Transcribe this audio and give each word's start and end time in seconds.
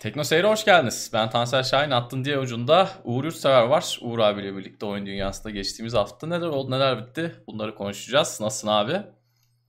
Tekno 0.00 0.24
Seyir'e 0.24 0.46
hoş 0.48 0.64
geldiniz. 0.64 1.10
Ben 1.12 1.30
Tansel 1.30 1.62
Şahin. 1.62 1.90
Attın 1.90 2.24
diye 2.24 2.38
ucunda 2.38 2.90
Uğur 3.04 3.24
Yurtsever 3.24 3.62
var. 3.62 3.98
Uğur 4.02 4.18
abiyle 4.18 4.56
birlikte 4.56 4.86
oyun 4.86 5.06
dünyasında 5.06 5.50
geçtiğimiz 5.50 5.94
hafta 5.94 6.26
neler 6.26 6.46
oldu 6.46 6.70
neler 6.70 6.98
bitti 7.06 7.34
bunları 7.46 7.74
konuşacağız. 7.74 8.40
Nasılsın 8.40 8.68
abi? 8.68 8.92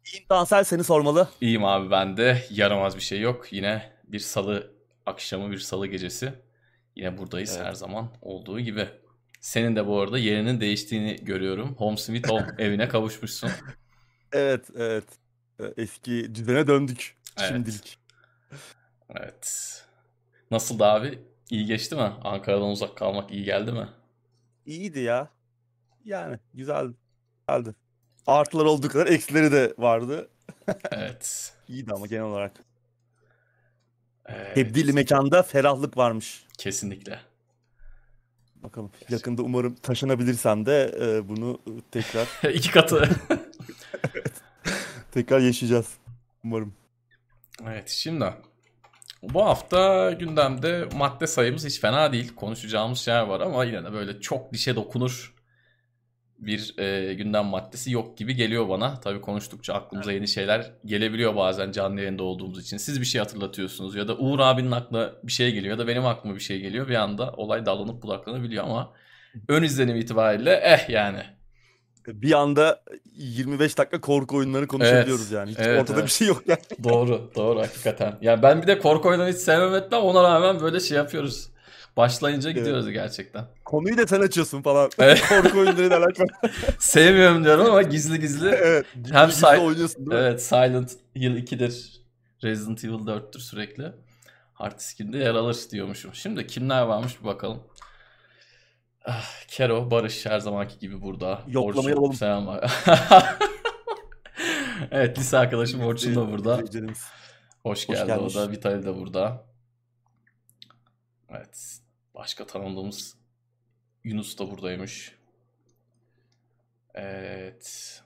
İyiyim 0.06 0.28
Tansel 0.30 0.64
seni 0.64 0.84
sormalı. 0.84 1.28
İyiyim 1.42 1.66
abi 1.66 1.92
ben 1.92 2.18
de. 2.18 2.44
Yaramaz 2.50 2.96
bir 2.96 3.02
şey 3.02 3.20
yok. 3.20 3.54
Yine 3.54 3.94
bir 4.04 4.20
salı 4.20 4.72
akşamı 5.06 5.52
bir 5.52 5.60
salı 5.60 5.88
gecesi. 5.88 6.34
Yine 6.96 7.18
buradayız 7.18 7.56
Evet. 7.58 7.66
her 7.68 7.74
zaman 7.74 8.10
olduğu 8.22 8.60
gibi. 8.60 8.90
Senin 9.42 9.76
de 9.76 9.88
bu 9.88 10.00
arada 10.02 10.18
yerinin 10.18 10.62
değiştiğini 10.62 11.16
görüyorum. 11.16 11.76
Home 11.78 11.98
Sweet 11.98 12.30
Home 12.30 12.48
evine 12.58 12.88
kavuşmuşsun. 12.88 13.50
Evet 14.34 14.66
evet. 14.76 15.06
Eski 15.78 16.36
düzene 16.36 16.68
döndük 16.68 17.18
Evet. 17.40 17.50
şimdilik. 17.50 17.98
Evet. 19.16 19.78
Nasıldı 20.52 20.86
abi? 20.86 21.20
İyi 21.50 21.66
geçti 21.66 21.96
mi? 21.96 22.02
Ankara'dan 22.24 22.70
uzak 22.70 22.98
kalmak 22.98 23.32
iyi 23.32 23.44
geldi 23.44 23.72
mi? 23.72 23.90
İyiydi 24.66 25.00
ya. 25.00 25.30
Yani 26.06 26.40
güzel. 26.54 26.94
Güzeldi. 27.48 27.76
Artılar 28.28 28.66
olduğu 28.66 28.88
kadar 28.88 29.08
eksileri 29.08 29.52
de 29.52 29.74
vardı. 29.78 30.30
Evet. 30.92 31.54
İyiydi 31.68 31.94
ama 31.94 32.08
genel 32.08 32.24
olarak. 32.24 32.64
Evet. 34.26 34.56
Tebdili 34.56 34.94
mekanda 34.94 35.44
ferahlık 35.44 35.98
varmış. 35.98 36.46
Kesinlikle. 36.58 37.20
Bakalım 38.56 38.92
yakında 39.10 39.42
umarım 39.42 39.76
taşınabilirsem 39.76 40.66
de 40.66 40.96
e, 41.02 41.30
bunu 41.30 41.62
tekrar 41.92 42.28
İki 42.54 42.72
katı. 42.72 43.02
tekrar 45.12 45.40
yaşayacağız. 45.40 45.94
Umarım. 46.44 46.74
evet 47.64 47.90
şimdi 47.90 48.26
bu 49.24 49.46
hafta 49.46 50.12
gündemde 50.12 50.90
madde 50.96 51.28
sayımız 51.28 51.66
hiç 51.66 51.80
fena 51.80 52.14
değil. 52.14 52.36
Konuşacağımız 52.36 53.00
şeyler 53.00 53.22
var 53.22 53.42
ama 53.42 53.66
yine 53.66 53.84
de 53.84 53.94
böyle 53.94 54.22
çok 54.22 54.54
dişe 54.54 54.76
dokunur 54.76 55.34
bir 56.42 56.80
e, 56.80 57.14
gündem 57.14 57.46
maddesi 57.46 57.92
yok 57.92 58.18
gibi 58.18 58.36
geliyor 58.36 58.70
bana. 58.70 59.00
Tabii 59.00 59.22
konuştukça 59.22 59.74
aklımıza 59.74 60.12
yeni 60.12 60.28
şeyler 60.28 60.72
gelebiliyor 60.86 61.36
bazen 61.36 61.72
canlı 61.72 62.00
yayında 62.00 62.24
olduğumuz 62.24 62.64
için. 62.64 62.78
Siz 62.78 63.02
bir 63.02 63.06
şey 63.06 63.20
hatırlatıyorsunuz 63.20 63.96
ya 63.96 64.08
da 64.08 64.18
Uğur 64.18 64.40
abinin 64.40 64.72
aklına 64.72 65.12
bir 65.24 65.32
şey 65.32 65.52
geliyor 65.52 65.78
ya 65.78 65.80
da 65.80 65.88
benim 65.88 66.06
aklıma 66.06 66.36
bir 66.36 66.40
şey 66.42 66.60
geliyor. 66.60 66.88
Bir 66.88 66.96
anda 66.96 67.32
olay 67.32 67.66
dallanıp 67.66 68.04
budaklanabiliyor 68.04 68.64
ama 68.64 68.94
ön 69.48 69.64
izlenim 69.64 69.96
itibariyle 69.96 70.62
eh 70.64 70.90
yani. 70.90 71.24
Bir 72.08 72.32
anda 72.32 72.82
25 73.16 73.78
dakika 73.78 74.02
korku 74.02 74.38
oyunları 74.38 74.68
konuşabiliyoruz 74.68 75.32
yani. 75.32 75.52
Hiç 75.52 75.58
evet, 75.60 75.82
ortada 75.82 75.98
evet. 75.98 76.06
bir 76.06 76.12
şey 76.12 76.28
yok 76.28 76.44
yani. 76.48 76.60
Doğru, 76.84 77.32
doğru 77.36 77.60
hakikaten. 77.60 78.18
Yani 78.22 78.44
ben 78.44 78.62
bir 78.62 78.68
de 78.68 78.80
korku 78.80 79.10
oyunları 79.10 79.30
hiç 79.32 79.38
sevmem 79.38 79.74
etmem 79.74 80.02
ona 80.02 80.24
rağmen 80.24 80.60
böyle 80.60 80.80
şey 80.80 80.98
yapıyoruz. 80.98 81.52
Başlayınca 81.98 82.52
gidiyoruz 82.52 82.90
gerçekten. 82.90 83.46
Konuyu 83.66 83.98
da 83.98 84.08
sen 84.08 84.22
açıyorsun 84.22 84.62
falan. 84.62 84.90
Evet. 85.00 85.24
korku 85.30 85.60
oyunlarıyla 85.60 85.98
alakalı. 85.98 86.28
Sevmiyorum 86.80 87.44
diyorum 87.44 87.66
ama 87.66 87.82
gizli 87.82 88.20
gizli. 88.20 88.48
evet. 88.48 88.86
Hem 89.12 89.30
gizli 89.30 89.48
oynuyorsun 89.48 89.98
değil 89.98 90.22
mi? 90.22 90.28
Evet, 90.28 90.44
Silent 90.44 90.92
Hill 91.16 91.38
2'dir. 91.38 92.02
Resident 92.44 92.86
Evil 92.86 92.94
4'tür 92.94 93.40
sürekli. 93.40 93.92
Hard 94.54 94.80
diskinde 94.80 95.18
yer 95.18 95.36
alır 95.36 95.58
diyormuşum. 95.72 96.14
Şimdi 96.14 96.48
kimler 96.48 96.82
varmış 96.82 97.20
bir 97.22 97.26
bakalım. 97.26 97.64
Ah, 99.06 99.46
Kero, 99.48 99.92
Barış 99.92 100.26
her 100.26 100.40
zamanki 100.40 100.80
gibi 100.80 101.02
burada. 101.02 101.42
Yoklamayı 101.48 101.96
Orçun, 101.96 102.02
alalım. 102.02 102.14
Selam 102.14 102.48
var. 102.48 102.84
evet, 104.92 105.18
lise 105.20 105.38
arkadaşım 105.38 105.82
Orçun 105.84 106.16
da 106.16 106.32
burada. 106.32 106.58
Hoş 106.58 107.00
Hoş 107.64 107.88
geldi 107.88 108.08
gelmiş. 108.08 108.36
o 108.36 108.40
da. 108.40 108.52
Vitali 108.52 108.86
de 108.86 108.96
burada. 108.96 109.46
Evet. 111.30 111.78
Başka 112.16 112.48
tanıdığımız 112.48 113.18
Yunus 114.04 114.40
da 114.40 114.52
buradaymış. 114.52 115.16
Evet. 116.94 118.02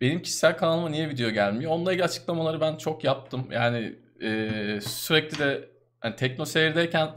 Benim 0.00 0.22
kişisel 0.22 0.56
kanalıma 0.56 0.88
niye 0.88 1.08
video 1.08 1.30
gelmiyor? 1.30 1.70
Onunla 1.70 1.92
ilgili 1.92 2.04
açıklamaları 2.04 2.60
ben 2.60 2.76
çok 2.76 3.04
yaptım. 3.04 3.48
Yani 3.50 3.94
e, 4.20 4.80
sürekli 4.80 5.38
de 5.38 5.68
hani 6.00 6.16
Tekno 6.16 6.44
Seyir'deyken 6.44 7.14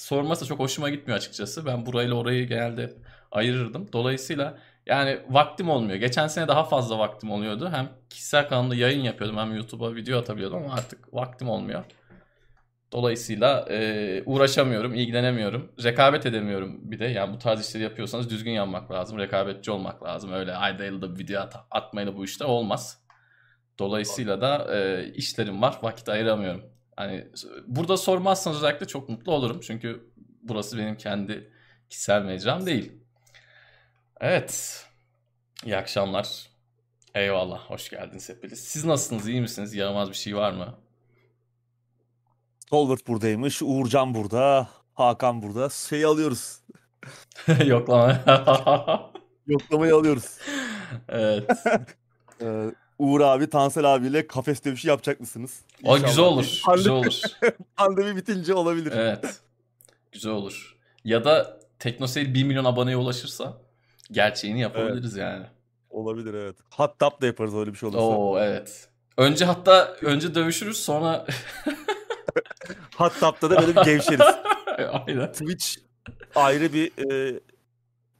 sorması 0.00 0.46
çok 0.46 0.58
hoşuma 0.58 0.88
gitmiyor 0.88 1.18
açıkçası. 1.18 1.66
Ben 1.66 1.86
burayla 1.86 2.14
orayı 2.14 2.48
genelde 2.48 2.96
ayırırdım. 3.32 3.92
Dolayısıyla 3.92 4.58
yani 4.86 5.20
vaktim 5.28 5.70
olmuyor. 5.70 5.96
Geçen 5.96 6.26
sene 6.26 6.48
daha 6.48 6.64
fazla 6.64 6.98
vaktim 6.98 7.30
oluyordu. 7.30 7.70
Hem 7.72 7.88
kişisel 8.10 8.48
kanalımda 8.48 8.74
yayın 8.74 9.02
yapıyordum 9.02 9.38
hem 9.38 9.54
YouTube'a 9.54 9.94
video 9.94 10.18
atabiliyordum 10.18 10.62
ama 10.64 10.74
artık 10.74 11.14
vaktim 11.14 11.48
olmuyor. 11.48 11.84
Dolayısıyla 12.92 13.66
e, 13.70 14.22
uğraşamıyorum, 14.26 14.94
ilgilenemiyorum. 14.94 15.72
Rekabet 15.84 16.26
edemiyorum 16.26 16.90
bir 16.90 16.98
de. 16.98 17.04
Yani 17.04 17.34
bu 17.34 17.38
tarz 17.38 17.68
işleri 17.68 17.82
yapıyorsanız 17.82 18.30
düzgün 18.30 18.50
yapmak 18.50 18.90
lazım. 18.90 19.18
Rekabetçi 19.18 19.70
olmak 19.70 20.02
lazım. 20.02 20.32
Öyle 20.32 20.54
ayda 20.56 20.84
yılda 20.84 21.14
bir 21.14 21.18
video 21.18 21.40
at- 21.40 21.66
atmayla 21.70 22.16
bu 22.16 22.24
işte 22.24 22.44
olmaz. 22.44 23.00
Dolayısıyla 23.78 24.40
da 24.40 24.76
e, 24.76 25.06
işlerim 25.14 25.62
var. 25.62 25.78
Vakit 25.82 26.08
ayıramıyorum. 26.08 26.79
Hani 27.00 27.28
burada 27.66 27.96
sormazsanız 27.96 28.56
özellikle 28.56 28.86
çok 28.86 29.08
mutlu 29.08 29.32
olurum. 29.32 29.60
Çünkü 29.60 30.10
burası 30.42 30.78
benim 30.78 30.96
kendi 30.96 31.52
kişisel 31.88 32.22
mecram 32.22 32.66
değil. 32.66 32.92
Evet. 34.20 34.84
İyi 35.64 35.76
akşamlar. 35.76 36.50
Eyvallah. 37.14 37.58
Hoş 37.70 37.90
geldiniz 37.90 38.28
hepiniz. 38.28 38.60
Siz 38.64 38.84
nasılsınız? 38.84 39.28
İyi 39.28 39.40
misiniz? 39.40 39.74
Yaramaz 39.74 40.08
bir 40.08 40.14
şey 40.14 40.36
var 40.36 40.52
mı? 40.52 40.78
Solvert 42.70 43.06
buradaymış. 43.08 43.62
Uğurcan 43.62 44.14
burada. 44.14 44.68
Hakan 44.94 45.42
burada. 45.42 45.70
Şeyi 45.70 46.06
alıyoruz. 46.06 46.60
Yoklama. 47.66 49.12
Yoklamayı 49.46 49.94
alıyoruz. 49.94 50.38
evet. 51.08 51.50
Ee, 52.42 52.70
Uğur 53.00 53.20
abi, 53.20 53.50
Tansel 53.50 53.94
abiyle 53.94 54.26
kafes 54.26 54.64
dövüşü 54.64 54.88
yapacak 54.88 55.20
mısınız? 55.20 55.60
O 55.84 55.98
güzel 55.98 56.24
olur. 56.24 56.60
Pandemi, 56.66 56.82
Güzel 56.82 56.92
olur. 56.92 57.20
pandemi 57.76 58.16
bitince 58.16 58.54
olabilir. 58.54 58.92
Evet. 58.96 59.40
Güzel 60.12 60.32
olur. 60.32 60.76
Ya 61.04 61.24
da 61.24 61.60
TeknoSeyir 61.78 62.34
1 62.34 62.44
milyon 62.44 62.64
aboneye 62.64 62.96
ulaşırsa 62.96 63.58
gerçeğini 64.12 64.60
yapabiliriz 64.60 65.16
yani. 65.16 65.46
Olabilir 65.90 66.34
evet. 66.34 66.56
Hot 66.70 66.98
tap 66.98 67.22
da 67.22 67.26
yaparız 67.26 67.54
öyle 67.54 67.72
bir 67.72 67.78
şey 67.78 67.88
olursa. 67.88 68.02
Oo 68.02 68.38
evet. 68.38 68.88
Önce 69.16 69.44
hatta 69.44 69.96
önce 70.02 70.34
dövüşürüz 70.34 70.76
sonra 70.76 71.26
Hot 72.96 73.20
tap'ta 73.20 73.50
da 73.50 73.60
böyle 73.60 73.76
bir 73.76 73.82
gevşeriz. 73.84 74.34
aynen. 75.06 75.32
Twitch 75.32 75.66
ayrı 76.34 76.72
bir 76.72 77.12
e, 77.12 77.40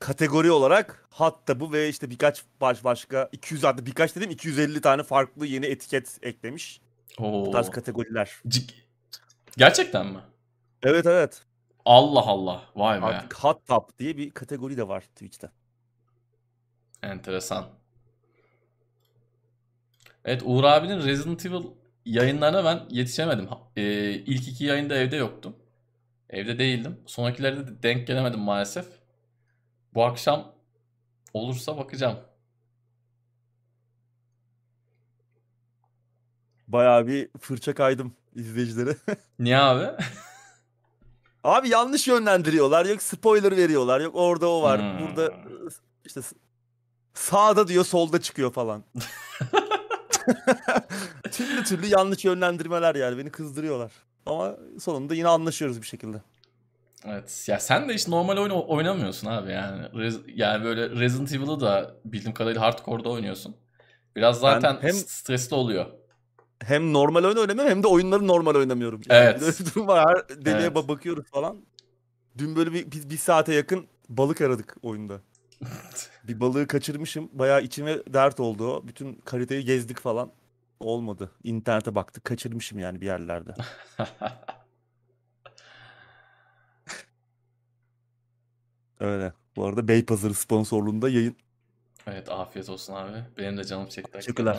kategori 0.01 0.51
olarak 0.51 1.07
hot 1.11 1.47
tab'ı 1.47 1.73
ve 1.73 1.89
işte 1.89 2.11
birkaç 2.11 2.43
baş 2.61 2.85
başka 2.85 3.29
200 3.33 3.65
hatta 3.65 3.87
birkaç 3.87 4.17
dedim 4.17 4.31
250 4.31 4.81
tane 4.81 5.03
farklı 5.03 5.47
yeni 5.47 5.67
etiket 5.67 6.19
eklemiş. 6.23 6.81
Bu 7.19 7.49
Oo. 7.49 7.51
tarz 7.51 7.71
kategoriler. 7.71 8.31
Cik- 8.49 8.75
Gerçekten 9.57 10.07
mi? 10.07 10.19
Evet 10.83 11.07
evet. 11.07 11.43
Allah 11.85 12.21
Allah. 12.27 12.63
Vay 12.77 13.03
be. 13.03 13.05
Artık 13.07 13.35
hot 13.35 13.67
tap 13.67 13.99
diye 13.99 14.17
bir 14.17 14.31
kategori 14.31 14.77
de 14.77 14.89
var 14.89 15.01
Twitch'te. 15.01 15.51
Enteresan. 17.03 17.67
Evet 20.25 20.43
Uğur 20.45 20.65
abinin 20.65 20.99
Resident 21.07 21.47
Evil 21.47 21.63
yayınlarına 22.05 22.65
ben 22.65 22.81
yetişemedim. 22.91 23.49
Ee, 23.77 24.11
ilk 24.11 24.49
iki 24.49 24.65
yayında 24.65 24.95
evde 24.95 25.17
yoktum. 25.17 25.57
Evde 26.31 26.59
değildim. 26.59 27.01
Sonrakilerde 27.07 27.67
de 27.69 27.83
denk 27.83 28.07
gelemedim 28.07 28.41
maalesef. 28.41 29.00
Bu 29.95 30.05
akşam 30.05 30.53
olursa 31.35 31.77
bakacağım. 31.77 32.19
Bayağı 36.69 37.07
bir 37.07 37.29
fırça 37.41 37.75
kaydım 37.75 38.13
izleyicilere. 38.35 38.97
Niye 39.39 39.59
abi? 39.59 40.03
Abi 41.45 41.69
yanlış 41.69 42.09
yönlendiriyorlar. 42.09 42.87
Yok 42.87 43.03
spoiler 43.03 43.57
veriyorlar. 43.57 44.01
Yok 44.01 44.15
orada 44.17 44.49
o 44.49 44.63
var. 44.63 44.81
Hmm. 44.81 45.07
Burada 45.07 45.33
işte 46.05 46.21
sağda 47.15 47.69
diyor 47.69 47.85
solda 47.85 48.21
çıkıyor 48.21 48.53
falan. 48.53 48.85
türlü 51.33 51.65
türlü 51.65 51.87
yanlış 51.87 52.25
yönlendirmeler 52.25 52.95
yani 52.95 53.19
beni 53.19 53.31
kızdırıyorlar. 53.31 53.93
Ama 54.27 54.57
sonunda 54.81 55.15
yine 55.15 55.29
anlaşıyoruz 55.29 55.83
bir 55.83 55.87
şekilde. 55.87 56.23
Evet. 57.07 57.45
Ya 57.49 57.61
sen 57.61 57.89
de 57.89 57.95
hiç 57.95 58.09
normal 58.09 58.37
oyun 58.37 58.51
oynamıyorsun 58.51 59.27
abi 59.27 59.53
yani. 59.53 59.83
Rez- 59.83 60.31
yani 60.35 60.65
böyle 60.65 60.91
Resident 60.91 61.33
Evil'ı 61.33 61.61
da 61.61 61.95
bildiğim 62.05 62.35
kadarıyla 62.35 62.63
hardcore'da 62.63 63.09
oynuyorsun. 63.09 63.57
Biraz 64.17 64.41
zaten 64.41 64.77
hem- 64.81 64.93
s- 64.93 65.07
stresli 65.09 65.57
oluyor. 65.57 65.87
Hem 66.65 66.93
normal 66.93 67.25
oyun 67.25 67.37
oynamıyorum 67.37 67.71
hem 67.71 67.83
de 67.83 67.87
oyunları 67.87 68.27
normal 68.27 68.55
oynamıyorum. 68.55 69.01
Yani 69.09 69.19
Evet. 69.25 69.41
Böyle 69.41 69.53
bir 69.59 69.75
durum 69.75 69.87
var. 69.89 70.09
Her 70.09 70.29
deliğe 70.29 70.57
Evet. 70.67 70.77
ba- 70.77 70.89
bakıyoruz 70.89 71.27
falan. 71.31 71.57
Dün 72.39 72.57
böyle 72.57 72.73
bir, 72.73 72.93
bir, 72.93 73.11
bir 73.11 73.17
saate 73.17 73.55
yakın 73.55 73.87
balık 74.09 74.41
aradık 74.41 74.77
oyunda. 74.83 75.21
Bir 76.25 76.41
balığı 76.41 76.67
kaçırmışım. 76.67 77.29
Bayağı 77.33 77.63
içime 77.63 77.97
dert 78.13 78.41
oldu 78.41 78.73
o. 78.73 78.87
Bütün 78.89 79.23
haritayı 79.31 79.63
gezdik 79.63 79.99
falan. 80.01 80.33
Olmadı. 80.81 81.31
İnternete 81.45 81.95
baktık. 81.95 82.25
Kaçırmışım 82.25 82.79
yani 82.79 83.01
bir 83.01 83.07
yerlerde. 83.07 83.55
Öyle. 89.01 89.33
Bu 89.57 89.67
arada 89.67 89.89
Beypazarı 89.89 90.35
sponsorluğunda 90.35 91.09
yayın. 91.09 91.37
Evet 92.07 92.31
afiyet 92.31 92.69
olsun 92.69 92.95
abi. 92.95 93.25
Benim 93.39 93.57
de 93.57 93.65
canım 93.65 93.89
çekti. 93.89 94.13
Teşekkürler. 94.13 94.59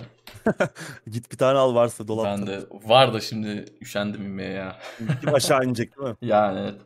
Git 1.08 1.32
bir 1.32 1.38
tane 1.38 1.58
al 1.58 1.76
varsa 1.76 2.08
dolapta. 2.08 2.32
Ben 2.32 2.48
de 2.48 2.66
var 2.72 3.14
da 3.14 3.20
şimdi 3.20 3.66
üşendim 3.82 4.22
inmeye 4.22 4.52
ya. 4.52 4.80
Kim 5.22 5.34
aşağı 5.34 5.66
inecek 5.66 5.98
değil 5.98 6.10
mi? 6.10 6.16
Yani 6.22 6.60
evet. 6.60 6.82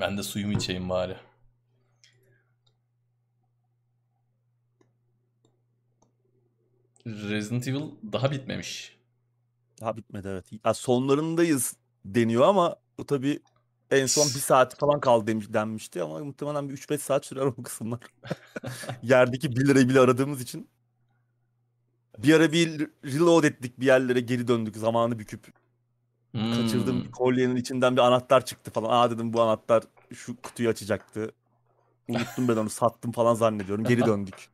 Ben 0.00 0.18
de 0.18 0.22
suyumu 0.22 0.52
içeyim 0.52 0.88
bari. 0.88 1.16
Resident 7.06 7.68
Evil 7.68 7.82
daha 8.12 8.30
bitmemiş. 8.30 8.96
Daha 9.80 9.96
bitmedi 9.96 10.28
evet. 10.28 10.44
Ya 10.64 10.74
sonlarındayız 10.74 11.76
deniyor 12.04 12.42
ama 12.42 12.76
bu 12.98 13.06
tabii 13.06 13.40
en 13.90 14.06
son 14.06 14.24
bir 14.24 14.40
saat 14.40 14.78
falan 14.78 15.00
kaldı 15.00 15.26
demiş, 15.26 15.46
denmişti 15.52 16.02
ama 16.02 16.18
muhtemelen 16.18 16.68
bir 16.68 16.76
3-5 16.76 16.98
saat 16.98 17.26
sürer 17.26 17.46
o 17.46 17.62
kısımlar. 17.62 18.00
Yerdeki 19.02 19.56
1 19.56 19.66
lirayı 19.68 19.88
bile 19.88 20.00
aradığımız 20.00 20.40
için. 20.40 20.68
Bir 22.18 22.34
ara 22.34 22.52
bir 22.52 22.88
reload 23.04 23.44
ettik 23.44 23.80
bir 23.80 23.86
yerlere 23.86 24.20
geri 24.20 24.48
döndük 24.48 24.76
zamanı 24.76 25.18
büküp. 25.18 25.46
Hmm. 26.32 27.04
bir 27.04 27.10
kolyenin 27.10 27.56
içinden 27.56 27.96
bir 27.96 28.00
anahtar 28.00 28.44
çıktı 28.44 28.70
falan. 28.70 28.90
Aa 28.90 29.10
dedim 29.10 29.32
bu 29.32 29.42
anahtar 29.42 29.84
şu 30.14 30.36
kutuyu 30.36 30.68
açacaktı. 30.68 31.32
Unuttum 32.08 32.48
ben 32.48 32.56
onu 32.56 32.70
sattım 32.70 33.12
falan 33.12 33.34
zannediyorum. 33.34 33.84
Geri 33.84 34.06
döndük. 34.06 34.48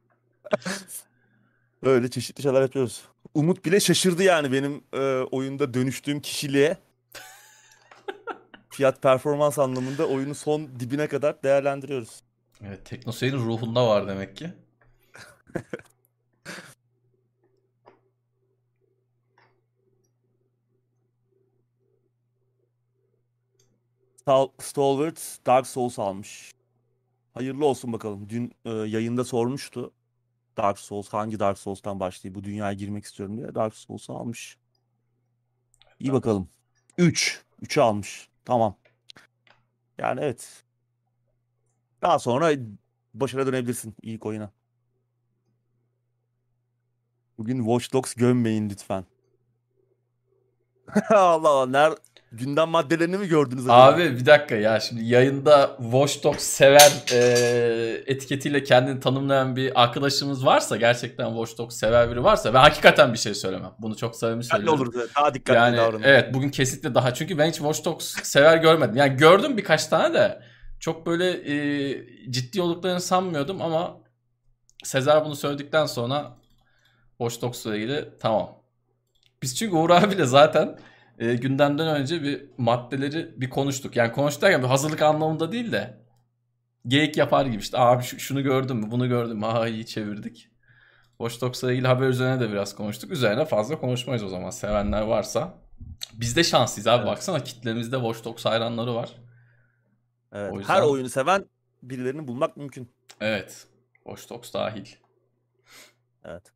Böyle 1.85 2.11
çeşitli 2.11 2.43
şeyler 2.43 2.63
yapıyoruz. 2.63 3.05
Umut 3.35 3.65
bile 3.65 3.81
şaşırdı 3.81 4.23
yani 4.23 4.53
benim 4.53 4.85
e, 4.93 4.99
oyunda 5.31 5.75
dönüştüğüm 5.75 6.21
kişiliğe. 6.21 6.77
Fiyat 8.71 9.03
performans 9.03 9.59
anlamında 9.59 10.09
oyunu 10.09 10.35
son 10.35 10.81
dibine 10.81 11.09
kadar 11.09 11.43
değerlendiriyoruz. 11.43 12.23
Evet, 12.67 12.87
TeknoSeyir'in 12.87 13.39
ruhunda 13.39 13.89
var 13.89 14.09
demek 14.09 14.37
ki. 14.37 14.53
Stal- 24.17 24.51
Stalwart 24.59 25.39
Dark 25.47 25.67
Souls 25.67 25.99
almış. 25.99 26.53
Hayırlı 27.35 27.67
olsun 27.67 27.93
bakalım. 27.93 28.29
Dün 28.29 28.53
e, 28.65 28.71
yayında 28.71 29.25
sormuştu. 29.25 29.93
Dark 30.57 30.79
Souls 30.79 31.09
hangi 31.09 31.41
Dark 31.41 31.59
Souls'tan 31.59 32.01
başlayıp 32.01 32.37
bu 32.37 32.45
dünyaya 32.45 32.73
girmek 32.73 33.05
istiyorum 33.05 33.37
diye. 33.37 33.55
Dark 33.55 33.75
Souls'u 33.75 34.15
almış. 34.15 34.57
İyi 36.01 36.13
bakalım. 36.13 36.49
3. 36.99 37.43
3'ü 37.63 37.81
almış. 37.81 38.30
Tamam. 38.45 38.77
Yani 39.99 40.21
evet. 40.21 40.65
Daha 42.03 42.19
sonra 42.19 42.53
başına 43.15 43.47
dönebilirsin 43.47 43.95
ilk 44.03 44.27
oyuna. 44.27 44.51
Bugün 47.39 47.59
Watch 47.59 47.93
Dogs 47.93 48.15
gömmeyin 48.15 48.71
lütfen. 48.71 49.05
Allah 51.11 51.49
Allah. 51.49 51.67
Ner 51.67 51.93
gündem 52.33 52.69
maddelerini 52.69 53.17
mi 53.19 53.29
gördünüz 53.29 53.65
acaba? 53.65 53.85
Abi 53.85 54.17
bir 54.17 54.27
dakika 54.27 54.55
ya 54.57 54.81
şimdi 54.81 55.05
yayında 55.05 55.77
Watch 55.81 56.25
Dogs 56.25 56.45
sever 56.45 56.93
e, 57.13 58.03
etiketiyle 58.07 58.63
kendini 58.63 59.01
tanımlayan 59.01 59.57
bir 59.57 59.83
arkadaşımız 59.83 60.47
varsa 60.47 60.77
gerçekten 60.77 61.29
Watch 61.29 61.59
Dogs 61.59 61.77
sever 61.77 62.11
biri 62.11 62.25
varsa 62.25 62.55
ben 62.55 62.61
hakikaten 62.61 63.13
bir 63.13 63.19
şey 63.19 63.35
söylemem. 63.35 63.73
Bunu 63.79 63.97
çok 63.97 64.17
samimi 64.17 64.45
söylüyorum. 64.45 64.81
olur. 64.81 64.95
Daha 65.17 65.35
dikkatli 65.35 65.57
Yani 65.59 65.77
davranın. 65.77 66.03
evet 66.03 66.35
bugün 66.35 66.49
kesinlikle 66.51 66.95
daha 66.95 67.15
çünkü 67.15 67.39
ben 67.39 67.49
hiç 67.49 67.57
Watch 67.57 67.85
Dogs 67.85 68.15
sever 68.23 68.57
görmedim. 68.57 68.97
Yani 68.97 69.17
gördüm 69.17 69.57
birkaç 69.57 69.87
tane 69.87 70.15
de 70.15 70.43
çok 70.81 71.07
böyle 71.07 71.31
e, 71.31 72.31
ciddi 72.31 72.63
olduklarını 72.63 73.01
sanmıyordum 73.01 73.63
ama 73.63 74.01
Sezer 74.85 75.25
bunu 75.25 75.37
söyledikten 75.37 75.87
sonra 75.87 76.37
Watch 77.19 77.43
Dogs'la 77.43 77.77
ilgili 77.77 78.09
tamam. 78.21 78.51
Biz 79.43 79.57
çünkü 79.57 79.77
Uğur 79.77 79.91
abiyle 79.91 80.25
zaten 80.25 80.79
e, 81.21 81.35
gündemden 81.35 81.89
önce 81.89 82.23
bir 82.23 82.45
maddeleri 82.59 83.41
bir 83.41 83.51
konuştuk. 83.51 83.97
Yani 83.97 84.13
konuştuk 84.13 84.43
derken 84.43 84.63
bir 84.63 84.67
hazırlık 84.69 85.03
anlamında 85.03 85.53
değil 85.53 85.73
de 85.73 86.01
geyik 86.87 87.17
yapar 87.17 87.47
gibi 87.47 87.63
işte 87.63 87.79
abi 87.79 88.03
şu- 88.03 88.19
şunu 88.21 88.43
gördün 88.43 88.77
mü 88.77 88.91
bunu 88.91 89.09
gördüm 89.09 89.39
mü 89.39 89.47
ha 89.47 89.69
iyi 89.69 89.87
çevirdik. 89.87 90.49
Watch 91.19 91.41
Dogs'la 91.41 91.73
ilgili 91.73 91.87
haber 91.87 92.09
üzerine 92.09 92.41
de 92.41 92.51
biraz 92.53 92.75
konuştuk. 92.75 93.11
Üzerine 93.13 93.45
fazla 93.45 93.79
konuşmayız 93.81 94.23
o 94.23 94.29
zaman 94.29 94.51
sevenler 94.51 95.03
varsa. 95.03 95.55
Biz 96.13 96.37
de 96.37 96.45
şanslıyız 96.45 96.87
abi 96.87 96.99
Evet. 96.99 97.07
baksana 97.07 97.45
kitlemizde 97.45 97.97
Watch 97.97 98.25
Dogs 98.25 98.45
hayranları 98.45 98.95
var. 98.95 99.11
Evet, 100.33 100.53
O 100.53 100.59
yüzden- 100.59 100.75
Her 100.75 100.83
oyunu 100.83 101.09
seven 101.09 101.45
birilerini 101.83 102.29
bulmak 102.29 102.57
mümkün. 102.57 102.93
Evet 103.21 103.67
Watch 104.05 104.31
Dogs 104.31 104.53
dahil. 104.55 104.87
Evet. 106.25 106.53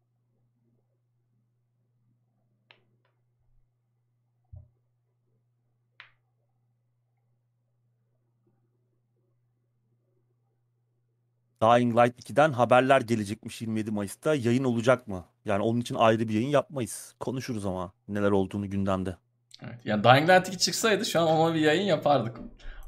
Dying 11.64 11.99
Light 11.99 12.31
2'den 12.31 12.52
haberler 12.52 13.00
gelecekmiş 13.00 13.61
27 13.61 13.90
Mayıs'ta. 13.90 14.34
Yayın 14.34 14.64
olacak 14.64 15.08
mı? 15.08 15.25
Yani 15.44 15.62
onun 15.62 15.81
için 15.81 15.94
ayrı 15.94 16.28
bir 16.28 16.34
yayın 16.34 16.49
yapmayız. 16.49 17.14
Konuşuruz 17.20 17.66
ama 17.66 17.93
neler 18.08 18.31
olduğunu 18.31 18.70
gündemde. 18.70 19.16
Evet. 19.62 19.78
Yani 19.84 20.05
Dying 20.05 20.31
Light 20.31 20.49
2 20.49 20.58
çıksaydı 20.58 21.05
şu 21.05 21.20
an 21.20 21.26
ona 21.26 21.55
bir 21.55 21.61
yayın 21.61 21.82
yapardık 21.82 22.37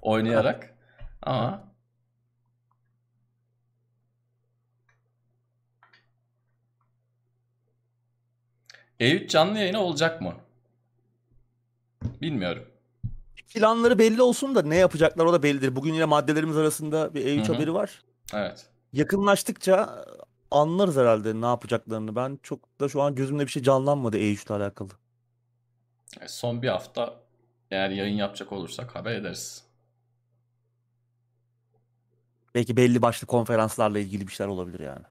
oynayarak. 0.02 0.74
Ama 1.22 1.64
E3 9.00 9.28
canlı 9.28 9.58
yayını 9.58 9.80
olacak 9.80 10.20
mı? 10.20 10.34
Bilmiyorum. 12.22 12.62
Planları 13.54 13.98
belli 13.98 14.22
olsun 14.22 14.54
da 14.54 14.62
ne 14.62 14.76
yapacaklar 14.76 15.24
o 15.24 15.32
da 15.32 15.42
bellidir. 15.42 15.76
Bugün 15.76 15.94
yine 15.94 16.04
maddelerimiz 16.04 16.56
arasında 16.56 17.14
bir 17.14 17.26
E3 17.26 17.38
Hı 17.38 17.48
hı. 17.48 17.52
haberi 17.52 17.74
var. 17.74 18.02
Evet. 18.34 18.66
Yakınlaştıkça 18.92 20.04
anlarız 20.50 20.96
herhalde 20.96 21.40
ne 21.40 21.46
yapacaklarını. 21.46 22.16
Ben 22.16 22.38
çok 22.42 22.80
da 22.80 22.88
şu 22.88 23.02
an 23.02 23.14
gözümde 23.14 23.42
bir 23.46 23.50
şey 23.50 23.62
canlanmadı 23.62 24.16
E3 24.18 24.46
ile 24.46 24.54
alakalı. 24.54 24.88
E, 26.20 26.28
Son 26.28 26.62
bir 26.62 26.68
hafta 26.68 27.20
eğer 27.70 27.90
yayın 27.90 28.16
yapacak 28.16 28.52
olursak 28.52 28.94
haber 28.96 29.14
ederiz. 29.14 29.62
Belki 32.54 32.76
belli 32.76 33.02
başlı 33.02 33.26
konferanslarla 33.26 33.98
ilgili 33.98 34.26
bir 34.26 34.32
şeyler 34.32 34.50
olabilir 34.50 34.80
yani. 34.80 35.04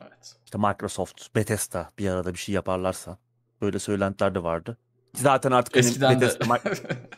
Evet. 0.00 0.36
İşte 0.44 0.58
Microsoft, 0.58 1.34
Bethesda 1.34 1.90
bir 1.98 2.08
arada 2.10 2.34
bir 2.34 2.38
şey 2.38 2.54
yaparlarsa. 2.54 3.18
Böyle 3.60 3.78
söylentiler 3.78 4.34
de 4.34 4.42
vardı. 4.42 4.78
Zaten 5.14 5.50
artık 5.50 5.76
hani 5.76 5.86
Eskiden 5.86 6.20
de 6.20 6.26
Bethesda, 6.26 6.54
Mi- 6.54 6.60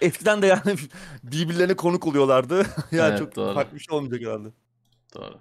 eskiden 0.00 0.42
de 0.42 0.46
yani 0.46 0.76
birbirlerine 1.22 1.76
konuk 1.76 2.06
oluyorlardı. 2.06 2.66
yani 2.92 3.08
Evet, 3.10 3.18
çok 3.18 3.36
doğru. 3.36 3.54
farklı 3.54 3.74
bir 3.74 3.80
şey 3.80 3.96
olmayacak 3.96 4.20
herhalde. 4.20 4.48
Doğru. 5.14 5.40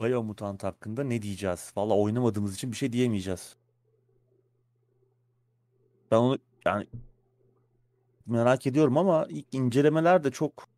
Biomutant 0.00 0.64
hakkında 0.64 1.04
ne 1.04 1.22
diyeceğiz? 1.22 1.72
Valla 1.76 1.94
oynamadığımız 1.94 2.54
için 2.54 2.72
bir 2.72 2.76
şey 2.76 2.92
diyemeyeceğiz. 2.92 3.56
Ben 6.10 6.16
onu 6.16 6.38
yani 6.64 6.86
merak 8.26 8.66
ediyorum 8.66 8.98
ama 8.98 9.26
ilk 9.28 9.54
incelemeler 9.54 10.24
de 10.24 10.30
çok 10.30 10.68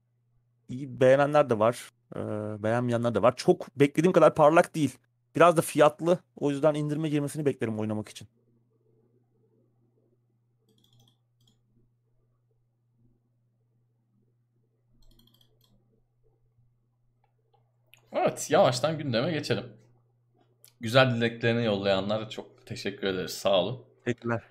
iyi 0.69 1.01
beğenenler 1.01 1.51
de 1.51 1.59
var. 1.59 1.91
Ee, 2.17 2.21
beğenmeyenler 2.63 3.15
de 3.15 3.23
var. 3.23 3.37
Çok 3.37 3.79
beklediğim 3.81 4.13
kadar 4.13 4.35
parlak 4.35 4.75
değil. 4.75 4.99
Biraz 5.37 5.57
da 5.57 5.61
fiyatlı. 5.63 6.19
O 6.37 6.51
yüzden 6.51 6.75
indirime 6.75 7.09
girmesini 7.09 7.45
beklerim 7.47 7.79
oynamak 7.79 8.09
için. 8.09 8.29
Evet, 18.13 18.51
yavaştan 18.51 18.99
gündeme 18.99 19.33
geçelim. 19.33 19.65
Güzel 20.81 21.17
dileklerini 21.17 21.65
yollayanlara 21.65 22.29
çok 22.29 22.67
teşekkür 22.67 23.07
ederiz. 23.07 23.33
Sağ 23.33 23.61
olun. 23.61 23.85
Teşekkürler. 24.05 24.43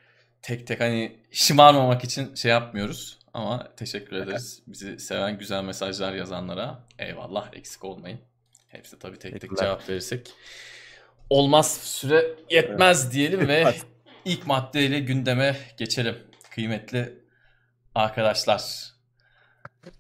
Tek 0.42 0.68
tek 0.68 0.80
hani 0.82 1.20
şımarmamak 1.32 2.04
için 2.04 2.36
şey 2.36 2.52
yapmıyoruz 2.52 3.21
ama 3.34 3.76
teşekkür 3.76 4.16
ederiz. 4.16 4.64
Bizi 4.68 5.00
seven 5.00 5.38
güzel 5.38 5.64
mesajlar 5.64 6.14
yazanlara 6.14 6.88
eyvallah 7.00 7.50
eksik 7.54 7.84
olmayın. 7.84 8.20
Hepsi 8.68 9.00
tabii 9.00 9.20
tek 9.20 9.42
tek 9.42 9.58
cevap 9.58 9.90
verirsek 9.90 10.34
olmaz 11.32 11.78
süre 11.78 12.36
yetmez 12.50 13.14
diyelim 13.14 13.48
ve 13.48 13.76
ilk 14.26 14.48
maddeyle 14.48 15.00
gündeme 15.00 15.58
geçelim. 15.78 16.18
Kıymetli 16.56 17.14
arkadaşlar. 17.96 18.92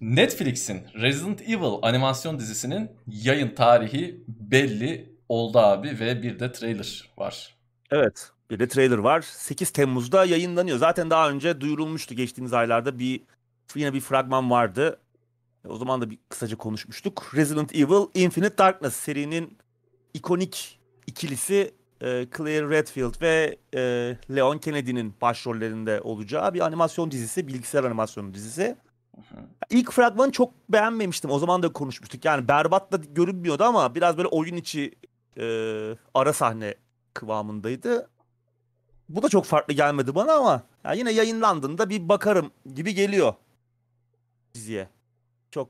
Netflix'in 0.01 0.87
Resident 0.95 1.41
Evil 1.41 1.79
animasyon 1.81 2.39
dizisinin 2.39 2.91
yayın 3.07 3.55
tarihi 3.55 4.23
belli 4.27 5.15
oldu 5.29 5.59
abi 5.59 5.99
ve 5.99 6.23
bir 6.23 6.39
de 6.39 6.51
trailer 6.51 7.11
var. 7.17 7.55
Evet. 7.91 8.29
Bir 8.51 8.59
de 8.59 8.67
trailer 8.67 8.97
var. 8.97 9.21
8 9.21 9.69
Temmuz'da 9.69 10.25
yayınlanıyor. 10.25 10.77
Zaten 10.77 11.09
daha 11.09 11.29
önce 11.29 11.61
duyurulmuştu 11.61 12.15
geçtiğimiz 12.15 12.53
aylarda 12.53 12.99
bir 12.99 13.21
yine 13.75 13.93
bir 13.93 13.99
fragman 13.99 14.51
vardı. 14.51 14.99
O 15.67 15.77
zaman 15.77 16.01
da 16.01 16.09
bir 16.09 16.19
kısaca 16.29 16.57
konuşmuştuk. 16.57 17.31
Resident 17.35 17.75
Evil 17.75 18.07
Infinite 18.13 18.57
Darkness 18.57 18.95
serinin 18.95 19.57
ikonik 20.13 20.79
ikilisi 21.07 21.73
e, 22.01 22.27
Claire 22.37 22.69
Redfield 22.69 23.21
ve 23.21 23.57
e, 23.75 23.79
Leon 24.35 24.57
Kennedy'nin 24.57 25.13
başrollerinde 25.21 26.01
olacağı 26.01 26.53
bir 26.53 26.59
animasyon 26.59 27.11
dizisi, 27.11 27.47
bilgisayar 27.47 27.83
animasyonu 27.83 28.33
dizisi. 28.33 28.75
İlk 29.69 29.91
fragmanı 29.91 30.31
çok 30.31 30.53
beğenmemiştim. 30.69 31.31
O 31.31 31.39
zaman 31.39 31.63
da 31.63 31.73
konuşmuştuk. 31.73 32.25
Yani 32.25 32.47
berbat 32.47 32.91
da 32.91 32.97
görünmüyordu 32.97 33.63
ama 33.63 33.95
biraz 33.95 34.17
böyle 34.17 34.27
oyun 34.27 34.55
içi 34.55 34.91
e, 35.37 35.45
ara 36.13 36.33
sahne 36.33 36.75
kıvamındaydı. 37.13 38.07
Bu 39.15 39.23
da 39.23 39.29
çok 39.29 39.45
farklı 39.45 39.73
gelmedi 39.73 40.15
bana 40.15 40.33
ama 40.33 40.63
ya 40.83 40.93
yine 40.93 41.11
yayınlandığında 41.11 41.89
bir 41.89 42.09
bakarım 42.09 42.51
gibi 42.75 42.93
geliyor 42.93 43.33
diziye. 44.53 44.89
Çok 45.51 45.69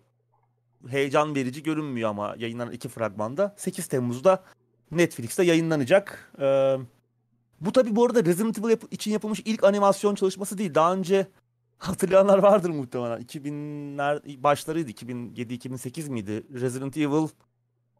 heyecan 0.87 1.35
verici 1.35 1.63
görünmüyor 1.63 2.09
ama 2.09 2.35
yayınlanan 2.37 2.73
iki 2.73 2.89
fragmanda. 2.89 3.55
8 3.57 3.87
Temmuz'da 3.87 4.43
Netflix'te 4.91 5.43
yayınlanacak. 5.43 6.31
Ee, 6.39 6.77
bu 7.61 7.71
tabi 7.71 7.95
bu 7.95 8.05
arada 8.05 8.25
Resident 8.25 8.59
Evil 8.59 8.69
yap- 8.69 8.93
için 8.93 9.11
yapılmış 9.11 9.41
ilk 9.45 9.63
animasyon 9.63 10.15
çalışması 10.15 10.57
değil. 10.57 10.75
Daha 10.75 10.93
önce 10.93 11.27
hatırlayanlar 11.77 12.37
vardır 12.37 12.69
muhtemelen. 12.69 13.21
2000'ler 13.21 14.43
başlarıydı. 14.43 14.91
2007-2008 14.91 16.09
miydi? 16.09 16.43
Resident 16.53 16.97
Evil 16.97 17.27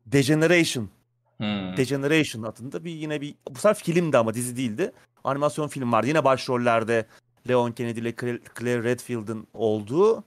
Degeneration. 0.05 0.89
Hmm. 1.37 1.77
Degeneration 1.77 2.43
adında 2.43 2.83
bir 2.83 2.91
yine 2.91 3.21
bir 3.21 3.35
bu 3.49 3.55
sefer 3.55 3.73
filmdi 3.73 4.17
ama 4.17 4.33
dizi 4.33 4.57
değildi. 4.57 4.91
Animasyon 5.23 5.67
film 5.67 5.91
vardı. 5.91 6.07
Yine 6.07 6.23
başrollerde 6.23 7.05
Leon 7.49 7.71
Kennedy 7.71 7.99
ile 7.99 8.15
Claire 8.59 8.83
Redfield'ın 8.83 9.47
olduğu. 9.53 10.23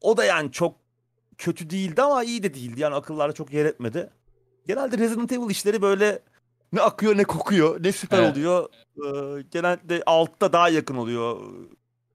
O 0.00 0.16
da 0.16 0.24
yani 0.24 0.52
çok 0.52 0.76
kötü 1.38 1.70
değildi 1.70 2.02
ama 2.02 2.24
iyi 2.24 2.42
de 2.42 2.54
değildi. 2.54 2.80
Yani 2.80 2.94
akıllarda 2.94 3.32
çok 3.32 3.52
yer 3.52 3.64
etmedi. 3.64 4.10
Genelde 4.66 4.98
Resident 4.98 5.32
Evil 5.32 5.50
işleri 5.50 5.82
böyle 5.82 6.22
ne 6.72 6.80
akıyor 6.80 7.16
ne 7.16 7.24
kokuyor 7.24 7.82
ne 7.82 7.92
süper 7.92 8.18
Evet. 8.18 8.32
oluyor. 8.32 8.68
Ee, 8.96 9.42
genelde 9.50 10.02
altta 10.06 10.52
daha 10.52 10.68
yakın 10.68 10.96
oluyor 10.96 11.40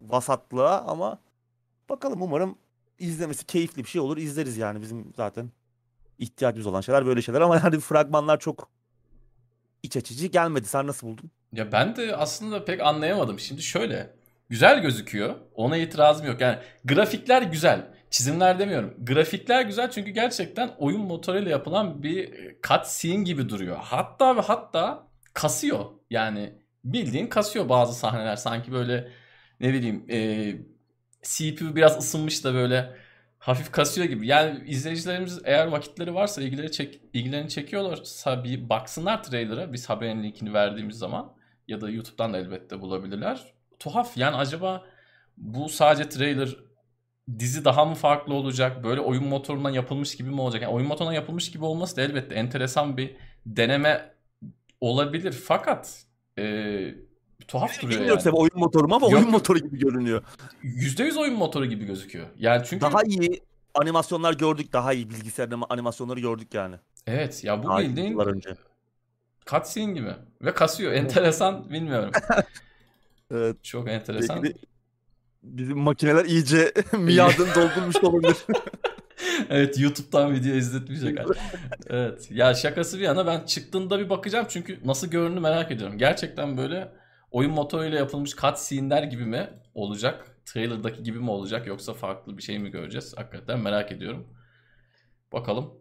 vasatlığa 0.02 0.82
ama 0.88 1.20
bakalım 1.90 2.22
umarım 2.22 2.58
izlemesi 3.00 3.46
keyifli 3.46 3.84
bir 3.84 3.90
şey 3.90 4.02
olur. 4.02 4.18
İzleriz 4.18 4.58
yani 4.58 4.82
bizim 4.82 5.14
zaten 5.18 5.50
ihtiyacımız 6.20 6.68
olan 6.68 6.82
şeyler 6.82 7.06
böyle 7.06 7.22
şeyler 7.22 7.42
ama 7.42 7.56
yani 7.58 7.80
fragmanlar 7.80 8.40
çok 8.40 8.70
iç 9.84 9.98
açıcı 9.98 10.28
gelmedi. 10.28 10.68
Sen 10.68 10.88
nasıl 10.88 11.08
buldun? 11.08 11.32
Ya 11.54 11.72
ben 11.72 11.96
de 11.96 12.16
aslında 12.16 12.66
pek 12.66 12.82
anlayamadım. 12.82 13.40
Şimdi 13.40 13.62
şöyle. 13.62 14.14
Güzel 14.50 14.82
gözüküyor. 14.82 15.36
Ona 15.56 15.78
itirazım 15.78 16.28
yok. 16.28 16.42
Yani 16.42 16.58
grafikler 16.86 17.42
güzel. 17.42 17.88
Çizimler 18.10 18.60
demiyorum. 18.60 18.94
Grafikler 19.06 19.62
güzel 19.62 19.92
çünkü 19.92 20.12
gerçekten 20.12 20.72
oyun 20.78 21.02
motoruyla 21.02 21.52
yapılan 21.52 22.04
bir 22.04 22.34
cutscene 22.68 23.24
gibi 23.24 23.50
duruyor. 23.50 23.78
Hatta 23.82 24.36
ve 24.38 24.42
hatta 24.42 25.08
kasıyor. 25.34 25.86
Yani 26.10 26.54
bildiğin 26.84 27.28
kasıyor 27.28 27.70
bazı 27.70 27.94
sahneler. 28.00 28.36
Sanki 28.36 28.72
böyle 28.72 29.12
ne 29.60 29.74
bileyim 29.74 30.06
e, 30.10 30.52
CPU 31.24 31.76
biraz 31.76 31.98
ısınmış 31.98 32.44
da 32.44 32.54
böyle 32.54 32.96
hafif 33.40 33.72
kasıyor 33.72 34.08
gibi. 34.08 34.28
Yani 34.28 34.64
izleyicilerimiz 34.68 35.42
eğer 35.44 35.68
vakitleri 35.68 36.16
varsa 36.16 36.42
ilgileri 36.42 36.72
çek, 36.72 37.02
ilgilerini 37.14 37.50
çekiyorlarsa 37.50 38.44
bir 38.44 38.70
baksınlar 38.70 39.24
trailer'a. 39.24 39.74
Biz 39.74 39.90
haberin 39.90 40.24
linkini 40.24 40.54
verdiğimiz 40.54 40.98
zaman 40.98 41.39
ya 41.70 41.82
da 41.82 41.90
YouTube'dan 41.90 42.34
da 42.34 42.38
elbette 42.38 42.82
bulabilirler. 42.82 43.54
Tuhaf 43.80 44.18
yani 44.18 44.36
acaba 44.36 44.86
bu 45.38 45.70
sadece 45.70 46.10
trailer 46.10 46.56
dizi 47.40 47.66
daha 47.66 47.86
mı 47.86 47.96
farklı 47.96 48.34
olacak? 48.34 48.84
Böyle 48.84 49.02
oyun 49.02 49.24
motorundan 49.28 49.70
yapılmış 49.70 50.16
gibi 50.16 50.30
mi 50.30 50.42
olacak? 50.42 50.62
Yani 50.62 50.74
oyun 50.74 50.88
motorundan 50.88 51.14
yapılmış 51.14 51.52
gibi 51.52 51.66
olması 51.66 51.98
da 51.98 52.02
elbette 52.02 52.36
enteresan 52.36 52.98
bir 52.98 53.16
deneme 53.46 54.14
olabilir. 54.82 55.32
Fakat 55.32 56.04
e, 56.40 56.44
tuhaf 57.48 57.82
duruyor 57.82 58.00
Bilmiyorum 58.00 58.22
yani. 58.26 58.36
oyun 58.36 58.52
motoru 58.56 58.88
mu 58.88 58.96
ama 58.96 59.06
Yok, 59.10 59.20
oyun 59.20 59.32
motoru 59.32 59.60
gibi 59.60 59.80
görünüyor. 59.80 60.24
%100 60.64 61.20
oyun 61.20 61.34
motoru 61.36 61.66
gibi 61.66 61.86
gözüküyor. 61.86 62.28
Yani 62.38 62.64
çünkü 62.70 62.82
Daha 62.82 63.04
iyi 63.04 63.42
animasyonlar 63.76 64.34
gördük. 64.34 64.74
Daha 64.74 64.94
iyi 64.94 65.10
bilgisayar 65.10 65.48
anima- 65.48 65.66
animasyonları 65.70 66.20
gördük 66.20 66.54
yani. 66.54 66.76
evet 67.08 67.44
ya 67.44 67.64
bu 67.64 67.68
Daha 67.68 67.80
bildiğin 67.80 68.18
önce. 68.20 68.50
Cutscene 69.50 69.94
gibi 69.94 70.16
ve 70.42 70.54
kasıyor. 70.54 70.92
Enteresan 70.94 71.70
bilmiyorum. 71.70 72.12
Evet, 73.32 73.64
Çok 73.64 73.90
enteresan. 73.90 74.44
belki 74.44 74.58
bizim 75.44 75.78
makineler 75.78 76.26
iyice 76.26 76.74
miadını 76.94 77.56
doldurmuş 77.56 77.96
olabilir. 77.96 78.38
Evet 79.50 79.80
YouTube'dan 79.80 80.34
video 80.34 80.56
izletmeyecek. 80.56 81.18
Evet. 81.88 82.28
Ya 82.32 82.54
şakası 82.54 82.98
bir 82.98 83.04
yana 83.04 83.28
ben 83.28 83.46
çıktığında 83.46 84.00
bir 84.00 84.10
bakacağım 84.10 84.46
çünkü 84.50 84.80
nasıl 84.86 85.08
görünür 85.08 85.40
merak 85.40 85.72
ediyorum. 85.72 85.98
Gerçekten 85.98 86.58
böyle 86.58 86.92
oyun 87.32 87.52
motoruyla 87.52 87.98
yapılmış 87.98 88.36
cutscene'ler 88.36 89.04
gibi 89.04 89.26
mi 89.26 89.50
olacak? 89.74 90.26
Trailer'daki 90.46 91.04
gibi 91.04 91.20
mi 91.20 91.30
olacak 91.32 91.68
yoksa 91.68 91.94
farklı 91.94 92.38
bir 92.38 92.44
şey 92.44 92.60
mi 92.60 92.72
göreceğiz? 92.72 93.14
Hakikaten 93.18 93.60
merak 93.60 93.92
ediyorum. 93.92 94.28
Bakalım. 95.34 95.74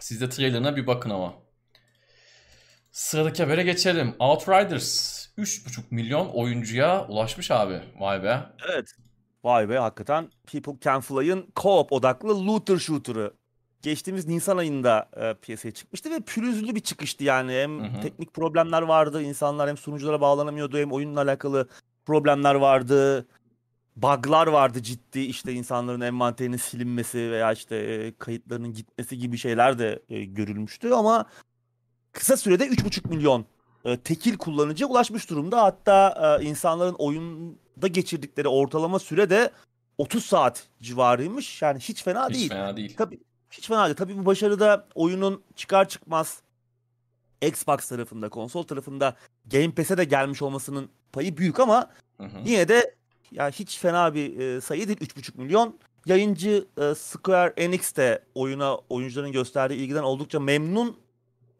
Siz 0.00 0.20
de 0.20 0.28
trailerına 0.28 0.76
bir 0.76 0.86
bakın 0.86 1.10
ama. 1.10 1.41
Sıradaki 2.92 3.42
habere 3.42 3.62
geçelim. 3.62 4.14
Outriders 4.18 5.26
3,5 5.38 5.82
milyon 5.90 6.28
oyuncuya 6.28 7.06
ulaşmış 7.08 7.50
abi. 7.50 7.80
Vay 7.98 8.22
be. 8.22 8.40
evet. 8.72 8.94
Vay 9.44 9.68
be 9.68 9.78
hakikaten 9.78 10.28
People 10.52 10.72
Can 10.80 11.00
Fly'ın 11.00 11.46
co-op 11.56 11.86
odaklı 11.90 12.46
looter 12.46 12.76
shooter'ı. 12.76 13.32
Geçtiğimiz 13.82 14.28
Nisan 14.28 14.56
ayında 14.56 15.08
e, 15.16 15.34
piyasaya 15.34 15.70
çıkmıştı 15.70 16.10
ve 16.10 16.20
pürüzlü 16.20 16.74
bir 16.74 16.80
çıkıştı 16.80 17.24
yani. 17.24 17.52
Hem 17.52 17.80
Hı 17.80 17.98
hı. 17.98 18.00
teknik 18.00 18.34
problemler 18.34 18.82
vardı, 18.82 19.22
insanlar 19.22 19.68
hem 19.68 19.76
sunuculara 19.76 20.20
bağlanamıyordu 20.20 20.78
hem 20.78 20.92
oyunla 20.92 21.20
alakalı 21.22 21.68
problemler 22.06 22.54
vardı. 22.54 23.26
Bug'lar 23.96 24.46
vardı 24.46 24.82
ciddi 24.82 25.20
işte 25.20 25.52
insanların 25.52 26.00
envanterinin 26.00 26.56
silinmesi 26.56 27.30
veya 27.30 27.52
işte 27.52 27.76
e, 27.76 28.14
kayıtlarının 28.18 28.72
gitmesi 28.72 29.18
gibi 29.18 29.38
şeyler 29.38 29.78
de 29.78 30.02
e, 30.08 30.24
görülmüştü 30.24 30.90
ama 30.90 31.26
kısa 32.12 32.36
sürede 32.36 32.66
3,5 32.66 33.08
milyon 33.08 33.44
e, 33.84 33.96
tekil 33.96 34.36
kullanıcıya 34.36 34.88
ulaşmış 34.88 35.30
durumda. 35.30 35.62
Hatta 35.62 36.38
e, 36.40 36.44
insanların 36.44 36.94
oyunda 36.98 37.88
geçirdikleri 37.90 38.48
ortalama 38.48 38.98
süre 38.98 39.30
de 39.30 39.50
30 39.98 40.24
saat 40.24 40.66
civarıymış. 40.82 41.62
Yani 41.62 41.78
hiç 41.78 42.02
fena 42.02 42.28
Hiç 42.28 42.34
değil. 42.36 42.48
fena 42.48 42.76
değil. 42.76 42.94
Tabii 42.96 43.20
hiç 43.50 43.68
fena 43.68 43.84
değil. 43.84 43.96
Tabii 43.96 44.18
bu 44.18 44.26
başarıda 44.26 44.86
oyunun 44.94 45.42
çıkar 45.56 45.88
çıkmaz 45.88 46.42
Xbox 47.42 47.88
tarafında, 47.88 48.28
konsol 48.28 48.62
tarafında 48.62 49.16
Game 49.50 49.70
Pass'e 49.70 49.98
de 49.98 50.04
gelmiş 50.04 50.42
olmasının 50.42 50.88
payı 51.12 51.36
büyük 51.36 51.60
ama 51.60 51.90
Hı 52.18 52.24
hı. 52.24 52.38
yine 52.44 52.68
de 52.68 52.94
ya 53.32 53.50
hiç 53.50 53.78
fena 53.78 54.14
bir 54.14 54.38
e, 54.38 54.60
sayı 54.60 54.88
değil 54.88 54.98
3,5 54.98 55.38
milyon. 55.40 55.78
Yayıncı 56.06 56.66
e, 56.78 56.94
Square 56.94 57.52
Enix 57.56 57.96
de 57.96 58.24
oyuna 58.34 58.74
oyuncuların 58.76 59.32
gösterdiği 59.32 59.74
ilgiden 59.74 60.02
oldukça 60.02 60.40
memnun 60.40 60.96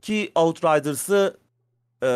ki 0.02 0.32
Outriders'ı 0.34 1.36
e, 2.02 2.08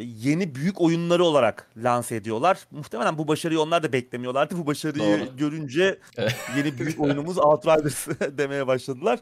yeni 0.00 0.54
büyük 0.54 0.80
oyunları 0.80 1.24
olarak 1.24 1.70
lanse 1.76 2.16
ediyorlar. 2.16 2.58
Muhtemelen 2.70 3.18
bu 3.18 3.28
başarıyı 3.28 3.60
onlar 3.60 3.82
da 3.82 3.92
beklemiyorlardı. 3.92 4.58
Bu 4.58 4.66
başarıyı 4.66 5.20
Doğru. 5.20 5.36
görünce 5.36 5.98
yeni 6.56 6.78
büyük 6.78 7.00
oyunumuz 7.00 7.38
Outriders 7.38 8.06
demeye 8.38 8.66
başladılar. 8.66 9.18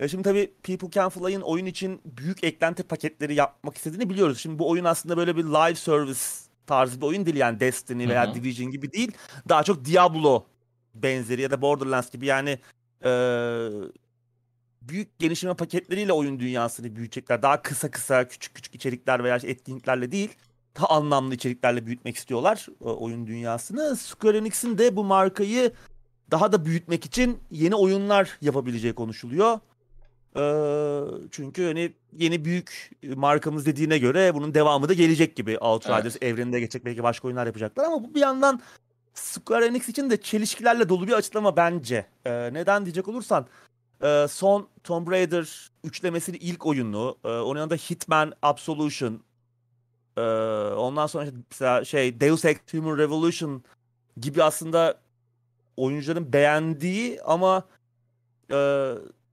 E 0.00 0.08
şimdi 0.08 0.22
tabii 0.22 0.52
People 0.62 0.90
Can 0.90 1.08
Fly'ın 1.08 1.40
oyun 1.40 1.66
için 1.66 2.00
büyük 2.04 2.44
eklenti 2.44 2.82
paketleri 2.82 3.34
yapmak 3.34 3.76
istediğini 3.76 4.10
biliyoruz. 4.10 4.38
Şimdi 4.38 4.58
bu 4.58 4.70
oyun 4.70 4.84
aslında 4.84 5.16
böyle 5.16 5.36
bir 5.36 5.44
live 5.44 5.74
service 5.74 6.20
tarzı 6.66 7.00
bir 7.00 7.06
oyun 7.06 7.26
değil 7.26 7.36
yani 7.36 7.60
Destiny 7.60 8.08
veya 8.08 8.30
hı. 8.30 8.34
Division 8.34 8.70
gibi 8.70 8.92
değil. 8.92 9.12
Daha 9.48 9.62
çok 9.62 9.84
Diablo 9.84 10.44
benzeri 10.94 11.42
ya 11.42 11.50
da 11.50 11.62
Borderlands 11.62 12.10
gibi 12.10 12.26
yani 12.26 12.58
e, 13.04 13.10
büyük 14.88 15.18
genişleme 15.18 15.54
paketleriyle 15.54 16.12
oyun 16.12 16.40
dünyasını 16.40 16.96
büyütecekler. 16.96 17.42
Daha 17.42 17.62
kısa 17.62 17.90
kısa 17.90 18.28
küçük 18.28 18.54
küçük 18.54 18.74
içerikler 18.74 19.24
veya 19.24 19.36
etkinliklerle 19.36 20.12
değil 20.12 20.30
daha 20.76 20.86
anlamlı 20.88 21.34
içeriklerle 21.34 21.86
büyütmek 21.86 22.16
istiyorlar 22.16 22.66
e, 22.80 22.84
oyun 22.84 23.26
dünyasını. 23.26 23.96
Square 23.96 24.38
Enix'in 24.38 24.78
de 24.78 24.96
bu 24.96 25.04
markayı 25.04 25.72
daha 26.30 26.52
da 26.52 26.64
büyütmek 26.64 27.04
için 27.04 27.38
yeni 27.50 27.74
oyunlar 27.74 28.38
yapabileceği 28.42 28.94
konuşuluyor. 28.94 29.58
Ee, 30.36 31.00
çünkü 31.30 31.66
hani 31.66 31.92
yeni 32.12 32.44
büyük 32.44 32.90
markamız 33.16 33.66
dediğine 33.66 33.98
göre 33.98 34.34
bunun 34.34 34.54
devamı 34.54 34.88
da 34.88 34.92
gelecek 34.92 35.36
gibi. 35.36 35.58
Outriders 35.58 36.16
evreninde 36.20 36.60
geçecek 36.60 36.84
belki 36.84 37.02
başka 37.02 37.28
oyunlar 37.28 37.46
yapacaklar 37.46 37.84
ama 37.84 38.04
bu 38.04 38.14
bir 38.14 38.20
yandan 38.20 38.60
Square 39.14 39.66
Enix 39.66 39.88
için 39.88 40.10
de 40.10 40.20
çelişkilerle 40.20 40.88
dolu 40.88 41.06
bir 41.06 41.12
açıklama 41.12 41.56
bence. 41.56 42.06
Ee, 42.24 42.52
neden 42.52 42.84
diyecek 42.84 43.08
olursan 43.08 43.46
e, 44.02 44.26
son 44.28 44.68
Tomb 44.84 45.08
Raider 45.10 45.70
üçlemesinin 45.84 46.38
ilk 46.40 46.66
oyunu, 46.66 47.18
e, 47.24 47.28
onun 47.28 47.58
yanında 47.58 47.74
Hitman 47.74 48.32
Absolution, 48.42 49.20
Ee, 50.16 50.20
ondan 50.76 51.06
sonra 51.06 51.26
işte 51.50 51.84
şey 51.84 52.20
Deus 52.20 52.44
Ex 52.44 52.56
Human 52.72 52.98
Revolution 52.98 53.62
gibi 54.20 54.42
aslında 54.42 55.00
oyuncuların 55.76 56.32
beğendiği 56.32 57.22
ama 57.22 57.64
e, 58.50 58.56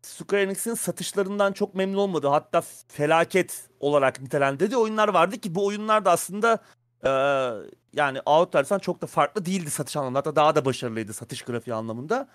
Square 0.01 0.41
Enix'in 0.41 0.73
satışlarından 0.73 1.53
çok 1.53 1.75
memnun 1.75 1.97
olmadığı 1.97 2.27
hatta 2.27 2.63
felaket 2.87 3.69
olarak 3.79 4.21
nitelendirdiği 4.21 4.77
oyunlar 4.77 5.07
vardı 5.07 5.37
ki 5.37 5.55
bu 5.55 5.65
oyunlar 5.65 6.05
da 6.05 6.11
aslında 6.11 6.59
e, 7.03 7.09
yani 7.93 8.21
Outriders'tan 8.25 8.79
çok 8.79 9.01
da 9.01 9.07
farklı 9.07 9.45
değildi 9.45 9.69
satış 9.69 9.97
anlamında. 9.97 10.19
Hatta 10.19 10.35
daha 10.35 10.55
da 10.55 10.65
başarılıydı 10.65 11.13
satış 11.13 11.41
grafiği 11.41 11.75
anlamında. 11.75 12.27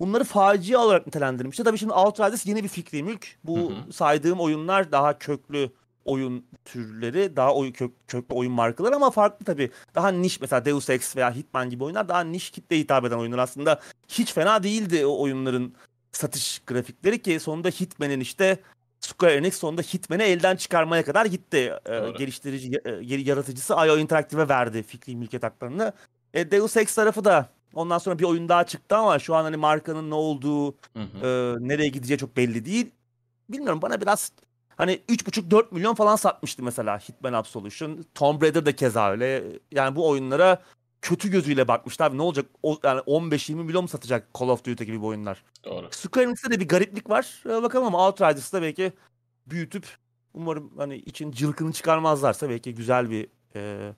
Bunları 0.00 0.24
facia 0.24 0.80
olarak 0.80 1.06
nitelendirmişti. 1.06 1.64
Tabii 1.64 1.78
şimdi 1.78 1.92
Outriders 1.92 2.46
yeni 2.46 2.64
bir 2.64 2.68
fikri 2.68 3.02
mülk. 3.02 3.38
Bu 3.44 3.58
Hı 3.58 3.74
hı. 3.74 3.92
saydığım 3.92 4.40
oyunlar 4.40 4.92
daha 4.92 5.18
köklü 5.18 5.70
oyun 6.04 6.46
türleri, 6.64 7.36
daha 7.36 7.54
oy, 7.54 7.72
kök, 7.72 7.92
köklü 8.08 8.34
oyun 8.34 8.52
markaları 8.52 8.96
ama 8.96 9.10
farklı 9.10 9.44
tabii. 9.44 9.70
Daha 9.94 10.08
niş 10.08 10.40
mesela 10.40 10.64
Deus 10.64 10.90
Ex 10.90 11.16
veya 11.16 11.34
Hitman 11.34 11.70
gibi 11.70 11.84
oyunlar 11.84 12.08
daha 12.08 12.20
niş 12.20 12.50
kitleye 12.50 12.82
hitap 12.82 13.04
eden 13.04 13.18
oyunlar 13.18 13.38
aslında. 13.38 13.80
Hiç 14.08 14.32
fena 14.32 14.62
değildi 14.62 15.06
o 15.06 15.22
oyunların 15.22 15.74
satış 16.12 16.62
grafikleri 16.66 17.22
ki 17.22 17.40
sonunda 17.40 17.68
Hitman'in 17.68 18.20
işte 18.20 18.58
Square 19.00 19.34
Enix 19.34 19.54
sonunda 19.54 19.82
Hitman'i 19.82 20.22
elden 20.22 20.56
çıkarmaya 20.56 21.04
kadar 21.04 21.26
gitti. 21.26 21.72
Ee, 21.86 22.10
geliştirici, 22.18 22.80
e, 22.84 22.90
yaratıcısı 23.00 23.74
IO 23.74 23.98
Interactive'e 23.98 24.48
verdi 24.48 24.82
fikri 24.82 25.16
mülkiyet 25.16 25.42
haklarını. 25.42 25.92
E, 26.34 26.50
Deus 26.50 26.76
Ex 26.76 26.94
tarafı 26.94 27.24
da 27.24 27.48
ondan 27.74 27.98
sonra 27.98 28.18
bir 28.18 28.24
oyun 28.24 28.48
daha 28.48 28.64
çıktı 28.66 28.96
ama 28.96 29.18
şu 29.18 29.34
an 29.34 29.42
hani 29.42 29.56
markanın 29.56 30.10
ne 30.10 30.14
olduğu, 30.14 30.72
Hı 30.72 31.02
hı. 31.20 31.26
e, 31.26 31.56
nereye 31.68 31.88
gideceği 31.88 32.18
çok 32.18 32.36
belli 32.36 32.64
değil. 32.64 32.90
Bilmiyorum 33.48 33.82
bana 33.82 34.00
biraz 34.00 34.32
hani 34.76 35.00
3,5-4 35.08 35.74
milyon 35.74 35.94
falan 35.94 36.16
satmıştı 36.16 36.62
mesela 36.62 36.98
Hitman 36.98 37.32
Absolution. 37.32 38.04
Tomb 38.14 38.42
Raider 38.42 38.66
de 38.66 38.76
keza 38.76 39.10
öyle. 39.10 39.44
Yani 39.72 39.96
bu 39.96 40.08
oyunlara 40.08 40.62
kötü 41.02 41.30
gözüyle 41.30 41.68
bakmışlar. 41.68 42.18
Ne 42.18 42.22
olacak? 42.22 42.46
O, 42.62 42.78
yani 42.84 43.00
15-20 43.00 43.54
milyon 43.54 43.84
mu 43.84 43.88
satacak 43.88 44.28
Call 44.38 44.48
of 44.48 44.64
Duty 44.64 44.84
gibi 44.84 45.00
bu 45.00 45.06
oyunlar? 45.06 45.44
Doğru. 45.64 45.88
Square 45.90 46.24
Enix'te 46.24 46.50
de 46.50 46.60
bir 46.60 46.68
gariplik 46.68 47.10
var. 47.10 47.42
Ee, 47.46 47.62
bakalım 47.62 47.86
ama 47.86 48.06
Outriders'da 48.06 48.62
belki 48.62 48.92
büyütüp 49.46 49.86
umarım 50.34 50.72
hani 50.76 50.96
için 50.96 51.32
cılkını 51.32 51.72
çıkarmazlarsa 51.72 52.48
belki 52.48 52.74
güzel 52.74 53.10
bir 53.10 53.28
e, 53.56 53.92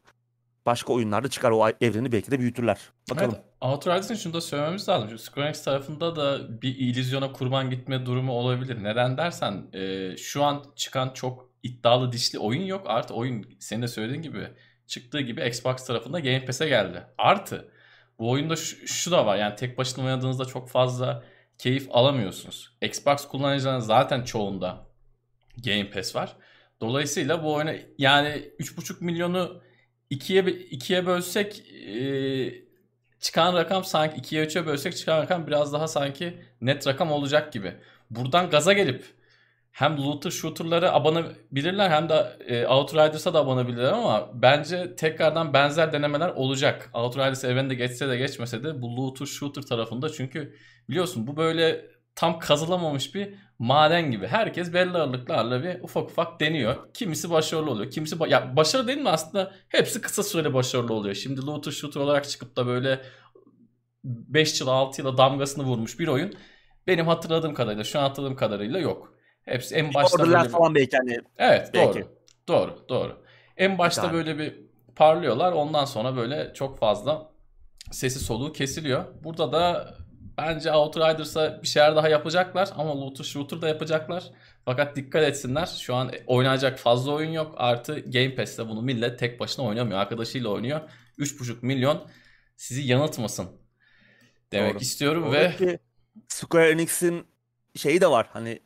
başka 0.66 0.92
oyunlarda 0.92 1.28
çıkar 1.28 1.50
o 1.50 1.68
evreni 1.80 2.12
belki 2.12 2.30
de 2.30 2.40
büyütürler. 2.40 2.78
Bakalım. 3.10 3.34
Evet, 3.34 3.44
Outriders'ın 3.60 4.14
şunu 4.14 4.34
da 4.34 4.40
söylememiz 4.40 4.88
lazım. 4.88 5.08
Çünkü 5.08 5.22
Square 5.22 5.46
Enix 5.46 5.64
tarafında 5.64 6.16
da 6.16 6.62
bir 6.62 6.76
illüzyona 6.76 7.32
kurban 7.32 7.70
gitme 7.70 8.06
durumu 8.06 8.32
olabilir. 8.32 8.84
Neden 8.84 9.16
dersen 9.16 9.66
e, 9.72 10.16
şu 10.16 10.44
an 10.44 10.64
çıkan 10.76 11.10
çok 11.14 11.50
iddialı 11.62 12.12
dişli 12.12 12.38
oyun 12.38 12.62
yok. 12.62 12.84
Artı 12.86 13.14
oyun 13.14 13.56
senin 13.60 13.82
de 13.82 13.88
söylediğin 13.88 14.22
gibi 14.22 14.48
çıktığı 14.86 15.20
gibi 15.20 15.46
Xbox 15.46 15.86
tarafında 15.86 16.20
Game 16.20 16.44
Pass'e 16.44 16.68
geldi. 16.68 17.02
Artı 17.18 17.72
bu 18.18 18.30
oyunda 18.30 18.56
şu, 18.56 18.88
şu 18.88 19.10
da 19.10 19.26
var 19.26 19.36
yani 19.36 19.56
tek 19.56 19.78
başına 19.78 20.04
oynadığınızda 20.04 20.44
çok 20.44 20.68
fazla 20.68 21.24
keyif 21.58 21.88
alamıyorsunuz. 21.90 22.76
Xbox 22.82 23.28
kullanıcılarının 23.28 23.80
zaten 23.80 24.22
çoğunda 24.22 24.86
Game 25.64 25.90
Pass 25.90 26.16
var. 26.16 26.36
Dolayısıyla 26.80 27.42
bu 27.42 27.54
oyuna 27.54 27.74
yani 27.98 28.28
3,5 28.28 29.04
milyonu 29.04 29.62
ikiye 30.10 30.42
ikiye 30.46 31.06
bölsek 31.06 31.62
e, 31.70 32.67
çıkan 33.20 33.54
rakam 33.54 33.84
sanki 33.84 34.20
2'ye 34.20 34.44
3'e 34.44 34.66
bölsek 34.66 34.96
çıkan 34.96 35.22
rakam 35.22 35.46
biraz 35.46 35.72
daha 35.72 35.88
sanki 35.88 36.38
net 36.60 36.86
rakam 36.86 37.12
olacak 37.12 37.52
gibi. 37.52 37.74
Buradan 38.10 38.50
gaza 38.50 38.72
gelip 38.72 39.04
hem 39.72 39.98
looter 39.98 40.30
shooter'lara 40.30 40.92
abanabilirler 40.92 41.90
hem 41.90 42.08
de 42.08 42.36
e, 42.46 42.66
Outriders'a 42.66 43.34
da 43.34 43.38
abanabilirler 43.38 43.92
ama 43.92 44.30
bence 44.34 44.96
tekrardan 44.96 45.52
benzer 45.52 45.92
denemeler 45.92 46.28
olacak. 46.28 46.90
Outriders 46.94 47.44
evinde 47.44 47.74
geçse 47.74 48.08
de 48.08 48.16
geçmese 48.16 48.64
de 48.64 48.82
bu 48.82 48.96
looter 48.96 49.26
shooter 49.26 49.62
tarafında 49.62 50.08
çünkü 50.08 50.54
biliyorsun 50.88 51.26
bu 51.26 51.36
böyle 51.36 51.86
tam 52.18 52.38
kazılamamış 52.38 53.14
bir 53.14 53.34
maden 53.58 54.10
gibi. 54.10 54.26
Herkes 54.26 54.72
belli 54.72 54.90
aralıklarla 54.90 55.62
bir 55.64 55.80
ufak 55.82 56.10
ufak 56.10 56.40
deniyor. 56.40 56.76
Kimisi 56.94 57.30
başarılı 57.30 57.70
oluyor. 57.70 57.90
Kimisi 57.90 58.16
ba- 58.16 58.28
ya 58.28 58.56
başarılı 58.56 58.88
değil 58.88 58.98
mi 58.98 59.08
aslında? 59.08 59.52
Hepsi 59.68 60.00
kısa 60.00 60.22
süreli 60.22 60.54
başarılı 60.54 60.94
oluyor. 60.94 61.14
Şimdi 61.14 61.46
looter 61.46 61.72
shooter 61.72 62.00
olarak 62.00 62.28
çıkıp 62.28 62.56
da 62.56 62.66
böyle 62.66 63.00
5 64.04 64.60
yıl 64.60 64.68
6 64.68 65.00
yıla 65.02 65.18
damgasını 65.18 65.64
vurmuş 65.64 65.98
bir 66.00 66.08
oyun 66.08 66.34
benim 66.86 67.06
hatırladığım 67.06 67.54
kadarıyla 67.54 67.84
şu 67.84 67.98
an 67.98 68.02
hatırladığım 68.02 68.36
kadarıyla 68.36 68.78
yok. 68.78 69.14
Hepsi 69.44 69.74
en 69.74 69.94
başta 69.94 70.18
Borderlands 70.18 70.44
böyle 70.44 70.52
falan 70.52 70.74
belki 70.74 70.96
hani 70.96 71.18
Evet 71.38 71.70
Belki. 71.74 72.00
doğru. 72.00 72.08
Doğru 72.48 72.84
doğru. 72.88 73.22
En 73.56 73.78
başta 73.78 74.02
tane. 74.02 74.14
böyle 74.14 74.38
bir 74.38 74.54
parlıyorlar. 74.96 75.52
Ondan 75.52 75.84
sonra 75.84 76.16
böyle 76.16 76.52
çok 76.54 76.78
fazla 76.78 77.30
sesi 77.90 78.18
soluğu 78.18 78.52
kesiliyor. 78.52 79.04
Burada 79.24 79.52
da 79.52 79.94
bence 80.38 80.72
Outriders'a 80.72 81.62
bir 81.62 81.68
şeyler 81.68 81.96
daha 81.96 82.08
yapacaklar 82.08 82.70
ama 82.76 83.00
Looter 83.00 83.24
Shooter 83.24 83.62
da 83.62 83.68
yapacaklar. 83.68 84.24
Fakat 84.64 84.96
dikkat 84.96 85.22
etsinler. 85.22 85.66
Şu 85.66 85.94
an 85.94 86.12
oynayacak 86.26 86.78
fazla 86.78 87.12
oyun 87.12 87.30
yok. 87.30 87.54
Artı 87.56 88.00
Game 88.00 88.34
Pass'te 88.34 88.68
bunu 88.68 88.82
millet 88.82 89.18
tek 89.18 89.40
başına 89.40 89.64
oynamıyor. 89.64 89.98
Arkadaşıyla 89.98 90.48
oynuyor. 90.48 90.80
3,5 91.18 91.56
milyon 91.62 92.06
sizi 92.56 92.82
yanıltmasın 92.82 93.48
demek 94.52 94.74
Doğru. 94.74 94.82
istiyorum 94.82 95.32
ve 95.32 95.46
Oradaki 95.46 95.78
Square 96.28 96.70
Enix'in 96.70 97.26
şeyi 97.76 98.00
de 98.00 98.10
var. 98.10 98.28
Hani 98.32 98.62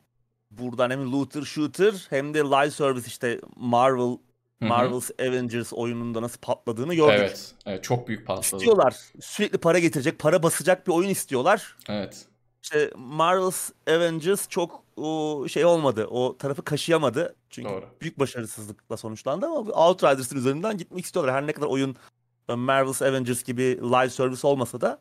buradan 0.51 0.89
hem 0.89 1.11
looter 1.11 1.41
shooter 1.41 1.93
hem 2.09 2.33
de 2.33 2.39
live 2.39 2.71
service 2.71 3.07
işte 3.07 3.39
Marvel. 3.55 4.17
Marvel's 4.61 5.11
Avengers 5.19 5.73
oyununda 5.73 6.21
nasıl 6.21 6.39
patladığını 6.41 6.95
gördük. 6.95 7.15
evet, 7.19 7.55
evet 7.65 7.83
çok 7.83 8.07
büyük 8.07 8.27
patladı. 8.27 8.55
İstiyorlar. 8.55 8.95
Sürekli 9.21 9.57
para 9.57 9.79
getirecek, 9.79 10.19
para 10.19 10.43
basacak 10.43 10.87
bir 10.87 10.91
oyun 10.91 11.09
istiyorlar. 11.09 11.77
Evet. 11.89 12.25
İşte 12.63 12.91
Marvel's 12.95 13.71
Avengers 13.87 14.49
çok 14.49 14.83
o 14.97 15.45
şey 15.47 15.65
olmadı. 15.65 16.07
O 16.07 16.37
tarafı 16.37 16.63
kaşıyamadı. 16.63 17.35
Çünkü 17.49 17.69
Doğru. 17.69 17.85
büyük 18.01 18.19
başarısızlıkla 18.19 18.97
sonuçlandı 18.97 19.45
ama 19.45 19.59
Outriders'ın 19.59 20.37
üzerinden 20.37 20.77
gitmek 20.77 21.05
istiyorlar. 21.05 21.35
Her 21.35 21.47
ne 21.47 21.51
kadar 21.51 21.67
oyun 21.67 21.95
e, 22.49 22.53
Marvel's 22.55 23.01
Avengers 23.01 23.43
gibi 23.43 23.63
live 23.63 24.09
service 24.09 24.47
olmasa 24.47 24.81
da 24.81 24.99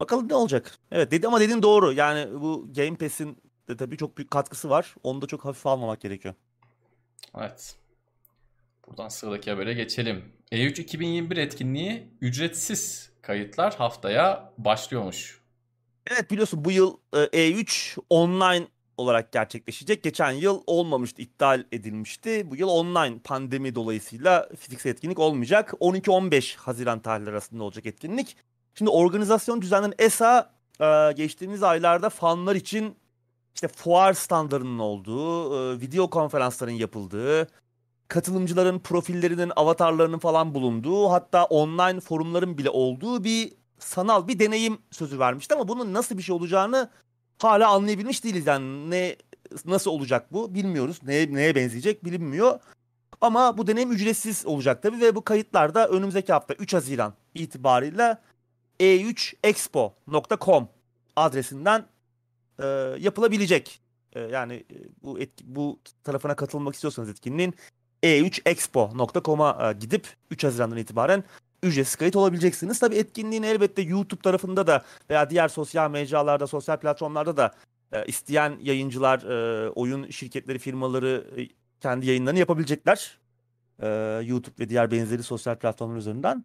bakalım 0.00 0.28
ne 0.28 0.34
olacak. 0.34 0.78
Evet 0.92 1.10
dedi 1.10 1.26
ama 1.26 1.40
dediğin 1.40 1.62
doğru. 1.62 1.92
Yani 1.92 2.40
bu 2.40 2.72
Game 2.76 2.96
Pass'in 2.96 3.38
de 3.68 3.76
tabii 3.76 3.96
çok 3.96 4.18
büyük 4.18 4.30
katkısı 4.30 4.70
var. 4.70 4.94
Onu 5.02 5.22
da 5.22 5.26
çok 5.26 5.44
hafif 5.44 5.66
almamak 5.66 6.00
gerekiyor. 6.00 6.34
Evet. 7.38 7.76
Buradan 8.92 9.08
sıradaki 9.08 9.50
habere 9.50 9.74
geçelim. 9.74 10.24
E3 10.52 10.80
2021 10.80 11.36
etkinliği 11.36 12.08
ücretsiz 12.20 13.10
kayıtlar 13.22 13.74
haftaya 13.74 14.52
başlıyormuş. 14.58 15.40
Evet 16.10 16.30
biliyorsun 16.30 16.64
bu 16.64 16.70
yıl 16.70 16.96
e, 17.12 17.18
E3 17.18 17.98
online 18.10 18.66
olarak 18.96 19.32
gerçekleşecek. 19.32 20.02
Geçen 20.02 20.30
yıl 20.30 20.62
olmamıştı, 20.66 21.22
iptal 21.22 21.64
edilmişti. 21.72 22.50
Bu 22.50 22.56
yıl 22.56 22.68
online 22.68 23.18
pandemi 23.24 23.74
dolayısıyla 23.74 24.48
fiziksel 24.58 24.90
etkinlik 24.90 25.18
olmayacak. 25.18 25.70
12-15 25.80 26.56
Haziran 26.56 27.00
tarihleri 27.00 27.30
arasında 27.30 27.64
olacak 27.64 27.86
etkinlik. 27.86 28.36
Şimdi 28.74 28.90
organizasyon 28.90 29.62
düzenlenen 29.62 29.94
ESA 29.98 30.52
e, 30.80 31.12
geçtiğimiz 31.12 31.62
aylarda 31.62 32.10
fanlar 32.10 32.56
için 32.56 32.96
işte 33.54 33.68
fuar 33.68 34.12
standlarının 34.12 34.78
olduğu, 34.78 35.56
e, 35.56 35.80
video 35.80 36.10
konferansların 36.10 36.72
yapıldığı, 36.72 37.48
katılımcıların 38.12 38.78
profillerinin, 38.78 39.52
avatarlarının 39.56 40.18
falan 40.18 40.54
bulunduğu, 40.54 41.10
hatta 41.10 41.44
online 41.44 42.00
forumların 42.00 42.58
bile 42.58 42.70
olduğu 42.70 43.24
bir 43.24 43.52
sanal 43.78 44.28
bir 44.28 44.38
deneyim 44.38 44.78
sözü 44.90 45.18
vermişti 45.18 45.54
ama 45.54 45.68
bunun 45.68 45.94
nasıl 45.94 46.18
bir 46.18 46.22
şey 46.22 46.34
olacağını 46.34 46.90
hala 47.38 47.68
anlayabilmiş 47.68 48.24
değiliz. 48.24 48.46
Yani 48.46 48.90
ne 48.90 49.16
nasıl 49.64 49.90
olacak 49.90 50.32
bu 50.32 50.54
bilmiyoruz. 50.54 50.98
Neye, 51.02 51.34
neye 51.34 51.54
benzeyecek 51.54 52.04
bilinmiyor. 52.04 52.60
Ama 53.20 53.58
bu 53.58 53.66
deneyim 53.66 53.92
ücretsiz 53.92 54.46
olacak 54.46 54.82
tabii 54.82 55.00
ve 55.00 55.14
bu 55.14 55.24
kayıtlar 55.24 55.74
da 55.74 55.88
önümüzdeki 55.88 56.32
hafta 56.32 56.54
3 56.54 56.74
Haziran 56.74 57.14
itibariyle 57.34 58.18
e3expo.com 58.80 60.68
adresinden 61.16 61.86
e, 62.58 62.66
yapılabilecek. 62.98 63.80
E, 64.12 64.20
yani 64.20 64.54
e, 64.54 64.76
bu 65.02 65.18
etki, 65.20 65.44
bu 65.54 65.80
tarafına 66.04 66.36
katılmak 66.36 66.74
istiyorsanız 66.74 67.08
etkinliğin 67.08 67.54
e3expo.com'a 68.02 69.70
e, 69.70 69.72
gidip 69.72 70.06
3 70.30 70.44
Haziran'dan 70.44 70.76
itibaren 70.76 71.24
ücretsiz 71.62 71.96
kayıt 71.96 72.16
olabileceksiniz. 72.16 72.78
Tabii 72.78 72.96
etkinliğin 72.96 73.42
elbette 73.42 73.82
YouTube 73.82 74.20
tarafında 74.20 74.66
da 74.66 74.84
veya 75.10 75.30
diğer 75.30 75.48
sosyal 75.48 75.90
mecralarda, 75.90 76.46
sosyal 76.46 76.76
platformlarda 76.76 77.36
da 77.36 77.54
e, 77.92 78.06
isteyen 78.06 78.56
yayıncılar, 78.62 79.22
e, 79.22 79.70
oyun 79.70 80.10
şirketleri, 80.10 80.58
firmaları 80.58 81.26
kendi 81.80 82.06
yayınlarını 82.06 82.38
yapabilecekler. 82.38 83.22
YouTube 84.22 84.54
ve 84.58 84.68
diğer 84.68 84.90
benzeri 84.90 85.22
sosyal 85.22 85.56
platformlar 85.56 85.96
üzerinden. 85.96 86.44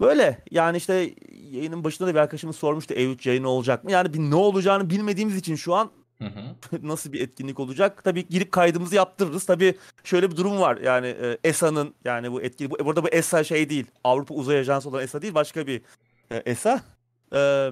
Böyle 0.00 0.44
yani 0.50 0.76
işte 0.76 1.14
yayının 1.50 1.84
başında 1.84 2.08
da 2.08 2.14
bir 2.14 2.18
arkadaşımız 2.18 2.56
sormuştu 2.56 2.94
E3 2.94 3.28
yayını 3.28 3.48
olacak 3.48 3.84
mı? 3.84 3.92
Yani 3.92 4.14
bir 4.14 4.18
ne 4.18 4.34
olacağını 4.34 4.90
bilmediğimiz 4.90 5.36
için 5.36 5.54
şu 5.54 5.74
an 5.74 5.90
Hı 6.22 6.24
hı. 6.28 6.56
Nasıl 6.88 7.12
bir 7.12 7.20
etkinlik 7.20 7.60
olacak? 7.60 8.04
Tabii 8.04 8.28
girip 8.28 8.52
kaydımızı 8.52 8.94
yaptırırız. 8.96 9.46
Tabii 9.46 9.78
şöyle 10.04 10.30
bir 10.30 10.36
durum 10.36 10.60
var. 10.60 10.76
Yani 10.76 11.06
e, 11.06 11.38
ESA'nın 11.44 11.94
yani 12.04 12.32
bu 12.32 12.42
etkinlik 12.42 12.80
bu, 12.80 12.84
burada 12.84 13.04
bu 13.04 13.08
ESA 13.08 13.44
şey 13.44 13.70
değil. 13.70 13.86
Avrupa 14.04 14.34
Uzay 14.34 14.58
Ajansı 14.58 14.88
olan 14.88 15.02
ESA 15.02 15.22
değil 15.22 15.34
başka 15.34 15.66
bir 15.66 15.82
e, 16.30 16.36
ESA. 16.36 16.82
E, 17.34 17.70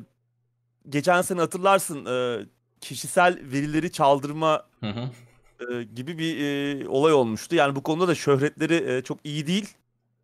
geçen 0.88 1.22
sene 1.22 1.40
hatırlarsın 1.40 2.06
e, 2.06 2.46
kişisel 2.80 3.38
verileri 3.52 3.92
çaldırma 3.92 4.66
Hı 4.80 4.90
hı. 4.90 5.10
e, 5.72 5.82
gibi 5.84 6.18
bir 6.18 6.40
e, 6.40 6.88
olay 6.88 7.12
olmuştu. 7.12 7.54
Yani 7.56 7.76
bu 7.76 7.82
konuda 7.82 8.08
da 8.08 8.14
şöhretleri 8.14 8.96
e, 8.96 9.02
çok 9.02 9.18
iyi 9.24 9.46
değil. 9.46 9.74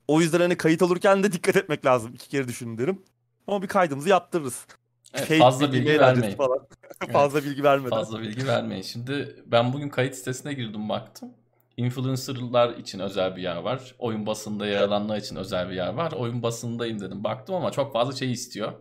O 0.09 0.21
yüzden 0.21 0.41
hani 0.41 0.57
kayıt 0.57 0.83
olurken 0.83 1.23
de 1.23 1.33
dikkat 1.33 1.57
etmek 1.57 1.87
lazım. 1.87 2.15
İki 2.15 2.29
kere 2.29 2.49
düşün 2.49 2.79
derim. 2.79 3.03
Ama 3.47 3.63
bir 3.63 3.69
kaydımızı 3.69 4.09
yaptırırız. 4.09 4.67
Evet, 5.15 5.29
Fake 5.29 5.39
fazla 5.39 5.73
bilgi 5.73 6.01
vermeyin. 6.01 6.37
Falan. 6.37 6.67
Fazla 7.13 7.45
bilgi 7.45 7.65
vermeden. 7.65 7.91
Fazla 7.91 8.21
bilgi 8.21 8.47
vermeyin. 8.47 8.83
Şimdi 8.83 9.43
ben 9.47 9.73
bugün 9.73 9.89
kayıt 9.89 10.15
sitesine 10.15 10.53
girdim 10.53 10.89
baktım. 10.89 11.29
Influencer'lar 11.77 12.75
için 12.77 12.99
özel 12.99 13.37
bir 13.37 13.43
yer 13.43 13.57
var. 13.57 13.95
Oyun 13.99 14.27
basında 14.27 14.67
yer 14.67 14.83
alanlar 14.83 15.17
için 15.17 15.37
özel 15.37 15.71
bir 15.71 15.75
yer 15.75 15.93
var. 15.95 16.13
Oyun 16.13 16.43
basındayım 16.43 17.01
dedim. 17.01 17.25
Baktım 17.25 17.55
ama 17.55 17.71
çok 17.71 17.93
fazla 17.93 18.17
şey 18.17 18.33
istiyor. 18.33 18.73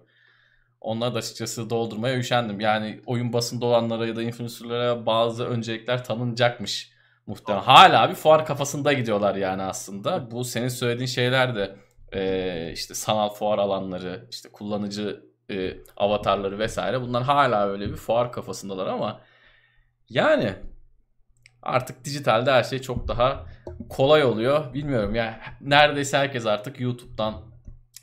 Onları 0.82 1.14
da 1.14 1.18
açıkçası 1.20 1.70
doldurmaya 1.70 2.18
üşendim. 2.18 2.60
Yani 2.60 3.02
oyun 3.06 3.34
basında 3.34 3.66
olanlara 3.66 4.08
ya 4.08 4.16
da 4.16 4.24
influencer'lara 4.24 5.06
bazı 5.06 5.46
öncelikler 5.46 6.04
tanınacakmış. 6.04 6.92
Muhtemelen. 7.28 7.64
Hala 7.64 8.10
bir 8.10 8.16
fuar 8.16 8.46
kafasında 8.46 8.94
gidiyorlar 8.94 9.36
yani 9.36 9.62
aslında. 9.62 10.32
Bu 10.32 10.44
senin 10.44 10.68
söylediğin 10.68 11.08
şeyler 11.08 11.56
de 11.56 11.76
işte 12.74 12.94
sanal 12.94 13.30
fuar 13.30 13.58
alanları, 13.58 14.28
işte 14.32 14.50
kullanıcı 14.50 15.29
e, 15.50 15.78
avatarları 15.98 16.60
vesaire 16.60 17.02
bunlar 17.02 17.24
hala 17.24 17.68
öyle 17.68 17.90
bir 17.90 17.96
fuar 17.96 18.32
kafasındalar 18.32 18.88
ama 18.88 19.22
yani 20.10 20.56
artık 21.62 22.06
dijitalde 22.06 22.52
her 22.52 22.64
şey 22.64 22.80
çok 22.80 23.08
daha 23.08 23.46
kolay 23.90 24.24
oluyor. 24.24 24.74
Bilmiyorum 24.74 25.16
ya 25.16 25.42
neredeyse 25.62 26.18
herkes 26.18 26.46
artık 26.46 26.80
YouTube'dan 26.80 27.50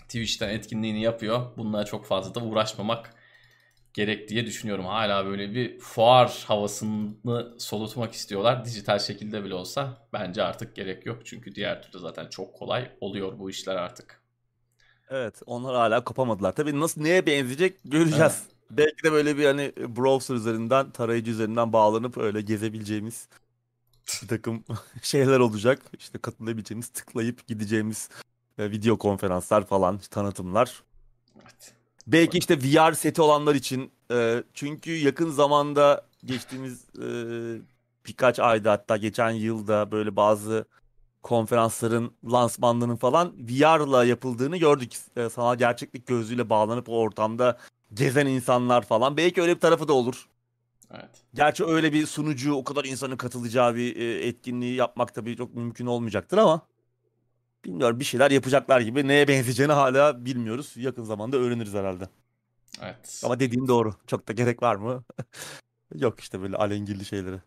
Twitch'ten 0.08 0.48
etkinliğini 0.48 1.02
yapıyor. 1.02 1.56
Bunlara 1.56 1.84
çok 1.84 2.06
fazla 2.06 2.34
da 2.34 2.40
uğraşmamak 2.40 3.14
gerek 3.94 4.28
diye 4.28 4.46
düşünüyorum. 4.46 4.86
Hala 4.86 5.26
böyle 5.26 5.54
bir 5.54 5.78
fuar 5.78 6.44
havasını 6.46 7.60
solutmak 7.60 8.12
istiyorlar. 8.12 8.64
Dijital 8.64 8.98
şekilde 8.98 9.44
bile 9.44 9.54
olsa 9.54 10.08
bence 10.12 10.42
artık 10.42 10.76
gerek 10.76 11.06
yok. 11.06 11.26
Çünkü 11.26 11.54
diğer 11.54 11.82
türlü 11.82 11.98
zaten 11.98 12.26
çok 12.26 12.54
kolay 12.54 12.90
oluyor 13.00 13.38
bu 13.38 13.50
işler 13.50 13.76
artık. 13.76 14.25
Evet, 15.10 15.42
onlar 15.46 15.74
hala 15.74 16.04
kopamadılar. 16.04 16.52
Tabii 16.52 16.80
nasıl 16.80 17.00
neye 17.00 17.26
benzeyecek 17.26 17.76
göreceğiz. 17.84 18.42
Belki 18.70 19.04
de 19.04 19.12
böyle 19.12 19.36
bir 19.36 19.44
hani 19.44 19.72
browser 19.76 20.34
üzerinden, 20.34 20.90
tarayıcı 20.90 21.30
üzerinden 21.30 21.72
bağlanıp 21.72 22.18
öyle 22.18 22.40
gezebileceğimiz 22.40 23.28
bir 24.22 24.28
takım 24.28 24.64
şeyler 25.02 25.38
olacak. 25.38 25.82
İşte 25.98 26.18
katılabileceğimiz, 26.18 26.88
tıklayıp 26.88 27.46
gideceğimiz 27.46 28.08
e, 28.58 28.70
video 28.70 28.98
konferanslar 28.98 29.66
falan, 29.66 29.98
tanıtımlar. 29.98 30.82
Evet. 31.42 31.72
Belki 32.06 32.38
işte 32.38 32.58
VR 32.58 32.92
seti 32.92 33.22
olanlar 33.22 33.54
için 33.54 33.90
e, 34.10 34.42
çünkü 34.54 34.92
yakın 34.92 35.30
zamanda 35.30 36.06
geçtiğimiz 36.24 36.84
e, 36.98 37.08
birkaç 38.06 38.38
ayda 38.38 38.72
hatta 38.72 38.96
geçen 38.96 39.30
yılda 39.30 39.92
böyle 39.92 40.16
bazı 40.16 40.64
konferansların 41.26 42.12
lansmanlarının 42.24 42.96
falan 42.96 43.32
VR'la 43.38 44.04
yapıldığını 44.04 44.56
gördük. 44.56 44.92
E, 45.16 45.28
sanal 45.28 45.56
gerçeklik 45.58 46.06
gözlüğüyle 46.06 46.50
bağlanıp 46.50 46.88
o 46.88 46.98
ortamda 46.98 47.58
gezen 47.94 48.26
insanlar 48.26 48.82
falan. 48.82 49.16
Belki 49.16 49.42
öyle 49.42 49.54
bir 49.54 49.60
tarafı 49.60 49.88
da 49.88 49.92
olur. 49.92 50.28
Evet. 50.90 51.10
Gerçi 51.34 51.64
öyle 51.64 51.92
bir 51.92 52.06
sunucu 52.06 52.54
o 52.54 52.64
kadar 52.64 52.84
insanın 52.84 53.16
katılacağı 53.16 53.74
bir 53.74 53.96
e, 53.96 54.26
etkinliği 54.26 54.74
yapmak 54.74 55.14
tabii 55.14 55.36
çok 55.36 55.54
mümkün 55.54 55.86
olmayacaktır 55.86 56.38
ama 56.38 56.60
bilmiyorum 57.64 58.00
bir 58.00 58.04
şeyler 58.04 58.30
yapacaklar 58.30 58.80
gibi. 58.80 59.08
Neye 59.08 59.28
benzeyeceğini 59.28 59.72
hala 59.72 60.24
bilmiyoruz. 60.24 60.72
Yakın 60.76 61.04
zamanda 61.04 61.36
öğreniriz 61.36 61.74
herhalde. 61.74 62.08
Evet. 62.82 63.22
Ama 63.24 63.40
dediğin 63.40 63.68
doğru. 63.68 63.94
Çok 64.06 64.28
da 64.28 64.32
gerek 64.32 64.62
var 64.62 64.76
mı? 64.76 65.04
Yok 65.94 66.20
işte 66.20 66.40
böyle 66.40 66.56
alengirli 66.56 67.04
şeyleri. 67.04 67.40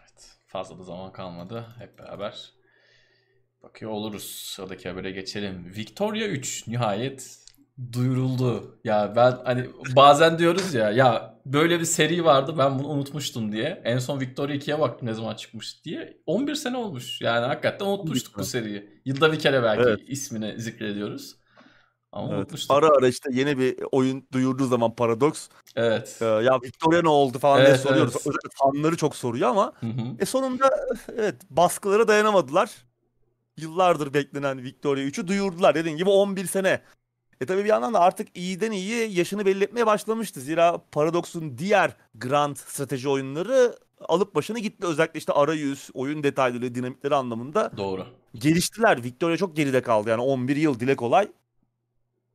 Evet, 0.00 0.36
fazla 0.46 0.78
da 0.78 0.82
zaman 0.82 1.12
kalmadı. 1.12 1.66
Hep 1.78 1.98
beraber 1.98 2.57
bakıyor 3.62 3.90
oluruz. 3.90 4.24
Sıradaki 4.24 4.88
habere 4.88 5.10
geçelim. 5.10 5.72
Victoria 5.76 6.26
3 6.26 6.66
nihayet 6.68 7.38
duyuruldu. 7.92 8.78
Ya 8.84 9.12
ben 9.16 9.38
hani 9.44 9.66
bazen 9.96 10.38
diyoruz 10.38 10.74
ya 10.74 10.90
ya 10.90 11.38
böyle 11.46 11.80
bir 11.80 11.84
seri 11.84 12.24
vardı 12.24 12.54
ben 12.58 12.78
bunu 12.78 12.88
unutmuştum 12.88 13.52
diye. 13.52 13.82
En 13.84 13.98
son 13.98 14.20
Victoria 14.20 14.54
2'ye 14.56 14.80
baktım 14.80 15.08
ne 15.08 15.14
zaman 15.14 15.34
çıkmış 15.34 15.84
diye. 15.84 16.16
11 16.26 16.54
sene 16.54 16.76
olmuş. 16.76 17.20
Yani 17.20 17.46
hakikaten 17.46 17.86
unutmuştuk 17.86 18.38
bu 18.38 18.44
seriyi. 18.44 19.00
Yılda 19.04 19.32
bir 19.32 19.38
kere 19.38 19.62
belki 19.62 19.82
Evet. 19.82 20.00
ismini 20.06 20.60
zikrediyoruz. 20.60 21.36
Ama 22.12 22.28
Evet. 22.28 22.38
unutmuştuk. 22.38 22.76
Ara 22.76 22.86
ara 22.98 23.08
işte 23.08 23.28
yeni 23.32 23.58
bir 23.58 23.76
oyun 23.92 24.28
duyurduğu 24.32 24.66
zaman 24.66 24.94
Paradox 24.94 25.48
Evet. 25.76 26.18
e, 26.22 26.24
ya 26.24 26.58
Victoria 26.64 27.02
ne 27.02 27.08
oldu 27.08 27.38
falan 27.38 27.58
diye 27.58 27.68
Evet, 27.68 27.80
soruyoruz. 27.80 28.12
evet. 28.14 28.26
Özellikle 28.26 28.48
fanları 28.54 28.96
çok 28.96 29.16
soruyor 29.16 29.48
ama 29.48 29.72
Hı 29.80 29.86
hı. 29.86 30.02
e 30.18 30.26
sonunda 30.26 30.70
evet 31.16 31.34
baskılara 31.50 32.08
dayanamadılar. 32.08 32.70
Yıllardır 33.58 34.14
beklenen 34.14 34.62
Victoria 34.62 35.04
3'ü 35.04 35.28
duyurdular. 35.28 35.74
Dediğim 35.74 35.98
gibi 35.98 36.10
11 36.10 36.46
sene. 36.46 36.80
E 37.40 37.46
tabii 37.46 37.64
bir 37.64 37.68
yandan 37.68 37.94
da 37.94 38.00
artık 38.00 38.28
iyiden 38.36 38.72
iyi 38.72 39.18
yaşını 39.18 39.46
belli 39.46 39.64
etmeye 39.64 39.86
başlamıştı. 39.86 40.40
Zira 40.40 40.78
Paradox'un 40.92 41.58
diğer 41.58 41.96
grand 42.14 42.56
strateji 42.56 43.08
oyunları 43.08 43.78
alıp 44.00 44.34
başını 44.34 44.58
gitti. 44.58 44.86
Özellikle 44.86 45.18
işte 45.18 45.32
arayüz, 45.32 45.90
oyun 45.94 46.22
detayları, 46.22 46.74
dinamikleri 46.74 47.14
anlamında 47.14 47.70
Doğru. 47.76 48.06
geliştiler. 48.34 49.04
Victoria 49.04 49.36
çok 49.36 49.56
geride 49.56 49.82
kaldı 49.82 50.10
yani 50.10 50.22
11 50.22 50.56
yıl 50.56 50.80
dile 50.80 50.96
kolay. 50.96 51.28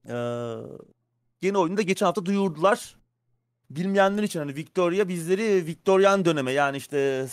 Ee, 0.09 0.13
yeni 1.41 1.57
oyunu 1.57 1.77
da 1.77 1.81
geçen 1.81 2.05
hafta 2.05 2.25
duyurdular. 2.25 2.95
Bilmeyenler 3.69 4.23
için 4.23 4.39
hani 4.39 4.55
Victoria 4.55 5.07
bizleri 5.07 5.65
Victorian 5.65 6.25
döneme 6.25 6.51
yani 6.51 6.77
işte 6.77 7.27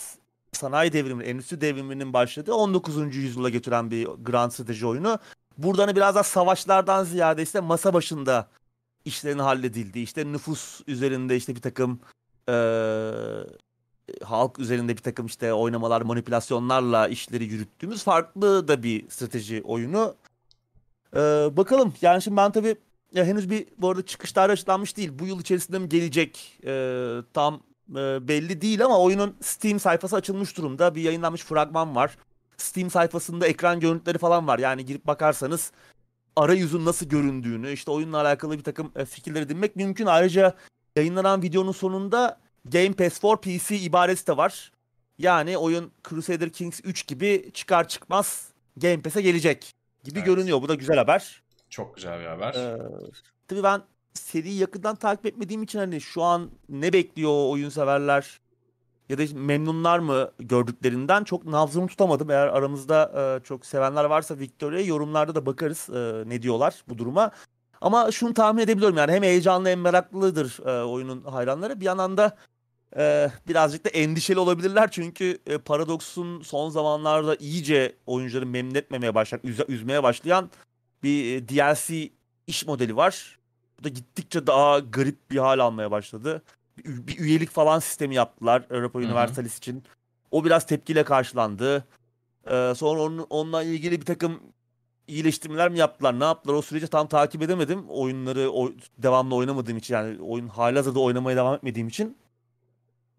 sanayi 0.53 0.93
devrimi, 0.93 1.25
endüstri 1.25 1.61
devriminin 1.61 2.13
başladığı 2.13 2.55
19. 2.55 3.17
yüzyıla 3.17 3.49
götüren 3.49 3.91
bir 3.91 4.07
grand 4.07 4.51
strateji 4.51 4.87
oyunu. 4.87 5.19
Burada 5.59 5.83
hani 5.83 5.97
biraz 5.97 6.15
daha 6.15 6.23
savaşlardan 6.25 7.05
ziyade 7.05 7.43
işte 7.43 7.61
masa 7.61 7.95
başında 7.95 8.49
işlerin 9.05 9.39
halledildiği, 9.39 10.05
işte 10.05 10.33
nüfus 10.33 10.81
üzerinde 10.87 11.37
işte 11.37 11.57
bir 11.57 11.61
takım 11.61 12.01
eee, 12.49 13.47
halk 14.25 14.59
üzerinde 14.59 14.97
bir 14.97 15.03
takım 15.03 15.27
işte 15.27 15.53
oynamalar, 15.55 16.03
manipülasyonlarla 16.03 17.09
işleri 17.09 17.45
yürüttüğümüz 17.45 18.03
farklı 18.05 18.69
da 18.69 18.83
bir 18.83 19.09
strateji 19.11 19.63
oyunu. 19.65 20.15
Ee, 21.17 21.19
bakalım 21.57 21.95
yani 22.03 22.23
şimdi 22.23 22.37
ben 22.37 22.53
tabii 22.53 22.77
ya 23.15 23.25
henüz 23.25 23.51
bir 23.51 23.67
bu 23.79 23.91
arada 23.91 24.07
çıkış 24.07 24.33
tarihi 24.33 24.53
açıklanmış 24.53 24.97
değil. 24.97 25.11
Bu 25.19 25.27
yıl 25.27 25.41
içerisinde 25.41 25.79
mi 25.79 25.89
gelecek 25.89 26.59
Ee, 26.65 27.19
tam 27.35 27.63
e, 27.91 28.29
belli 28.29 28.61
değil 28.61 28.85
ama 28.85 28.99
oyunun 29.01 29.37
Steam 29.41 29.81
sayfası 29.81 30.17
açılmış 30.17 30.57
durumda. 30.57 30.95
Bir 30.95 31.03
yayınlanmış 31.03 31.43
fragman 31.43 31.95
var. 31.97 32.17
Steam 32.57 32.91
sayfasında 32.91 33.47
ekran 33.47 33.81
görüntüleri 33.81 34.19
falan 34.19 34.47
var. 34.47 34.59
Yani 34.59 34.85
girip 34.85 35.07
bakarsanız 35.07 35.73
arayüzün 36.37 36.85
nasıl 36.85 37.07
göründüğünü, 37.07 37.73
işte 37.73 37.91
oyunla 37.91 38.21
alakalı 38.21 38.59
bir 38.59 38.65
takım 38.65 38.93
e, 38.97 39.05
fikirleri 39.05 39.49
dinlemek 39.49 39.77
mümkün. 39.77 40.07
Ayrıca 40.07 40.55
yayınlanan 40.97 41.43
videonun 41.43 41.73
sonunda 41.73 42.41
Game 42.65 42.93
Pass 42.93 43.21
for 43.21 43.41
PC 43.41 43.77
ibaresi 43.77 44.27
de 44.27 44.37
var. 44.37 44.73
Yani 45.19 45.59
oyun 45.59 45.93
Crusader 46.09 46.51
Kings 46.51 46.81
3 46.85 47.07
gibi 47.07 47.51
çıkar 47.55 47.89
çıkmaz 47.89 48.49
Game 48.77 49.03
Pass'e 49.03 49.23
gelecek 49.23 49.73
gibi 50.05 50.19
Evet. 50.19 50.27
görünüyor. 50.27 50.63
Bu 50.63 50.69
da 50.69 50.75
güzel 50.75 50.97
haber. 50.97 51.43
Çok 51.71 51.97
güzel 51.97 52.21
bir 52.21 52.27
haber. 52.27 52.55
Ee, 52.55 52.79
tabii 53.49 53.63
ben 53.63 53.83
seriyi 54.15 54.59
yakından 54.59 54.97
takip 54.97 55.27
etmediğim 55.27 55.63
için 55.63 55.79
hani 55.79 56.01
şu 56.01 56.23
an 56.23 56.51
ne 56.69 56.93
bekliyor 56.93 57.51
oyun 57.51 57.69
severler 57.69 58.41
ya 59.09 59.19
da 59.19 59.23
memnunlar 59.35 59.99
mı 59.99 60.31
gördüklerinden 60.39 61.25
çok 61.25 61.45
nabzını 61.45 61.87
tutamadım. 61.87 62.31
Eğer 62.31 62.47
aramızda 62.47 63.13
e, 63.17 63.45
çok 63.45 63.67
sevenler 63.67 64.05
varsa 64.05 64.39
Victoria'ya 64.39 64.87
yorumlarda 64.87 65.35
da 65.35 65.47
bakarız 65.47 65.91
e, 65.91 66.29
ne 66.29 66.43
diyorlar 66.43 66.85
bu 66.89 66.99
duruma. 66.99 67.31
Ama 67.81 68.13
şunu 68.13 68.35
tahmin 68.35 68.63
edebiliyorum 68.63 68.97
yani 68.97 69.13
hem 69.13 69.23
heyecanlı 69.23 69.69
hem 69.69 69.81
meraklıdır 69.81 70.67
e, 70.67 70.85
oyunun 70.85 71.23
hayranları. 71.23 71.81
Bir 71.81 71.85
yandan 71.85 72.17
da 72.17 72.37
e, 72.97 73.31
birazcık 73.49 73.85
da 73.85 73.89
endişeli 73.89 74.39
olabilirler 74.39 74.91
çünkü 74.91 75.39
e, 75.47 75.59
Paradox'un 75.59 76.43
son 76.43 76.71
zamanlarda 76.71 77.37
iyice 77.37 77.97
oyuncuları 78.07 78.47
memnun 78.47 78.75
etmemeye 78.75 79.15
başlayan, 79.15 79.41
üze- 79.45 79.73
üzmeye 79.73 80.03
başlayan 80.03 80.51
bir 81.03 81.35
e, 81.37 81.49
DLC 81.49 82.11
iş 82.47 82.67
modeli 82.67 82.97
var. 82.97 83.40
Bu 83.81 83.85
da 83.85 83.89
gittikçe 83.89 84.47
daha 84.47 84.79
garip 84.79 85.31
bir 85.31 85.37
hal 85.37 85.59
almaya 85.59 85.91
başladı. 85.91 86.43
Bir, 86.79 87.07
bir 87.07 87.19
üyelik 87.19 87.51
falan 87.51 87.79
sistemi 87.79 88.15
yaptılar 88.15 88.65
Europa. 88.71 88.99
Universalis 88.99 89.59
için. 89.59 89.85
O 90.31 90.45
biraz 90.45 90.67
tepkiyle 90.67 91.05
karşılandı. 91.05 91.85
Ee, 92.51 92.73
sonra 92.77 93.01
onun, 93.03 93.27
onunla 93.31 93.63
ilgili 93.63 94.01
bir 94.01 94.07
takım 94.07 94.41
iyileştirmeler 95.09 95.69
mi 95.71 95.79
yaptılar? 95.79 96.21
Ne 96.21 96.25
yaptılar? 96.25 96.55
O 96.55 96.63
süreci 96.63 96.89
tam 96.89 97.09
takip 97.09 97.43
edemedim. 97.43 97.85
Oyunları 97.89 98.51
oy- 98.51 98.75
devamlı 98.99 99.35
oynamadığım 99.35 99.77
için 99.77 99.95
yani 99.95 100.23
oyun 100.23 100.49
halihazırda 100.49 101.01
oynamaya 101.01 101.37
devam 101.37 101.55
etmediğim 101.55 101.89
için. 101.89 102.17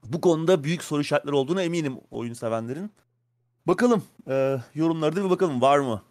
bu 0.04 0.22
konuda 0.22 0.64
büyük 0.64 0.84
soru 0.84 1.02
işaretleri 1.02 1.36
olduğunu 1.36 1.62
eminim 1.62 1.98
oyun 2.12 2.34
sevenlerin. 2.34 2.92
Bakalım 3.68 4.04
e, 4.28 4.58
yorumlarda 4.76 5.26
bir 5.26 5.30
bakalım 5.30 5.62
var 5.62 5.80
mı? 5.80 6.02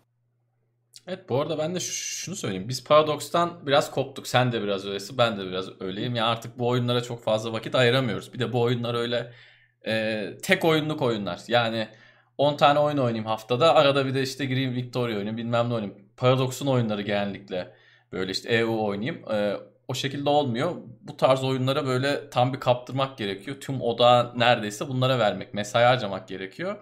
Evet 1.07 1.29
bu 1.29 1.41
arada 1.41 1.59
ben 1.59 1.75
de 1.75 1.81
şunu 1.81 2.37
söyleyeyim. 2.37 2.69
Biz 2.69 2.85
Paradox'tan 2.85 3.67
biraz 3.67 3.91
koptuk. 3.91 4.27
Sen 4.27 4.53
de 4.53 4.63
biraz 4.63 4.87
öylesin. 4.87 5.19
Ben 5.19 5.39
de 5.39 5.47
biraz 5.47 5.81
öyleyim. 5.81 6.15
Ya 6.15 6.27
artık 6.27 6.59
bu 6.59 6.69
oyunlara 6.69 7.03
çok 7.03 7.25
fazla 7.25 7.53
vakit 7.53 7.75
ayıramıyoruz. 7.75 8.33
Bir 8.33 8.39
de 8.39 8.53
bu 8.53 8.61
oyunlar 8.61 8.95
öyle 8.95 9.33
e, 9.87 10.27
tek 10.43 10.65
oyunluk 10.65 11.03
oyunlar. 11.03 11.41
Yani 11.49 11.89
10 12.39 12.57
tane 12.57 12.79
oyun 12.79 12.99
oynayayım 12.99 13.27
haftada. 13.27 13.75
Arada 13.75 14.07
bir 14.07 14.15
de 14.15 14.23
işte 14.23 14.45
gireyim 14.45 14.75
Victoria 14.75 15.17
oynayayım 15.17 15.37
bilmem 15.37 15.69
ne 15.69 15.75
oynayayım. 15.75 15.99
Paradox'un 16.17 16.67
oyunları 16.67 17.03
genellikle 17.03 17.75
böyle 18.13 18.33
işte 18.33 18.49
EU 18.49 18.85
oynayayım. 18.85 19.33
E, 19.33 19.57
o 19.89 19.95
şekilde 19.95 20.31
olmuyor. 20.31 20.77
Bu 21.01 21.17
tarz 21.17 21.45
oyunlara 21.45 21.87
böyle 21.87 22.31
tam 22.31 22.53
bir 22.53 22.61
kaptırmak 22.61 23.19
gerekiyor. 23.19 23.61
Tüm 23.61 23.81
odağı 23.81 24.39
neredeyse 24.39 24.89
bunlara 24.89 25.19
vermek, 25.19 25.55
mesai 25.55 25.85
harcamak 25.85 26.29
gerekiyor. 26.29 26.77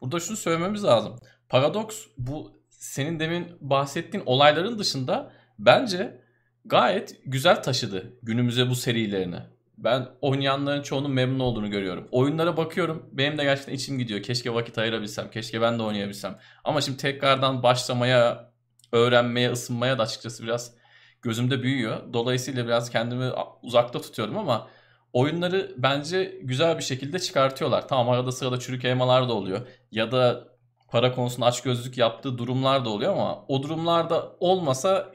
Burada 0.00 0.20
şunu 0.20 0.36
söylememiz 0.36 0.84
lazım. 0.84 1.16
Paradox 1.48 2.06
bu 2.18 2.61
senin 2.82 3.20
demin 3.20 3.48
bahsettiğin 3.60 4.24
olayların 4.26 4.78
dışında 4.78 5.32
bence 5.58 6.20
gayet 6.64 7.16
güzel 7.24 7.62
taşıdı 7.62 8.14
günümüze 8.22 8.70
bu 8.70 8.74
serilerini. 8.74 9.38
Ben 9.78 10.08
oynayanların 10.20 10.82
çoğunun 10.82 11.10
memnun 11.10 11.40
olduğunu 11.40 11.70
görüyorum. 11.70 12.08
Oyunlara 12.10 12.56
bakıyorum. 12.56 13.08
Benim 13.12 13.38
de 13.38 13.42
gerçekten 13.42 13.72
içim 13.72 13.98
gidiyor. 13.98 14.22
Keşke 14.22 14.54
vakit 14.54 14.78
ayırabilsem. 14.78 15.30
Keşke 15.30 15.60
ben 15.60 15.78
de 15.78 15.82
oynayabilsem. 15.82 16.38
Ama 16.64 16.80
şimdi 16.80 16.98
tekrardan 16.98 17.62
başlamaya, 17.62 18.52
öğrenmeye, 18.92 19.50
ısınmaya 19.50 19.98
da 19.98 20.02
açıkçası 20.02 20.42
biraz 20.42 20.74
gözümde 21.22 21.62
büyüyor. 21.62 22.12
Dolayısıyla 22.12 22.66
biraz 22.66 22.90
kendimi 22.90 23.30
uzakta 23.62 24.00
tutuyorum 24.00 24.38
ama 24.38 24.68
oyunları 25.12 25.74
bence 25.76 26.38
güzel 26.42 26.78
bir 26.78 26.82
şekilde 26.82 27.18
çıkartıyorlar. 27.18 27.88
Tamam 27.88 28.08
arada 28.08 28.32
sırada 28.32 28.58
çürük 28.58 28.84
elmalar 28.84 29.28
da 29.28 29.32
oluyor. 29.32 29.60
Ya 29.90 30.12
da 30.12 30.51
para 30.92 31.14
konusunda 31.14 31.46
aç 31.46 31.62
gözlük 31.62 31.98
yaptığı 31.98 32.38
durumlar 32.38 32.84
da 32.84 32.90
oluyor 32.90 33.12
ama 33.12 33.44
o 33.48 33.62
durumlarda 33.62 34.36
olmasa 34.40 35.12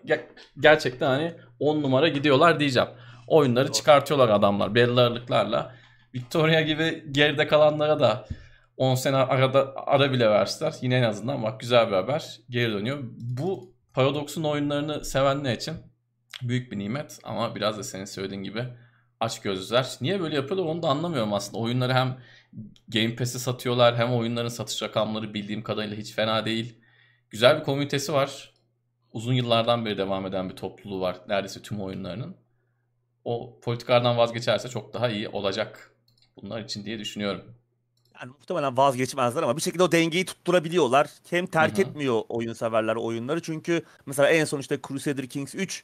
gerçekten 0.60 1.08
hani 1.08 1.34
10 1.60 1.82
numara 1.82 2.08
gidiyorlar 2.08 2.60
diyeceğim. 2.60 2.90
Oyunları 3.28 3.72
çıkartıyorlar 3.72 4.30
adamlar 4.30 4.76
belli 4.76 5.02
aralıklarla. 5.02 5.76
Victoria 6.16 6.62
gibi 6.62 7.04
geride 7.12 7.48
kalanlara 7.48 8.00
da 8.00 8.28
10 8.78 8.96
sene 8.96 9.16
arada 9.16 9.74
ara 9.76 10.12
bile 10.12 10.30
verseler 10.30 10.74
yine 10.82 10.98
en 10.98 11.04
azından 11.04 11.44
bak 11.44 11.60
güzel 11.60 11.88
bir 11.88 11.94
haber 11.94 12.40
geri 12.50 12.74
dönüyor. 12.74 12.98
Bu 13.20 13.74
Paradox'un 13.94 14.44
oyunlarını 14.44 15.06
sevenler 15.06 15.56
için 15.56 15.76
büyük 16.42 16.72
bir 16.72 16.80
nimet 16.80 17.20
ama 17.24 17.56
biraz 17.56 17.78
da 17.78 17.84
senin 17.84 18.06
söylediğin 18.06 18.44
gibi 18.44 18.66
aç 19.20 19.42
gözlüler. 19.42 19.88
Niye 20.02 20.22
böyle 20.22 20.36
yapıyorlar 20.36 20.66
onu 20.66 20.84
da 20.84 20.88
anlamıyorum 20.88 21.34
aslında. 21.34 21.58
Oyunları 21.58 21.94
hem 21.94 22.18
Game 22.88 23.16
Pass'e 23.16 23.40
satıyorlar 23.40 23.98
hem 23.98 24.14
oyunların 24.14 24.48
satış 24.48 24.84
rakamları 24.84 25.34
bildiğim 25.34 25.64
kadarıyla 25.64 25.98
hiç 25.98 26.14
fena 26.14 26.46
değil. 26.46 26.80
Güzel 27.30 27.60
bir 27.60 27.64
komünitesi 27.64 28.14
var. 28.14 28.54
Uzun 29.12 29.34
yıllardan 29.34 29.86
beri 29.86 29.98
devam 29.98 30.26
eden 30.26 30.50
bir 30.50 30.56
topluluğu 30.56 31.02
var 31.02 31.22
neredeyse 31.28 31.62
tüm 31.62 31.82
oyunlarının. 31.82 32.38
O 33.24 33.60
politikalardan 33.62 34.18
vazgeçerse 34.18 34.70
çok 34.70 34.94
daha 34.94 35.10
iyi 35.10 35.30
olacak 35.30 35.92
bunlar 36.42 36.62
için 36.62 36.86
diye 36.86 37.00
düşünüyorum. 37.00 37.58
Yani 38.22 38.32
muhtemelen 38.32 38.78
vazgeçmezler 38.78 39.44
ama 39.44 39.58
bir 39.58 39.62
şekilde 39.62 39.84
o 39.84 39.92
dengeyi 39.92 40.26
tutturabiliyorlar. 40.26 41.10
Hem 41.30 41.46
terk 41.46 41.78
Hı-hı. 41.78 41.82
etmiyor 41.82 42.22
oyun 42.30 42.54
severler 42.54 42.96
oyunları. 42.96 43.42
Çünkü 43.42 43.84
mesela 44.06 44.30
en 44.30 44.46
son 44.46 44.60
işte 44.60 44.80
Crusader 44.88 45.28
Kings 45.28 45.56
3 45.56 45.84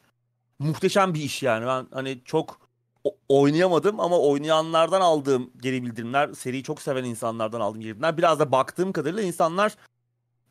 muhteşem 0.59 1.13
bir 1.13 1.21
iş 1.21 1.43
yani. 1.43 1.65
Ben 1.65 1.87
hani 1.91 2.21
çok 2.25 2.62
oynayamadım 3.29 3.99
ama 3.99 4.19
oynayanlardan 4.19 5.01
aldığım 5.01 5.51
geri 5.61 5.83
bildirimler, 5.83 6.33
seriyi 6.33 6.63
çok 6.63 6.81
seven 6.81 7.03
insanlardan 7.03 7.61
aldığım 7.61 7.81
geri 7.81 7.89
bildirimler. 7.89 8.17
Biraz 8.17 8.39
da 8.39 8.51
baktığım 8.51 8.91
kadarıyla 8.91 9.23
insanlar 9.23 9.75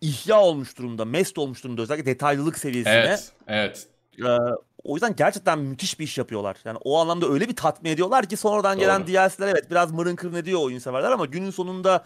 ihya 0.01 0.41
olmuş 0.41 0.79
durumda, 0.79 1.05
mest 1.05 1.39
olmuş 1.39 1.65
durumda 1.65 1.83
özellikle 1.83 2.07
detaylılık 2.07 2.59
seviyesine. 2.59 2.95
Evet, 2.95 3.33
evet. 3.47 3.87
Ee, 4.19 4.39
o 4.85 4.95
yüzden 4.95 5.17
gerçekten 5.17 5.59
müthiş 5.59 5.99
bir 5.99 6.05
iş 6.05 6.19
yapıyorlar. 6.19 6.57
Yani 6.65 6.79
o 6.85 6.99
anlamda 6.99 7.29
öyle 7.29 7.49
bir 7.49 7.57
tatmin 7.57 7.91
ediyorlar 7.91 8.27
ki 8.27 8.37
sonradan 8.37 8.77
Doğru. 8.77 8.81
gelen 8.81 9.07
DLC'ler 9.07 9.49
evet 9.49 9.71
biraz 9.71 9.93
mırın 9.93 10.17
kırın 10.17 10.35
ediyor 10.35 10.61
oyun 10.61 10.79
severler 10.79 11.11
ama 11.11 11.27
günün 11.27 11.51
sonunda 11.51 12.05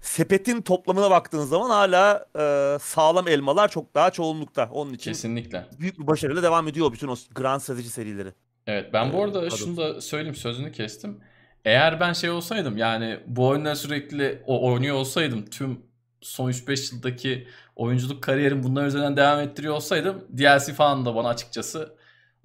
sepetin 0.00 0.62
toplamına 0.62 1.10
baktığın 1.10 1.44
zaman 1.44 1.70
hala 1.70 2.26
e, 2.38 2.78
sağlam 2.82 3.28
elmalar 3.28 3.68
çok 3.68 3.94
daha 3.94 4.10
çoğunlukta. 4.10 4.68
Onun 4.72 4.92
için 4.92 5.10
Kesinlikle. 5.10 5.66
büyük 5.80 5.98
bir 5.98 6.06
başarıyla 6.06 6.42
devam 6.42 6.68
ediyor 6.68 6.92
bütün 6.92 7.08
o 7.08 7.16
Grand 7.34 7.60
Strateji 7.60 7.90
serileri. 7.90 8.32
Evet 8.66 8.92
ben 8.92 9.12
bu 9.12 9.22
arada 9.22 9.50
şunu 9.50 9.76
da 9.76 10.00
söyleyeyim 10.00 10.34
sözünü 10.34 10.72
kestim. 10.72 11.20
Eğer 11.64 12.00
ben 12.00 12.12
şey 12.12 12.30
olsaydım 12.30 12.76
yani 12.76 13.20
bu 13.26 13.46
oyunları 13.46 13.76
sürekli 13.76 14.42
oynuyor 14.46 14.96
olsaydım 14.96 15.44
tüm 15.44 15.80
son 16.20 16.50
3-5 16.50 16.94
yıldaki 16.94 17.48
oyunculuk 17.76 18.22
kariyerim 18.22 18.62
bunlar 18.62 18.86
üzerinden 18.86 19.16
devam 19.16 19.40
ettiriyor 19.40 19.74
olsaydım 19.74 20.24
DLC 20.38 20.72
falan 20.72 21.06
da 21.06 21.14
bana 21.14 21.28
açıkçası 21.28 21.96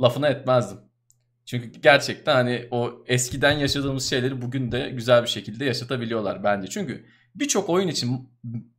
lafına 0.02 0.28
etmezdim. 0.28 0.78
Çünkü 1.46 1.82
gerçekten 1.82 2.34
hani 2.36 2.68
o 2.72 3.04
eskiden 3.08 3.52
yaşadığımız 3.52 4.10
şeyleri 4.10 4.42
bugün 4.42 4.72
de 4.72 4.90
güzel 4.90 5.24
bir 5.24 5.28
şekilde 5.28 5.66
yaşatabiliyorlar 5.66 6.44
bence. 6.44 6.68
Çünkü 6.68 7.06
birçok 7.36 7.70
oyun 7.70 7.88
için 7.88 8.30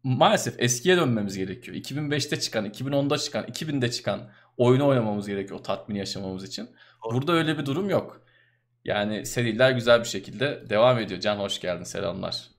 maalesef 0.03 0.55
eskiye 0.59 0.97
dönmemiz 0.97 1.37
gerekiyor. 1.37 1.77
2005'te 1.77 2.41
çıkan, 2.41 2.67
2010'da 2.67 3.19
çıkan, 3.19 3.45
2000'de 3.45 3.91
çıkan 3.91 4.31
oyunu 4.57 4.87
oynamamız 4.87 5.27
gerekiyor 5.27 5.61
o 5.61 5.63
tatmini 5.63 5.99
yaşamamız 5.99 6.45
için. 6.45 6.69
Burada 7.05 7.33
öyle 7.33 7.59
bir 7.59 7.67
durum 7.67 7.91
yok. 7.91 8.23
Yani 8.85 9.27
seriler 9.27 9.71
güzel 9.71 10.01
bir 10.01 10.09
şekilde 10.09 10.71
devam 10.71 10.99
ediyor. 10.99 11.21
Can 11.21 11.37
hoş 11.37 11.61
geldin 11.61 11.85
selamlar. 11.85 12.51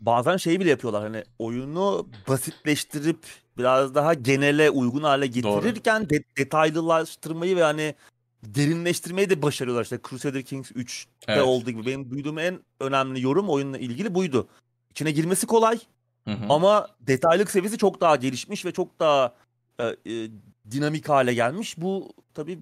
Bazen 0.00 0.36
şeyi 0.36 0.60
bile 0.60 0.70
yapıyorlar 0.70 1.02
hani 1.02 1.24
oyunu 1.38 2.08
basitleştirip 2.28 3.18
biraz 3.58 3.94
daha 3.94 4.14
genele 4.14 4.70
uygun 4.70 5.02
hale 5.02 5.26
getirirken 5.26 6.10
de- 6.10 6.24
detaylılaştırmayı 6.38 7.56
ve 7.56 7.62
hani 7.62 7.94
derinleştirmeyi 8.42 9.30
de 9.30 9.42
başarıyorlar. 9.42 9.82
İşte 9.82 9.98
Crusader 10.08 10.42
Kings 10.42 10.70
3'te 10.70 11.08
evet. 11.28 11.42
olduğu 11.42 11.70
gibi. 11.70 11.86
Benim 11.86 12.10
duyduğum 12.10 12.38
en 12.38 12.60
önemli 12.80 13.22
yorum 13.22 13.48
oyunla 13.50 13.78
ilgili 13.78 14.14
buydu. 14.14 14.48
İçine 14.90 15.10
girmesi 15.10 15.46
kolay 15.46 15.78
hı 16.24 16.30
hı. 16.30 16.46
ama 16.48 16.88
detaylık 17.00 17.50
seviyesi 17.50 17.78
çok 17.78 18.00
daha 18.00 18.16
gelişmiş 18.16 18.64
ve 18.64 18.72
çok 18.72 19.00
daha 19.00 19.34
e, 19.78 19.84
e, 19.84 20.28
dinamik 20.70 21.08
hale 21.08 21.34
gelmiş. 21.34 21.78
Bu 21.78 22.12
tabii 22.34 22.58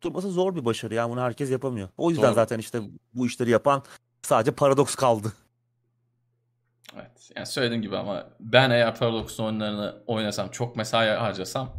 tutturması 0.00 0.30
zor 0.30 0.56
bir 0.56 0.64
başarı. 0.64 0.94
Yani 0.94 1.10
bunu 1.10 1.20
herkes 1.20 1.50
yapamıyor. 1.50 1.88
O 1.96 2.10
yüzden 2.10 2.26
Doğru. 2.26 2.34
zaten 2.34 2.58
işte 2.58 2.80
bu 3.14 3.26
işleri 3.26 3.50
yapan 3.50 3.82
sadece 4.22 4.50
Paradox 4.50 4.94
kaldı. 4.94 5.32
Evet. 6.94 7.30
Yani 7.36 7.46
söylediğim 7.46 7.82
gibi 7.82 7.96
ama 7.96 8.26
ben 8.40 8.70
eğer 8.70 8.96
Paradox'un 8.96 9.44
oyunlarını 9.44 10.02
oynasam, 10.06 10.48
çok 10.48 10.76
mesai 10.76 11.08
harcasam 11.08 11.72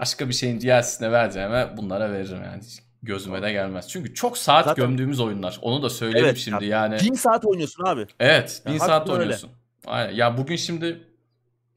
başka 0.00 0.28
bir 0.28 0.34
şeyin 0.34 0.60
DLC'sine 0.60 1.12
vereceğime 1.12 1.76
bunlara 1.76 2.12
veririm 2.12 2.42
yani. 2.44 2.62
gözüme 3.02 3.42
de 3.42 3.52
gelmez. 3.52 3.88
Çünkü 3.88 4.14
çok 4.14 4.38
saat 4.38 4.64
Zaten... 4.64 4.86
gömdüğümüz 4.86 5.20
oyunlar. 5.20 5.58
Onu 5.62 5.82
da 5.82 5.90
söyleyelim 5.90 6.28
evet, 6.28 6.38
şimdi 6.38 6.64
yani. 6.64 6.98
Bin 7.00 7.14
saat 7.14 7.44
oynuyorsun 7.44 7.84
abi. 7.84 8.06
Evet. 8.20 8.62
Bin 8.66 8.70
yani 8.70 8.80
saat 8.80 9.10
oynuyorsun. 9.10 9.48
Öyle. 9.48 9.58
Aynen. 9.86 10.14
Ya 10.14 10.38
bugün 10.38 10.56
şimdi 10.56 11.08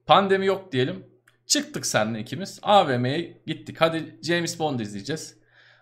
pandemi 0.05 0.45
yok 0.45 0.71
diyelim. 0.71 1.12
Çıktık 1.53 1.85
seninle 1.85 2.19
ikimiz. 2.19 2.59
AVM'ye 2.61 3.41
gittik. 3.47 3.75
Hadi 3.79 4.19
James 4.23 4.59
Bond 4.59 4.79
izleyeceğiz. 4.79 5.35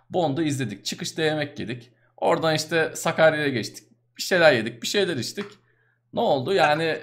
Bond'u 0.09 0.41
izledik. 0.41 0.85
Çıkışta 0.85 1.21
yemek 1.21 1.59
yedik. 1.59 1.91
Oradan 2.17 2.55
işte 2.55 2.91
Sakarya'ya 2.95 3.49
geçtik. 3.49 3.87
Bir 4.17 4.21
şeyler 4.21 4.53
yedik. 4.53 4.81
Bir 4.81 4.87
şeyler 4.87 5.17
içtik. 5.17 5.45
Ne 6.13 6.19
oldu? 6.19 6.53
Yani 6.53 6.97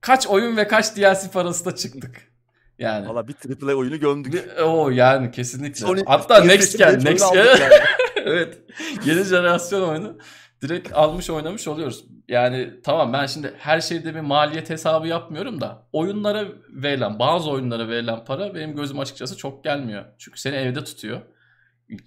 kaç 0.00 0.26
oyun 0.26 0.56
ve 0.56 0.68
kaç 0.68 0.96
DLC 0.96 1.30
parası 1.32 1.64
da 1.64 1.76
çıktık. 1.76 2.32
Yani. 2.78 3.08
Valla 3.08 3.28
bir 3.28 3.32
triple 3.32 3.74
oyunu 3.74 4.00
gömdük. 4.00 4.44
O 4.62 4.90
yani 4.90 5.30
kesinlikle. 5.30 5.86
Sony, 5.86 6.02
Hatta 6.06 6.44
Next 6.44 6.78
Gen. 6.78 7.04
Next 7.04 7.32
Gen. 7.32 7.46
Evet. 8.16 8.58
Yeni 9.04 9.24
jenerasyon 9.24 9.88
oyunu 9.88 10.18
direkt 10.62 10.92
almış 10.92 11.30
oynamış 11.30 11.68
oluyoruz. 11.68 12.04
Yani 12.28 12.80
tamam 12.82 13.12
ben 13.12 13.26
şimdi 13.26 13.54
her 13.58 13.80
şeyde 13.80 14.14
bir 14.14 14.20
maliyet 14.20 14.70
hesabı 14.70 15.08
yapmıyorum 15.08 15.60
da 15.60 15.88
oyunlara 15.92 16.48
verilen 16.68 17.18
bazı 17.18 17.50
oyunlara 17.50 17.88
verilen 17.88 18.24
para 18.24 18.54
benim 18.54 18.76
gözüm 18.76 18.98
açıkçası 18.98 19.36
çok 19.36 19.64
gelmiyor. 19.64 20.04
Çünkü 20.18 20.40
seni 20.40 20.56
evde 20.56 20.84
tutuyor. 20.84 21.20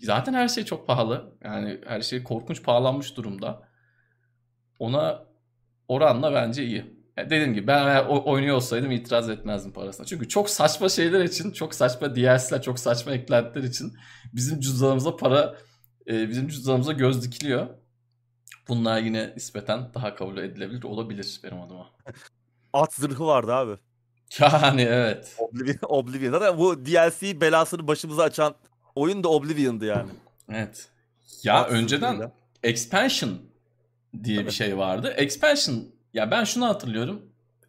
Zaten 0.02 0.34
her 0.34 0.48
şey 0.48 0.66
çok 0.66 0.88
pahalı. 0.88 1.38
Yani 1.44 1.82
her 1.88 2.02
şey 2.02 2.24
korkunç 2.24 2.64
pahalanmış 2.64 3.18
durumda. 3.18 3.68
Ona 4.80 5.24
oranla 5.88 6.34
bence 6.34 6.66
iyi. 6.66 7.04
Yani 7.18 7.30
dediğim 7.30 7.54
gibi 7.54 7.68
ben 7.68 8.06
oynuyor 8.06 8.56
olsaydım 8.56 8.92
itiraz 8.92 9.30
etmezdim 9.30 9.74
parasına. 9.74 10.06
Çünkü 10.06 10.30
çok 10.30 10.50
saçma 10.50 10.90
şeyler 10.90 11.24
için, 11.24 11.52
çok 11.52 11.76
saçma 11.76 12.16
DLC'ler, 12.16 12.62
çok 12.62 12.80
saçma 12.80 13.12
eklentiler 13.12 13.64
için 13.64 13.94
bizim 14.34 14.60
cüzdanımıza 14.60 15.16
para, 15.16 15.56
e, 16.08 16.30
bizim 16.30 16.48
cüzdanımıza 16.48 16.94
göz 16.94 17.24
dikiliyor. 17.24 17.68
Bunlar 18.68 19.00
yine 19.00 19.34
nispeten 19.36 19.94
daha 19.94 20.16
kabul 20.16 20.38
edilebilir 20.38 20.84
olabilir 20.84 21.40
benim 21.44 21.62
adıma. 21.62 21.90
At 22.74 22.94
zırhı 22.94 23.26
vardı 23.26 23.54
abi. 23.54 23.78
Yani 24.40 24.82
evet. 24.82 25.36
Oblivion, 25.38 25.78
Oblivion. 25.90 26.32
Zaten 26.32 26.58
bu 26.58 26.86
DLC 26.86 27.42
belasını 27.42 27.88
başımıza 27.88 28.24
açan 28.24 28.56
oyun 28.96 29.24
da 29.24 29.30
Oblivion'dı 29.30 29.86
yani. 29.86 30.12
Evet. 30.52 30.88
Ya 31.44 31.56
At 31.62 31.72
önceden 31.72 32.08
zırhıyla. 32.12 32.32
expansion 32.64 33.30
diye 34.24 34.38
Tabii. 34.38 34.48
bir 34.48 34.52
şey 34.52 34.78
vardı. 34.78 35.14
Expansion 35.18 35.86
ya 36.14 36.32
ben 36.32 36.44
şunu 36.44 36.66
hatırlıyorum. 36.66 37.22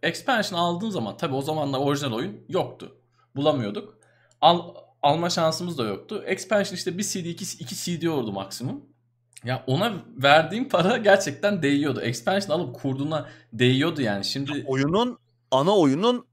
Expansion 0.03 0.59
aldığım 0.59 0.91
zaman 0.91 1.17
tabii 1.17 1.35
o 1.35 1.43
zamanlar 1.43 1.79
orijinal 1.79 2.13
oyun 2.13 2.45
yoktu. 2.49 2.97
Bulamıyorduk. 3.37 3.99
Al, 4.41 4.75
alma 5.03 5.31
şansımız 5.31 5.79
da 5.79 5.85
yoktu. 5.85 6.23
Expansion 6.27 6.77
işte 6.77 6.99
bir 6.99 7.03
CD, 7.03 7.17
iki, 7.27 7.45
iki 7.59 7.77
CD 7.77 8.07
oldu 8.07 8.33
maksimum. 8.33 8.85
Ya 9.45 9.65
ona 9.67 9.93
verdiğim 10.17 10.69
para 10.69 10.97
gerçekten 10.97 11.63
değiyordu. 11.63 12.01
Expansion 12.01 12.59
alıp 12.61 12.75
kurduğuna 12.75 13.29
değiyordu 13.53 14.03
yani. 14.03 14.25
Şimdi 14.25 14.65
Oyunun 14.67 15.19
ana 15.51 15.77
oyunun 15.77 16.27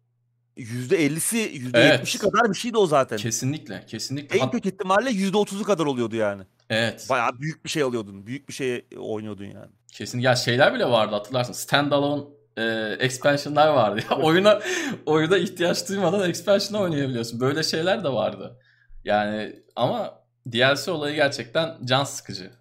%50'si 0.57 1.37
%70'i 1.37 1.71
Evet. 1.73 2.17
kadar 2.19 2.49
bir 2.49 2.57
şeydi 2.57 2.77
o 2.77 2.85
zaten. 2.87 3.17
kesinlikle, 3.17 3.83
kesinlikle. 3.87 4.39
En 4.39 4.51
kötü 4.51 4.69
ihtimalle 4.69 5.09
%30'u 5.09 5.63
kadar 5.63 5.85
oluyordu 5.85 6.15
yani. 6.15 6.43
evet. 6.69 7.07
Bayağı 7.09 7.39
büyük 7.39 7.65
bir 7.65 7.69
şey 7.69 7.83
alıyordun. 7.83 8.27
Büyük 8.27 8.49
bir 8.49 8.53
şey 8.53 8.85
oynuyordun 8.97 9.45
yani. 9.45 9.71
Kesin 9.91 10.19
ya 10.19 10.35
şeyler 10.35 10.73
bile 10.73 10.85
vardı 10.85 11.15
hatırlarsın. 11.15 11.53
Standalone 11.53 12.23
e, 12.57 12.95
expansion'lar 12.99 13.67
vardı. 13.67 14.01
Ya 14.11 14.17
oyuna 14.21 14.59
oyuna 15.05 15.37
ihtiyaç 15.37 15.89
duymadan 15.89 16.29
expansion'ı 16.29 16.81
oynayabiliyorsun. 16.81 17.39
Böyle 17.39 17.63
şeyler 17.63 18.03
de 18.03 18.09
vardı. 18.09 18.59
Yani 19.05 19.55
ama 19.75 20.21
DLC 20.51 20.91
olayı 20.91 21.15
gerçekten 21.15 21.77
can 21.85 22.03
sıkıcı. 22.03 22.51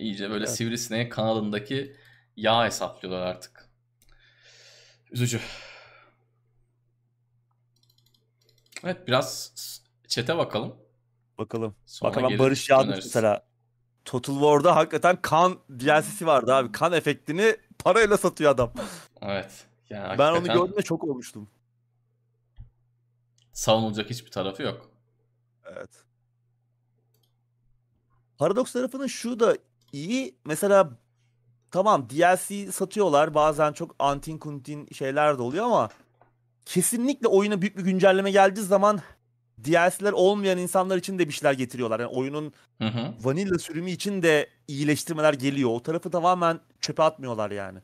İyice 0.00 0.30
böyle 0.30 0.44
Evet. 0.44 0.56
sivrisineğin 0.56 1.08
kanalındaki 1.08 1.96
yağ 2.36 2.64
hesaplıyorlar 2.66 3.26
artık. 3.26 3.68
Üzücü. 5.10 5.40
Evet 8.84 9.08
biraz 9.08 9.52
çete 10.08 10.38
bakalım. 10.38 10.76
Bakalım. 11.38 11.74
Sonra 11.86 12.10
Bak 12.14 12.22
hemen 12.22 12.38
Barış 12.38 12.70
döneriz. 12.70 13.04
mesela. 13.04 13.46
Total 14.04 14.32
War'da 14.34 14.76
hakikaten 14.76 15.22
kan 15.22 15.58
DLC'si 15.70 16.26
vardı 16.26 16.54
abi. 16.54 16.72
Kan 16.72 16.92
efektini 16.92 17.56
parayla 17.78 18.16
satıyor 18.16 18.50
adam. 18.50 18.72
Evet. 19.22 19.66
Yani 19.90 20.18
Ben 20.18 20.32
onu 20.32 20.44
gördüğümde 20.44 20.82
çok 20.82 21.04
olmuştum. 21.04 21.50
savunulacak 23.52 24.10
hiçbir 24.10 24.30
tarafı 24.30 24.62
yok. 24.62 24.90
Evet. 25.64 25.90
Paradox 28.38 28.72
tarafının 28.72 29.06
şu 29.06 29.40
da 29.40 29.56
iyi. 29.92 30.34
Mesela 30.44 30.90
tamam 31.70 32.10
DLC 32.10 32.72
satıyorlar. 32.72 33.34
Bazen 33.34 33.72
çok 33.72 33.96
antin 33.98 34.38
kuntin 34.38 34.88
şeyler 34.92 35.38
de 35.38 35.42
oluyor 35.42 35.64
ama 35.64 35.88
kesinlikle 36.64 37.28
oyuna 37.28 37.62
büyük 37.62 37.78
bir 37.78 37.82
güncelleme 37.82 38.30
geldiği 38.30 38.62
zaman 38.62 39.00
DLC'ler 39.64 40.12
olmayan 40.12 40.58
insanlar 40.58 40.96
için 40.96 41.18
de 41.18 41.28
bir 41.28 41.32
şeyler 41.32 41.52
getiriyorlar. 41.52 42.00
Yani 42.00 42.10
oyunun 42.10 42.52
Hı 42.78 42.88
hı. 42.88 43.14
vanilla 43.20 43.58
sürümü 43.58 43.90
için 43.90 44.22
de 44.22 44.48
iyileştirmeler 44.68 45.34
geliyor. 45.34 45.70
O 45.70 45.82
tarafı 45.82 46.10
tamamen 46.10 46.60
çöpe 46.80 47.02
atmıyorlar 47.02 47.50
yani. 47.50 47.78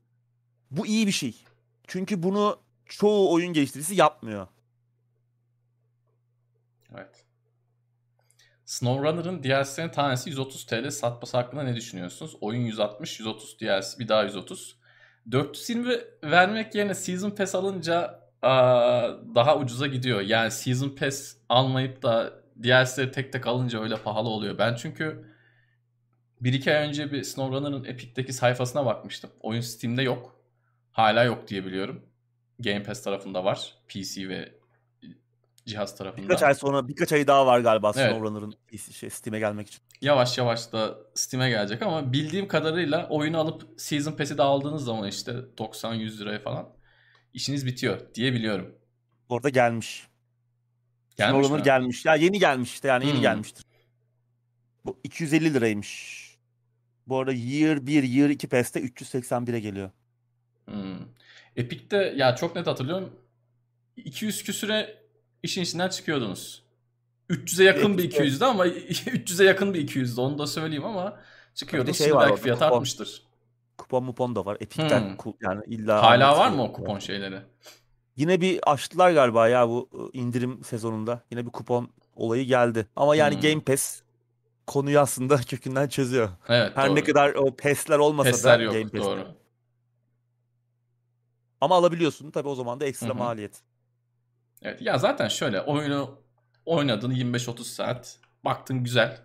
Bu 0.71 0.87
iyi 0.87 1.07
bir 1.07 1.13
şey. 1.13 1.45
Çünkü 1.87 2.23
bunu 2.23 2.59
çoğu 2.87 3.33
oyun 3.33 3.53
geliştiricisi 3.53 3.95
yapmıyor. 3.95 4.47
Evet. 6.95 7.26
SnowRunner'ın 8.67 9.43
DLC'nin 9.43 9.89
tanesi 9.89 10.31
130 10.31 10.67
TL 10.67 10.91
satması 10.91 11.37
hakkında 11.37 11.63
ne 11.63 11.77
düşünüyorsunuz? 11.77 12.37
Oyun 12.41 12.61
160, 12.61 13.21
130 13.21 13.61
DLC, 13.61 13.99
bir 13.99 14.09
daha 14.09 14.23
130. 14.23 14.77
420 15.31 15.95
vermek 16.25 16.75
yerine 16.75 16.95
Season 16.95 17.31
Pass 17.31 17.55
alınca 17.55 18.21
aa, 18.43 19.11
daha 19.35 19.59
ucuza 19.59 19.87
gidiyor. 19.87 20.21
Yani 20.21 20.51
Season 20.51 20.89
Pass 20.89 21.37
almayıp 21.49 22.03
da 22.03 22.33
DLC'leri 22.63 23.13
tek 23.13 23.33
tek 23.33 23.47
alınca 23.47 23.83
öyle 23.83 23.97
pahalı 23.97 24.29
oluyor. 24.29 24.59
Ben 24.59 24.75
çünkü 24.75 25.25
1-2 26.43 26.77
ay 26.77 26.89
önce 26.89 27.13
bir 27.13 27.23
SnowRunner'ın 27.23 27.85
Epic'teki 27.85 28.33
sayfasına 28.33 28.87
bakmıştım. 28.87 29.31
Oyun 29.41 29.61
Steam'de 29.61 30.03
yok. 30.03 30.41
Hala 30.93 31.25
yok 31.25 31.49
diye 31.49 31.65
biliyorum. 31.67 32.03
Game 32.59 32.83
Pass 32.83 33.03
tarafında 33.03 33.45
var. 33.45 33.75
PC 33.89 34.29
ve 34.29 34.56
cihaz 35.67 35.97
tarafında. 35.97 36.23
Birkaç 36.23 36.43
ay 36.43 36.55
sonra 36.55 36.89
birkaç 36.89 37.13
ay 37.13 37.27
daha 37.27 37.47
var 37.47 37.61
galiba 37.61 37.93
Evet. 37.97 38.11
SnowRunner'ın 38.11 38.55
şey, 38.93 39.11
Steam'e 39.11 39.39
gelmek 39.39 39.69
için. 39.69 39.81
yavaş 40.01 40.39
yavaş 40.39 40.73
da 40.73 40.99
Steam'e 41.15 41.49
gelecek 41.51 41.83
ama 41.83 42.13
bildiğim 42.13 42.49
kadarıyla 42.49 43.09
oyunu 43.09 43.39
alıp 43.39 43.69
Season 43.81 44.13
Pass'i 44.13 44.39
de 44.39 44.43
aldığınız 44.43 44.85
zaman 44.85 45.09
işte 45.09 45.33
90-100 45.57 46.19
liraya 46.19 46.39
falan 46.39 46.69
işiniz 47.35 47.67
bitiyor 47.67 48.01
diye 48.15 48.33
biliyorum. 48.33 48.75
Orada 49.29 49.49
gelmiş. 49.49 50.07
Gelmiş 51.17 51.33
SnowRunner 51.47 51.59
mi? 51.61 51.65
gelmiş. 51.65 52.05
Ya 52.05 52.15
yeni 52.15 52.39
gelmiş 52.39 52.73
işte 52.73 52.89
yani 52.89 53.05
yeni 53.07 53.15
Hmm. 53.15 53.23
gelmiştir. 53.23 53.65
Bu 54.85 55.01
250 55.05 55.55
liraymış. 55.55 56.27
Bu 57.07 57.19
arada 57.19 57.33
Year 57.33 57.87
1, 57.87 58.03
Year 58.03 58.31
2 58.31 58.49
Pass'te 58.49 58.81
381'e 58.81 59.61
geliyor. 59.61 59.91
Hmm. 60.65 60.99
Epic'te 61.57 61.97
ya 62.17 62.37
çok 62.37 62.57
net 62.57 62.67
hatırlıyorum 62.67 63.13
200 63.97 64.43
küsüre 64.45 65.06
işin 65.47 65.63
içinden 65.63 65.89
çıkıyordunuz. 65.89 66.63
300'e 67.31 67.65
yakın 67.65 67.99
bir 67.99 68.05
Epic'te- 68.05 68.25
200'dü 68.25 68.45
ama 68.45 68.67
300'e 68.67 69.45
yakın 69.47 69.75
bir 69.75 69.89
200'dü 69.89 70.21
onu 70.21 70.39
da 70.39 70.47
söyleyeyim 70.47 70.85
ama 70.85 71.21
çıkıyordunuz. 71.55 71.99
şey 71.99 72.07
Şimdi 72.07 72.17
var 72.17 72.29
belki 72.31 72.43
fiyat 72.43 72.59
kupon. 72.59 72.73
artmıştır. 72.73 73.23
Kupon 73.79 74.05
mupon 74.05 74.35
da 74.37 74.45
var. 74.47 74.57
Epic'ten 74.61 75.19
Hmm. 75.23 75.33
yani 75.41 75.63
illa 75.67 76.03
Hala 76.03 76.39
var 76.39 76.51
mı 76.51 76.63
o 76.63 76.73
kupon 76.73 76.99
şeyleri? 76.99 77.41
Yine 78.17 78.41
bir 78.41 78.61
açtılar 78.73 79.11
galiba 79.13 79.49
ya 79.49 79.69
bu 79.69 79.89
ıı, 79.95 80.11
indirim 80.13 80.65
sezonunda. 80.65 81.23
Yine 81.31 81.47
bir 81.47 81.51
kupon 81.51 81.91
olayı 82.15 82.45
geldi. 82.45 82.87
Ama 82.97 83.17
yani 83.17 83.35
Hmm. 83.35 83.41
Game 83.43 83.61
Pass 83.61 84.01
konuyu 84.67 85.01
aslında 85.01 85.37
kökünden 85.49 85.89
çözüyor. 85.89 86.29
Evet 86.49 86.77
Her 86.77 86.87
doğru. 86.89 86.95
ne 86.97 87.05
kadar 87.05 87.35
o 87.35 87.57
PES'ler 87.57 87.99
olmasa 87.99 88.31
Pesler 88.31 88.59
da 88.59 88.63
yok 88.63 88.73
Game 88.75 88.85
Pass'te. 88.85 88.99
doğru. 89.07 89.27
Ama 91.61 91.75
alabiliyorsun. 91.77 92.31
Tabii 92.31 92.49
o 92.49 92.55
zaman 92.55 92.81
da 92.81 92.85
ekstra 92.87 93.09
Hı 93.09 93.13
hı. 93.13 93.17
maliyet. 93.19 93.63
Evet 94.63 94.83
ya 94.83 94.99
zaten 94.99 95.29
şöyle 95.29 95.61
oyunu 95.61 96.21
oynadın 96.65 97.11
25-30 97.11 97.63
saat 97.65 98.19
baktın 98.45 98.85
güzel. 98.85 99.21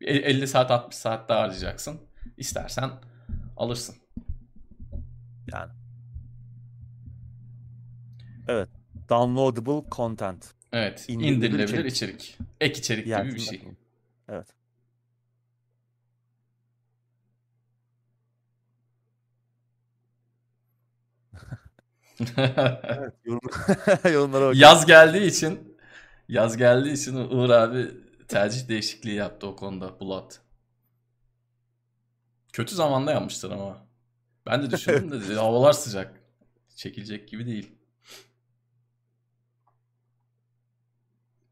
Bir 0.00 0.06
el- 0.06 0.22
50 0.36 0.46
saat 0.48 0.70
60 0.70 0.96
saat 0.96 1.28
daha 1.28 1.40
harcayacaksın. 1.40 2.00
İstersen 2.36 2.90
alırsın. 3.56 3.96
Yani. 5.52 5.72
Evet. 8.48 8.68
Downloadable 9.08 9.90
content. 9.90 10.46
Evet 10.72 11.04
İndirilebilir 11.08 11.36
indirilebilir 11.36 11.84
içerik. 11.84 12.20
içerik. 12.22 12.38
Ek 12.60 12.78
içerik 12.80 13.04
gibi 13.06 13.34
bir 13.34 13.40
şey. 13.40 13.68
Evet. 14.28 14.46
Evet. 22.36 23.14
Yorum... 23.24 23.40
Yorumlara 24.12 24.48
bak. 24.48 24.56
yaz 24.56 24.86
geldiği 24.86 25.26
için 25.26 25.76
yaz 26.28 26.56
geldiği 26.56 26.92
için 26.92 27.14
Uğur 27.14 27.50
abi 27.50 27.90
tercih 28.28 28.68
değişikliği 28.68 29.14
yaptı 29.14 29.46
o 29.46 29.56
konuda 29.56 30.00
Blood. 30.00 30.32
Kötü 32.52 32.74
zamanda 32.74 33.12
yapmıştır 33.12 33.50
ama. 33.50 33.86
Ben 34.46 34.62
de 34.62 34.70
düşündüm 34.70 35.28
de 35.28 35.34
havalar 35.34 35.72
sıcak. 35.72 36.20
Çekilecek 36.76 37.28
gibi 37.28 37.46
değil. 37.46 37.72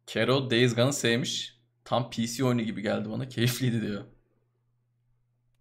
Kero 0.06 0.50
Days 0.50 0.74
Gone'ı 0.74 0.92
sevmiş. 0.92 1.60
Tam 1.84 2.10
PC 2.10 2.44
oyunu 2.44 2.62
gibi 2.62 2.82
geldi 2.82 3.10
bana. 3.10 3.28
Keyifliydi 3.28 3.82
diyor. 3.82 4.04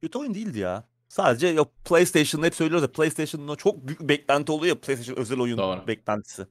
Kötü 0.01 0.17
oyun 0.17 0.33
değildi 0.33 0.59
ya. 0.59 0.83
Sadece 1.15 1.47
ya 1.47 1.65
PlayStation'da 1.85 2.45
hep 2.45 2.55
söylüyoruz 2.55 2.81
ya 2.81 2.91
PlayStation'da 2.91 3.55
çok 3.55 3.87
büyük 3.87 4.01
beklenti 4.01 4.51
oluyor 4.51 4.75
ya 4.75 4.81
PlayStation 4.81 5.17
özel 5.17 5.39
oyun 5.39 5.57
Doğru. 5.57 5.87
beklentisi. 5.87 6.47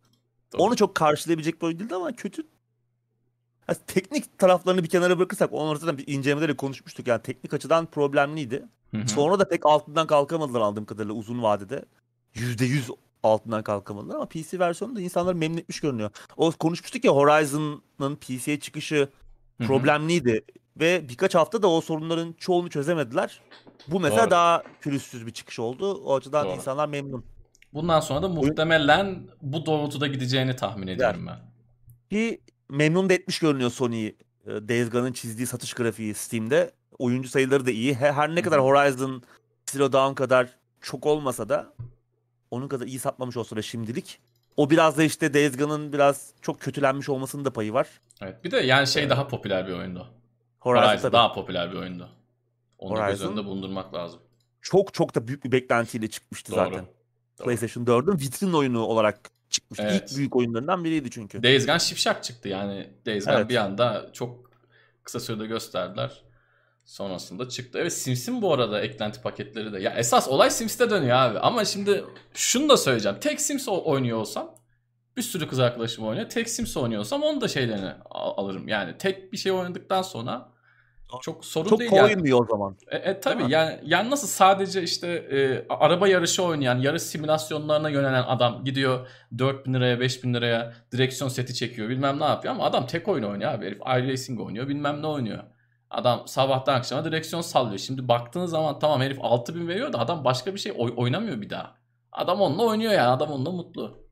Doğru. 0.53 0.63
Onu 0.63 0.77
çok 0.77 0.95
karşılayabilecek 0.95 1.63
bir 1.63 1.67
oyun 1.67 1.79
değildi 1.79 1.95
ama 1.95 2.13
kötü. 2.13 2.43
Ha, 3.67 3.75
teknik 3.87 4.39
taraflarını 4.39 4.85
bir 4.85 4.89
kenara 4.89 5.19
bırakırsak 5.19 5.53
onu 5.53 5.77
zaten 5.77 5.99
bir 5.99 6.05
incelemede 6.07 6.49
de 6.49 6.57
konuşmuştuk. 6.57 7.07
Yani 7.07 7.23
teknik 7.23 7.55
açıdan 7.55 7.87
problemliydi. 7.87 8.65
Hı 8.91 8.97
hı. 8.97 9.09
Sonra 9.09 9.39
da 9.39 9.49
pek 9.49 9.67
altından 9.67 10.07
kalkamadılar 10.07 10.61
aldığım 10.61 10.85
kadarıyla 10.85 11.15
uzun 11.15 11.43
vadede. 11.43 11.85
%100 12.35 12.97
altından 13.23 13.63
kalkamadılar 13.63 14.15
ama 14.15 14.27
PC 14.27 14.59
versiyonu 14.59 14.97
da 14.97 15.01
insanları 15.01 15.37
memnun 15.37 15.59
etmiş 15.59 15.81
görünüyor. 15.81 16.11
O 16.37 16.53
konuşmuştuk 16.53 17.05
ya 17.05 17.13
Horizon'ın 17.13 18.17
PC'ye 18.17 18.61
çıkışı 18.61 19.09
problemliydi 19.67 20.45
ve 20.77 21.09
birkaç 21.09 21.35
hafta 21.35 21.63
da 21.63 21.71
o 21.71 21.81
sorunların 21.81 22.35
çoğunu 22.39 22.71
çözemediler. 22.71 23.41
Bu 23.89 24.01
mesela 24.01 24.23
Doğru. 24.23 24.31
daha 24.31 24.63
pürüzsüz 24.81 25.27
bir 25.27 25.31
çıkış 25.31 25.59
oldu. 25.59 25.95
O 26.05 26.17
açıdan 26.17 26.47
Doğru. 26.47 26.55
insanlar 26.55 26.89
memnun. 26.89 27.25
Bundan 27.75 28.01
sonra 28.01 28.23
da 28.23 28.29
muhtemelen 28.29 29.29
bu 29.43 29.67
doğrultuda 29.67 30.07
gideceğini 30.07 30.57
tahmin 30.57 30.87
ediyorum 30.87 31.27
ben. 31.27 31.39
Ki 32.11 32.41
memnun 32.71 33.09
da 33.09 33.15
etmiş 33.15 33.39
görünüyor 33.39 33.71
Sony. 33.71 34.07
e, 34.07 34.15
Days 34.47 34.91
Gone'ın 34.91 35.13
çizdiği 35.13 35.47
satış 35.47 35.75
grafiği 35.75 36.15
Steam'de. 36.15 36.71
Oyuncu 36.99 37.29
sayıları 37.29 37.67
da 37.67 37.71
iyi. 37.71 37.95
He- 37.95 38.13
Her 38.13 38.35
ne 38.35 38.43
kadar. 38.43 38.61
Horizon 38.61 39.23
Zero 39.71 39.93
Dawn 39.93 40.15
kadar 40.15 40.49
çok 40.81 41.07
olmasa 41.07 41.49
da 41.49 41.73
onun 42.51 42.69
kadar 42.69 42.87
iyi 42.87 42.99
satmamış 42.99 43.37
olsa 43.37 43.57
da 43.57 43.63
şimdilik. 43.63 44.19
O 44.57 44.71
biraz 44.71 44.99
da 44.99 45.03
işte 45.03 45.35
Days 45.35 45.57
Gone'ın 45.57 45.93
biraz 45.93 46.31
çok 46.43 46.61
kötülenmiş 46.61 47.09
olmasının 47.09 47.45
da 47.45 47.53
payı 47.53 47.73
var. 47.73 47.89
Evet. 48.23 48.45
Bir 48.45 48.51
de 48.51 48.57
yani 48.57 48.87
şey 48.87 49.11
daha 49.11 49.29
popüler 49.29 49.67
bir 49.67 49.73
oyundu. 49.73 50.07
Horizon, 50.61 50.87
Horizon 50.89 51.03
tabii. 51.03 51.13
daha 51.13 51.33
popüler 51.33 51.73
bir 51.73 51.77
oyundu. 51.77 52.09
Onu 52.85 52.97
da 52.97 53.11
göz 53.11 53.21
Horizon- 53.21 53.29
önünde 53.29 53.45
bulundurmak 53.45 53.95
lazım. 53.95 54.21
çok 54.63 54.95
çok 54.95 55.15
da 55.15 55.29
büyük 55.29 55.45
bir 55.45 55.53
beklentiyle 55.53 56.09
çıkmıştı 56.11 56.53
Doğru. 56.53 56.59
zaten. 56.65 56.85
Doğru. 57.39 57.45
PlayStation 57.45 57.85
4'ün 57.87 58.19
vitrin 58.21 58.53
oyunu 58.53 58.81
olarak 58.85 59.31
çıkmış. 59.51 59.81
Evet. 59.81 60.11
İlk 60.11 60.19
büyük 60.19 60.37
oyunlarından 60.37 60.85
biriydi 60.85 61.11
çünkü. 61.11 61.43
Days 61.43 61.67
Gone 61.67 61.79
şipşak 61.79 62.25
çıktı 62.25 62.49
yani. 62.49 62.91
Days 63.07 63.25
Gone 63.25 63.37
Evet. 63.37 63.49
bir 63.49 63.57
anda 63.57 64.11
çok 64.13 64.51
kısa 65.03 65.21
sürede 65.21 65.47
gösterdiler. 65.47 66.23
Sonrasında 66.85 67.49
çıktı. 67.49 67.79
Evet 67.79 67.93
Sims'in 67.93 68.43
bu 68.43 68.55
arada 68.55 68.81
eklenti 68.81 69.23
paketleri 69.23 69.73
de. 69.73 69.81
Ya 69.81 69.91
esas 69.95 70.29
olay 70.29 70.51
Sims'te 70.51 70.91
dönüyor 70.91 71.17
abi. 71.17 71.39
Ama 71.39 71.65
şimdi 71.65 72.05
şunu 72.35 72.69
da 72.69 72.77
söyleyeceğim. 72.77 73.19
Tek 73.21 73.41
Sims 73.41 73.69
oynuyor 73.69 74.19
olsam 74.19 74.55
bir 75.17 75.23
sürü 75.23 75.49
kız 75.49 75.59
arkadaşım 75.61 76.05
oynuyor. 76.07 76.29
Tek 76.29 76.49
Sims 76.51 76.77
oynuyorsam 76.77 77.23
onu 77.23 77.41
da 77.41 77.49
şeylerini 77.49 77.91
al- 78.11 78.45
alırım. 78.45 78.69
Yani 78.69 78.99
tek 78.99 79.33
bir 79.33 79.37
şey 79.37 79.53
oynadıktan 79.53 80.03
sonra 80.03 80.53
çok 81.23 81.45
sorun 81.45 81.69
çok 81.69 81.81
değil 81.81 81.93
yani. 81.93 82.07
koymuyor 82.07 82.41
o 82.41 82.47
zaman. 82.51 82.77
E, 82.91 82.97
e 82.97 83.21
tabii 83.21 83.53
yani, 83.53 83.81
yani 83.85 84.11
nasıl 84.11 84.29
sadece 84.29 84.83
işte 84.83 85.09
e, 85.09 85.67
araba 85.69 86.09
yarışı 86.09 86.43
oynayan, 86.45 86.79
yarış 86.79 87.03
simülasyonlarına 87.03 87.89
yönelen 87.89 88.23
adam 88.23 88.65
gidiyor 88.65 89.09
4000 89.39 89.75
liraya 89.75 90.01
5000 90.01 90.35
liraya 90.35 90.73
direksiyon 90.93 91.29
seti 91.29 91.55
çekiyor 91.55 91.89
bilmem 91.89 92.21
ne 92.21 92.25
yapıyor 92.25 92.55
ama 92.55 92.65
adam 92.65 92.87
tek 92.87 93.09
oyun 93.09 93.25
oynuyor 93.25 93.53
abi. 93.53 93.67
Herif 93.67 93.81
iRacing 93.81 94.41
oynuyor 94.41 94.69
bilmem 94.69 95.03
ne 95.03 95.07
oynuyor. 95.07 95.45
Adam 95.91 96.23
sabahtan 96.27 96.75
akşama 96.75 97.05
direksiyon 97.05 97.43
sallıyor. 97.43 97.79
Şimdi 97.79 98.09
baktığın 98.09 98.47
zaman 98.47 98.79
tamam 98.79 99.01
herif 99.01 99.19
6000 99.21 99.69
veriyor 99.69 99.93
da 99.93 99.99
adam 99.99 100.25
başka 100.25 100.55
bir 100.55 100.59
şey 100.59 100.73
oy- 100.77 100.95
oynamıyor 100.97 101.41
bir 101.41 101.51
daha. 101.51 101.77
Adam 102.13 102.41
onunla 102.41 102.63
oynuyor 102.63 102.93
yani 102.93 103.09
adam 103.09 103.31
onunla 103.31 103.51
mutlu. 103.51 104.05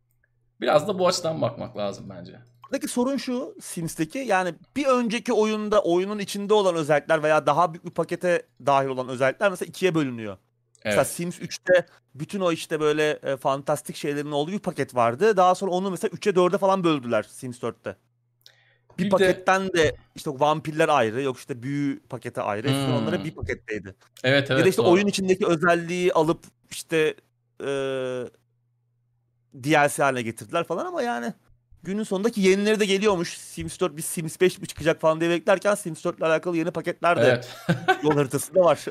Biraz 0.60 0.88
da 0.88 0.98
bu 0.98 1.06
açıdan 1.06 1.42
bakmak 1.42 1.76
lazım 1.76 2.06
bence. 2.10 2.51
Buradaki 2.72 2.92
sorun 2.92 3.16
şu 3.16 3.54
Sims'teki 3.60 4.18
yani 4.18 4.54
bir 4.76 4.86
önceki 4.86 5.32
oyunda 5.32 5.82
oyunun 5.82 6.18
içinde 6.18 6.54
olan 6.54 6.74
özellikler 6.74 7.22
veya 7.22 7.46
daha 7.46 7.72
büyük 7.72 7.84
bir 7.84 7.90
pakete 7.90 8.42
dahil 8.66 8.88
olan 8.88 9.08
özellikler 9.08 9.50
mesela 9.50 9.68
ikiye 9.68 9.94
bölünüyor. 9.94 10.36
Mesela 10.84 11.02
Evet. 11.02 11.12
Sims 11.12 11.38
3'te 11.38 11.86
bütün 12.14 12.40
o 12.40 12.52
işte 12.52 12.80
böyle 12.80 13.10
e, 13.10 13.36
fantastik 13.36 13.96
şeylerin 13.96 14.30
olduğu 14.30 14.52
bir 14.52 14.58
paket 14.58 14.94
vardı. 14.94 15.36
Daha 15.36 15.54
sonra 15.54 15.70
onu 15.70 15.90
mesela 15.90 16.10
3'e 16.10 16.32
4'e 16.32 16.58
falan 16.58 16.84
böldüler 16.84 17.22
Sims 17.22 17.58
4'te. 17.58 17.96
Bir, 18.98 19.04
Bir 19.04 19.04
de- 19.04 19.08
paketten 19.10 19.72
de 19.72 19.96
işte 20.14 20.30
vampirler 20.30 20.88
ayrı, 20.88 21.22
yok 21.22 21.38
işte 21.38 21.62
büyü 21.62 22.00
paketi 22.00 22.40
ayrı. 22.40 22.68
Hmm. 22.68 22.94
onlara 22.94 23.24
bir 23.24 23.34
paketteydi. 23.34 23.94
Evet 24.24 24.50
evet. 24.50 24.58
ya 24.58 24.64
da 24.64 24.68
işte 24.68 24.82
doğru. 24.82 24.90
oyun 24.90 25.06
içindeki 25.06 25.46
özelliği 25.46 26.12
alıp 26.12 26.40
işte 26.70 27.14
e, 27.60 27.66
DLC 29.54 30.02
haline 30.02 30.22
getirdiler 30.22 30.64
falan 30.64 30.86
ama 30.86 31.02
yani 31.02 31.32
günün 31.82 32.02
sonundaki 32.02 32.40
yenileri 32.40 32.80
de 32.80 32.86
geliyormuş. 32.86 33.36
Sims 33.38 33.80
4 33.80 33.96
bir 33.96 34.02
Sims 34.02 34.40
5 34.40 34.58
mi 34.58 34.66
çıkacak 34.66 35.00
falan 35.00 35.20
diye 35.20 35.30
beklerken 35.30 35.74
Sims 35.74 36.04
4 36.04 36.18
ile 36.18 36.26
alakalı 36.26 36.56
yeni 36.56 36.70
paketler 36.70 37.16
de 37.16 37.20
Evet. 37.26 37.48
yol 38.02 38.14
haritasında 38.16 38.60
var. 38.60 38.84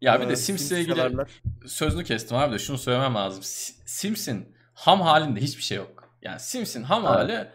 ya 0.00 0.20
bir 0.20 0.28
de 0.28 0.32
Ee, 0.32 0.36
Sims'le 0.36 0.60
Sims 0.66 0.72
ilgili 0.80 0.94
severler. 0.94 1.26
sözünü 1.66 2.04
kestim 2.04 2.36
abi 2.36 2.54
de 2.54 2.58
şunu 2.58 2.78
söylemem 2.78 3.14
lazım. 3.14 3.42
Si- 3.42 3.74
Sims'in 3.86 4.56
ham 4.74 5.00
halinde 5.00 5.40
hiçbir 5.40 5.62
şey 5.62 5.76
yok. 5.76 6.08
Yani 6.22 6.40
Sims'in 6.40 6.82
ham 6.82 7.02
Evet. 7.06 7.14
hali 7.14 7.48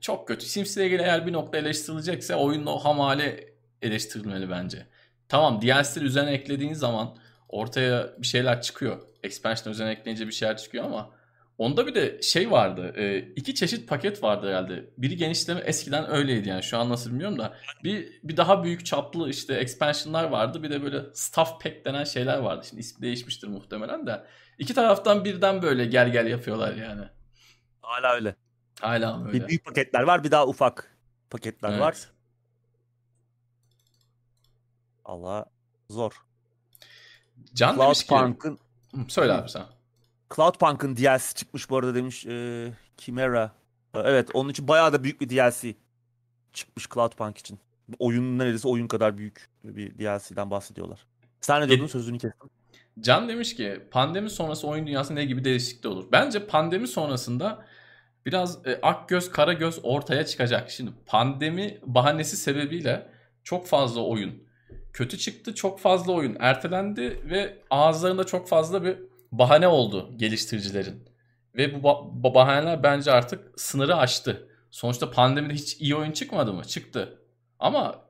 çok 0.00 0.28
kötü. 0.28 0.46
Sims'le 0.46 0.76
ilgili 0.76 1.02
eğer 1.02 1.26
bir 1.26 1.32
nokta 1.32 1.58
eleştirilecekse 1.58 2.34
oyunun 2.34 2.66
o 2.66 2.78
ham 2.78 2.98
hali 2.98 3.54
eleştirilmeli 3.82 4.50
bence. 4.50 4.86
Tamam 5.28 5.62
DLC'leri 5.62 6.04
üzerine 6.04 6.30
eklediğin 6.30 6.74
zaman 6.74 7.16
ortaya 7.48 8.08
bir 8.18 8.26
şeyler 8.26 8.62
çıkıyor. 8.62 9.00
Expansion 9.22 9.72
üzerine 9.72 9.92
ekleyince 9.92 10.26
bir 10.26 10.32
şeyler 10.32 10.56
çıkıyor 10.56 10.84
ama 10.84 11.10
onda 11.58 11.86
bir 11.86 11.94
de 11.94 12.22
şey 12.22 12.50
vardı. 12.50 12.92
e, 12.96 13.18
iki 13.18 13.54
çeşit 13.54 13.88
paket 13.88 14.22
vardı 14.22 14.48
herhalde. 14.48 14.90
Biri 14.98 15.16
genişleme 15.16 15.60
eskiden 15.60 16.10
öyleydi 16.10 16.48
yani 16.48 16.62
şu 16.62 16.78
an 16.78 16.88
nasıl 16.90 17.10
bilmiyorum 17.10 17.38
da. 17.38 17.54
Bir, 17.84 18.20
bir 18.22 18.36
daha 18.36 18.64
büyük 18.64 18.86
çaplı 18.86 19.30
işte 19.30 19.54
expansionlar 19.54 20.24
vardı. 20.24 20.62
Bir 20.62 20.70
de 20.70 20.82
böyle 20.82 21.02
stuff 21.14 21.60
pack 21.62 21.84
denen 21.84 22.04
şeyler 22.04 22.38
vardı. 22.38 22.66
Şimdi 22.68 22.80
ismi 22.80 23.02
değişmiştir 23.02 23.48
muhtemelen 23.48 24.06
de. 24.06 24.24
İki 24.58 24.74
taraftan 24.74 25.24
birden 25.24 25.62
böyle 25.62 25.84
gel 25.84 26.12
gel 26.12 26.26
yapıyorlar 26.26 26.74
yani. 26.74 27.02
Hala 27.80 28.14
öyle. 28.14 28.36
Hala 28.80 29.26
öyle. 29.26 29.32
Bir 29.32 29.48
büyük 29.48 29.64
paketler 29.64 30.02
var, 30.02 30.24
bir 30.24 30.30
daha 30.30 30.46
ufak 30.46 30.96
paketler 31.30 31.70
Evet. 31.70 31.80
var. 31.80 31.96
Allah 35.04 35.44
zor. 35.90 36.12
Can 37.54 37.78
demiş 37.78 38.04
ki... 38.06 38.14
Hı, 38.14 38.56
Söyle 39.08 39.32
abi 39.32 39.48
sen. 39.48 39.62
Cloudpunk'ın 40.36 40.96
DLC 40.96 41.34
çıkmış 41.34 41.70
bu 41.70 41.76
arada 41.76 41.94
demiş 41.94 42.26
e, 42.26 42.72
Chimera. 42.96 43.52
E, 43.94 43.98
Evet 43.98 44.28
onun 44.34 44.48
için 44.50 44.68
bayağı 44.68 44.92
da 44.92 45.04
büyük 45.04 45.20
bir 45.20 45.28
DLC 45.28 45.74
çıkmış 46.52 46.88
Cloudpunk 46.94 47.38
için. 47.38 47.58
Oyunun 47.98 48.38
neredeyse 48.38 48.68
oyun 48.68 48.88
kadar 48.88 49.18
büyük 49.18 49.48
bir 49.64 49.98
DLC'den 49.98 50.50
bahsediyorlar. 50.50 51.06
Sen 51.40 51.60
ne 51.60 51.68
diyordun 51.68 51.86
Ge- 51.86 51.90
sözünü 51.90 52.18
kestim. 52.18 52.50
Can 53.00 53.28
demiş 53.28 53.56
ki 53.56 53.80
pandemi 53.90 54.30
sonrası 54.30 54.66
oyun 54.66 54.86
dünyası 54.86 55.14
ne 55.14 55.24
gibi 55.24 55.44
değişiklikler 55.44 55.90
olur? 55.90 56.06
Bence 56.12 56.46
pandemi 56.46 56.88
sonrasında 56.88 57.66
biraz 58.26 58.66
e, 58.66 58.78
ak 58.82 59.08
göz 59.08 59.30
kara 59.30 59.52
göz 59.52 59.80
ortaya 59.82 60.26
çıkacak. 60.26 60.70
Şimdi 60.70 60.90
pandemi 61.06 61.78
bahanesi 61.86 62.36
sebebiyle 62.36 63.06
çok 63.44 63.66
fazla 63.66 64.00
oyun 64.00 64.42
kötü 64.92 65.18
çıktı. 65.18 65.54
Çok 65.54 65.80
fazla 65.80 66.12
oyun 66.12 66.36
ertelendi 66.40 67.22
ve 67.30 67.58
ağızlarında 67.70 68.24
çok 68.24 68.48
fazla 68.48 68.84
bir 68.84 68.96
bahane 69.38 69.68
oldu 69.68 70.10
geliştiricilerin. 70.16 71.08
Ve 71.54 71.74
bu 71.74 71.88
ba- 71.88 72.22
ba- 72.22 72.34
bahaneler 72.34 72.82
bence 72.82 73.12
artık 73.12 73.60
sınırı 73.60 73.96
aştı. 73.96 74.48
Sonuçta 74.70 75.10
pandemide 75.10 75.54
hiç 75.54 75.80
iyi 75.80 75.96
oyun 75.96 76.12
çıkmadı 76.12 76.52
mı? 76.52 76.64
Çıktı. 76.64 77.18
Ama 77.58 78.04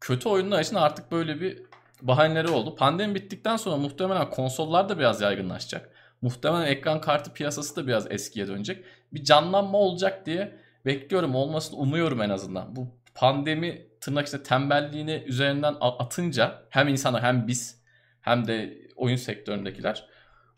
kötü 0.00 0.28
oyunlar 0.28 0.62
için 0.62 0.76
artık 0.76 1.12
böyle 1.12 1.40
bir 1.40 1.62
bahaneleri 2.02 2.48
oldu. 2.48 2.74
Pandemi 2.74 3.14
bittikten 3.14 3.56
sonra 3.56 3.76
muhtemelen 3.76 4.30
konsollar 4.30 4.88
da 4.88 4.98
biraz 4.98 5.20
yaygınlaşacak. 5.20 5.90
Muhtemelen 6.22 6.66
ekran 6.66 7.00
kartı 7.00 7.32
piyasası 7.32 7.76
da 7.76 7.86
biraz 7.86 8.12
eskiye 8.12 8.48
dönecek. 8.48 8.84
Bir 9.12 9.24
canlanma 9.24 9.78
olacak 9.78 10.26
diye 10.26 10.58
bekliyorum. 10.86 11.34
Olmasını 11.34 11.78
umuyorum 11.78 12.22
en 12.22 12.30
azından. 12.30 12.76
Bu 12.76 12.86
pandemi 13.14 13.86
tırnak 14.00 14.28
içinde 14.28 14.42
tembelliğini 14.42 15.24
üzerinden 15.26 15.76
atınca 15.80 16.62
hem 16.70 16.88
insanlar 16.88 17.22
hem 17.22 17.46
biz 17.48 17.82
hem 18.20 18.46
de 18.46 18.78
oyun 18.96 19.16
sektöründekiler 19.16 20.08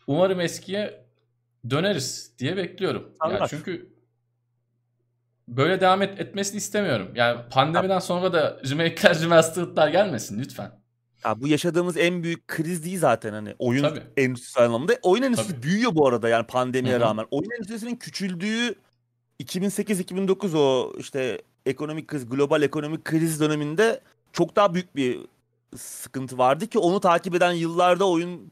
umarım 0.07 0.39
eskiye 0.39 1.05
döneriz 1.69 2.31
diye 2.39 2.57
bekliyorum. 2.57 3.11
Yani 3.25 3.37
Allah. 3.37 3.47
çünkü 3.47 3.93
böyle 5.47 5.81
devam 5.81 6.01
et, 6.01 6.19
etmesini 6.19 6.57
istemiyorum. 6.57 7.07
Yani 7.15 7.39
pandemiden 7.51 7.99
sonra 7.99 8.33
da 8.33 8.59
remake'ler, 8.69 9.21
remastered'lar 9.21 9.87
gelmesin 9.87 10.39
lütfen. 10.39 10.81
Ya 11.25 11.41
bu 11.41 11.47
yaşadığımız 11.47 11.97
en 11.97 12.23
büyük 12.23 12.47
kriz 12.47 12.85
değil 12.85 12.99
zaten 12.99 13.33
hani 13.33 13.55
oyun 13.59 13.81
Tabii. 13.81 14.03
endüstrisi 14.17 14.59
anlamında. 14.59 14.93
Oyun 15.01 15.23
endüstrisi 15.23 15.51
Tabii. 15.51 15.63
büyüyor 15.63 15.95
bu 15.95 16.07
arada 16.07 16.29
yani 16.29 16.47
pandemiye 16.47 16.93
Hı 16.93 16.97
hı. 16.97 17.01
rağmen. 17.01 17.25
Oyun 17.31 17.51
endüstrisinin 17.51 17.95
küçüldüğü 17.95 18.75
2008-2009 19.43 20.57
o 20.57 20.93
işte 20.97 21.41
ekonomik 21.65 22.07
kriz, 22.07 22.29
global 22.29 22.61
ekonomik 22.61 23.05
kriz 23.05 23.39
döneminde 23.39 24.01
çok 24.33 24.55
daha 24.55 24.73
büyük 24.73 24.95
bir 24.95 25.19
sıkıntı 25.75 26.37
vardı 26.37 26.67
ki 26.67 26.79
onu 26.79 26.99
takip 26.99 27.35
eden 27.35 27.51
yıllarda 27.51 28.09
oyun 28.09 28.51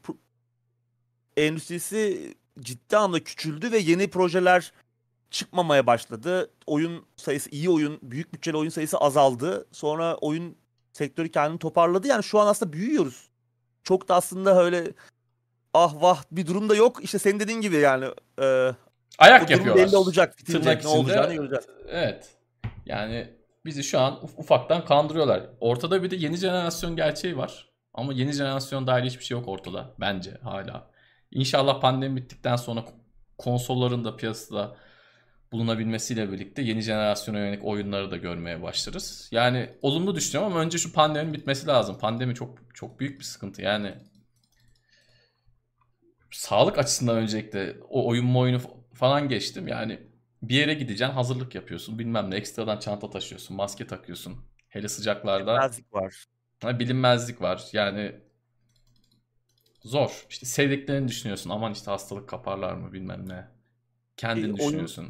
endüstrisi 1.36 2.34
ciddi 2.60 2.96
anlamda 2.96 3.24
küçüldü 3.24 3.72
ve 3.72 3.78
yeni 3.78 4.10
projeler 4.10 4.72
çıkmamaya 5.30 5.86
başladı. 5.86 6.50
Oyun 6.66 7.06
sayısı, 7.16 7.50
iyi 7.50 7.70
oyun, 7.70 7.98
büyük 8.02 8.34
bütçeli 8.34 8.56
oyun 8.56 8.70
sayısı 8.70 8.98
azaldı. 8.98 9.66
Sonra 9.72 10.16
oyun 10.16 10.56
sektörü 10.92 11.30
kendini 11.30 11.58
toparladı. 11.58 12.06
Yani 12.08 12.24
şu 12.24 12.38
an 12.40 12.46
aslında 12.46 12.72
büyüyoruz. 12.72 13.28
Çok 13.82 14.08
da 14.08 14.14
aslında 14.14 14.62
öyle 14.64 14.92
ah 15.74 16.02
vah 16.02 16.22
bir 16.32 16.46
durum 16.46 16.68
da 16.68 16.74
yok. 16.74 17.04
İşte 17.04 17.18
senin 17.18 17.40
dediğin 17.40 17.60
gibi 17.60 17.76
yani 17.76 18.04
e, 18.40 18.44
o 18.44 18.74
Ayak 19.18 19.40
durum 19.42 19.50
yapıyorlar. 19.58 19.86
belli 19.86 19.96
olacak. 19.96 20.46
Tırnak 20.46 20.84
ne 20.84 20.90
olacağını 20.90 21.34
göreceğiz. 21.34 21.64
Evet. 21.88 22.30
Yani 22.86 23.28
bizi 23.64 23.84
şu 23.84 24.00
an 24.00 24.12
uf- 24.14 24.36
ufaktan 24.36 24.84
kandırıyorlar. 24.84 25.42
Ortada 25.60 26.02
bir 26.02 26.10
de 26.10 26.16
yeni 26.16 26.36
jenerasyon 26.36 26.96
gerçeği 26.96 27.36
var. 27.36 27.70
Ama 27.94 28.12
yeni 28.12 28.32
jenerasyon 28.32 28.86
dair 28.86 29.04
hiçbir 29.04 29.24
şey 29.24 29.38
yok 29.38 29.48
ortada 29.48 29.94
bence 30.00 30.38
hala. 30.42 30.89
İnşallah 31.30 31.80
pandemi 31.80 32.16
bittikten 32.16 32.56
sonra 32.56 32.84
konsolların 33.38 34.04
da 34.04 34.16
piyasada 34.16 34.76
bulunabilmesiyle 35.52 36.32
birlikte 36.32 36.62
yeni 36.62 36.80
jenerasyona 36.80 37.38
yönelik 37.38 37.64
oyunları 37.64 38.10
da 38.10 38.16
görmeye 38.16 38.62
başlarız. 38.62 39.28
Yani 39.32 39.70
olumlu 39.82 40.14
düşünüyorum 40.14 40.52
ama 40.52 40.62
önce 40.62 40.78
şu 40.78 40.92
pandeminin 40.92 41.34
bitmesi 41.34 41.66
lazım. 41.66 41.98
Pandemi 41.98 42.34
çok 42.34 42.58
çok 42.74 43.00
büyük 43.00 43.18
bir 43.18 43.24
sıkıntı. 43.24 43.62
Yani 43.62 43.94
sağlık 46.30 46.78
açısından 46.78 47.16
öncelikle 47.16 47.76
o 47.88 48.08
oyun 48.08 48.26
mu 48.26 48.38
oyunu 48.38 48.60
falan 48.94 49.28
geçtim. 49.28 49.68
Yani 49.68 49.98
bir 50.42 50.54
yere 50.54 50.74
gideceksin 50.74 51.14
hazırlık 51.14 51.54
yapıyorsun 51.54 51.98
bilmem 51.98 52.30
ne 52.30 52.36
ekstradan 52.36 52.78
çanta 52.78 53.10
taşıyorsun 53.10 53.56
maske 53.56 53.86
takıyorsun. 53.86 54.36
Hele 54.68 54.88
sıcaklarda 54.88 55.54
Birazcık 55.54 55.92
var. 55.92 56.24
Ha, 56.62 56.78
bilinmezlik 56.78 57.40
var. 57.40 57.64
Yani 57.72 58.20
zor. 59.84 60.26
İşte 60.30 60.46
sevdiklerini 60.46 61.08
düşünüyorsun. 61.08 61.50
Aman 61.50 61.72
işte 61.72 61.90
hastalık 61.90 62.28
kaparlar 62.28 62.74
mı 62.74 62.92
bilmem 62.92 63.28
ne. 63.28 63.48
Kendini 64.16 64.44
E, 64.44 64.52
oyun- 64.52 64.58
düşünüyorsun. 64.58 65.08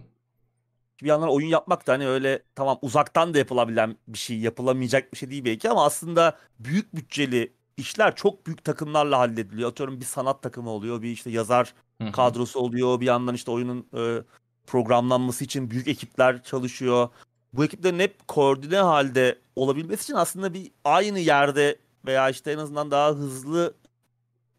Bir 1.02 1.06
yandan 1.06 1.28
oyun 1.30 1.46
yapmak 1.48 1.86
da 1.86 1.92
hani 1.92 2.08
öyle 2.08 2.42
tamam 2.54 2.78
uzaktan 2.82 3.34
da 3.34 3.38
yapılabilen 3.38 3.96
bir 4.08 4.18
şey, 4.18 4.38
yapılamayacak 4.38 5.12
bir 5.12 5.18
şey 5.18 5.30
değil 5.30 5.44
belki 5.44 5.70
ama 5.70 5.84
aslında 5.84 6.38
büyük 6.58 6.96
bütçeli 6.96 7.52
işler 7.76 8.16
çok 8.16 8.46
büyük 8.46 8.64
takımlarla 8.64 9.18
hallediliyor. 9.18 9.70
Atıyorum 9.70 10.00
bir 10.00 10.04
sanat 10.04 10.42
takımı 10.42 10.70
oluyor, 10.70 11.02
bir 11.02 11.10
işte 11.10 11.30
yazar 11.30 11.74
Hı 12.02 12.08
hı. 12.08 12.12
kadrosu 12.12 12.60
oluyor. 12.60 13.00
Bir 13.00 13.06
yandan 13.06 13.34
işte 13.34 13.50
oyunun 13.50 13.86
e, 13.96 14.22
programlanması 14.66 15.44
için 15.44 15.70
büyük 15.70 15.88
ekipler 15.88 16.42
çalışıyor. 16.42 17.08
Bu 17.52 17.64
ekiplerin 17.64 17.98
hep 17.98 18.28
koordine 18.28 18.76
halde 18.78 19.38
olabilmesi 19.56 20.02
için 20.02 20.14
aslında 20.14 20.54
bir 20.54 20.72
aynı 20.84 21.18
yerde 21.18 21.76
veya 22.06 22.30
işte 22.30 22.52
en 22.52 22.58
azından 22.58 22.90
daha 22.90 23.10
hızlı 23.10 23.74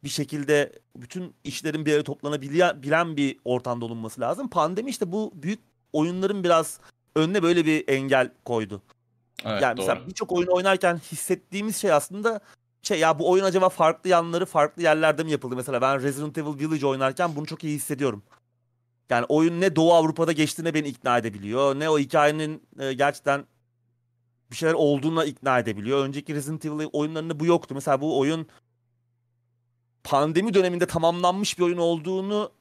bir 0.04 0.10
şekilde 0.10 0.72
bütün 0.96 1.36
işlerin 1.44 1.86
bir 1.86 1.94
araya 1.94 2.04
toplanabilen 2.04 2.84
bilen 2.84 3.18
bir 3.18 3.40
ortamda 3.46 3.86
olunması 3.86 4.22
lazım. 4.22 4.50
Pandemi 4.50 4.90
işte 4.90 5.12
bu 5.12 5.32
büyük 5.36 5.60
oyunların 5.94 6.44
biraz 6.44 6.80
önüne 7.16 7.44
böyle 7.44 7.66
bir 7.66 7.88
engel 7.88 8.32
koydu. 8.46 8.82
Evet 9.46 9.62
yani 9.62 9.78
doğru. 9.78 9.86
mesela 9.88 10.08
birçok 10.08 10.32
oyun 10.32 10.48
oynarken 10.48 10.98
hissettiğimiz 11.12 11.78
şey 11.78 11.92
aslında 11.92 12.40
şey 12.82 13.00
ya 13.00 13.20
bu 13.20 13.30
oyun 13.30 13.44
acaba 13.44 13.70
farklı 13.70 14.10
yanları 14.10 14.46
farklı 14.46 14.84
yerlerde 14.84 15.24
mi 15.24 15.32
yapıldı? 15.32 15.56
Mesela 15.56 15.82
ben 15.82 16.02
Resident 16.02 16.38
Evil 16.38 16.60
Village 16.60 16.86
oynarken 16.86 17.36
bunu 17.36 17.46
çok 17.46 17.64
iyi 17.64 17.76
hissediyorum. 17.76 18.24
Yani 19.10 19.26
oyun 19.30 19.62
ne 19.62 19.76
Doğu 19.76 19.94
Avrupa'da 19.94 20.32
geçtiğine 20.32 20.74
beni 20.74 20.88
ikna 20.88 21.18
edebiliyor. 21.18 21.80
Ne 21.80 21.90
o 21.90 22.00
hikayenin 22.00 22.64
e, 22.80 22.94
gerçekten 22.94 23.46
bir 24.52 24.56
şeyler 24.56 24.74
olduğuna 24.74 25.26
ikna 25.26 25.60
edebiliyor. 25.60 26.06
Önceki 26.06 26.36
Resident 26.36 26.66
Evil 26.66 26.90
oyunlarında 26.94 27.40
bu 27.40 27.46
yoktu. 27.46 27.76
Mesela 27.76 28.02
bu 28.02 28.20
oyun 28.20 28.48
pandemi 30.04 30.54
döneminde 30.54 30.86
tamamlanmış 30.86 31.58
bir 31.60 31.64
oyun 31.64 31.78
olduğunu 31.78 32.52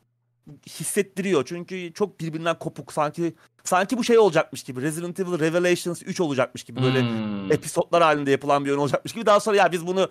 hissettiriyor. 0.69 1.45
Çünkü 1.45 1.93
çok 1.93 2.21
birbirinden 2.21 2.59
kopuk 2.59 2.93
sanki 2.93 3.35
sanki 3.65 3.99
bu 3.99 4.05
şey 4.05 4.19
olacakmış 4.19 4.63
gibi. 4.63 4.83
Resident 4.83 5.21
Evil 5.21 5.39
Revelations 5.39 6.03
3 6.03 6.21
olacakmış 6.21 6.65
gibi. 6.65 6.83
Böyle 6.83 7.01
Hmm. 7.01 7.53
episodlar 7.53 8.03
halinde 8.03 8.31
yapılan 8.31 8.65
bir 8.65 8.71
oyun 8.71 8.81
olacakmış 8.81 9.13
gibi. 9.13 9.27
Daha 9.27 9.41
sonra 9.41 9.57
ya 9.57 9.73
biz 9.73 9.87
bunu 9.87 10.11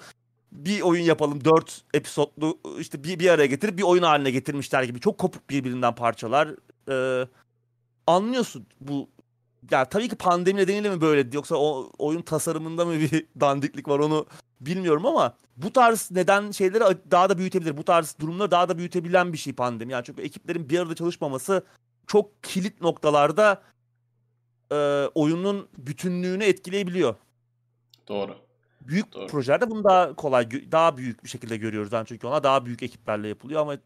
bir 0.52 0.82
oyun 0.82 1.04
yapalım. 1.04 1.46
Dört 1.46 1.82
episodlu 1.94 2.60
işte 2.80 3.04
bir, 3.04 3.20
bir 3.20 3.30
araya 3.30 3.46
getirip 3.46 3.78
bir 3.78 3.84
oyun 3.84 4.04
haline 4.04 4.32
getirmişler 4.32 4.84
gibi. 4.84 5.00
Çok 5.00 5.18
kopuk 5.18 5.50
birbirinden 5.50 5.96
parçalar. 5.96 6.50
Ee, 6.90 7.28
anlıyorsun 8.08 8.66
bu 8.82 9.10
ya 9.72 9.86
tabii 9.86 10.10
ki 10.10 10.16
pandemi 10.16 10.60
nedeniyle 10.60 10.89
mi 10.89 11.01
böyle 11.01 11.30
yoksa 11.34 11.55
o 11.55 11.91
oyun 11.97 12.22
tasarımında 12.22 12.86
mı 12.86 12.93
bir 12.93 13.26
dandiklik 13.39 13.88
var 13.88 13.99
onu 13.99 14.26
bilmiyorum 14.62 15.05
ama 15.05 15.34
bu 15.57 15.74
tarz 15.74 16.12
neden 16.12 16.51
şeyleri 16.51 16.97
daha 17.12 17.30
da 17.30 17.38
büyütebilir. 17.38 17.78
Bu 17.78 17.84
tarz 17.84 18.16
durumları 18.20 18.51
daha 18.51 18.70
da 18.70 18.78
büyütebilen 18.78 19.34
bir 19.34 19.38
şey 19.38 19.53
pandemi. 19.53 19.93
Yani 19.93 20.05
çünkü 20.05 20.22
ekiplerin 20.22 20.70
bir 20.70 20.80
arada 20.80 20.95
çalışmaması 20.95 21.66
çok 22.07 22.43
kilit 22.43 22.82
noktalarda 22.82 23.62
e, 24.72 24.76
oyunun 25.16 25.68
bütünlüğünü 25.78 26.43
etkileyebiliyor. 26.43 27.16
Doğru. 28.07 28.36
Büyük 28.82 29.14
Doğru. 29.14 29.28
projelerde 29.28 29.70
bunu 29.70 29.84
daha 29.84 30.16
kolay, 30.16 30.72
daha 30.72 30.97
büyük 30.97 31.24
bir 31.24 31.30
şekilde 31.30 31.57
görüyoruz. 31.57 31.93
Yani 31.93 32.05
çünkü 32.07 32.28
ona 32.28 32.43
daha 32.43 32.66
büyük 32.66 32.84
ekiplerle 32.84 33.28
yapılıyor 33.28 33.62
ama 33.62 33.78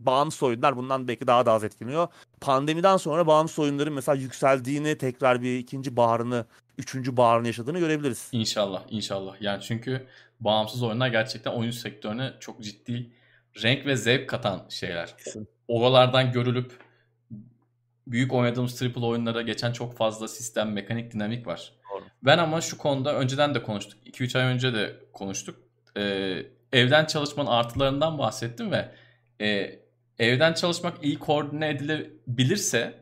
bağımsız 0.00 0.42
oyunlar 0.42 0.76
bundan 0.76 1.08
belki 1.08 1.26
daha 1.26 1.46
da 1.46 1.52
az 1.52 1.64
etkileniyor. 1.64 2.08
Pandemiden 2.40 2.96
sonra 2.96 3.26
bağımsız 3.26 3.58
oyunların 3.58 3.92
mesela 3.92 4.16
yükseldiğini, 4.16 4.98
tekrar 4.98 5.42
bir 5.42 5.58
ikinci 5.58 5.96
baharını, 5.96 6.46
üçüncü 6.78 7.16
baharını 7.16 7.46
yaşadığını 7.46 7.78
görebiliriz. 7.78 8.28
İnşallah, 8.32 8.82
inşallah. 8.90 9.42
Yani 9.42 9.62
çünkü 9.62 10.06
bağımsız 10.40 10.82
oyunlar 10.82 11.08
gerçekten 11.08 11.50
oyun 11.50 11.70
sektörüne 11.70 12.32
çok 12.40 12.62
ciddi 12.62 13.10
renk 13.62 13.86
ve 13.86 13.96
zevk 13.96 14.28
katan 14.28 14.66
şeyler. 14.68 15.16
Kesin. 15.16 15.48
Oralardan 15.68 16.32
görülüp 16.32 16.72
büyük 18.06 18.32
oynadığımız 18.32 18.78
triple 18.78 19.04
oyunlara 19.04 19.42
geçen 19.42 19.72
çok 19.72 19.96
fazla 19.96 20.28
sistem, 20.28 20.72
mekanik, 20.72 21.12
dinamik 21.12 21.46
var. 21.46 21.72
Doğru. 21.92 22.04
Ben 22.22 22.38
ama 22.38 22.60
şu 22.60 22.78
konuda 22.78 23.14
önceden 23.14 23.54
de 23.54 23.62
konuştuk. 23.62 23.98
2-3 24.06 24.38
ay 24.38 24.44
önce 24.44 24.74
de 24.74 24.96
konuştuk. 25.12 25.56
Ee, 25.96 26.42
evden 26.72 27.04
çalışmanın 27.04 27.50
artılarından 27.50 28.18
bahsettim 28.18 28.72
ve 28.72 28.90
e, 29.40 29.78
evden 30.20 30.52
çalışmak 30.52 31.04
iyi 31.04 31.18
koordine 31.18 31.68
edilebilirse 31.68 32.94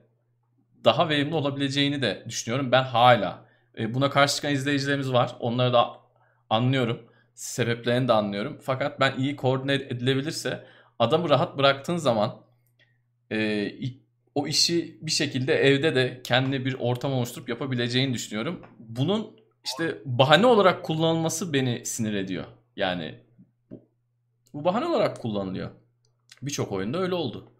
daha 0.84 1.08
verimli 1.08 1.34
olabileceğini 1.34 2.02
de 2.02 2.24
düşünüyorum. 2.28 2.72
Ben 2.72 2.82
hala 2.82 3.44
e, 3.78 3.94
buna 3.94 4.10
karşı 4.10 4.36
çıkan 4.36 4.52
izleyicilerimiz 4.52 5.12
var. 5.12 5.36
Onları 5.40 5.72
da 5.72 5.90
anlıyorum. 6.50 7.02
Sebeplerini 7.34 8.08
de 8.08 8.12
anlıyorum. 8.12 8.58
Fakat 8.62 9.00
ben 9.00 9.18
iyi 9.18 9.36
koordine 9.36 9.74
edilebilirse 9.74 10.64
adamı 10.98 11.30
rahat 11.30 11.58
bıraktığın 11.58 11.96
zaman 11.96 12.40
e, 13.32 13.70
o 14.34 14.46
işi 14.46 14.98
bir 15.02 15.10
şekilde 15.10 15.54
evde 15.54 15.94
de 15.94 16.20
kendi 16.24 16.64
bir 16.64 16.74
ortam 16.74 17.12
oluşturup 17.12 17.48
yapabileceğini 17.48 18.14
düşünüyorum. 18.14 18.62
Bunun 18.78 19.36
işte 19.64 19.98
bahane 20.04 20.46
olarak 20.46 20.84
kullanılması 20.84 21.52
beni 21.52 21.86
sinir 21.86 22.14
ediyor. 22.14 22.44
Yani 22.76 23.14
bu 24.54 24.64
bahane 24.64 24.86
olarak 24.86 25.20
kullanılıyor. 25.20 25.70
Birçok 26.42 26.72
oyunda 26.72 26.98
öyle 26.98 27.14
oldu. 27.14 27.52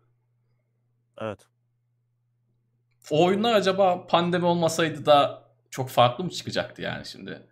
Evet. 1.20 1.38
O 3.10 3.24
oyunlar 3.24 3.54
acaba 3.54 4.06
pandemi 4.06 4.44
olmasaydı 4.44 5.06
da 5.06 5.44
çok 5.70 5.88
farklı 5.88 6.24
mı 6.24 6.30
çıkacaktı 6.30 6.82
yani 6.82 7.06
şimdi? 7.06 7.46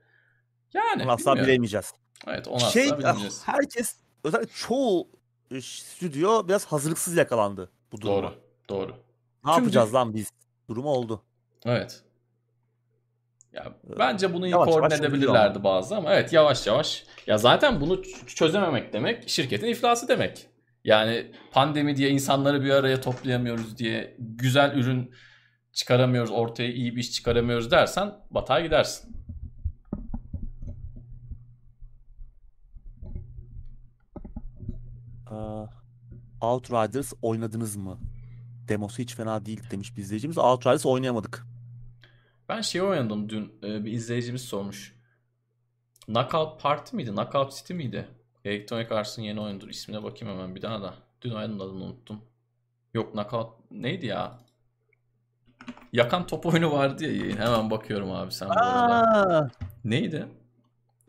Yani 0.75 1.03
Onu 1.03 1.13
asla 1.13 1.31
bilmiyorum. 1.31 1.49
bilemeyeceğiz. 1.51 1.93
Evet 2.27 2.49
onu 2.49 2.61
şey, 2.61 2.85
asla 2.85 2.99
bilemeyeceğiz. 2.99 3.43
herkes, 3.49 3.97
özellikle 4.25 4.53
çoğu 4.55 5.09
e, 5.51 5.61
stüdyo 5.61 6.49
biraz 6.49 6.67
hazırlıksız 6.67 7.17
yakalandı 7.17 7.71
bu 7.93 8.01
duruma. 8.01 8.17
Doğru. 8.17 8.35
Doğru. 8.69 8.91
Ne 9.45 9.55
Tüm 9.55 9.63
yapacağız 9.63 9.95
lan 9.95 10.15
biz? 10.15 10.33
Durumu 10.69 10.89
oldu. 10.89 11.23
Evet. 11.65 12.03
Ya 13.53 13.65
Ee, 13.95 13.99
bence 13.99 14.35
bunu 14.35 14.47
iyi 14.47 14.51
yavaş 14.51 14.69
koordine 14.69 14.95
yavaş 14.95 15.01
edebilirlerdi 15.01 15.65
bazı 15.65 15.97
ama 15.97 16.15
evet 16.15 16.33
yavaş 16.33 16.67
yavaş. 16.67 17.05
Ya 17.27 17.39
zaten 17.39 17.81
bunu 17.81 18.03
çözememek 18.27 18.93
demek 18.93 19.29
şirketin 19.29 19.67
iflası 19.67 20.09
demek. 20.09 20.49
Yani 20.87 21.33
pandemi 21.53 21.97
diye 21.97 22.11
insanları 22.11 22.65
bir 22.65 22.71
araya 22.71 23.01
toplayamıyoruz 23.01 23.79
diye 23.79 24.17
güzel 24.19 24.75
ürün 24.77 25.15
çıkaramıyoruz, 25.73 26.31
ortaya 26.31 26.73
iyi 26.73 26.97
bir 26.97 27.01
iş 27.01 27.13
çıkaramıyoruz 27.13 27.71
dersen 27.71 28.15
batar 28.31 28.61
gidersin. 28.61 29.17
Ee, 35.31 35.67
Outriders 36.41 37.13
oynadınız 37.23 37.77
mı? 37.77 37.99
Demosu 38.69 38.99
hiç 38.99 39.15
fena 39.15 39.47
değil 39.47 39.71
demiş 39.71 39.97
bir 39.97 40.03
izleyicimiz. 40.03 40.39
Outriders 40.39 40.87
oynayamadık. 40.87 41.47
Ben 42.49 42.61
şey 42.61 42.83
oynadım 42.83 43.29
dün 43.29 43.53
e, 43.63 43.85
bir 43.85 43.93
izleyicimiz 43.93 44.43
sormuş. 44.43 44.97
Knockout 46.07 46.63
Party 46.63 46.97
miydi? 46.97 47.11
Knockout 47.11 47.57
City 47.57 47.75
miydi? 47.75 48.09
Electronic 48.47 48.95
Arts'ın 48.95 49.23
yeni 49.23 49.41
oyundur. 49.41 49.69
İsmine 49.69 50.03
bakayım 50.03 50.35
hemen 50.35 50.55
bir 50.55 50.63
daha 50.63 50.83
da. 50.83 50.95
Dün 51.23 51.31
oyunun 51.31 51.59
adını 51.59 51.85
unuttum. 51.85 52.21
Yok 52.95 53.13
Knockout 53.13 53.53
neydi 53.71 54.07
ya? 54.07 54.39
Yakan 55.93 56.27
top 56.27 56.47
oyunu 56.47 56.73
vardı 56.73 57.05
ya 57.05 57.13
yayın. 57.13 57.37
Hemen 57.37 57.71
bakıyorum 57.71 58.13
abi 58.13 58.33
sen 58.33 58.49
bu 58.49 58.53
arada. 58.53 59.51
Neydi? 59.85 60.27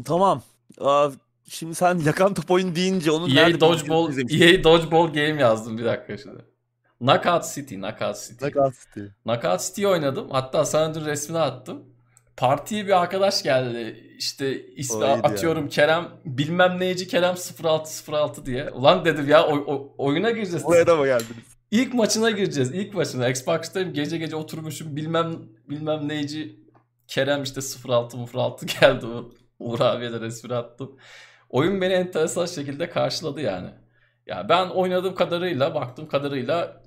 tamam. 0.05 0.41
Aa, 0.81 1.09
şimdi 1.49 1.75
sen 1.75 1.99
yakan 1.99 2.33
top 2.33 2.51
oyun 2.51 2.75
deyince 2.75 3.11
onun 3.11 3.35
EA 3.35 3.59
Dodgeball. 3.59 4.17
EA 4.17 4.63
Dodgeball 4.63 5.07
Game 5.07 5.41
yazdım 5.41 5.77
bir 5.77 5.85
dakika 5.85 6.17
şimdi. 6.17 6.45
Knockout 6.99 7.45
City, 7.45 7.75
Knockout 7.75 8.17
City. 8.17 8.45
Knockout 8.45 8.73
City. 8.73 9.05
Knockout 9.23 9.61
City 9.61 9.87
oynadım. 9.87 10.29
Hatta 10.31 10.65
sana 10.65 10.95
dün 10.95 11.05
resmini 11.05 11.39
attım. 11.39 11.83
Partiye 12.37 12.87
bir 12.87 13.01
arkadaş 13.01 13.43
geldi. 13.43 14.13
İşte 14.17 14.65
ismi 14.65 15.03
O 15.03 15.07
atıyorum 15.07 15.69
Kerem 15.69 16.07
bilmem 16.25 16.79
neyci 16.79 17.07
Kerem 17.07 17.35
0606 17.63 18.45
diye. 18.45 18.69
Ulan 18.69 19.05
dedim 19.05 19.29
ya 19.29 19.47
oy- 19.47 19.63
oy- 19.67 19.87
oyuna 19.97 20.31
gireceğiz. 20.31 20.65
Buraya 20.65 20.87
da 20.87 20.95
mı 20.95 21.05
geldiniz? 21.05 21.57
İlk 21.71 21.93
maçına 21.93 22.31
gireceğiz. 22.31 22.71
İlk 22.71 22.93
maçına. 22.93 23.29
Xbox'tayım 23.29 23.93
gece 23.93 24.17
gece 24.17 24.35
oturmuşum 24.35 24.95
bilmem 24.95 25.35
bilmem 25.69 26.07
neyci 26.07 26.59
Kerem 27.07 27.43
işte 27.43 27.61
06 27.87 28.17
06 28.33 28.65
geldi. 28.65 29.05
Uğur 29.59 29.79
abiye 29.79 30.11
de 30.13 30.19
resmini 30.19 30.55
attım. 30.55 30.97
Oyun 31.49 31.81
beni 31.81 31.93
enteresan 31.93 32.45
şekilde 32.45 32.89
karşıladı 32.89 33.41
yani. 33.41 33.69
Ya 34.27 34.49
ben 34.49 34.69
oynadığım 34.69 35.15
kadarıyla, 35.15 35.75
baktığım 35.75 36.07
kadarıyla 36.07 36.83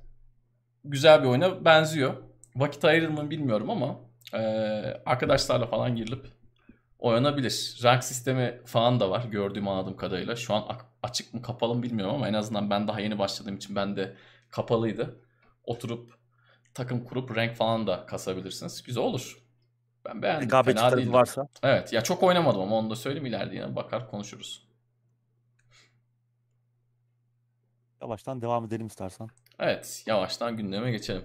güzel 0.84 1.22
bir 1.22 1.28
oyuna 1.28 1.64
benziyor. 1.64 2.14
Vakit 2.56 2.84
ayırır 2.84 3.08
mı 3.08 3.30
bilmiyorum 3.30 3.70
ama 3.70 4.09
eee, 4.34 5.02
arkadaşlarla 5.06 5.66
falan 5.66 5.96
girilip 5.96 6.26
oynanabilir. 6.98 7.80
Rank 7.84 8.04
sistemi 8.04 8.60
falan 8.66 9.00
da 9.00 9.10
var 9.10 9.24
gördüğüm 9.24 9.68
anladığım 9.68 9.96
kadarıyla. 9.96 10.36
Şu 10.36 10.54
an 10.54 10.78
açık 11.02 11.34
mı 11.34 11.42
kapalı 11.42 11.74
mı 11.74 11.82
bilmiyorum 11.82 12.14
ama 12.14 12.28
en 12.28 12.34
azından 12.34 12.70
ben 12.70 12.88
daha 12.88 13.00
yeni 13.00 13.18
başladığım 13.18 13.56
için 13.56 13.76
ben 13.76 13.96
de 13.96 14.16
kapalıydı. 14.50 15.20
Oturup 15.64 16.14
takım 16.74 17.04
kurup 17.04 17.36
rank 17.36 17.56
falan 17.56 17.86
da 17.86 18.06
kasabilirsiniz. 18.06 18.82
Güzel 18.82 19.04
olur. 19.04 19.38
Ben 20.04 20.22
beğendim. 20.22 20.46
Rekabetçi 20.46 20.80
Fena 20.82 20.96
değildi. 20.96 21.12
varsa. 21.12 21.48
Evet 21.62 21.92
ya 21.92 22.00
çok 22.00 22.22
oynamadım 22.22 22.60
ama 22.60 22.76
onu 22.76 22.90
da 22.90 22.96
söyleyeyim 22.96 23.26
ileride 23.26 23.54
yine 23.54 23.76
bakar 23.76 24.10
konuşuruz. 24.10 24.70
Yavaştan 28.02 28.42
devam 28.42 28.64
edelim 28.64 28.86
istersen. 28.86 29.28
Evet, 29.58 30.02
yavaştan 30.06 30.56
gündeme 30.56 30.90
geçelim. 30.90 31.24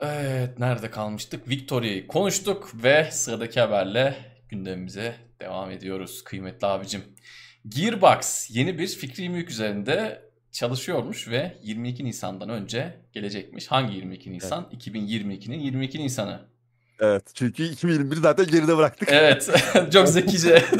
Evet, 0.00 0.58
nerede 0.58 0.90
kalmıştık? 0.90 1.48
Victory'yi 1.48 2.06
konuştuk 2.06 2.70
ve 2.74 3.08
sıradaki 3.12 3.60
haberle 3.60 4.16
gündemimize 4.48 5.16
devam 5.40 5.70
ediyoruz 5.70 6.24
kıymetli 6.24 6.66
abicim. 6.66 7.02
Gearbox 7.68 8.50
yeni 8.50 8.78
bir 8.78 8.88
fikri 8.88 9.28
mülk 9.28 9.50
üzerinde 9.50 10.22
çalışıyormuş 10.52 11.28
ve 11.28 11.58
22 11.62 12.04
Nisan'dan 12.04 12.48
önce 12.48 12.96
gelecekmiş. 13.12 13.66
Hangi 13.66 13.94
22 13.94 14.32
Nisan? 14.32 14.68
Evet. 14.72 14.86
2022'nin 14.86 15.58
22 15.58 15.98
Nisan'ı. 15.98 16.40
Evet 17.00 17.24
çünkü 17.34 17.64
2021 17.64 18.16
zaten 18.16 18.46
geride 18.46 18.76
bıraktık. 18.76 19.08
Evet 19.12 19.50
çok 19.92 20.08
zekice. 20.08 20.64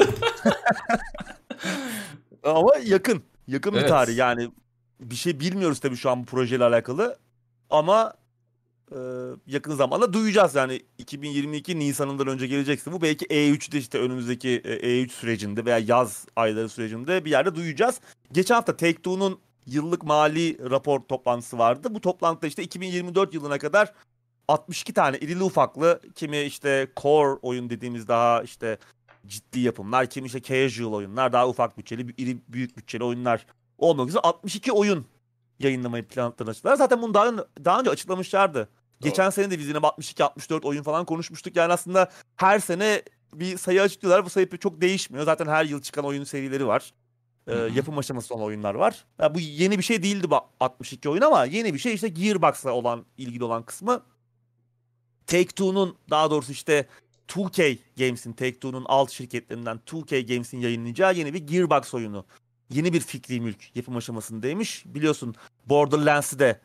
Ama 2.45 2.71
yakın. 2.85 3.23
Yakın 3.49 3.75
bir 3.75 3.79
evet. 3.79 3.89
tarih 3.89 4.17
yani 4.17 4.51
bir 5.01 5.15
şey 5.15 5.41
bilmiyoruz 5.41 5.81
tabii 5.81 5.97
şu 5.97 6.11
an 6.11 6.23
bu 6.23 6.27
projeyle 6.27 6.65
alakalı. 6.65 7.19
Ama 7.71 8.13
e, 8.93 8.99
yakın 9.47 9.75
zamanda 9.75 10.13
duyacağız 10.13 10.55
yani 10.55 10.83
2022 10.99 11.79
Nisan'ından 11.79 12.27
önce 12.27 12.47
gelecekse 12.47 12.93
bu 12.93 13.03
belki 13.03 13.27
E3'de 13.27 13.79
işte 13.79 13.99
önümüzdeki 13.99 14.63
E3 14.65 15.09
sürecinde 15.09 15.65
veya 15.65 15.79
yaz 15.79 16.27
ayları 16.37 16.69
sürecinde 16.69 17.25
bir 17.25 17.31
yerde 17.31 17.55
duyacağız. 17.55 18.01
Geçen 18.33 18.55
hafta 18.55 18.73
Take-Two'nun 18.73 19.39
yıllık 19.67 20.05
mali 20.05 20.71
rapor 20.71 21.01
toplantısı 21.01 21.59
vardı. 21.59 21.89
Bu 21.91 22.01
toplantıda 22.01 22.47
işte 22.47 22.63
2024 22.63 23.35
yılına 23.35 23.59
kadar 23.59 23.93
62 24.49 24.93
tane 24.93 25.19
irili 25.19 25.43
ufaklı 25.43 26.01
kimi 26.15 26.41
işte 26.41 26.89
core 26.97 27.39
oyun 27.43 27.71
dediğimiz 27.71 28.09
daha 28.09 28.43
işte 28.43 28.79
ciddi 29.27 29.61
yapımlar, 29.61 30.11
kimi 30.11 30.27
işte 30.27 30.43
casual 30.43 30.93
oyunlar, 30.93 31.33
daha 31.33 31.49
ufak 31.49 31.79
bütçeli, 31.79 32.15
iri 32.17 32.39
büyük 32.49 32.77
bütçeli 32.77 33.05
oyunlar 33.05 33.47
olmak 33.79 34.09
üzere 34.09 34.21
62 34.21 34.73
oyun 34.73 35.07
yayınlamayı 35.59 36.05
planladılar. 36.05 36.77
Zaten 36.77 37.03
bunu 37.03 37.15
daha, 37.15 37.33
daha 37.65 37.81
önce 37.81 37.91
açıklamışlardı. 37.91 38.59
Doğru. 38.59 39.11
Geçen 39.11 39.31
sene 39.31 39.51
de 39.51 39.59
biz 39.59 39.69
yine 39.69 39.79
62-64 39.79 40.67
oyun 40.67 40.83
falan 40.83 41.05
konuşmuştuk. 41.05 41.57
Yani 41.57 41.73
aslında 41.73 42.11
her 42.37 42.59
sene 42.59 43.03
bir 43.35 43.57
sayı 43.57 43.83
açıklıyorlar. 43.83 44.25
Bu 44.25 44.31
sayı 44.31 44.51
çok 44.51 44.81
değişmiyor. 44.81 45.25
Zaten 45.25 45.47
her 45.47 45.65
yıl 45.65 45.83
çıkan 45.83 46.05
oyun 46.05 46.25
serileri 46.25 46.67
var. 46.67 46.93
Ee, 47.47 47.55
yapım 47.55 47.99
aşaması 47.99 48.35
olan 48.35 48.45
oyunlar 48.45 48.75
var. 48.75 49.05
Yani 49.21 49.35
bu 49.35 49.41
yeni 49.41 49.79
bir 49.79 49.83
şey 49.83 50.03
değildi 50.03 50.31
bu 50.31 50.37
62 50.61 51.09
oyun 51.09 51.23
ama 51.23 51.45
yeni 51.45 51.75
bir 51.75 51.79
şey 51.79 51.95
işte 51.95 52.09
Gearbox'la 52.09 52.73
olan 52.73 53.05
ilgili 53.19 53.45
olan 53.45 53.63
kısmı. 53.63 54.03
Take-Two'nun 55.27 55.97
daha 56.11 56.31
doğrusu 56.31 56.53
işte 56.53 56.87
2K 57.29 57.79
Games'in 57.99 58.33
Take-Two'nun 58.33 58.85
alt 58.89 59.11
şirketlerinden 59.11 59.81
2K 59.87 60.27
Games'in 60.27 60.61
yayınlayacağı 60.61 61.15
yeni 61.15 61.35
bir 61.35 61.47
Gearbox 61.47 61.95
oyunu. 61.95 62.25
Yeni 62.71 62.93
bir 62.93 63.01
fikri 63.01 63.41
mülk 63.41 63.77
yapım 63.77 63.97
aşamasındaymış. 63.97 64.85
Biliyorsun 64.87 65.35
Borderlands'ı 65.67 66.39
de 66.39 66.61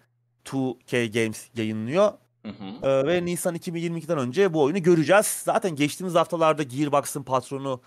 2K 0.45 1.11
Games 1.11 1.47
yayınlıyor. 1.55 2.11
Hı 2.45 2.49
hı. 2.49 2.87
Ee, 2.87 3.07
ve 3.07 3.25
Nisan 3.25 3.55
2022'den 3.55 4.17
önce 4.17 4.53
bu 4.53 4.61
oyunu 4.61 4.83
göreceğiz. 4.83 5.25
Zaten 5.25 5.75
geçtiğimiz 5.75 6.15
haftalarda 6.15 6.63
Gearbox'ın 6.63 7.23
patronu 7.23 7.81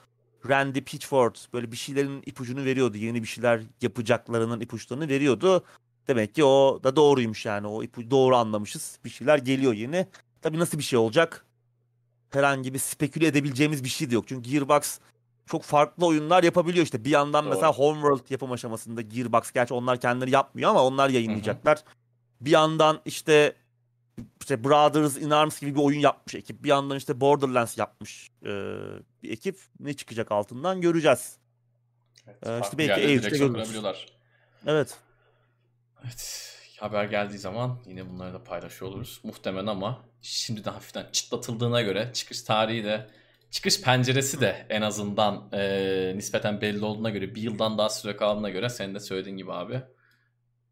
Randy 0.48 0.80
Pitchford 0.80 1.36
böyle 1.52 1.72
bir 1.72 1.76
şeylerin 1.76 2.22
ipucunu 2.26 2.64
veriyordu. 2.64 2.96
Yeni 2.96 3.22
bir 3.22 3.28
şeyler 3.28 3.60
yapacaklarının 3.82 4.60
ipuçlarını 4.60 5.08
veriyordu. 5.08 5.64
Demek 6.08 6.34
ki 6.34 6.44
o 6.44 6.80
da 6.84 6.96
doğruymuş 6.96 7.46
yani. 7.46 7.66
O 7.66 7.82
ipucu 7.82 8.10
doğru 8.10 8.36
anlamışız. 8.36 8.98
Bir 9.04 9.10
şeyler 9.10 9.38
geliyor 9.38 9.72
yeni. 9.72 10.06
Tabii 10.42 10.58
nasıl 10.58 10.78
bir 10.78 10.82
şey 10.82 10.98
olacak? 10.98 11.44
Herhangi 12.30 12.74
bir 12.74 12.78
speküle 12.78 13.26
edebileceğimiz 13.26 13.84
bir 13.84 13.88
şey 13.88 14.10
de 14.10 14.14
yok. 14.14 14.28
Çünkü 14.28 14.50
Gearbox 14.50 14.98
çok 15.47 15.62
farklı 15.62 16.07
oyunlar 16.07 16.42
yapabiliyor 16.42 16.84
işte. 16.84 17.05
Bir 17.05 17.11
yandan 17.11 17.45
Doğru. 17.45 17.55
mesela 17.55 17.72
Homeworld 17.72 18.30
yapım 18.30 18.53
aşamasında 18.53 19.01
Gearbox 19.03 19.53
gerçi 19.53 19.74
onlar 19.74 20.01
kendileri 20.01 20.30
yapmıyor 20.30 20.70
ama 20.70 20.82
onlar 20.84 21.09
yayınlayacaklar. 21.09 21.76
Hı 21.76 21.80
hı. 21.80 21.84
Bir 22.40 22.51
yandan 22.51 23.01
işte 23.05 23.57
işte 24.40 24.64
Brothers 24.64 25.16
in 25.16 25.30
Arms 25.30 25.61
gibi 25.61 25.74
bir 25.74 25.80
oyun 25.80 26.01
yapmış 26.01 26.34
ekip. 26.34 26.64
Bir 26.64 26.68
yandan 26.68 26.97
işte 26.97 27.20
Borderlands 27.20 27.78
yapmış 27.78 28.30
e, 28.42 28.51
bir 29.22 29.30
ekip. 29.30 29.59
Ne 29.80 29.95
çıkacak 29.95 30.32
altından 30.32 30.80
göreceğiz. 30.80 31.36
Evet, 32.26 32.47
ee, 32.47 32.61
işte 32.62 32.78
belki 32.78 33.01
E3'te 33.01 33.38
görürüz. 33.38 34.07
Evet. 34.66 34.99
Evet. 36.05 36.51
Haber 36.80 37.05
geldiği 37.05 37.38
zaman 37.38 37.78
yine 37.86 38.11
bunları 38.11 38.34
da 38.34 38.45
paylaşıyor 38.45 38.90
oluruz. 38.90 39.20
Muhtemelen 39.22 39.66
ama 39.66 40.05
şimdiden 40.22 40.72
hafiften 40.72 41.07
çıtlatıldığına 41.12 41.82
göre 41.82 42.11
çıkış 42.12 42.42
tarihi 42.42 42.84
de 42.84 43.11
çıkış 43.55 43.80
penceresi 43.80 44.40
de 44.40 44.66
en 44.68 44.82
azından 44.82 45.48
e, 45.52 46.12
nispeten 46.16 46.61
belli 46.61 46.84
olduğuna 46.84 47.11
göre 47.11 47.34
bir 47.34 47.42
yıldan 47.42 47.78
daha 47.78 47.88
süre 47.88 48.16
kaldığına 48.16 48.50
göre 48.50 48.68
senin 48.68 48.94
de 48.94 49.00
söylediğin 49.00 49.36
gibi 49.36 49.52
abi 49.52 49.82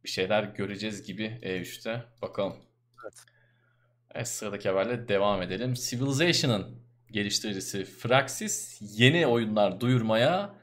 bir 0.04 0.08
şeyler 0.08 0.42
göreceğiz 0.42 1.02
gibi 1.02 1.40
E3'te. 1.42 2.04
Bakalım. 2.22 2.56
Evet. 3.04 3.14
Evet 4.14 4.28
sıradaki 4.28 4.68
haberle 4.68 5.08
devam 5.08 5.42
edelim. 5.42 5.74
Civilization'ın 5.74 6.82
geliştiricisi 7.10 7.84
Firaxis 7.84 8.78
yeni 8.80 9.26
oyunlar 9.26 9.80
duyurmaya 9.80 10.54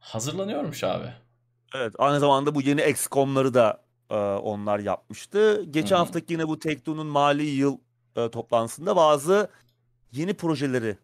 hazırlanıyormuş 0.00 0.84
abi. 0.84 1.12
Evet 1.74 1.94
aynı 1.98 2.20
zamanda 2.20 2.54
bu 2.54 2.62
yeni 2.62 2.82
XCOM'ları 2.90 3.54
da 3.54 3.84
e, 4.10 4.14
onlar 4.16 4.78
yapmıştı. 4.78 5.64
Geçen 5.64 5.96
Hı-hı. 5.96 6.04
haftaki 6.04 6.32
yine 6.32 6.48
bu 6.48 6.58
Take-Two'nun 6.58 7.06
mali 7.06 7.46
yıl 7.46 7.78
e, 8.16 8.30
toplantısında 8.30 8.96
bazı 8.96 9.50
yeni 10.12 10.34
projeleri 10.34 10.96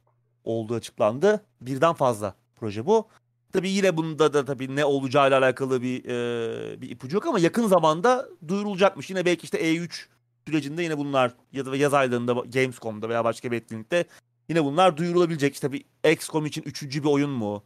olduğu 0.44 0.74
açıklandı. 0.74 1.44
Birden 1.60 1.92
fazla 1.92 2.34
proje 2.56 2.86
bu. 2.86 3.08
Tabii 3.52 3.70
yine 3.70 3.96
bunda 3.96 4.32
da 4.32 4.44
tabii 4.44 4.76
ne 4.76 4.84
olacağıyla 4.84 5.38
alakalı 5.38 5.82
bir 5.82 6.04
e, 6.04 6.80
bir 6.80 6.90
ipucu 6.90 7.16
yok 7.16 7.26
ama 7.26 7.38
yakın 7.38 7.66
zamanda 7.66 8.28
duyurulacakmış. 8.48 9.10
Yine 9.10 9.24
belki 9.24 9.44
işte 9.44 9.74
E3 9.74 10.06
sürecinde 10.46 10.82
yine 10.82 10.98
bunlar 10.98 11.34
ya 11.52 11.66
da 11.66 11.76
yaz 11.76 11.94
aylarında 11.94 12.32
Gamescom'da 12.32 13.08
veya 13.08 13.24
başka 13.24 13.50
bir 13.52 13.56
etkinlikte 13.56 14.04
yine 14.48 14.64
bunlar 14.64 14.96
duyurulabilecek. 14.96 15.54
İşte 15.54 15.72
bir 15.72 15.84
XCOM 16.12 16.46
için 16.46 16.62
üçüncü 16.62 17.02
bir 17.02 17.08
oyun 17.08 17.30
mu? 17.30 17.64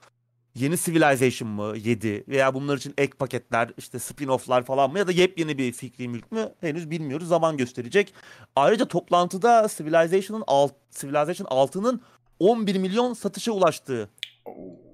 Yeni 0.54 0.78
Civilization 0.78 1.50
mı? 1.50 1.76
7 1.76 2.24
veya 2.28 2.54
bunlar 2.54 2.76
için 2.76 2.94
ek 2.98 3.12
paketler, 3.18 3.70
işte 3.78 3.98
spin-off'lar 3.98 4.62
falan 4.62 4.90
mı 4.92 4.98
ya 4.98 5.06
da 5.06 5.12
yepyeni 5.12 5.58
bir 5.58 5.72
fikri 5.72 6.08
mülk 6.08 6.32
mü? 6.32 6.52
Henüz 6.60 6.90
bilmiyoruz. 6.90 7.28
Zaman 7.28 7.56
gösterecek. 7.56 8.14
Ayrıca 8.56 8.84
toplantıda 8.84 9.68
Civilization'ın 9.76 10.44
alt 10.46 10.72
Civilization 10.90 11.46
6'nın 11.46 12.00
11 12.42 12.76
milyon 12.76 13.14
satışa 13.14 13.52
ulaştığı 13.52 14.10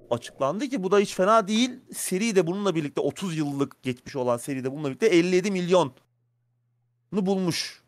açıklandı 0.09 0.69
ki 0.69 0.83
bu 0.83 0.91
da 0.91 0.99
hiç 0.99 1.15
fena 1.15 1.47
değil. 1.47 1.71
Seri 1.93 2.35
de 2.35 2.47
bununla 2.47 2.75
birlikte 2.75 3.01
30 3.01 3.37
yıllık 3.37 3.83
geçmiş 3.83 4.15
olan 4.15 4.37
seri 4.37 4.63
de 4.63 4.71
bununla 4.71 4.87
birlikte 4.87 5.07
57 5.07 5.51
milyonu 5.51 5.91
bulmuş. 7.11 7.83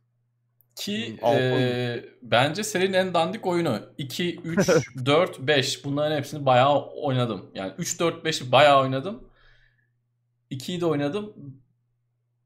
Ki 0.76 1.20
e, 1.26 2.06
bence 2.22 2.64
serinin 2.64 2.94
en 2.94 3.14
dandik 3.14 3.48
oyunu. 3.48 3.80
2, 3.98 4.40
3, 4.40 4.70
4, 5.06 5.40
5 5.40 5.86
bunların 5.86 6.18
hepsini 6.18 6.46
bayağı 6.46 6.86
oynadım. 6.86 7.52
Yani 7.56 7.74
3, 7.78 8.00
4, 8.00 8.26
5'i 8.26 8.52
bayağı 8.52 8.82
oynadım. 8.82 9.24
2'yi 10.52 10.82
de 10.82 10.86
oynadım. 10.86 11.34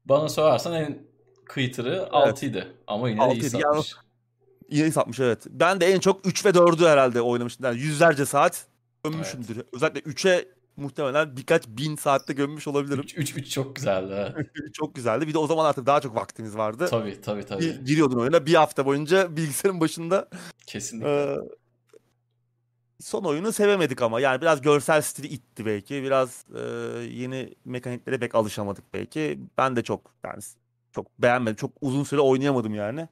Bana 0.04 0.28
sorarsan 0.28 0.72
en 0.72 1.02
kıytırı 1.44 2.08
evet. 2.24 2.42
6'ydı. 2.42 2.74
Ama 2.86 3.08
yine 3.08 3.30
de 3.30 3.34
iyi 3.34 3.42
satmış. 3.42 3.92
Yani, 3.92 4.05
iyi 4.68 4.92
satmış 4.92 5.20
evet. 5.20 5.46
Ben 5.50 5.80
de 5.80 5.86
en 5.86 6.00
çok 6.00 6.26
3 6.26 6.44
ve 6.44 6.48
4'ü 6.48 6.88
herhalde 6.88 7.20
oynamıştım. 7.20 7.66
Yani 7.66 7.80
yüzlerce 7.80 8.26
saat 8.26 8.66
gömmüşümdür. 9.04 9.56
Evet. 9.56 9.66
Özellikle 9.72 10.00
3'e 10.00 10.48
muhtemelen 10.76 11.36
birkaç 11.36 11.68
bin 11.68 11.96
saatte 11.96 12.32
gömmüş 12.32 12.68
olabilirim. 12.68 13.04
3 13.16 13.36
3 13.36 13.50
çok 13.50 13.76
güzeldi. 13.76 14.46
çok 14.72 14.94
güzeldi. 14.94 15.28
Bir 15.28 15.34
de 15.34 15.38
o 15.38 15.46
zaman 15.46 15.64
artık 15.64 15.86
daha 15.86 16.00
çok 16.00 16.16
vaktimiz 16.16 16.56
vardı. 16.56 16.86
Tabii 16.90 17.20
tabii 17.20 17.44
tabii. 17.44 17.62
Bir, 17.62 17.84
giriyordun 17.84 18.18
oyuna 18.18 18.46
bir 18.46 18.54
hafta 18.54 18.86
boyunca 18.86 19.36
bilgisayarın 19.36 19.80
başında. 19.80 20.28
Kesinlikle. 20.66 21.08
Ee, 21.08 21.36
son 23.00 23.24
oyunu 23.24 23.52
sevemedik 23.52 24.02
ama 24.02 24.20
yani 24.20 24.40
biraz 24.40 24.62
görsel 24.62 25.02
stili 25.02 25.26
itti 25.26 25.66
belki. 25.66 26.02
Biraz 26.02 26.44
e, 26.54 26.60
yeni 26.98 27.54
mekaniklere 27.64 28.18
pek 28.18 28.34
alışamadık 28.34 28.84
belki. 28.94 29.40
Ben 29.58 29.76
de 29.76 29.82
çok 29.82 30.14
yani 30.24 30.42
çok 30.92 31.18
beğenmedim. 31.18 31.56
Çok 31.56 31.70
uzun 31.80 32.04
süre 32.04 32.20
oynayamadım 32.20 32.74
yani. 32.74 33.08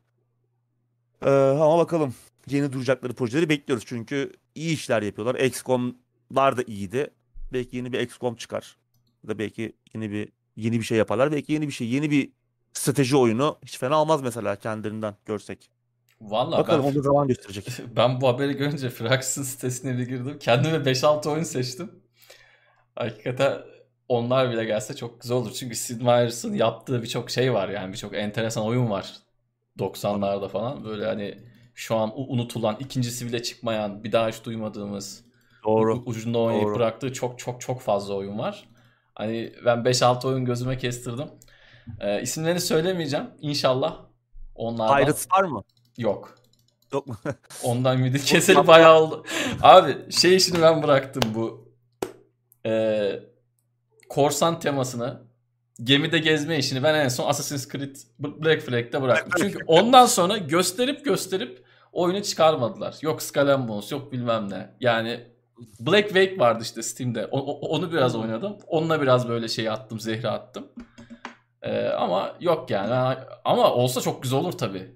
Ee, 1.25 1.31
ama 1.31 1.79
bakalım 1.79 2.15
yeni 2.49 2.73
duracakları 2.73 3.13
projeleri 3.13 3.49
bekliyoruz 3.49 3.85
çünkü 3.87 4.33
iyi 4.55 4.75
işler 4.75 5.03
yapıyorlar. 5.03 5.41
XCOM'lar 5.41 6.57
da 6.57 6.63
iyiydi. 6.63 7.11
Belki 7.53 7.77
yeni 7.77 7.93
bir 7.93 8.01
XCOM 8.01 8.35
çıkar. 8.35 8.77
Ya 9.23 9.29
da 9.29 9.39
belki 9.39 9.73
yeni 9.95 10.11
bir 10.11 10.29
yeni 10.57 10.79
bir 10.79 10.85
şey 10.85 10.99
yaparlar. 10.99 11.33
Belki 11.33 11.53
yeni 11.53 11.67
bir 11.67 11.73
şey, 11.73 11.89
yeni 11.89 12.11
bir 12.11 12.33
strateji 12.73 13.17
oyunu 13.17 13.59
hiç 13.65 13.79
fena 13.79 14.03
olmaz 14.03 14.23
mesela 14.23 14.57
kendilerinden 14.57 15.15
görsek. 15.27 15.71
Vallahi 16.21 16.61
Bakalım 16.61 16.85
ben, 16.85 16.93
onu 16.93 17.03
zaman 17.03 17.29
gösterecek. 17.29 17.69
Ben 17.97 18.21
bu 18.21 18.29
haberi 18.29 18.53
görünce 18.53 18.91
Firax'ın 18.91 19.43
sitesine 19.43 19.99
bir 19.99 20.09
girdim. 20.09 20.39
Kendime 20.41 20.77
5-6 20.77 21.29
oyun 21.31 21.43
seçtim. 21.43 21.91
Hakikaten 22.95 23.59
onlar 24.09 24.51
bile 24.51 24.65
gelse 24.65 24.97
çok 24.97 25.21
güzel 25.21 25.37
olur. 25.37 25.53
Çünkü 25.53 25.77
Sid 25.77 26.01
Meier's'ın 26.01 26.55
yaptığı 26.55 27.03
birçok 27.03 27.31
şey 27.31 27.53
var 27.53 27.69
yani 27.69 27.93
birçok 27.93 28.15
enteresan 28.15 28.65
oyun 28.65 28.91
var. 28.91 29.15
90'larda 29.79 30.49
falan 30.49 30.85
böyle 30.85 31.07
hani 31.07 31.39
şu 31.75 31.97
an 31.97 32.13
unutulan, 32.17 32.77
ikincisi 32.81 33.27
bile 33.27 33.43
çıkmayan, 33.43 34.05
bir 34.05 34.13
daha 34.13 34.29
hiç 34.29 34.45
duymadığımız 34.45 35.25
Doğru. 35.65 36.03
ucunda 36.07 36.39
oynayıp 36.39 36.67
Doğru. 36.67 36.75
bıraktığı 36.75 37.13
çok 37.13 37.39
çok 37.39 37.61
çok 37.61 37.81
fazla 37.81 38.15
oyun 38.15 38.39
var. 38.39 38.69
Hani 39.15 39.53
ben 39.65 39.79
5-6 39.79 40.29
oyun 40.29 40.45
gözüme 40.45 40.79
kestirdim. 40.79 41.29
Ee, 42.01 42.23
isimlerini 42.23 42.61
söylemeyeceğim. 42.61 43.27
İnşallah 43.41 43.97
onlardan... 44.55 44.97
Pirates 44.97 45.27
var 45.33 45.43
mı? 45.43 45.65
Yok. 45.99 46.35
Yok 46.93 47.07
mu? 47.07 47.17
Ondan 47.63 47.99
ümidi 47.99 48.25
keseli 48.25 48.67
bayağı 48.67 49.01
oldu. 49.01 49.25
Abi 49.63 50.13
şey 50.13 50.37
işini 50.37 50.63
ben 50.63 50.83
bıraktım 50.83 51.23
bu. 51.35 51.75
Ee, 52.67 53.21
korsan 54.09 54.61
temasını. 54.61 55.23
Gemide 55.83 56.19
gezme 56.19 56.59
işini 56.59 56.83
ben 56.83 56.95
en 56.95 57.09
son 57.09 57.29
Assassin's 57.29 57.69
Creed 57.69 57.97
Black 58.19 58.63
Flag'de 58.63 59.03
bıraktım. 59.03 59.33
Çünkü 59.39 59.59
ondan 59.67 60.07
sonra 60.07 60.37
gösterip 60.39 61.05
gösterip 61.05 61.65
oyunu 61.93 62.23
çıkarmadılar. 62.23 62.97
Yok 63.03 63.23
Skull 63.23 63.91
yok 63.91 64.13
bilmem 64.13 64.51
ne. 64.51 64.75
Yani 64.81 65.21
Black 65.81 66.09
Wake 66.09 66.39
vardı 66.39 66.63
işte 66.63 66.83
Steam'de. 66.83 67.27
O, 67.27 67.39
o- 67.39 67.69
onu 67.69 67.93
biraz 67.93 68.17
oynadım. 68.17 68.57
Onunla 68.67 69.03
biraz 69.03 69.29
böyle 69.29 69.49
şey 69.49 69.69
attım, 69.69 70.01
zehri 70.01 70.29
attım. 70.29 70.69
Ee, 71.63 71.87
ama 71.89 72.37
yok 72.41 72.71
yani. 72.71 73.17
Ama 73.45 73.73
olsa 73.75 74.01
çok 74.01 74.23
güzel 74.23 74.39
olur 74.39 74.53
tabii. 74.53 74.95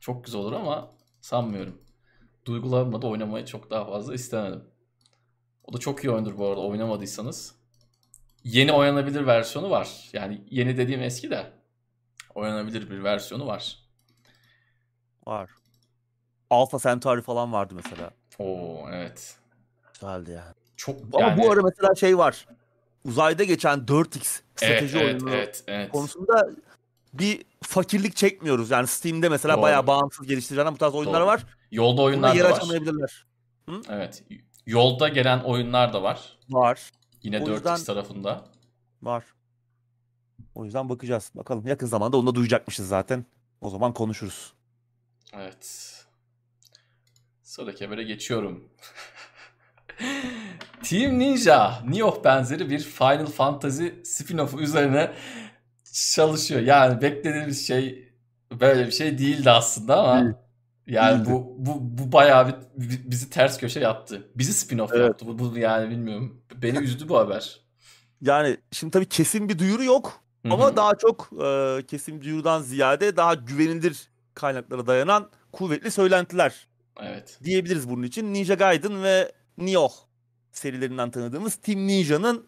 Çok 0.00 0.24
güzel 0.24 0.40
olur 0.40 0.52
ama 0.52 0.90
sanmıyorum. 1.20 1.78
Duygularımla 2.44 3.02
da 3.02 3.06
oynamayı 3.06 3.44
çok 3.46 3.70
daha 3.70 3.84
fazla 3.84 4.14
istemedim. 4.14 4.64
O 5.64 5.72
da 5.72 5.78
çok 5.78 6.04
iyi 6.04 6.10
oyundur 6.10 6.38
bu 6.38 6.46
arada 6.48 6.60
oynamadıysanız. 6.60 7.54
Yeni 8.44 8.72
oynanabilir 8.72 9.26
versiyonu 9.26 9.70
var. 9.70 10.08
Yani 10.12 10.44
yeni 10.50 10.76
dediğim 10.76 11.02
eski 11.02 11.30
de 11.30 11.46
oynanabilir 12.34 12.90
bir 12.90 13.04
versiyonu 13.04 13.46
var. 13.46 13.78
Var. 15.26 15.50
Alpha 16.50 16.78
Centauri 16.78 17.22
falan 17.22 17.52
vardı 17.52 17.74
mesela. 17.76 18.10
Oo 18.38 18.88
evet. 18.92 19.38
Güzeldi 19.92 20.30
yani. 20.30 20.54
Çok 20.76 20.96
Ama 21.12 21.26
yani 21.26 21.42
bu 21.42 21.50
ara 21.50 21.62
mesela 21.62 21.94
şey 21.94 22.18
var. 22.18 22.46
Uzayda 23.04 23.44
geçen 23.44 23.78
4X 23.78 24.16
evet, 24.16 24.42
strateji 24.54 24.98
evet, 24.98 25.06
oyunu 25.06 25.34
evet, 25.34 25.64
evet. 25.66 25.90
konusunda 25.92 26.48
bir 27.12 27.44
fakirlik 27.62 28.16
çekmiyoruz. 28.16 28.70
Yani 28.70 28.86
Steam'de 28.86 29.28
mesela 29.28 29.54
Doğru. 29.54 29.62
bayağı 29.62 29.86
bağımsız 29.86 30.26
geliştirilen 30.26 30.74
bu 30.74 30.78
tarz 30.78 30.94
oyunlar 30.94 31.20
Doğru. 31.20 31.26
var. 31.26 31.46
Yolda 31.70 32.02
oyunlar 32.02 32.34
yer 32.34 32.44
da 32.44 32.50
var. 32.50 32.56
açamayabilirler. 32.56 33.26
Evet. 33.88 34.24
Yolda 34.66 35.08
gelen 35.08 35.40
oyunlar 35.40 35.92
da 35.92 36.02
var. 36.02 36.38
Var. 36.48 36.90
Yine 37.22 37.38
O 37.38 37.46
4X 37.46 37.54
yüzden- 37.54 37.84
tarafında. 37.84 38.44
Var. 39.02 39.24
O 40.54 40.64
yüzden 40.64 40.88
bakacağız. 40.88 41.32
Bakalım 41.34 41.66
yakın 41.66 41.86
zamanda 41.86 42.16
onu 42.16 42.26
da 42.26 42.34
duyacakmışız 42.34 42.88
zaten. 42.88 43.24
O 43.60 43.70
zaman 43.70 43.94
konuşuruz. 43.94 44.52
Evet. 45.32 45.94
Sıradaki 47.42 47.84
habere 47.84 48.02
geçiyorum. 48.02 48.68
Team 50.82 51.18
Ninja, 51.18 51.82
Nioh 51.88 52.24
benzeri 52.24 52.70
bir 52.70 52.78
Final 52.78 53.26
Fantasy 53.26 53.86
spin-off'u 53.86 54.60
üzerine 54.60 55.12
çalışıyor. 56.12 56.60
Yani 56.60 57.02
beklediğimiz 57.02 57.66
şey 57.66 58.12
böyle 58.60 58.86
bir 58.86 58.92
şey 58.92 59.18
değildi 59.18 59.50
aslında 59.50 59.96
ama 60.02 60.22
Değil. 60.24 60.34
Yani 60.90 61.26
bu 61.26 61.56
bu 61.58 61.78
bu 61.80 62.12
bayağı 62.12 62.48
bir 62.48 62.54
bi- 62.90 63.10
bizi 63.10 63.30
ters 63.30 63.58
köşe 63.58 63.80
yaptı. 63.80 64.28
Bizi 64.34 64.52
spin-off 64.52 64.88
Evet. 64.92 65.06
yaptı. 65.06 65.26
Bu, 65.26 65.38
bu 65.38 65.58
yani 65.58 65.90
bilmiyorum. 65.90 66.42
Beni 66.62 66.78
üzdü 66.78 67.08
bu 67.08 67.18
haber. 67.18 67.60
Yani 68.20 68.56
şimdi 68.72 68.90
tabii 68.90 69.08
kesin 69.08 69.48
bir 69.48 69.58
duyuru 69.58 69.84
yok. 69.84 70.20
Hı 70.46 70.52
Ama 70.52 70.76
daha 70.76 70.94
çok 70.94 71.30
e, 71.44 71.78
kesin 71.86 72.22
duyurudan 72.22 72.62
ziyade 72.62 73.16
daha 73.16 73.34
güvenilir 73.34 74.08
kaynaklara 74.34 74.86
dayanan 74.86 75.30
kuvvetli 75.52 75.90
söylentiler 75.90 76.68
evet. 77.02 77.38
diyebiliriz 77.44 77.90
bunun 77.90 78.02
için. 78.02 78.34
Ninja 78.34 78.54
Gaiden 78.54 79.02
ve 79.02 79.32
Nioh 79.58 79.92
serilerinden 80.52 81.10
tanıdığımız 81.10 81.56
Team 81.56 81.86
Ninja'nın 81.86 82.46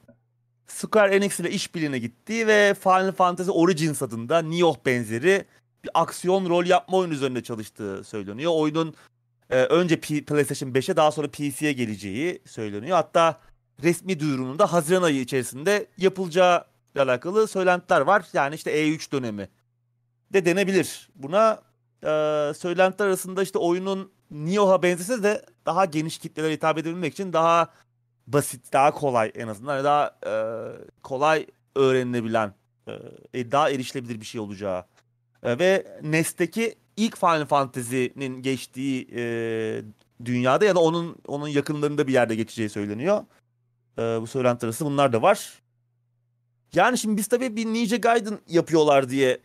Square 0.67 1.17
Enix 1.17 1.41
ile 1.41 1.51
işbirliğine 1.51 1.99
gittiği 1.99 2.47
ve 2.47 2.75
Final 2.75 3.13
Fantasy 3.13 3.51
Origins 3.51 4.03
adında 4.03 4.43
Nioh 4.43 4.77
benzeri 4.87 5.45
bir 5.85 5.91
aksiyon 5.95 6.49
rol 6.49 6.67
yapma 6.67 6.97
oyunu 6.97 7.15
üzerinde 7.15 7.43
çalıştığı 7.43 8.05
söyleniyor. 8.05 8.53
Oyunun 8.55 8.95
e, 9.51 9.63
önce 9.63 10.01
P- 10.01 10.25
PlayStation 10.25 10.71
5'e 10.71 10.97
daha 10.97 11.13
sonra 11.13 11.29
PC'ye 11.29 11.73
geleceği 11.73 12.43
söyleniyor. 12.47 12.97
Hatta 12.97 13.41
resmi 13.83 14.21
duyurunun 14.21 14.59
da 14.59 14.73
Haziran 14.73 15.03
ayı 15.03 15.21
içerisinde 15.21 15.87
yapılacağı 15.99 16.65
ile 16.95 17.03
alakalı 17.03 17.49
söylentiler 17.49 18.01
var. 18.01 18.25
Yani 18.33 18.55
işte 18.55 18.71
E3 18.71 19.13
dönemi 19.13 19.49
de 20.33 20.45
denebilir. 20.45 21.09
Buna 21.15 21.63
e, 22.03 22.07
söylentiler 22.55 23.07
arasında 23.07 23.43
işte 23.43 23.59
oyunun 23.59 24.13
Nioh'a 24.31 24.83
benzese 24.83 25.23
de 25.23 25.47
daha 25.67 25.85
geniş 25.85 26.19
kitlelere 26.19 26.53
hitap 26.53 26.79
edebilmek 26.79 27.13
için 27.13 27.33
daha 27.33 27.71
basit, 28.27 28.73
daha 28.73 28.91
kolay 28.91 29.33
en 29.35 29.49
azından 29.49 29.77
Yani 29.77 29.85
daha 29.85 30.17
e, 30.27 30.33
kolay 31.03 31.47
öğrenilebilen, 31.77 32.55
e, 33.35 33.51
daha 33.51 33.71
erişilebilir 33.71 34.21
bir 34.21 34.27
şey 34.27 34.41
olacağı 34.41 34.85
E, 35.43 35.59
ve 35.59 35.99
NES'teki 36.03 36.75
ilk 36.97 37.17
Final 37.17 37.47
Fantasy'nin 37.47 38.43
geçtiği 38.43 39.09
e, 39.15 39.83
dünyada 40.25 40.65
ya 40.65 40.75
da 40.75 40.81
onun 40.81 41.17
onun 41.27 41.49
yakınlarında 41.49 42.07
bir 42.07 42.13
yerde 42.13 42.35
geçeceği 42.35 42.69
söyleniyor. 42.69 43.25
E, 43.99 44.03
bu 44.03 44.27
söylenti 44.27 44.67
arası 44.67 44.85
bunlar 44.85 45.13
da 45.13 45.23
var. 45.23 45.63
Yani 46.75 46.99
şimdi 46.99 47.17
biz 47.17 47.27
tabii 47.27 47.57
bir 47.57 47.67
Ninja 47.67 47.97
Gaiden 47.97 48.39
yapıyorlar 48.49 49.09
diye 49.09 49.41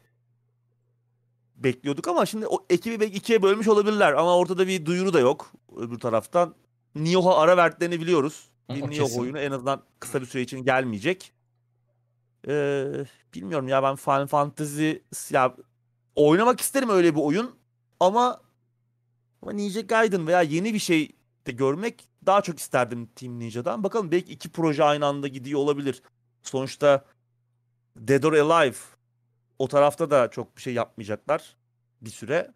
bekliyorduk 1.56 2.08
ama 2.08 2.26
şimdi 2.26 2.48
o 2.48 2.66
ekibi 2.70 3.00
belki 3.00 3.18
ikiye 3.18 3.42
bölmüş 3.42 3.68
olabilirler 3.68 4.14
ama 4.14 4.38
ortada 4.38 4.68
bir 4.68 4.86
duyuru 4.86 5.14
da 5.14 5.20
yok 5.20 5.52
öbür 5.78 6.00
taraftan. 6.00 6.56
Nioh'a 6.96 7.38
ara 7.38 7.58
verdiklerini 7.58 8.02
biliyoruz. 8.02 8.50
Bir 8.70 8.90
Nioh 8.90 9.18
oyunu 9.18 9.40
en 9.40 9.52
azından 9.52 9.84
kısa 10.00 10.22
bir 10.22 10.26
süre 10.26 10.42
için 10.42 10.64
gelmeyecek. 10.64 11.34
Ee, 12.48 13.06
bilmiyorum 13.34 13.68
ya 13.68 13.84
ben 13.84 13.96
Final 13.96 14.28
Fantasy 14.28 14.92
ya 15.32 15.56
oynamak 16.18 16.62
isterim 16.62 16.90
öyle 16.90 17.16
bir 17.16 17.22
oyun 17.22 17.56
ama 18.00 18.42
ama 19.42 19.52
Ninja 19.52 19.82
Gaiden 19.82 20.28
veya 20.28 20.42
yeni 20.42 20.74
bir 20.74 20.80
şey 20.80 21.12
de 21.48 21.52
görmek 21.52 22.10
daha 22.26 22.42
çok 22.42 22.60
isterdim 22.60 23.10
Team 23.16 23.40
Ninja'dan. 23.40 23.84
Bakalım 23.84 24.12
belki 24.12 24.34
iki 24.34 24.50
proje 24.52 24.84
aynı 24.84 25.06
anda 25.06 25.28
gidiyor 25.28 25.60
olabilir. 25.60 26.02
Sonuçta 26.44 27.06
Dead 27.98 28.24
or 28.24 28.34
Alive 28.34 28.78
o 29.60 29.68
tarafta 29.68 30.10
da 30.10 30.30
çok 30.32 30.58
bir 30.58 30.62
şey 30.62 30.74
yapmayacaklar 30.74 31.56
bir 32.02 32.10
süre. 32.10 32.54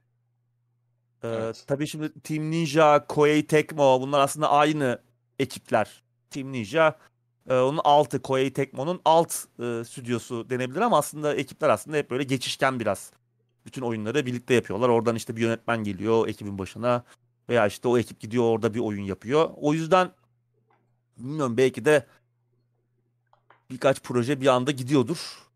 Ee, 1.23 1.27
Evet. 1.27 1.63
Tabii 1.67 1.87
şimdi 1.87 2.19
Team 2.19 2.51
Ninja, 2.51 3.05
Koei 3.07 3.47
Tecmo 3.47 4.01
bunlar 4.01 4.19
aslında 4.19 4.51
aynı 4.51 5.01
ekipler. 5.39 6.03
Team 6.29 6.51
Ninja 6.51 6.97
e, 7.49 7.55
onun 7.55 7.79
altı 7.83 8.21
Koei 8.21 8.53
Tecmo'nun 8.53 9.01
alt 9.05 9.33
e, 9.59 9.83
stüdyosu 9.83 10.49
denebilir 10.49 10.81
ama 10.81 10.97
aslında 10.97 11.35
ekipler 11.35 11.69
aslında 11.69 11.97
hep 11.97 12.11
böyle 12.11 12.23
geçişken 12.23 12.79
biraz. 12.79 13.11
Bütün 13.65 13.81
oyunları 13.81 14.25
birlikte 14.25 14.53
yapıyorlar. 14.53 14.89
Oradan 14.89 15.15
işte 15.15 15.35
bir 15.35 15.41
yönetmen 15.41 15.83
geliyor 15.83 16.27
ekibin 16.27 16.57
başına 16.57 17.03
veya 17.49 17.67
işte 17.67 17.87
o 17.87 17.97
ekip 17.97 18.19
gidiyor 18.19 18.43
orada 18.43 18.73
bir 18.73 18.79
oyun 18.79 19.03
yapıyor. 19.03 19.49
O 19.55 19.73
yüzden 19.73 20.11
bilmiyorum 21.17 21.57
belki 21.57 21.85
de 21.85 22.05
birkaç 23.69 24.01
proje 24.01 24.41
bir 24.41 24.47
anda 24.47 24.71
gidiyordur. 24.71 25.47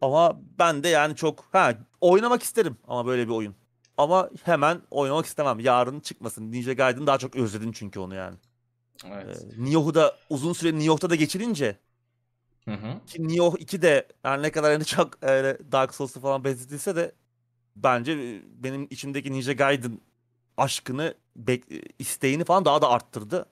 Ama 0.00 0.40
ben 0.58 0.82
de 0.82 0.88
yani 0.88 1.16
çok 1.16 1.44
ha 1.52 1.74
oynamak 2.00 2.42
isterim 2.42 2.76
ama 2.88 3.06
böyle 3.06 3.26
bir 3.26 3.32
oyun. 3.32 3.54
Ama 3.98 4.30
hemen 4.44 4.80
oynamak 4.90 5.26
istemem. 5.26 5.60
Yarın 5.60 6.00
çıkmasın. 6.00 6.52
Ninja 6.52 6.72
Gaiden 6.72 7.06
daha 7.06 7.18
çok 7.18 7.36
özledim 7.36 7.72
çünkü 7.72 8.00
onu 8.00 8.14
yani. 8.14 8.36
Evet. 9.10 9.46
Ee, 9.58 9.64
Nioh'u 9.64 9.94
da 9.94 10.16
uzun 10.30 10.52
süre 10.52 10.78
Nioh'ta 10.78 11.10
da 11.10 11.14
geçirince 11.14 11.78
Hı 12.64 12.74
hı. 12.74 13.06
ki 13.06 13.28
Nioh 13.28 13.54
2 13.58 13.82
de 13.82 14.08
yani 14.24 14.42
ne 14.42 14.50
kadar 14.50 14.72
hani 14.72 14.84
çok 14.84 15.24
e, 15.24 15.58
Dark 15.72 15.94
Souls'u 15.94 16.20
falan 16.20 16.44
benzetilse 16.44 16.96
de 16.96 17.12
bence 17.76 18.12
e, 18.12 18.42
benim 18.64 18.86
içimdeki 18.90 19.32
Ninja 19.32 19.52
Gaiden 19.52 20.00
aşkını, 20.56 21.14
bek- 21.44 21.82
isteğini 21.98 22.44
falan 22.44 22.64
daha 22.64 22.82
da 22.82 22.88
arttırdı. 22.90 23.46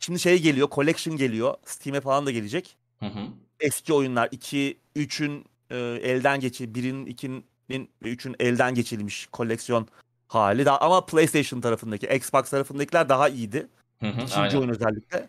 Şimdi 0.00 0.20
şey 0.20 0.42
geliyor, 0.42 0.68
Collection 0.70 1.16
geliyor. 1.16 1.54
Steam'e 1.64 2.00
falan 2.00 2.26
da 2.26 2.30
gelecek. 2.30 2.76
Hı 3.00 3.06
hı. 3.06 3.28
eski 3.60 3.92
oyunlar 3.92 4.28
2, 4.32 4.78
3'ün 4.96 5.44
e, 5.70 5.76
elden 6.02 6.40
geçi, 6.40 6.64
1'in, 6.64 7.06
2'nin 7.06 7.90
ve 8.02 8.12
3'ün 8.12 8.36
elden 8.40 8.74
geçirilmiş 8.74 9.26
koleksiyon 9.26 9.88
hali. 10.28 10.66
Daha, 10.66 10.78
ama 10.78 11.06
PlayStation 11.06 11.60
tarafındaki, 11.60 12.06
Xbox 12.06 12.50
tarafındakiler 12.50 13.08
daha 13.08 13.28
iyiydi. 13.28 13.68
Hı 14.00 14.06
hı. 14.06 14.12
İkinci 14.12 14.36
Aynen. 14.36 14.56
oyun 14.56 14.68
özellikle. 14.68 15.28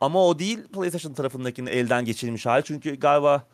Ama 0.00 0.26
o 0.26 0.38
değil 0.38 0.68
PlayStation 0.68 1.14
tarafındakinin 1.14 1.70
elden 1.70 2.04
geçirilmiş 2.04 2.46
hali. 2.46 2.64
Çünkü 2.64 2.96
galiba 2.96 3.48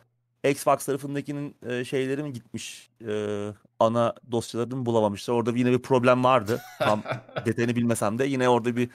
Xbox 0.51 0.85
tarafındakinin 0.85 1.55
e, 1.69 1.85
şeyleri 1.85 2.23
mi 2.23 2.33
gitmiş? 2.33 2.89
e, 3.07 3.47
ana 3.79 4.13
dosyalarını 4.31 4.85
bulamamışlar. 4.85 5.33
Orada 5.33 5.51
yine 5.51 5.71
bir 5.71 5.81
problem 5.81 6.23
vardı. 6.23 6.61
Tam 6.79 7.03
detayını 7.45 7.75
bilmesem 7.75 8.19
de 8.19 8.25
yine 8.25 8.49
orada 8.49 8.75
bir 8.75 8.89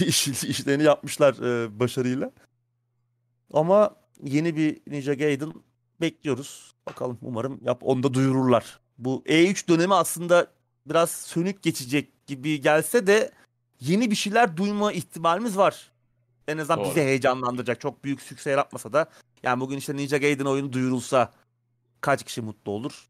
iş, 0.00 0.28
işlerini 0.28 0.82
yapmışlar 0.82 1.34
e, 1.34 1.80
başarıyla. 1.80 2.30
Ama 3.52 3.96
yeni 4.24 4.56
bir 4.56 4.80
Ninja 4.86 5.14
Gaiden 5.14 5.52
bekliyoruz. 6.00 6.72
Bakalım 6.86 7.18
umarım 7.22 7.60
yap 7.64 7.78
onu 7.82 8.02
da 8.02 8.14
duyururlar. 8.14 8.80
Bu 8.98 9.22
E3 9.26 9.68
dönemi 9.68 9.94
aslında 9.94 10.46
biraz 10.86 11.10
sönük 11.10 11.62
geçecek 11.62 12.26
gibi 12.26 12.60
gelse 12.60 13.06
de 13.06 13.32
yeni 13.80 14.10
bir 14.10 14.16
şeyler 14.16 14.56
duyma 14.56 14.92
ihtimalimiz 14.92 15.56
var. 15.56 15.90
En 16.48 16.58
azından 16.58 16.78
Doğru. 16.78 16.88
bizi 16.88 17.00
heyecanlandıracak. 17.00 17.80
Çok 17.80 18.04
büyük 18.04 18.22
sükse 18.22 18.50
yaratmasa 18.50 18.92
da. 18.92 19.10
Yani 19.42 19.60
bugün 19.60 19.76
işte 19.76 19.96
Ninja 19.96 20.16
Gaiden 20.16 20.44
oyunu 20.44 20.72
duyurulsa 20.72 21.32
kaç 22.00 22.24
kişi 22.24 22.42
mutlu 22.42 22.72
olur? 22.72 23.08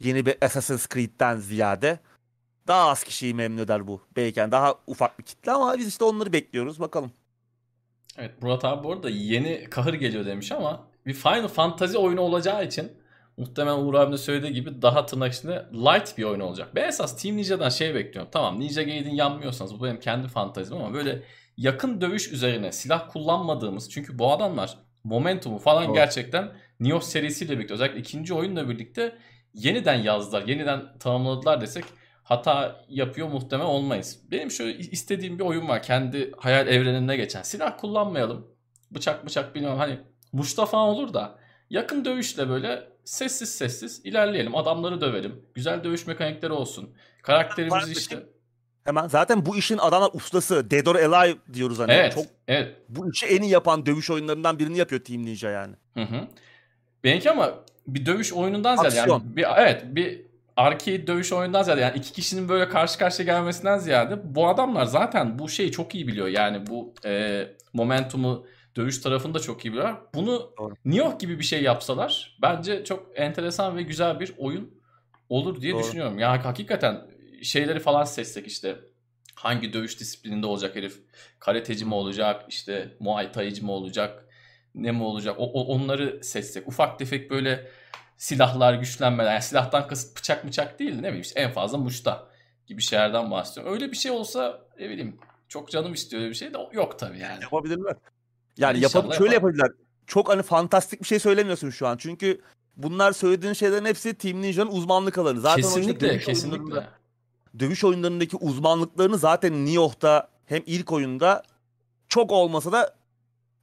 Yeni 0.00 0.26
bir 0.26 0.36
Assassin's 0.42 0.88
Creed'den 0.88 1.36
ziyade. 1.36 1.98
daha 2.68 2.88
az 2.90 3.04
kişiyi 3.04 3.34
memnun 3.34 3.62
eder 3.62 3.86
bu. 3.86 4.00
Belki 4.16 4.40
yani 4.40 4.52
daha 4.52 4.74
ufak 4.86 5.18
bir 5.18 5.24
kitle 5.24 5.52
ama 5.52 5.78
biz 5.78 5.88
işte 5.88 6.04
onları 6.04 6.32
bekliyoruz 6.32 6.80
bakalım. 6.80 7.12
Evet 8.18 8.42
Murat 8.42 8.64
abi 8.64 8.84
bu 8.84 8.92
arada 8.92 9.10
yeni 9.10 9.64
kahır 9.70 9.94
geliyor 9.94 10.26
demiş 10.26 10.52
ama 10.52 10.86
bir 11.06 11.12
Final 11.14 11.48
Fantasy 11.48 11.98
oyunu 11.98 12.20
olacağı 12.20 12.64
için 12.64 12.92
muhtemelen 13.36 13.78
Uğur 13.78 13.94
abinin 13.94 14.16
söylediği 14.16 14.52
gibi 14.52 14.82
daha 14.82 15.06
tırnak 15.06 15.34
içinde 15.34 15.66
light 15.72 16.18
bir 16.18 16.24
oyun 16.24 16.40
olacak. 16.40 16.68
Ben 16.74 16.88
esas 16.88 17.22
Team 17.22 17.36
Ninja'dan 17.36 17.68
şey 17.68 17.94
bekliyorum. 17.94 18.30
Tamam 18.32 18.60
Ninja 18.60 18.82
Gaiden 18.82 19.10
yanmıyorsanız 19.10 19.80
bu 19.80 19.84
benim 19.84 20.00
kendi 20.00 20.28
fantazim 20.28 20.76
ama 20.76 20.94
böyle 20.94 21.22
yakın 21.56 22.00
dövüş 22.00 22.32
üzerine 22.32 22.72
silah 22.72 23.10
kullanmadığımız 23.12 23.90
çünkü 23.90 24.18
bu 24.18 24.32
adamlar 24.32 24.78
momentumu 25.04 25.58
falan 25.58 25.84
Doğru. 25.86 25.94
gerçekten 25.94 26.52
Nioh 26.80 27.00
serisiyle 27.00 27.58
birlikte 27.58 27.74
özellikle 27.74 28.00
ikinci 28.00 28.34
oyunla 28.34 28.68
birlikte 28.68 29.18
yeniden 29.54 29.94
yazdılar, 29.94 30.42
yeniden 30.46 30.98
tamamladılar 30.98 31.60
desek 31.60 31.84
hata 32.22 32.84
yapıyor 32.88 33.28
muhtemelen 33.28 33.68
olmayız. 33.68 34.20
Benim 34.30 34.50
şöyle 34.50 34.78
istediğim 34.78 35.38
bir 35.38 35.44
oyun 35.44 35.68
var. 35.68 35.82
Kendi 35.82 36.32
hayal 36.36 36.68
evreninde 36.68 37.16
geçen. 37.16 37.42
Silah 37.42 37.78
kullanmayalım. 37.78 38.46
Bıçak 38.90 39.26
bıçak 39.26 39.54
bilmem 39.54 39.76
hani 39.76 39.98
Mustafa 40.32 40.78
olur 40.78 41.14
da 41.14 41.38
yakın 41.70 42.04
dövüşle 42.04 42.48
böyle 42.48 42.88
sessiz 43.04 43.54
sessiz 43.54 44.00
ilerleyelim. 44.04 44.56
Adamları 44.56 45.00
dövelim. 45.00 45.46
Güzel 45.54 45.84
dövüş 45.84 46.06
mekanikleri 46.06 46.52
olsun. 46.52 46.94
Karakterimiz 47.22 47.90
işte. 47.90 48.33
Hemen 48.84 49.08
zaten 49.08 49.46
bu 49.46 49.56
işin 49.56 49.78
adamlar 49.78 50.10
ustası. 50.14 50.70
Dead 50.70 50.86
or 50.86 50.94
Alive 50.96 51.38
diyoruz 51.52 51.78
hani. 51.78 51.92
Evet. 51.92 52.14
Çok 52.14 52.24
Evet. 52.48 52.76
bu 52.88 53.10
işi 53.10 53.26
en 53.26 53.42
iyi 53.42 53.50
yapan 53.50 53.86
dövüş 53.86 54.10
oyunlarından 54.10 54.58
birini 54.58 54.78
yapıyor 54.78 55.04
Team 55.04 55.24
Ninja 55.24 55.50
yani. 55.50 55.74
Hı 55.94 56.02
hı. 56.02 56.20
Benimki 57.04 57.30
ama 57.30 57.54
bir 57.86 58.06
dövüş 58.06 58.32
oyunundan 58.32 58.76
ziyade 58.76 58.96
yani 58.96 59.12
Aksiyon. 59.12 59.36
bir 59.36 59.46
evet 59.56 59.84
bir 59.86 60.22
arcade 60.56 61.06
dövüş 61.06 61.32
oyundan 61.32 61.62
ziyade 61.62 61.80
yani 61.80 61.98
iki 61.98 62.12
kişinin 62.12 62.48
böyle 62.48 62.68
karşı 62.68 62.98
karşıya 62.98 63.26
gelmesinden 63.26 63.78
ziyade 63.78 64.34
bu 64.34 64.48
adamlar 64.48 64.84
zaten 64.84 65.38
bu 65.38 65.48
şeyi 65.48 65.72
çok 65.72 65.94
iyi 65.94 66.06
biliyor. 66.08 66.26
Yani 66.28 66.66
bu 66.66 66.94
e, 67.04 67.44
momentumu 67.72 68.46
dövüş 68.76 69.00
tarafında 69.00 69.38
çok 69.40 69.64
iyi 69.64 69.68
biliyorlar. 69.72 69.96
Bunu 70.14 70.50
Doğru. 70.58 70.74
Nioh 70.84 71.18
gibi 71.18 71.38
bir 71.38 71.44
şey 71.44 71.62
yapsalar 71.62 72.38
bence 72.42 72.84
çok 72.84 73.06
enteresan 73.14 73.76
ve 73.76 73.82
güzel 73.82 74.20
bir 74.20 74.34
oyun 74.38 74.70
olur 75.28 75.60
diye 75.60 75.72
Doğru. 75.72 75.82
düşünüyorum. 75.82 76.18
Yani 76.18 76.42
hakikaten 76.42 77.00
şeyleri 77.44 77.80
falan 77.80 78.04
seçsek 78.04 78.46
işte 78.46 78.76
hangi 79.34 79.72
dövüş 79.72 80.00
disiplininde 80.00 80.46
olacak 80.46 80.76
herif? 80.76 81.00
Karateci 81.38 81.84
mi 81.84 81.94
olacak? 81.94 82.44
işte 82.48 82.96
Muay 83.00 83.32
Thai'ci 83.32 83.62
mi 83.62 83.70
olacak? 83.70 84.24
Ne 84.74 84.92
mi 84.92 85.02
olacak? 85.02 85.36
O, 85.38 85.44
o- 85.52 85.66
onları 85.74 86.24
seçsek. 86.24 86.68
Ufak 86.68 86.98
tefek 86.98 87.30
böyle 87.30 87.70
silahlar, 88.16 88.74
güçlenmeler. 88.74 89.32
Yani 89.32 89.42
silahtan 89.42 89.88
kasıt 89.88 90.18
bıçak 90.18 90.46
bıçak 90.46 90.78
değil 90.78 90.92
de 90.92 90.96
ne 90.96 91.02
bileyim 91.02 91.20
işte 91.20 91.40
en 91.40 91.50
fazla 91.52 91.78
muşta 91.78 92.28
gibi 92.66 92.82
şeylerden 92.82 93.30
bahsediyorum. 93.30 93.74
Öyle 93.74 93.90
bir 93.90 93.96
şey 93.96 94.10
olsa 94.12 94.60
ne 94.80 94.90
bileyim 94.90 95.18
çok 95.48 95.70
canım 95.70 95.92
istiyor 95.94 96.22
öyle 96.22 96.30
bir 96.30 96.36
şey 96.36 96.54
de 96.54 96.58
yok 96.72 96.98
tabii 96.98 97.18
yani. 97.18 97.42
Yapabilirler. 97.42 97.96
Yani 98.56 98.78
İnşallah 98.78 99.04
yapab 99.04 99.12
şöyle 99.18 99.34
yapar. 99.34 99.48
yapabilirler. 99.48 99.70
Çok 100.06 100.28
hani 100.28 100.42
fantastik 100.42 101.00
bir 101.02 101.06
şey 101.06 101.18
söylemiyorsun 101.18 101.70
şu 101.70 101.86
an. 101.86 101.96
Çünkü 101.96 102.40
bunlar 102.76 103.12
söylediğin 103.12 103.52
şeylerin 103.52 103.84
hepsi 103.84 104.14
Team 104.14 104.42
Ninja'nın 104.42 104.70
uzmanlık 104.70 105.18
alanı. 105.18 105.40
Zaten 105.40 105.62
kesinlikle, 105.62 106.18
kesinlikle. 106.18 106.86
Dövüş 107.58 107.84
oyunlarındaki 107.84 108.36
uzmanlıklarını 108.36 109.18
zaten 109.18 109.64
Nioh'ta 109.64 110.28
hem 110.46 110.62
ilk 110.66 110.92
oyunda 110.92 111.42
çok 112.08 112.32
olmasa 112.32 112.72
da 112.72 112.94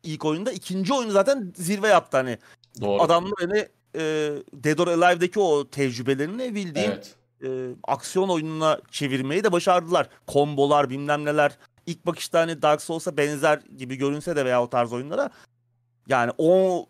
ilk 0.04 0.26
oyunda 0.26 0.52
ikinci 0.52 0.94
oyunu 0.94 1.12
zaten 1.12 1.54
zirve 1.56 1.88
yaptı 1.88 2.18
hani. 2.18 2.38
Doğru. 2.82 3.02
Adamlar 3.02 3.34
hani 3.40 3.68
e, 3.96 4.02
Dead 4.54 4.78
or 4.80 4.88
Alive'deki 4.88 5.40
o 5.40 5.68
tecrübelerini 5.68 6.56
bildiğin 6.56 6.92
Evet. 6.92 7.16
e, 7.44 7.76
aksiyon 7.84 8.30
oyununa 8.30 8.80
çevirmeyi 8.92 9.44
de 9.44 9.52
başardılar. 9.52 10.10
Kombolar 10.28 10.90
bilmem 10.90 11.26
neler. 11.26 11.58
İlk 11.86 12.06
bakışta 12.06 12.40
hani 12.40 12.62
Dark 12.62 12.82
Souls'a 12.82 13.18
benzer 13.18 13.60
gibi 13.78 13.96
görünse 13.96 14.36
de 14.36 14.46
veya 14.46 14.64
o 14.64 14.70
tarz 14.70 14.94
oyunlara 14.94 15.30
yani 16.08 16.32
o 16.38 16.88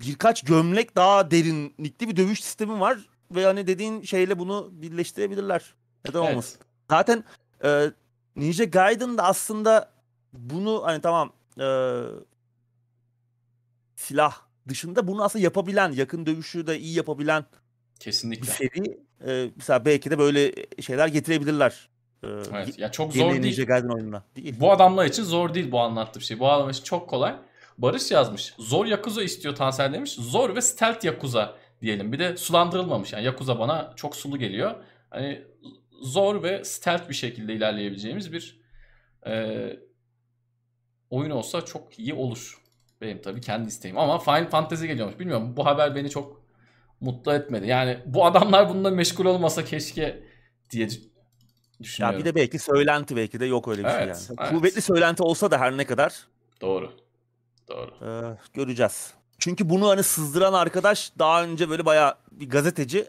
birkaç 0.00 0.44
gömlek 0.44 0.96
daha 0.96 1.30
derinlikli 1.30 2.08
bir 2.08 2.16
dövüş 2.16 2.44
sistemi 2.44 2.80
var 2.80 2.98
ve 3.30 3.44
hani 3.44 3.66
dediğin 3.66 4.02
şeyle 4.02 4.38
bunu 4.38 4.68
birleştirebilirler. 4.72 5.74
Neden 6.06 6.18
Evet. 6.18 6.30
olmasın? 6.30 6.60
Zaten 6.90 7.24
e, 7.64 7.90
Ninja 8.36 8.64
Gaiden 8.64 9.18
da 9.18 9.22
aslında 9.24 9.90
bunu 10.32 10.82
hani 10.84 11.00
tamam 11.00 11.32
e, 11.60 11.66
silah 13.96 14.34
dışında 14.68 15.06
bunu 15.08 15.24
aslında 15.24 15.42
yapabilen, 15.44 15.92
yakın 15.92 16.26
dövüşü 16.26 16.66
de 16.66 16.78
iyi 16.80 16.96
yapabilen 16.96 17.42
bir 17.42 18.00
Kesinlikle. 18.00 18.52
seri. 18.52 19.00
E, 19.26 19.50
mesela 19.56 19.84
belki 19.84 20.10
de 20.10 20.18
böyle 20.18 20.52
şeyler 20.82 21.08
getirebilirler. 21.08 21.88
E, 22.22 22.26
Evet. 22.26 22.78
Ya 22.78 22.90
çok 22.90 23.12
zor 23.12 23.30
değil. 23.30 23.40
Ninja 23.42 23.64
Gaiden 23.64 23.88
oyununa. 23.88 24.22
Değil. 24.36 24.54
Bu 24.60 24.72
adamlar 24.72 25.06
için 25.06 25.22
zor 25.22 25.54
değil 25.54 25.72
bu 25.72 25.80
anlattığım 25.80 26.22
şey. 26.22 26.38
Bu 26.38 26.50
adam 26.50 26.70
için 26.70 26.84
çok 26.84 27.10
kolay. 27.10 27.36
Barış 27.78 28.10
yazmış. 28.10 28.54
Zor 28.58 28.86
Yakuza 28.86 29.22
istiyor 29.22 29.54
Tansel 29.56 29.92
demiş. 29.92 30.12
Zor 30.12 30.54
ve 30.56 30.60
stealth 30.62 31.04
Yakuza 31.04 31.56
diyelim. 31.82 32.12
Bir 32.12 32.18
de 32.18 32.36
sulandırılmamış. 32.36 33.12
Yani 33.12 33.24
Yakuza 33.24 33.58
bana 33.58 33.92
çok 33.96 34.16
sulu 34.16 34.38
geliyor. 34.38 34.74
Hani 35.10 35.42
zor 36.02 36.42
ve 36.42 36.64
stealth 36.64 37.08
bir 37.08 37.14
şekilde 37.14 37.54
ilerleyebileceğimiz 37.54 38.32
bir 38.32 38.60
e, 39.26 39.56
oyun 41.10 41.30
olsa 41.30 41.64
çok 41.64 41.98
iyi 41.98 42.14
olur. 42.14 42.62
Benim 43.00 43.22
tabii 43.22 43.40
kendi 43.40 43.68
isteğim. 43.68 43.98
Ama 43.98 44.18
Final 44.18 44.48
Fantasy 44.50 44.86
geliyormuş. 44.86 45.18
Bilmiyorum 45.18 45.56
bu 45.56 45.66
haber 45.66 45.94
beni 45.94 46.10
çok 46.10 46.42
mutlu 47.00 47.32
etmedi. 47.32 47.66
Yani 47.66 47.98
bu 48.06 48.26
adamlar 48.26 48.68
bununla 48.68 48.90
meşgul 48.90 49.24
olmasa 49.24 49.64
keşke 49.64 50.22
diye 50.70 50.88
Ya 50.88 50.90
düşünüyorum. 51.80 52.20
bir 52.20 52.24
de 52.24 52.34
belki 52.34 52.58
söylenti 52.58 53.16
belki 53.16 53.40
de 53.40 53.46
yok 53.46 53.68
öyle 53.68 53.84
bir 53.84 53.88
Evet, 53.88 53.98
şey 53.98 54.08
yani. 54.08 54.40
evet. 54.40 54.50
Kuvvetli 54.50 54.80
söylenti 54.82 55.22
olsa 55.22 55.50
da 55.50 55.58
her 55.60 55.76
ne 55.76 55.86
kadar 55.86 56.26
Doğru. 56.60 56.92
Doğru. 57.68 57.90
e, 58.04 58.36
göreceğiz. 58.54 59.14
Çünkü 59.38 59.68
bunu 59.68 59.88
hani 59.88 60.02
sızdıran 60.02 60.52
arkadaş 60.52 61.12
daha 61.18 61.42
önce 61.42 61.70
böyle 61.70 61.84
bayağı 61.84 62.14
bir 62.32 62.50
gazeteci 62.50 63.06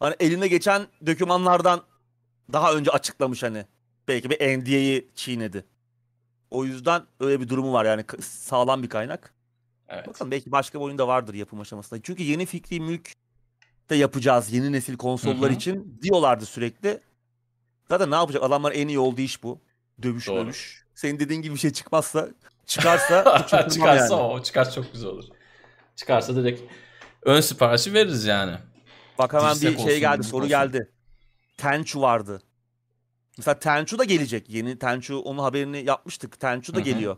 hani 0.00 0.14
eline 0.20 0.48
geçen 0.48 0.86
dokümanlardan 1.06 1.82
daha 2.52 2.74
önce 2.74 2.90
açıklamış 2.90 3.42
hani. 3.42 3.66
Belki 4.08 4.30
bir 4.30 4.58
NDA'yı 4.58 5.08
çiğnedi. 5.14 5.64
O 6.50 6.64
yüzden 6.64 7.02
öyle 7.20 7.40
bir 7.40 7.48
durumu 7.48 7.72
var 7.72 7.84
yani 7.84 8.04
sağlam 8.20 8.82
bir 8.82 8.88
kaynak. 8.88 9.34
Evet. 9.88 10.08
Bakalım 10.08 10.30
belki 10.30 10.52
başka 10.52 10.78
bir 10.78 10.84
oyunda 10.84 11.08
vardır 11.08 11.34
yapım 11.34 11.60
aşamasında. 11.60 12.02
Çünkü 12.02 12.22
yeni 12.22 12.46
fikri 12.46 12.80
mülk 12.80 13.12
de 13.90 13.96
yapacağız 13.96 14.52
yeni 14.52 14.72
nesil 14.72 14.96
konsollar 14.96 15.50
Hı 15.50 15.54
hı. 15.54 15.56
için 15.56 15.98
diyorlardı 16.02 16.46
sürekli. 16.46 17.00
Zaten 17.88 18.10
ne 18.10 18.14
yapacak? 18.14 18.42
Adamlar 18.42 18.72
en 18.72 18.88
iyi 18.88 18.98
olduğu 18.98 19.20
iş 19.20 19.42
bu. 19.42 19.60
Dövüş 20.02 20.28
Doğru. 20.28 20.44
dövüş. 20.44 20.84
Senin 20.94 21.20
dediğin 21.20 21.42
gibi 21.42 21.54
bir 21.54 21.60
şey 21.60 21.72
çıkmazsa 21.72 22.28
çıkarsa 22.66 23.46
Çıkarsa 23.70 24.14
yani. 24.14 24.14
o. 24.14 24.42
Çıkar 24.42 24.70
çok 24.70 24.92
güzel 24.92 25.10
olur. 25.10 25.24
Çıkarsa 25.96 26.36
direkt 26.36 26.62
ön 27.22 27.40
siparişi 27.40 27.94
veririz 27.94 28.24
yani. 28.24 28.56
Bak 29.18 29.32
hemen 29.32 29.54
Dirsek 29.54 29.78
bir 29.78 29.82
şey 29.82 30.00
geldi 30.00 30.22
soru 30.22 30.36
olsun. 30.44 30.48
geldi. 30.48 30.92
Tenchu 31.56 32.00
vardı. 32.00 32.42
Mesela 33.38 33.58
Tenchu 33.58 33.98
da 33.98 34.04
gelecek. 34.04 34.50
Yeni 34.50 34.78
Tenchu 34.78 35.18
onun 35.18 35.38
haberini 35.38 35.84
yapmıştık. 35.84 36.40
Tenchu 36.40 36.74
da 36.74 36.76
Hı 36.78 36.80
hı. 36.80 36.84
geliyor. 36.84 37.16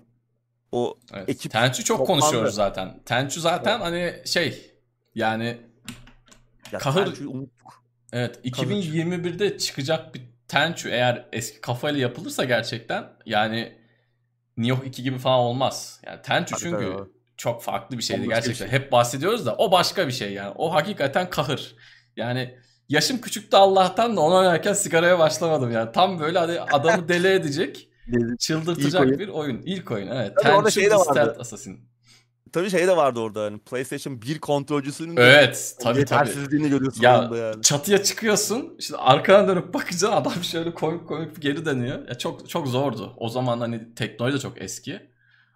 O 0.72 0.98
Evet. 1.12 1.28
Ekip 1.28 1.52
Tenchu 1.52 1.84
çok 1.84 1.98
toplandı. 1.98 2.20
konuşuyoruz 2.20 2.54
zaten. 2.54 3.00
Tenchu 3.04 3.40
zaten 3.40 3.80
hani 3.80 4.22
şey 4.24 4.70
yani 5.14 5.60
ya 6.72 6.78
Kahır- 6.78 7.18
evet 8.12 8.40
2021'de 8.44 9.58
çıkacak 9.58 10.14
bir 10.14 10.22
Tenchu 10.48 10.88
eğer 10.88 11.28
eski 11.32 11.60
kafayla 11.60 12.00
yapılırsa 12.00 12.44
gerçekten 12.44 13.12
yani 13.26 13.78
Nioh 14.56 14.84
2 14.84 15.02
gibi 15.02 15.18
falan 15.18 15.38
olmaz. 15.38 16.00
Yani 16.06 16.22
Tenchu 16.22 16.56
çünkü. 16.56 17.13
Çok 17.36 17.62
farklı 17.62 17.98
bir 17.98 18.02
şeydi 18.02 18.22
bir 18.22 18.28
gerçekten. 18.28 18.54
şey. 18.66 18.68
Hep 18.80 18.92
bahsediyoruz 18.92 19.46
da 19.46 19.54
o 19.56 19.72
başka 19.72 20.06
bir 20.06 20.12
şey 20.12 20.32
yani. 20.32 20.52
O 20.56 20.74
hakikaten 20.74 21.30
kahır. 21.30 21.74
Yani 22.16 22.54
yaşım 22.88 23.20
küçüktü 23.20 23.56
Allah'tan 23.56 24.16
da 24.16 24.20
onu 24.20 24.34
oynarken 24.36 24.72
sigaraya 24.72 25.18
başlamadım 25.18 25.72
yani. 25.72 25.92
Tam 25.92 26.20
böyle 26.20 26.38
hani 26.38 26.60
adamı 26.60 27.08
deli 27.08 27.28
edecek, 27.28 27.88
çıldırtacak 28.38 28.94
İlk 28.94 29.00
oyun. 29.00 29.18
bir 29.18 29.28
oyun. 29.28 29.62
İlk 29.62 29.90
oyun 29.90 30.06
evet. 30.08 30.32
Tabii 30.42 30.52
orada 30.54 30.70
şey 30.70 30.90
de 30.90 30.94
vardı. 30.94 31.10
Stealth 31.10 31.40
Assassin. 31.40 31.80
Tabii 32.52 32.70
şey 32.70 32.86
de 32.86 32.96
vardı 32.96 33.20
orada 33.20 33.42
hani 33.42 33.58
PlayStation 33.58 34.22
1 34.22 34.38
kontrolcüsünün 34.38 35.16
Evet 35.16 35.74
tabii 35.80 35.92
tabii. 35.92 35.98
yetersizliğini 36.00 36.68
görüyorsun 36.68 37.02
Ya, 37.02 37.30
yani. 37.38 37.62
Çatıya 37.62 38.02
çıkıyorsun. 38.02 38.76
işte 38.78 38.96
arkana 38.96 39.48
dönüp 39.48 39.74
bakınca 39.74 40.10
adam 40.12 40.44
şöyle 40.44 40.74
komik 40.74 41.08
komik 41.08 41.42
geri 41.42 41.64
dönüyor. 41.64 42.08
Ya 42.08 42.14
çok 42.18 42.48
çok 42.48 42.68
zordu. 42.68 43.12
O 43.16 43.28
zaman 43.28 43.60
hani 43.60 43.94
teknoloji 43.94 44.36
de 44.36 44.40
çok 44.40 44.62
eski. 44.62 45.13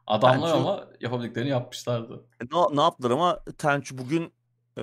Adamlar 0.08 0.48
Bence- 0.48 0.52
ama 0.68 0.84
yapabildiklerini 1.00 1.50
yapmışlardı. 1.50 2.24
E, 2.40 2.44
Ne, 2.44 2.76
ne 2.76 2.80
yaptılar 2.82 3.10
ama 3.10 3.44
Tenchu 3.58 3.98
bugün 3.98 4.32
e, 4.78 4.82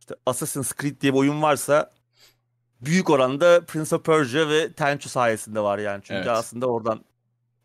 işte 0.00 0.14
Assassin's 0.26 0.72
Creed 0.80 1.00
diye 1.00 1.12
bir 1.14 1.18
oyun 1.18 1.42
varsa 1.42 1.90
büyük 2.80 3.10
oranda 3.10 3.64
Prince 3.64 3.96
of 3.96 4.04
Persia 4.04 4.48
ve 4.48 4.72
Tenchu 4.72 5.08
sayesinde 5.08 5.60
var 5.60 5.78
yani. 5.78 6.00
Çünkü 6.04 6.18
Evet. 6.18 6.28
aslında 6.28 6.66
oradan 6.66 7.04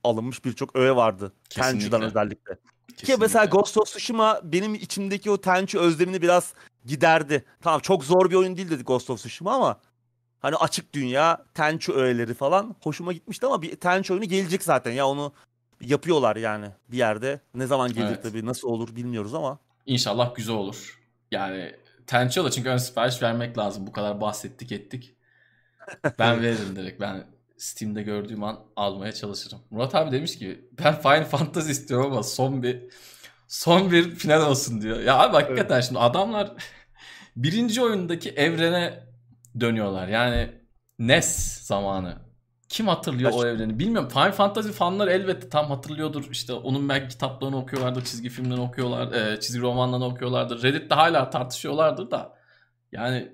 alınmış 0.04 0.46
birçok 0.46 0.76
öğe 0.76 0.96
vardı. 0.96 1.32
Tenchu'dan 1.50 1.72
Kesinlikle. 1.82 2.06
özellikle. 2.06 2.54
Ki 2.56 2.60
Kesinlikle. 2.98 3.22
mesela 3.22 3.46
Ghost 3.46 3.78
of 3.78 3.86
Tsushima 3.86 4.40
benim 4.44 4.76
içimdeki 4.76 5.32
o 5.32 5.38
Tenchu 5.42 5.80
özlemini 5.80 6.22
biraz 6.22 6.54
giderdi. 6.86 7.46
Tamam 7.62 7.80
çok 7.80 8.04
zor 8.04 8.30
bir 8.30 8.36
oyun 8.36 8.58
değil 8.58 8.70
dedi 8.70 8.84
Ghost 8.84 9.10
of 9.10 9.20
Tsushima 9.20 9.54
ama 9.56 9.80
Hani 10.40 10.56
açık 10.56 10.94
dünya, 10.94 11.46
Tenchu 11.54 11.94
öğeleri 11.94 12.34
falan 12.34 12.76
hoşuma 12.84 13.14
gitmişti 13.14 13.46
ama 13.46 13.62
bir 13.62 13.76
Tenchu 13.76 14.14
oyunu 14.14 14.26
gelecek 14.26 14.64
zaten 14.64 14.92
ya 14.92 15.08
onu 15.08 15.34
yapıyorlar 15.86 16.36
yani 16.36 16.68
bir 16.92 16.98
yerde. 16.98 17.40
Ne 17.54 17.68
zaman 17.68 17.94
gelecek 17.94 18.16
Evet. 18.16 18.24
tabii 18.24 18.46
nasıl 18.46 18.68
olur 18.68 18.96
bilmiyoruz 18.96 19.34
ama. 19.34 19.60
İnşallah 19.86 20.36
güzel 20.36 20.56
olur. 20.56 21.00
Yani 21.32 21.76
Tencho'da 22.08 22.52
çünkü 22.52 22.70
ön 22.70 22.78
sipariş 22.78 23.22
vermek 23.22 23.58
lazım. 23.58 23.88
Bu 23.88 23.92
kadar 23.92 24.22
bahsettik 24.22 24.72
ettik. 24.72 25.16
Ben 26.20 26.42
veririm 26.42 26.76
direkt. 26.76 27.02
Ben 27.02 27.26
Steam'de 27.58 28.04
gördüğüm 28.04 28.44
an 28.44 28.60
almaya 28.76 29.12
çalışırım. 29.12 29.60
Murat 29.70 29.96
abi 29.96 30.12
demiş 30.12 30.40
ki 30.40 30.70
ben 30.80 31.02
Final 31.02 31.26
Fantasy 31.26 31.72
istiyorum 31.72 32.12
ama 32.12 32.24
son 32.24 32.64
bir 32.64 32.84
son 33.48 33.92
bir 33.92 34.16
final 34.16 34.50
olsun 34.50 34.82
diyor. 34.82 35.00
Ya 35.00 35.18
abi 35.20 35.34
hakikaten 35.34 35.82
şimdi 35.82 36.00
adamlar 36.00 36.52
birinci 37.36 37.82
oyundaki 37.82 38.30
evrene 38.30 39.04
dönüyorlar. 39.60 40.08
Yani 40.08 40.52
NES 41.00 41.62
zamanı. 41.62 42.31
Kim 42.72 42.88
hatırlıyor 42.88 43.32
o 43.32 43.38
Kaç- 43.38 43.46
evreni? 43.46 43.80
Bilmiyorum. 43.80 44.10
Final 44.10 44.32
Fantasy 44.32 44.70
fanları 44.70 45.12
elbette 45.12 45.50
tam 45.50 45.66
hatırlıyordur. 45.66 46.28
İşte 46.32 46.54
onun 46.54 46.90
belki 46.90 47.08
kitaplarını 47.08 47.58
okuyorlardır, 47.58 48.04
çizgi 48.06 48.30
filmlerini 48.30 48.62
okuyorlar, 48.62 49.12
e, 49.12 49.40
çizgi 49.40 49.62
romanlarını 49.62 50.06
okuyorlardır. 50.06 50.64
Reddit'te 50.64 50.96
hala 50.96 51.30
tartışıyorlardır 51.30 52.12
da. 52.12 52.38
Yani 52.92 53.32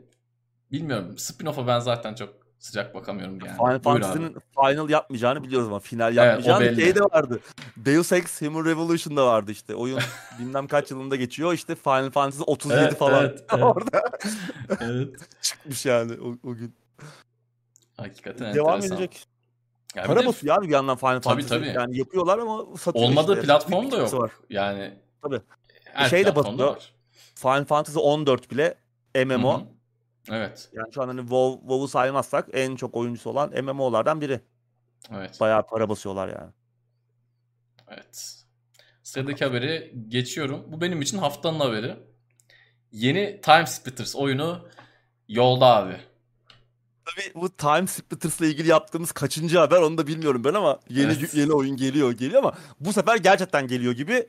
bilmiyorum. 0.72 1.16
Spin-off'a 1.18 1.68
ben 1.68 1.80
zaten 1.80 2.16
çok 2.16 2.30
sıcak 2.60 2.96
bakamıyorum 2.96 3.40
yani. 3.46 3.58
Final. 3.58 3.80
Fantasy'nin 3.80 4.36
final 4.62 4.90
yapmayacağını 4.90 5.44
biliyoruz 5.44 5.68
ama 5.68 5.80
final 5.80 6.08
Evet, 6.08 6.18
o 6.18 6.22
yapmayacağını 6.22 6.62
belli. 6.62 6.82
şey 6.82 6.96
de 6.96 7.02
vardı. 7.02 7.40
Deus 7.78 8.12
Ex 8.12 8.42
Human 8.42 8.66
Revolution'da 8.66 9.26
vardı 9.28 9.52
işte. 9.52 9.76
Oyun 9.76 10.00
bilmem 10.40 10.68
kaç 10.68 10.92
yılında 10.92 11.16
geçiyor. 11.16 11.54
İşte 11.54 11.76
Final 11.76 12.10
Fantasy 12.12 12.44
37 12.48 12.80
Evet, 12.82 12.98
falan. 12.98 13.26
evet, 13.26 13.46
evet. 13.54 13.64
Orada 13.64 14.02
evet. 14.80 15.10
çıkmış 15.42 15.86
yani 15.86 16.12
o, 16.22 16.50
o 16.50 16.54
gün. 16.56 16.76
Hakikaten 17.98 18.54
Devam 18.54 18.76
enteresan. 18.76 18.98
edecek. 18.98 19.26
Yani 19.96 20.08
Para 20.08 20.26
basıyor 20.26 20.58
abi 20.58 20.68
bir 20.68 20.74
yandan 20.74 20.98
Final 20.98 21.20
Tabii, 21.22 21.24
Fantasy. 21.24 21.48
tabii. 21.50 21.68
Yani 21.68 21.98
yapıyorlar 21.98 22.40
ama 22.40 22.78
satıyor 22.78 23.06
olmadığı 23.06 23.34
işte. 23.34 23.46
platform 23.46 23.92
da 23.92 23.98
yok. 23.98 24.14
Var. 24.14 24.32
Yani 24.50 24.94
Tabii. 25.22 25.42
her 25.84 26.10
Şey 26.10 26.26
de 26.26 26.36
batıyor. 26.36 26.82
Final 27.36 27.66
Fantasy 27.66 28.00
14 28.02 28.52
bile 28.52 28.76
MMO. 29.26 29.54
Hı 29.58 29.62
hı. 29.62 29.66
Evet. 30.32 30.70
Yani 30.74 30.94
şu 30.94 31.02
an 31.02 31.08
hani 31.08 31.22
WoW, 31.22 31.62
WoW'u 31.62 31.88
saymazsak 31.88 32.50
en 32.54 32.76
çok 32.76 32.96
oyuncusu 32.96 33.30
olan 33.30 33.64
MMO'lardan 33.64 34.22
biri. 34.22 34.42
Evet. 35.16 35.40
Bayağı 35.40 35.68
para 35.68 35.90
basıyorlar 35.90 36.28
yani. 36.28 36.52
Evet. 37.90 38.44
Sıradaki 39.04 39.46
haberi 39.46 39.94
geçiyorum. 40.08 40.64
Bu 40.68 40.82
benim 40.82 41.02
için 41.02 41.18
haftanın 41.18 41.60
haberi. 41.60 41.96
Yeni 42.92 43.42
Time 43.42 43.66
Splitters 43.66 44.16
oyunu 44.16 44.68
yolda 45.28 45.66
abi. 45.66 45.98
Tabii 47.16 47.32
bu 47.36 47.50
Time 47.50 47.88
Splitters'la 47.88 48.46
ilgili 48.46 48.68
yaptığımız 48.68 49.12
kaçıncı 49.12 49.58
haber 49.58 49.82
onu 49.82 49.98
da 49.98 50.08
bilmiyorum 50.08 50.44
ben 50.44 50.54
ama 50.54 50.80
yeni 50.90 51.12
Evet. 51.12 51.34
yeni 51.34 51.54
oyun 51.54 51.78
geliyor 51.78 52.12
geliyor 52.12 52.44
ama 52.44 52.54
bu 52.80 52.94
sefer 52.94 53.18
gerçekten 53.18 53.68
geliyor 53.68 53.94
gibi. 53.94 54.26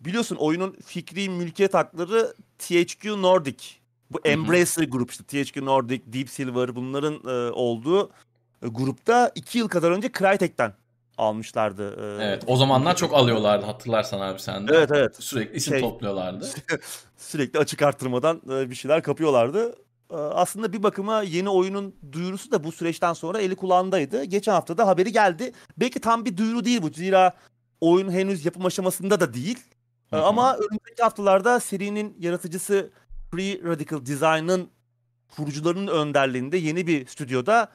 Biliyorsun 0.00 0.36
oyunun 0.36 0.76
fikri 0.86 1.28
mülkiyet 1.28 1.74
hakları 1.74 2.34
THQ 2.58 3.22
Nordic. 3.22 3.64
Bu. 4.10 4.20
Embracer 4.24 4.84
grup 4.84 5.10
işte 5.10 5.24
THQ 5.24 5.64
Nordic, 5.64 6.02
Deep 6.12 6.30
Silver 6.30 6.76
bunların 6.76 7.14
e, 7.14 7.50
olduğu 7.52 8.10
e, 8.62 8.66
grupta 8.68 9.32
iki 9.34 9.58
yıl 9.58 9.68
kadar 9.68 9.90
önce 9.90 10.10
Crytek'ten 10.18 10.74
almışlardı. 11.18 11.90
e, 12.20 12.24
Evet. 12.24 12.42
O 12.46 12.56
zamanlar 12.56 12.96
çok 12.96 13.14
alıyorlardı 13.14 13.66
hatırlarsan 13.66 14.20
abi 14.20 14.40
sen 14.40 14.68
de. 14.68 14.74
Evet 14.76 14.90
evet. 14.94 15.16
Sürekli 15.24 15.56
isim 15.56 15.72
Şey- 15.72 15.80
topluyorlardı. 15.80 16.48
Sürekli 17.16 17.58
açık 17.58 17.82
artırmadan 17.82 18.42
e, 18.50 18.70
bir 18.70 18.74
şeyler 18.74 19.02
kapıyorlardı. 19.02 19.74
E, 20.10 20.14
Aslında 20.16 20.72
bir 20.72 20.82
bakıma 20.82 21.22
yeni 21.22 21.48
oyunun 21.48 21.94
duyurusu 22.12 22.50
da 22.50 22.64
bu 22.64 22.72
süreçten 22.72 23.12
sonra 23.12 23.40
eli 23.40 23.56
kulağındaydı. 23.56 24.24
Geçen 24.24 24.52
hafta 24.52 24.78
da 24.78 24.86
haberi 24.86 25.12
geldi. 25.12 25.52
Belki 25.76 26.00
tam 26.00 26.24
bir 26.24 26.36
duyuru 26.36 26.64
değil 26.64 26.82
bu. 26.82 26.88
Zira 26.88 27.32
oyun 27.80 28.10
henüz 28.10 28.44
yapım 28.44 28.66
aşamasında 28.66 29.20
da 29.20 29.34
değil. 29.34 29.58
E, 30.12 30.16
Hı 30.16 30.20
hı. 30.20 30.24
Ama 30.24 30.56
önümüzdeki 30.56 31.02
haftalarda 31.02 31.60
serinin 31.60 32.16
yaratıcısı 32.20 32.90
Free 33.30 33.60
Radical 33.64 34.06
Design'ın 34.06 34.70
kurucularının 35.36 35.86
önderliğinde 35.86 36.56
yeni 36.56 36.86
bir 36.86 37.06
stüdyoda 37.06 37.72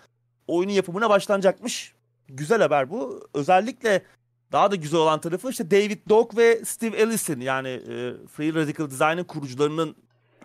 oyunun 0.47 0.73
yapımına 0.73 1.09
başlanacakmış. 1.09 1.93
Güzel 2.27 2.61
haber 2.61 2.89
bu. 2.89 3.27
Özellikle 3.33 4.05
daha 4.51 4.71
da 4.71 4.75
güzel 4.75 4.99
olan 4.99 5.21
tarafı 5.21 5.49
işte 5.49 5.71
David 5.71 6.09
Dog 6.09 6.37
ve 6.37 6.65
Steve 6.65 6.97
Ellison 6.97 7.39
yani 7.39 7.69
e, 7.69 8.13
Free 8.27 8.53
Radical 8.53 8.85
Design'ın 8.91 9.23
kurucularının 9.23 9.95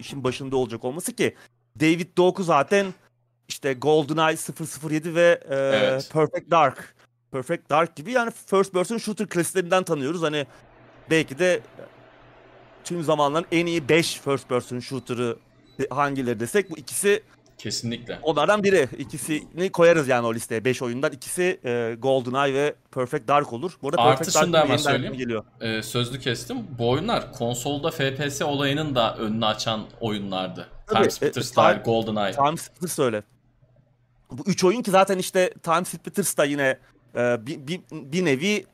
işin 0.01 0.25
başında 0.25 0.57
olacak 0.57 0.85
olması 0.85 1.13
ki 1.13 1.35
David 1.81 2.17
Dog'u 2.17 2.43
zaten 2.43 2.87
işte 3.49 3.73
GoldenEye 3.73 4.37
007 4.91 5.15
ve 5.15 5.41
e, 5.51 5.55
Evet. 5.55 6.11
Perfect 6.13 6.51
Dark 6.51 6.95
Perfect 7.33 7.71
Dark 7.71 7.97
gibi 7.97 8.13
yani 8.13 8.31
first 8.47 8.73
person 8.73 8.99
shooter 8.99 9.27
klasiklerinden 9.29 9.83
tanıyoruz. 9.83 10.23
Hani 10.23 10.47
belki 11.11 11.39
de 11.39 11.61
tüm 12.85 13.03
zamanların 13.03 13.47
en 13.53 13.67
iyi 13.67 13.89
5 13.89 14.21
first 14.21 14.49
person 14.49 14.81
shooter'ı 14.81 15.37
hangileri 15.91 16.41
desek 16.41 16.71
bu 16.71 16.79
ikisi 16.79 17.23
Kesinlikle. 17.59 18.19
onlardan 18.23 18.63
biri. 18.63 18.89
İkisini 18.99 19.73
koyarız 19.73 20.09
yani 20.09 20.27
o 20.27 20.35
listeye. 20.35 20.65
5 20.65 20.83
oyundan 20.83 21.13
ikisi 21.13 21.61
e, 21.65 21.97
GoldenEye 21.99 22.55
ve 22.55 22.75
Perfect 22.95 23.29
Dark 23.29 23.53
olur. 23.53 23.73
Bu 23.83 23.89
arada 23.89 24.03
Artı 24.03 24.19
Perfect 24.19 24.39
şunu 24.45 24.53
da 24.53 24.61
hemen 24.65 24.77
söyleyeyim. 24.77 25.15
geliyor. 25.17 25.45
Ee, 25.61 25.83
sözlü 25.83 26.21
kestim. 26.21 26.57
Bu 26.79 26.91
oyunlar 26.91 27.33
konsolda 27.33 27.91
FPS 27.91 28.43
olayının 28.43 28.95
da 28.95 29.17
önünü 29.17 29.47
açan 29.47 29.87
oyunlardı. 30.01 30.69
Time 30.87 31.07
e, 31.07 31.11
Splitters 31.11 31.51
Time- 31.51 31.57
dahil, 31.57 31.83
GoldenEye. 31.83 32.33
Time 32.33 32.57
Splitters 32.57 32.99
öyle. 32.99 33.23
Bu 34.31 34.43
üç 34.47 34.65
oyun 34.65 34.83
ki 34.83 34.91
zaten 34.91 35.19
işte 35.19 35.55
Time 35.63 35.85
Splitters 35.85 36.37
da 36.37 36.45
yine 36.45 36.79
e, 37.17 37.47
bir, 37.47 37.67
bir, 37.67 37.81
bir 37.93 38.25
nevi 38.25 38.67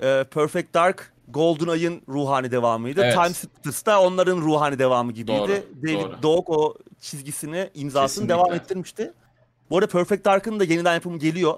e, 0.00 0.24
Perfect 0.24 0.74
Dark 0.74 1.12
GoldenEye'ın 1.28 2.02
ruhani 2.08 2.50
devamıydı. 2.50 3.00
Evet. 3.04 3.14
Time 3.14 3.32
Splitters 3.34 3.86
da 3.86 4.02
onların 4.02 4.36
ruhani 4.36 4.78
devamı 4.78 5.12
gibiydi. 5.12 5.38
Doğru, 5.38 5.82
David 5.82 6.02
doğru. 6.02 6.22
Dog 6.22 6.50
o 6.50 6.74
çizgisini, 7.00 7.70
imzasını 7.74 8.08
Kesinlikle. 8.08 8.34
devam 8.34 8.52
ettirmişti. 8.54 9.12
Bu 9.70 9.78
arada 9.78 9.88
Perfect 9.90 10.24
Dark'ın 10.24 10.60
da 10.60 10.64
yeniden 10.64 10.94
yapımı 10.94 11.18
geliyor. 11.18 11.54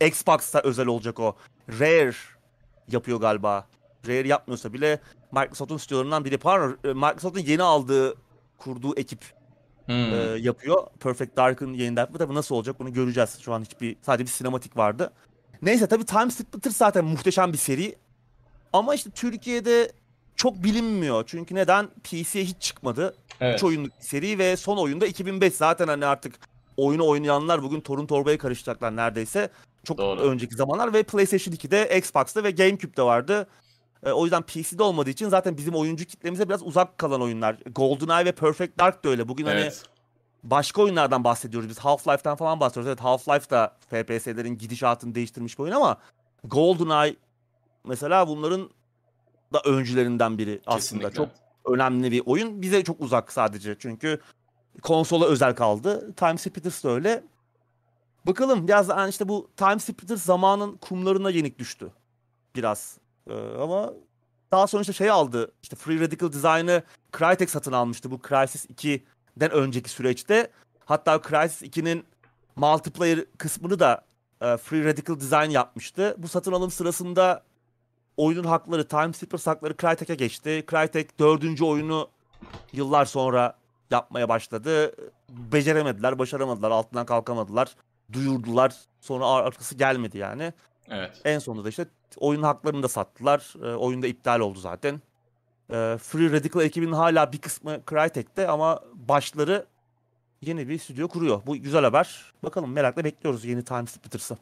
Xbox'ta 0.00 0.60
özel 0.60 0.86
olacak 0.86 1.20
o. 1.20 1.36
Rare 1.80 2.12
yapıyor 2.88 3.20
galiba. 3.20 3.66
Rare 4.06 4.28
yapmıyorsa 4.28 4.72
bile 4.72 5.00
Microsoft'un 5.32 5.76
stüdyolarından 5.76 6.24
biri. 6.24 6.38
Pardon, 6.38 6.78
e, 6.84 6.88
Microsoft'un 6.92 7.40
yeni 7.40 7.62
aldığı, 7.62 8.14
kurduğu 8.64 8.96
ekip 8.96 9.20
Hmm. 9.86 9.94
e, 9.94 10.16
yapıyor. 10.38 10.86
Perfect 11.00 11.36
Dark'ın 11.36 11.74
yeniden 11.74 12.00
yapımı 12.00 12.18
tabii 12.18 12.34
nasıl 12.34 12.54
olacak 12.54 12.76
bunu 12.78 12.92
göreceğiz. 12.92 13.38
Şu 13.40 13.52
an 13.54 13.62
hiçbir 13.62 13.96
sadece 14.02 14.24
bir 14.24 14.30
sinematik 14.30 14.76
vardı. 14.76 15.12
Neyse 15.62 15.86
tabii 15.86 16.04
Time 16.06 16.30
Splitters 16.30 16.76
zaten 16.76 17.04
muhteşem 17.04 17.52
bir 17.52 17.58
seri. 17.58 17.94
Ama 18.72 18.94
işte 18.94 19.10
Türkiye'de 19.10 19.92
çok 20.36 20.64
bilinmiyor. 20.64 21.24
Çünkü 21.26 21.54
neden? 21.54 21.88
PC'ye 22.04 22.44
hiç 22.44 22.56
çıkmadı. 22.60 23.14
evet. 23.40 23.54
3 23.58 23.64
oyunluk 23.64 23.98
bir 24.00 24.04
seri 24.04 24.38
ve 24.38 24.56
son 24.56 24.76
oyunda 24.76 25.06
2005. 25.06 25.54
Zaten 25.54 25.88
hani 25.88 26.06
artık 26.06 26.34
oyunu 26.76 27.06
oynayanlar 27.08 27.62
bugün 27.62 27.80
torun 27.80 28.06
torbaya 28.06 28.38
karışacaklar 28.38 28.96
neredeyse. 28.96 29.48
Çok 29.84 29.98
Doğru. 29.98 30.20
önceki 30.20 30.54
zamanlar 30.54 30.92
ve 30.94 31.02
PlayStation 31.02 31.54
2'de, 31.54 31.98
Xbox'ta 31.98 32.44
ve 32.44 32.50
GameCube'de 32.50 33.02
vardı. 33.02 33.46
E, 34.06 34.12
o 34.12 34.24
yüzden 34.24 34.42
PC'de 34.42 34.82
olmadığı 34.82 35.10
için 35.10 35.28
zaten 35.28 35.56
bizim 35.56 35.74
oyuncu 35.74 36.04
kitlemize 36.04 36.48
biraz 36.48 36.62
uzak 36.62 36.98
kalan 36.98 37.22
oyunlar. 37.22 37.56
GoldenEye 37.74 38.24
ve 38.24 38.32
Perfect 38.32 38.78
Dark 38.78 39.04
da 39.04 39.08
öyle. 39.08 39.28
Bugün 39.28 39.46
hani 39.46 39.60
Evet. 39.60 39.82
başka 40.42 40.82
oyunlardan 40.82 41.24
bahsediyoruz 41.24 41.68
biz. 41.68 41.78
Half-Life'tan 41.78 42.36
falan 42.36 42.60
bahsediyoruz. 42.60 42.88
Evet 42.88 43.00
Half-Life 43.00 43.50
da 43.50 43.76
FPS'lerin 43.88 44.58
gidişatını 44.58 45.14
değiştirmiş 45.14 45.58
bir 45.58 45.62
oyun 45.62 45.72
ama 45.72 45.96
GoldenEye 46.44 47.16
mesela 47.84 48.28
bunların 48.28 48.70
da 49.52 49.60
öncülerinden 49.64 50.38
biri 50.38 50.60
aslında. 50.66 51.08
Kesinlikle. 51.08 51.12
Çok 51.12 51.28
önemli 51.74 52.12
bir 52.12 52.22
oyun. 52.26 52.62
Bize 52.62 52.84
çok 52.84 53.00
uzak 53.00 53.32
sadece. 53.32 53.76
Çünkü 53.78 54.20
konsola 54.82 55.26
özel 55.26 55.54
kaldı. 55.54 56.12
Time 56.16 56.38
Splitters 56.38 56.84
da 56.84 56.90
öyle. 56.90 57.24
Bakalım 58.26 58.68
biraz 58.68 58.88
yani 58.88 59.10
işte 59.10 59.28
bu 59.28 59.50
Time 59.56 59.78
Splitters 59.78 60.22
zamanın 60.22 60.76
kumlarına 60.76 61.30
yenik 61.30 61.58
düştü. 61.58 61.90
Biraz. 62.56 62.98
Ee, 63.30 63.34
ama 63.60 63.92
daha 64.52 64.66
sonra 64.66 64.80
işte 64.80 64.92
şey 64.92 65.10
aldı. 65.10 65.52
İşte 65.62 65.76
Free 65.76 66.00
Radical 66.00 66.32
Design'ı 66.32 66.82
Crytek 67.18 67.50
satın 67.50 67.72
almıştı 67.72 68.10
bu 68.10 68.20
Crysis 68.28 68.66
2'den 68.66 69.50
önceki 69.50 69.90
süreçte. 69.90 70.50
Hatta 70.84 71.20
Crysis 71.22 71.62
2'nin 71.62 72.04
multiplayer 72.56 73.24
kısmını 73.38 73.78
da 73.78 74.04
e, 74.40 74.56
Free 74.56 74.84
Radical 74.84 75.20
Design 75.20 75.50
yapmıştı. 75.50 76.14
Bu 76.18 76.28
satın 76.28 76.52
alım 76.52 76.70
sırasında 76.70 77.42
oyunun 78.16 78.44
hakları, 78.44 78.88
Time 78.88 79.12
Splitters 79.12 79.46
hakları 79.46 79.76
Crytek'e 79.76 80.14
geçti. 80.14 80.64
Crytek 80.70 81.18
dördüncü 81.18 81.64
oyunu 81.64 82.08
yıllar 82.72 83.04
sonra 83.04 83.56
yapmaya 83.90 84.28
başladı. 84.28 84.94
Beceremediler, 85.30 86.18
başaramadılar, 86.18 86.70
altından 86.70 87.06
kalkamadılar. 87.06 87.74
Duyurdular. 88.12 88.74
Sonra 89.00 89.26
ar- 89.26 89.44
arkası 89.44 89.74
gelmedi 89.74 90.18
yani. 90.18 90.52
Evet. 90.88 91.20
En 91.24 91.38
sonunda 91.38 91.64
da 91.64 91.68
işte 91.68 91.86
oyun 92.16 92.42
haklarını 92.42 92.82
da 92.82 92.88
sattılar. 92.88 93.54
E, 93.64 93.74
oyun 93.74 94.02
da 94.02 94.06
iptal 94.06 94.40
oldu 94.40 94.58
zaten. 94.58 94.94
E, 95.70 95.98
Free 95.98 96.32
Radical 96.32 96.64
ekibinin 96.64 96.92
hala 96.92 97.32
bir 97.32 97.38
kısmı 97.38 97.80
Crytek'te 97.90 98.48
ama 98.48 98.80
başları 98.94 99.66
yeni 100.42 100.68
bir 100.68 100.78
stüdyo 100.78 101.08
kuruyor. 101.08 101.42
Bu 101.46 101.56
güzel 101.56 101.84
haber. 101.84 102.32
Bakalım 102.42 102.72
merakla 102.72 103.04
bekliyoruz 103.04 103.44
yeni 103.44 103.64
Time 103.64 103.86
Splitters'ı. 103.86 104.36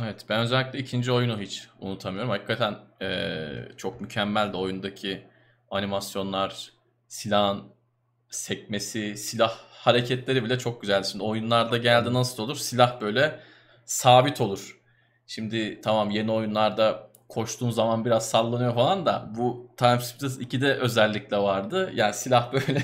Evet 0.00 0.24
ben 0.28 0.40
özellikle 0.40 0.78
ikinci 0.78 1.12
oyunu 1.12 1.40
hiç 1.40 1.68
unutamıyorum. 1.80 2.30
Hakikaten 2.30 2.78
eee, 3.00 3.72
çok 3.76 4.00
mükemmel 4.00 4.52
de 4.52 4.56
oyundaki 4.56 5.26
animasyonlar, 5.70 6.72
silahın 7.08 7.62
sekmesi, 8.30 9.16
silah 9.16 9.58
hareketleri 9.70 10.44
bile 10.44 10.58
çok 10.58 10.80
güzel. 10.80 11.02
Şimdi 11.02 11.24
oyunlarda 11.24 11.76
geldi 11.76 12.12
nasıl 12.12 12.42
olur? 12.42 12.56
Silah 12.56 13.00
böyle 13.00 13.40
sabit 13.84 14.40
olur. 14.40 14.80
Şimdi 15.26 15.80
tamam 15.80 16.10
yeni 16.10 16.32
oyunlarda 16.32 17.09
koştuğun 17.30 17.70
zaman 17.70 18.04
biraz 18.04 18.28
sallanıyor 18.30 18.74
falan 18.74 19.06
da 19.06 19.30
bu 19.36 19.70
Time 19.76 20.00
Splitters 20.00 20.38
2'de 20.38 20.74
özellikle 20.74 21.36
vardı. 21.36 21.90
Yani 21.94 22.14
silah 22.14 22.52
böyle 22.52 22.82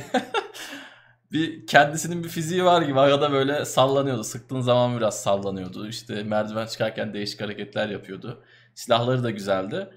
bir 1.32 1.66
kendisinin 1.66 2.24
bir 2.24 2.28
fiziği 2.28 2.64
var 2.64 2.82
gibi 2.82 3.00
arada 3.00 3.32
böyle 3.32 3.64
sallanıyordu. 3.64 4.24
Sıktığın 4.24 4.60
zaman 4.60 4.96
biraz 4.96 5.22
sallanıyordu. 5.22 5.88
İşte 5.88 6.22
merdiven 6.22 6.66
çıkarken 6.66 7.14
değişik 7.14 7.40
hareketler 7.40 7.88
yapıyordu. 7.88 8.42
Silahları 8.74 9.24
da 9.24 9.30
güzeldi. 9.30 9.88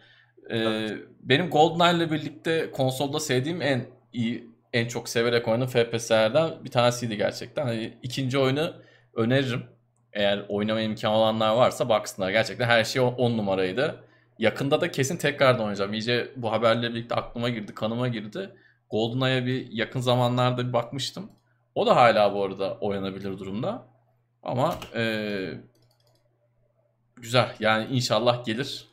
Ee, 0.50 0.58
Evet. 0.58 0.98
benim 1.22 1.50
GoldenEye 1.50 1.98
ile 1.98 2.12
birlikte 2.12 2.72
konsolda 2.72 3.20
sevdiğim 3.20 3.62
en 3.62 3.86
iyi, 4.14 4.50
en 4.74 4.88
çok 4.88 5.10
severek 5.10 5.48
oynadığım 5.48 5.68
FPS'lerden 5.68 6.52
bir 6.66 6.72
tanesiydi 6.72 7.18
gerçekten. 7.18 7.66
Hani 7.66 7.98
ikinci 8.04 8.38
oyunu 8.38 8.74
öneririm. 9.16 9.64
Eğer 10.14 10.46
oynama 10.50 10.82
imkanı 10.82 11.14
olanlar 11.16 11.56
varsa 11.56 11.90
baksınlar. 11.90 12.30
Gerçekten 12.30 12.66
her 12.68 12.84
şey 12.84 13.02
10 13.02 13.38
numaraydı. 13.38 14.04
Yakında 14.40 14.82
da 14.82 14.92
kesin 14.92 15.18
tekrardan 15.18 15.62
oynayacağım. 15.62 15.94
İyice 15.94 16.32
bu 16.36 16.52
haberle 16.52 16.90
birlikte 16.90 17.16
aklıma 17.16 17.50
girdi, 17.50 17.74
kanıma 17.74 18.08
girdi. 18.08 18.56
GoldenEye'a 18.90 19.46
bir 19.46 19.72
yakın 19.72 20.00
zamanlarda 20.00 20.68
bir 20.68 20.74
bakmıştım. 20.74 21.32
O 21.76 21.86
da 21.86 21.96
hala 21.96 22.34
bu 22.34 22.44
arada 22.44 22.78
oynanabilir 22.78 23.40
durumda. 23.40 23.88
Ama 24.44 24.76
eee, 24.96 25.62
güzel. 27.16 27.56
Yani 27.60 27.88
inşallah 27.96 28.46
gelir. 28.46 28.88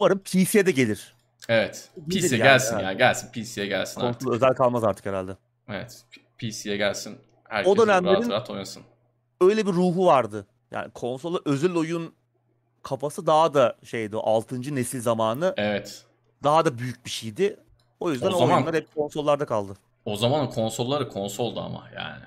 Umarım 0.00 0.18
PC'ye 0.18 0.66
de 0.66 0.70
gelir. 0.70 1.14
Evet. 1.48 1.90
PC'ye 2.10 2.22
yani, 2.22 2.38
gelsin 2.38 2.74
evet. 2.74 2.84
ya. 2.84 2.92
Gelsin. 2.92 3.32
PC'ye 3.32 3.66
gelsin 3.66 4.00
artık. 4.00 4.20
Konsol 4.20 4.36
özel 4.36 4.54
kalmaz 4.54 4.84
artık 4.84 5.06
herhalde. 5.06 5.36
Evet. 5.68 6.04
PC'ye 6.38 6.76
gelsin. 6.76 7.18
Herkes 7.48 7.72
O 7.72 7.76
dönemlerin- 7.76 8.14
rahat 8.14 8.30
rahat 8.30 8.50
oynasın. 8.50 8.82
Öyle 9.40 9.66
bir 9.66 9.72
ruhu 9.72 10.06
vardı. 10.06 10.46
Yani 10.70 10.90
konsola 10.90 11.38
özel 11.44 11.74
oyun 11.74 12.14
kafası 12.84 13.26
daha 13.26 13.54
da 13.54 13.76
şeydi. 13.84 14.16
o 14.16 14.20
6. 14.36 14.74
nesil 14.74 15.00
zamanı 15.00 15.54
Evet. 15.56 16.04
daha 16.42 16.64
da 16.64 16.78
büyük 16.78 17.04
bir 17.04 17.10
şeydi. 17.10 17.56
O 18.00 18.10
yüzden 18.10 18.26
O 18.26 18.30
o, 18.34 18.38
zaman- 18.38 18.56
oyunlar 18.56 18.74
hep 18.74 18.94
konsollarda 18.94 19.46
kaldı. 19.46 19.76
O 20.04 20.16
zamanın 20.16 20.46
konsolları 20.46 21.08
konsoldu 21.08 21.60
ama 21.60 21.88
yani. 21.96 22.24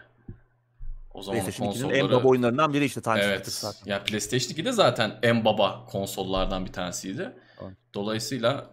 O 1.14 1.22
2'nin 1.22 1.66
konsolları... 1.68 1.98
en 1.98 2.12
baba 2.12 2.28
oyunlarından 2.28 2.74
biri 2.74 2.86
işte 2.86 3.02
Time 3.02 3.20
Evet. 3.20 3.48
Zaten. 3.48 3.92
Ya 3.92 4.04
PlayStation 4.04 4.50
2 4.52 4.66
de 4.66 4.72
zaten 4.72 5.20
en 5.24 5.46
baba 5.46 5.86
konsollardan 5.86 6.66
bir 6.66 6.74
tanesiydi. 6.74 7.34
Evet. 7.62 7.74
Dolayısıyla 7.94 8.66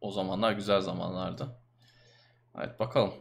o 0.00 0.10
zamanlar 0.10 0.52
güzel 0.52 0.80
zamanlardı. 0.80 1.48
Evet 2.58 2.80
bakalım. 2.80 3.12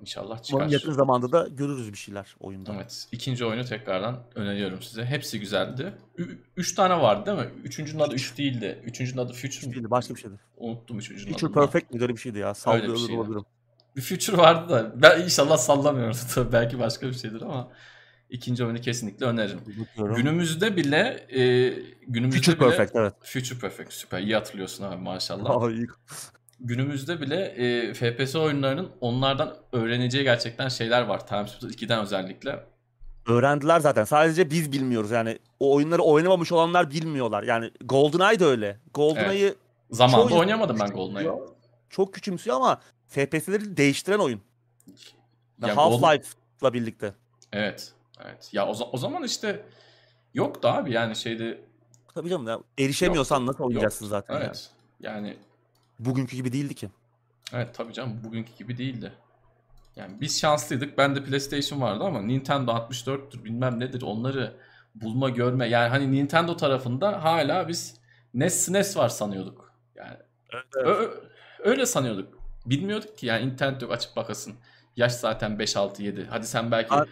İnşallah 0.00 0.42
çıkar. 0.42 0.56
Umarım 0.56 0.72
yakın 0.72 0.92
zamanda 0.92 1.32
da 1.32 1.48
görürüz 1.48 1.92
bir 1.92 1.98
şeyler 1.98 2.36
oyunda. 2.40 2.74
Evet. 2.74 3.06
İkinci 3.12 3.44
oyunu 3.44 3.64
tekrardan 3.64 4.22
öneriyorum 4.34 4.82
size. 4.82 5.04
Hepsi 5.04 5.40
güzeldi. 5.40 5.94
Ü- 6.18 6.38
üç 6.56 6.74
tane 6.74 7.02
vardı 7.02 7.26
değil 7.26 7.48
mi? 7.48 7.62
Üçüncünün 7.64 8.00
adı 8.00 8.14
üç 8.14 8.38
değildi. 8.38 8.82
Üçüncünün 8.84 9.18
adı 9.18 9.32
Future 9.32 9.66
mü? 9.66 9.74
Değildi, 9.74 9.90
başka 9.90 10.14
bir 10.14 10.20
şeydi. 10.20 10.34
Unuttum 10.56 10.98
üçüncünün 10.98 11.32
Future 11.32 11.50
adını. 11.52 11.64
Perfect 11.64 11.94
mi? 11.94 12.02
Öyle 12.02 12.12
bir 12.12 12.20
şeydi 12.20 12.38
ya. 12.38 12.54
Sallıyor 12.54 12.96
şeydi. 12.96 13.12
olabilirim. 13.12 13.44
Bir 13.96 14.02
Future 14.02 14.36
vardı 14.36 14.72
da 14.72 15.02
ben 15.02 15.20
inşallah 15.20 15.56
sallamıyorum 15.56 16.16
tabii 16.34 16.52
belki 16.52 16.78
başka 16.78 17.06
bir 17.08 17.14
şeydir 17.14 17.42
ama 17.42 17.68
ikinci 18.30 18.64
oyunu 18.64 18.80
kesinlikle 18.80 19.26
öneririm. 19.26 19.60
Bilmiyorum. 19.66 20.16
Günümüzde 20.16 20.76
bile 20.76 21.26
e, 21.30 21.68
günümüzde 22.08 22.38
Future 22.40 22.60
bile 22.60 22.76
Perfect 22.76 22.96
evet. 22.96 23.14
Future 23.22 23.58
Perfect 23.58 23.92
süper 23.92 24.20
iyi 24.20 24.34
hatırlıyorsun 24.34 24.84
abi 24.84 24.96
maşallah. 24.96 25.62
Aa, 25.62 25.70
iyi. 25.70 25.86
Günümüzde 26.60 27.20
bile 27.20 27.44
e, 27.44 27.94
FPS 27.94 28.36
oyunlarının 28.36 28.90
onlardan 29.00 29.56
öğreneceği 29.72 30.24
gerçekten 30.24 30.68
şeyler 30.68 31.02
var. 31.02 31.26
Time 31.26 31.48
Splitters 31.48 31.82
2'den 31.82 32.00
özellikle. 32.00 32.64
Öğrendiler 33.26 33.80
zaten. 33.80 34.04
Sadece 34.04 34.50
biz 34.50 34.72
bilmiyoruz. 34.72 35.10
Yani 35.10 35.38
o 35.60 35.74
oyunları 35.74 36.02
oynamamış 36.02 36.52
olanlar 36.52 36.90
bilmiyorlar. 36.90 37.42
Yani 37.42 37.70
GoldenEye 37.84 38.40
de 38.40 38.44
öyle. 38.44 38.78
GoldenEye'ı 38.94 39.54
Zamanında 39.90 40.28
Çoğu 40.28 40.38
oynayamadım 40.38 40.78
ben. 40.80 40.90
GoldenEye'ı. 40.90 41.34
Çok 41.90 42.14
küçümsüyor 42.14 42.56
ama 42.56 42.80
FPS'leri 43.08 43.76
değiştiren 43.76 44.18
oyun. 44.18 44.40
Ya 45.62 45.76
Half-Life'la 45.76 46.72
birlikte. 46.72 47.14
Evet. 47.52 47.92
Evet. 48.24 48.50
Ya 48.52 48.66
o, 48.66 48.72
o 48.92 48.98
zaman 48.98 49.22
işte 49.22 49.66
yoktu 50.34 50.68
abi 50.68 50.92
yani 50.92 51.16
şeyde 51.16 51.60
Tabii 52.14 52.28
canım 52.28 52.46
ya. 52.48 52.60
Erişemiyorsan 52.78 53.46
nasıl 53.46 53.64
oynayacaksın 53.64 54.04
Yok. 54.04 54.10
zaten 54.10 54.34
yani. 54.34 54.44
evet. 54.44 54.70
Yani 55.00 55.36
Bugünkü 55.98 56.36
gibi 56.36 56.52
değildi 56.52 56.74
ki. 56.74 56.88
evet 57.52 57.74
tabii 57.74 57.92
canım 57.92 58.20
bugünkü 58.24 58.52
gibi 58.58 58.78
değildi. 58.78 59.12
Yani 59.96 60.20
biz 60.20 60.40
şanslıydık. 60.40 60.98
Bende 60.98 61.24
PlayStation 61.24 61.80
vardı 61.80 62.04
ama 62.04 62.22
Nintendo 62.22 62.70
64'tür 62.70 63.44
bilmem 63.44 63.80
nedir 63.80 64.02
onları 64.02 64.56
bulma 64.94 65.28
görme. 65.28 65.68
Yani 65.68 65.88
hani 65.88 66.12
Nintendo 66.12 66.56
tarafında 66.56 67.24
hala 67.24 67.68
biz 67.68 67.96
NES 68.34 68.54
SNES 68.64 68.96
var 68.96 69.08
sanıyorduk. 69.08 69.72
Yani 69.94 70.16
Ö- 70.74 70.90
ö- 70.90 71.10
öyle 71.58 71.86
sanıyorduk. 71.86 72.38
Bilmiyorduk 72.66 73.18
ki 73.18 73.26
yani 73.26 73.44
internet 73.52 73.82
yok 73.82 73.92
açıp 73.92 74.16
bakasın. 74.16 74.54
Yaş 74.96 75.12
zaten 75.12 75.58
5 75.58 75.76
6 75.76 76.02
7. 76.02 76.26
Hadi 76.30 76.46
sen 76.46 76.70
belki 76.70 76.88
Ha- 76.88 77.04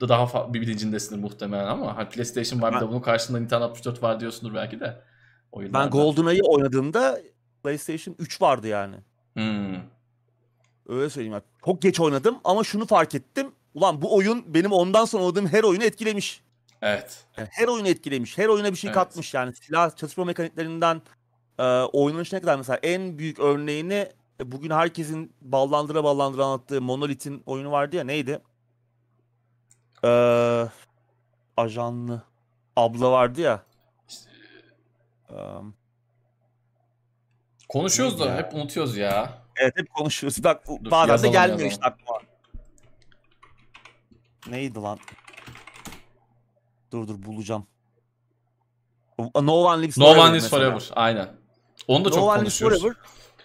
da 0.00 0.08
daha 0.08 0.24
fa- 0.24 0.54
bir 0.54 0.60
bilincindesindir 0.60 1.20
muhtemelen 1.22 1.66
ama 1.66 1.96
hani 1.96 2.08
PlayStation 2.08 2.62
var 2.62 2.70
bir 2.70 2.74
Ben- 2.80 2.82
de 2.82 2.88
bunun 2.88 3.00
karşısında 3.00 3.38
Nintendo 3.38 3.64
64 3.64 4.02
var 4.02 4.20
diyorsundur 4.20 4.54
belki 4.54 4.80
de. 4.80 4.84
Ben 4.86 5.58
Oyunlarda. 5.58 5.88
GoldenEye'ı 5.88 6.42
oynadığımda 6.44 7.20
PlayStation 7.64 8.16
3 8.18 8.42
vardı 8.42 8.68
yani. 8.68 8.96
Hmm. 9.34 9.74
Öyle 10.88 11.10
söyleyeyim. 11.10 11.32
ya. 11.34 11.42
Çok 11.64 11.82
geç 11.82 12.00
oynadım 12.00 12.38
ama 12.44 12.64
şunu 12.64 12.86
fark 12.86 13.14
ettim. 13.14 13.52
Ulan 13.74 14.02
bu 14.02 14.16
oyun 14.16 14.54
benim 14.54 14.72
ondan 14.72 15.04
sonra 15.04 15.22
oynadığım 15.24 15.46
her 15.46 15.62
oyunu 15.62 15.84
etkilemiş. 15.84 16.42
Evet. 16.82 17.26
Yani 17.36 17.48
her 17.50 17.68
oyunu 17.68 17.88
etkilemiş. 17.88 18.38
Her 18.38 18.46
oyuna 18.46 18.70
bir 18.72 18.76
şey 18.76 18.88
Evet. 18.88 18.94
katmış 18.94 19.34
yani. 19.34 19.54
Silah 19.54 19.96
çatışma 19.96 20.24
mekaniklerinden 20.24 21.02
e, 21.58 21.62
oynanışına 21.80 22.40
kadar 22.40 22.56
mesela 22.56 22.78
en 22.82 23.18
büyük 23.18 23.38
örneğini 23.38 24.08
e, 24.40 24.52
bugün 24.52 24.70
herkesin 24.70 25.34
ballandıra 25.40 26.04
ballandıra 26.04 26.44
anlattığı 26.44 26.82
Monolith'in 26.82 27.42
oyunu 27.46 27.70
vardı 27.70 27.96
ya 27.96 28.04
neydi? 28.04 28.40
Ee, 30.04 30.66
ajanlı 31.56 32.22
abla 32.76 33.10
vardı 33.12 33.40
ya. 33.40 33.62
Ee, 35.30 35.34
konuşuyoruz 37.78 38.20
da 38.20 38.26
ya? 38.26 38.36
hep 38.36 38.54
unutuyoruz 38.54 38.96
ya. 38.96 39.38
evet 39.56 39.72
hep 39.76 39.90
konuşuyoruz. 39.94 40.44
Bak 40.44 40.68
bu 40.68 40.84
Dur, 40.84 40.90
bazen 40.90 41.08
de 41.08 41.12
yazalım, 41.12 41.32
gelmiyor 41.32 41.50
yazalım. 41.58 41.70
işte 41.70 41.86
aklıma. 41.86 42.20
Neydi 44.46 44.78
lan? 44.78 44.98
Dur 46.92 47.08
dur 47.08 47.22
bulacağım. 47.22 47.66
No 49.18 49.52
One 49.52 49.82
Lives 49.82 49.98
No 49.98 50.04
Forever 50.04 50.22
One 50.22 50.30
Lives 50.30 50.42
mesela. 50.42 50.70
Forever. 50.70 50.90
Aynen. 50.96 51.28
Onu 51.88 52.04
da 52.04 52.08
No 52.08 52.14
çok 52.14 52.24
One 52.24 52.38
konuşuyoruz. 52.38 52.80
Forever 52.80 52.96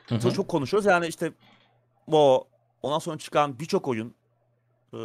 Hı 0.10 0.15
hı. 0.15 0.19
çok, 0.19 0.35
çok 0.35 0.47
konuşuyoruz. 0.47 0.85
Yani 0.85 1.07
işte 1.07 1.31
bu 2.07 2.47
ondan 2.81 2.99
sonra 2.99 3.18
çıkan 3.18 3.60
birçok 3.60 3.88
oyun 3.88 4.15
e, 4.93 4.99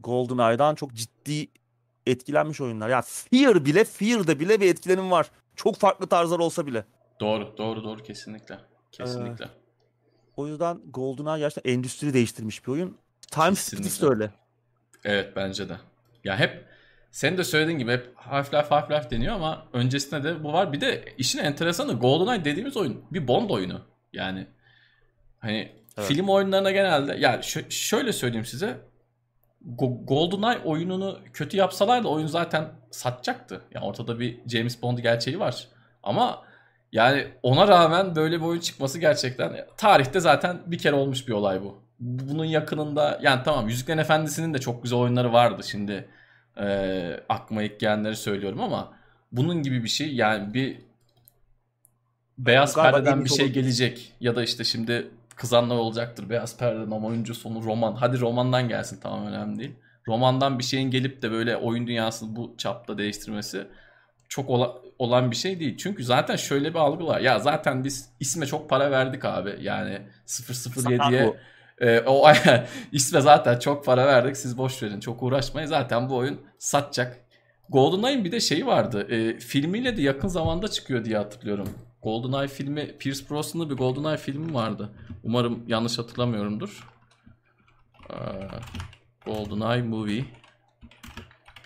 GoldenEye'dan 0.00 0.74
çok 0.74 0.94
ciddi 0.94 1.48
etkilenmiş 2.06 2.60
oyunlar. 2.60 2.88
Ya 2.88 3.02
Fear 3.02 3.64
bile 3.64 3.84
Fear'da 3.84 4.40
bile 4.40 4.60
bir 4.60 4.70
etkilenim 4.70 5.10
var. 5.10 5.30
Çok 5.56 5.76
farklı 5.76 6.06
tarzlar 6.06 6.38
olsa 6.38 6.66
bile. 6.66 6.84
Doğru, 7.20 7.54
doğru, 7.58 7.84
doğru 7.84 8.02
kesinlikle. 8.02 8.58
Kesinlikle. 8.92 9.48
O 10.36 10.46
yüzden 10.46 10.80
GoldenEye 10.90 11.38
gerçekten 11.38 11.72
endüstri 11.72 12.14
değiştirmiş 12.14 12.66
bir 12.66 12.72
oyun. 12.72 12.98
Time 13.30 13.54
Splitters 13.54 14.02
de 14.02 14.06
öyle. 14.06 14.30
Evet 15.04 15.32
bence 15.36 15.68
de. 15.68 15.76
Ya 16.24 16.38
hep 16.38 16.64
senin 17.10 17.38
de 17.38 17.44
söylediğin 17.44 17.78
gibi 17.78 17.92
hep 17.92 18.14
Half-Life 18.16 18.68
Half-Life 18.68 19.10
deniyor 19.10 19.34
ama 19.34 19.66
öncesinde 19.72 20.24
de 20.24 20.44
bu 20.44 20.52
var. 20.52 20.72
Bir 20.72 20.80
de 20.80 21.14
işin 21.18 21.38
enteresanı 21.38 21.92
GoldenEye 21.92 22.44
dediğimiz 22.44 22.76
oyun 22.76 23.04
bir 23.10 23.28
Bond 23.28 23.50
oyunu. 23.50 23.80
Yani 24.12 24.46
hani 25.38 25.72
Evet. 25.96 26.08
film 26.08 26.28
oyunlarına 26.28 26.70
genelde 26.70 27.14
yani 27.16 27.40
şö- 27.40 27.70
şöyle 27.70 28.12
söyleyeyim 28.12 28.46
size 28.46 28.80
Go- 29.76 30.04
GoldenEye 30.04 30.58
oyununu 30.64 31.18
kötü 31.32 31.56
yapsalar 31.56 32.04
da 32.04 32.08
oyun 32.08 32.26
zaten 32.26 32.72
satacaktı. 32.90 33.62
Yani 33.74 33.84
ortada 33.86 34.20
bir 34.20 34.40
James 34.48 34.82
Bond 34.82 34.98
gerçeği 34.98 35.38
var. 35.40 35.68
Ama 36.02 36.44
yani 36.94 37.26
ona 37.42 37.68
rağmen 37.68 38.16
böyle 38.16 38.36
bir 38.40 38.44
oyun 38.44 38.60
çıkması 38.60 38.98
gerçekten 38.98 39.52
tarihte 39.76 40.20
zaten 40.20 40.58
bir 40.66 40.78
kere 40.78 40.94
olmuş 40.94 41.28
bir 41.28 41.32
olay 41.32 41.62
bu. 41.62 41.82
Bunun 42.00 42.44
yakınında 42.44 43.18
yani 43.22 43.40
tamam 43.44 43.68
Yüzüklerin 43.68 43.98
Efendisi'nin 43.98 44.54
de 44.54 44.58
çok 44.58 44.82
güzel 44.82 44.98
oyunları 44.98 45.32
vardı 45.32 45.62
şimdi. 45.64 46.08
Ee, 46.60 47.20
aklıma 47.28 47.62
ilk 47.62 47.80
gelenleri 47.80 48.16
söylüyorum 48.16 48.60
ama 48.60 48.92
bunun 49.32 49.62
gibi 49.62 49.84
bir 49.84 49.88
şey 49.88 50.14
yani 50.14 50.54
bir 50.54 50.78
beyaz 52.38 52.74
Galiba 52.74 52.96
perdeden 52.96 53.24
bir 53.24 53.28
şey 53.28 53.44
olabilir. 53.46 53.60
gelecek 53.62 54.12
ya 54.20 54.36
da 54.36 54.42
işte 54.42 54.64
şimdi 54.64 55.08
kızanlar 55.36 55.76
olacaktır 55.76 56.30
beyaz 56.30 56.58
perdeden 56.58 56.90
ama 56.90 57.06
oyuncu 57.08 57.34
sonu 57.34 57.64
roman 57.64 57.94
hadi 57.94 58.20
romandan 58.20 58.68
gelsin 58.68 59.00
tamam 59.02 59.26
önemli 59.26 59.58
değil 59.58 59.72
romandan 60.08 60.58
bir 60.58 60.64
şeyin 60.64 60.90
gelip 60.90 61.22
de 61.22 61.30
böyle 61.30 61.56
oyun 61.56 61.86
dünyasını 61.86 62.36
bu 62.36 62.54
çapta 62.58 62.98
değiştirmesi 62.98 63.66
çok 64.28 64.50
ola- 64.50 64.74
olan 64.98 65.30
bir 65.30 65.36
şey 65.36 65.60
değil. 65.60 65.76
Çünkü 65.76 66.04
zaten 66.04 66.36
şöyle 66.36 66.70
bir 66.70 66.78
algı 66.78 67.06
var. 67.06 67.20
Ya 67.20 67.38
zaten 67.38 67.84
biz 67.84 68.08
isme 68.20 68.46
çok 68.46 68.70
para 68.70 68.90
verdik 68.90 69.24
abi. 69.24 69.56
Yani 69.60 69.98
007'ye 70.26 71.36
e, 71.78 72.00
o 72.00 72.32
isme 72.92 73.20
zaten 73.20 73.58
çok 73.58 73.84
para 73.84 74.06
verdik. 74.06 74.36
Siz 74.36 74.58
boş 74.58 74.82
verin. 74.82 75.00
Çok 75.00 75.22
uğraşmayın. 75.22 75.68
Zaten 75.68 76.10
bu 76.10 76.16
oyun 76.16 76.40
satacak. 76.58 77.20
GoldenEye'ın 77.68 78.24
bir 78.24 78.32
de 78.32 78.40
şeyi 78.40 78.66
vardı. 78.66 79.06
E, 79.10 79.38
filmiyle 79.38 79.96
de 79.96 80.02
yakın 80.02 80.28
zamanda 80.28 80.68
çıkıyor 80.68 81.04
diye 81.04 81.16
hatırlıyorum. 81.16 81.68
GoldenEye 82.04 82.48
filmi 82.48 82.98
Pierce 82.98 83.30
Brosnan'lı 83.30 83.70
bir 83.70 83.74
GoldenEye 83.74 84.16
filmi 84.16 84.54
vardı. 84.54 84.90
Umarım 85.22 85.64
yanlış 85.66 85.98
hatırlamıyorumdur. 85.98 86.88
Ee, 88.10 88.14
GoldenEye 89.26 89.82
Movie 89.82 90.24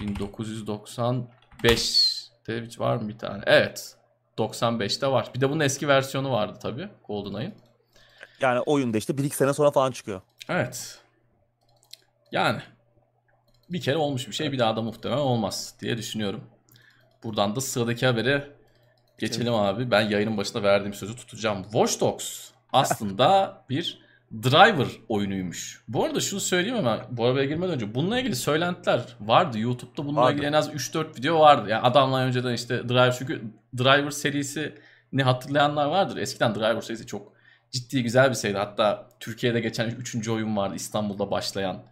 1995'te 0.00 2.07
hiç 2.52 2.80
var 2.80 2.96
mı 2.96 3.08
bir 3.08 3.18
tane? 3.18 3.42
Evet. 3.46 3.96
95'te 4.38 5.06
var. 5.06 5.30
Bir 5.34 5.40
de 5.40 5.50
bunun 5.50 5.60
eski 5.60 5.88
versiyonu 5.88 6.32
vardı 6.32 6.58
tabii 6.62 6.88
GoldenEye'ın. 7.04 7.54
Yani 8.40 8.60
oyunda 8.60 8.98
işte 8.98 9.18
bir 9.18 9.24
iki 9.24 9.36
sene 9.36 9.52
sonra 9.52 9.70
falan 9.70 9.92
çıkıyor. 9.92 10.20
Evet. 10.48 10.98
Yani 12.32 12.60
bir 13.70 13.80
kere 13.80 13.96
olmuş 13.96 14.28
bir 14.28 14.32
şey 14.32 14.52
bir 14.52 14.58
daha 14.58 14.76
da 14.76 14.82
muhtemelen 14.82 15.20
olmaz 15.20 15.74
diye 15.80 15.98
düşünüyorum. 15.98 16.44
Buradan 17.24 17.56
da 17.56 17.60
sıradaki 17.60 18.06
habere 18.06 18.50
geçelim 19.18 19.54
abi. 19.54 19.90
Ben 19.90 20.00
yayının 20.00 20.36
başında 20.36 20.62
verdiğim 20.62 20.94
sözü 20.94 21.16
tutacağım. 21.16 21.62
Watch 21.62 22.00
Dogs 22.00 22.50
aslında 22.72 23.58
bir 23.68 24.07
driver 24.32 24.86
oyunuymuş. 25.09 25.84
Bu 25.88 26.05
arada 26.05 26.20
şunu 26.20 26.40
söyleyeyim 26.40 26.76
hemen 26.76 27.00
bu 27.10 27.24
arabaya 27.24 27.44
girmeden 27.44 27.74
önce. 27.74 27.94
Bununla 27.94 28.18
ilgili 28.20 28.36
söylentiler 28.36 29.16
vardı. 29.20 29.59
YouTube'da 29.59 30.06
bununla 30.06 30.20
Vardı. 30.20 30.32
ilgili 30.32 30.46
en 30.46 30.52
az 30.52 30.68
3-4 30.74 31.18
video 31.18 31.40
vardı. 31.40 31.68
Yani 31.70 31.82
adamlar 31.82 32.26
önceden 32.26 32.52
işte 32.52 32.88
driver 32.88 33.16
çünkü 33.18 33.42
driver 33.78 34.10
serisini 34.10 35.22
hatırlayanlar 35.22 35.86
vardır. 35.86 36.16
Eskiden 36.16 36.55
driver 36.55 36.80
serisi 36.80 37.06
çok 37.06 37.32
ciddi 37.70 38.02
güzel 38.02 38.28
bir 38.28 38.34
seriydi. 38.34 38.59
Hatta 38.59 39.09
Türkiye'de 39.20 39.60
geçen 39.60 39.88
3. 39.90 40.28
oyun 40.28 40.56
vardı 40.56 40.74
İstanbul'da 40.74 41.30
başlayan. 41.30 41.82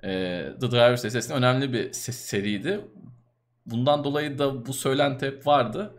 The 0.00 0.70
Driver 0.70 0.96
serisi 0.96 1.32
önemli 1.32 1.72
bir 1.72 1.90
se- 1.92 2.12
seriydi. 2.12 2.80
Bundan 3.66 4.04
dolayı 4.04 4.38
da 4.38 4.66
bu 4.66 4.72
söylenti 4.72 5.26
hep 5.26 5.46
vardı. 5.46 5.94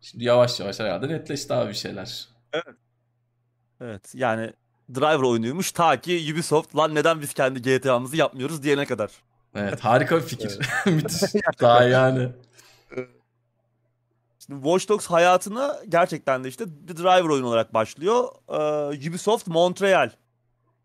Şimdi 0.00 0.24
yavaş 0.24 0.60
yavaş 0.60 0.80
herhalde 0.80 1.08
netleşti 1.08 1.54
abi 1.54 1.68
bir 1.68 1.74
şeyler. 1.74 2.28
Evet 3.80 4.12
yani 4.14 4.52
driver 4.94 5.22
oyunuymuş 5.22 5.72
ta 5.72 6.00
ki 6.00 6.30
Ubisoft 6.32 6.76
lan 6.76 6.94
neden 6.94 7.20
biz 7.20 7.34
kendi 7.34 7.62
GTA'mızı 7.62 8.16
yapmıyoruz 8.16 8.62
diyene 8.62 8.86
kadar. 8.86 9.10
Evet 9.54 9.80
harika 9.80 10.16
bir 10.16 10.22
fikir. 10.22 10.58
Müthiş. 10.86 11.34
Daha 11.60 11.84
yani. 11.84 12.28
Şimdi 14.46 14.62
Watch 14.62 14.88
Dogs 14.88 15.06
hayatına 15.06 15.76
gerçekten 15.88 16.44
de 16.44 16.48
işte 16.48 16.64
The 16.64 16.96
Driver 16.96 17.28
oyunu 17.28 17.46
olarak 17.46 17.74
başlıyor. 17.74 18.28
Ee, 18.48 19.08
Ubisoft 19.08 19.46
Montreal 19.46 20.10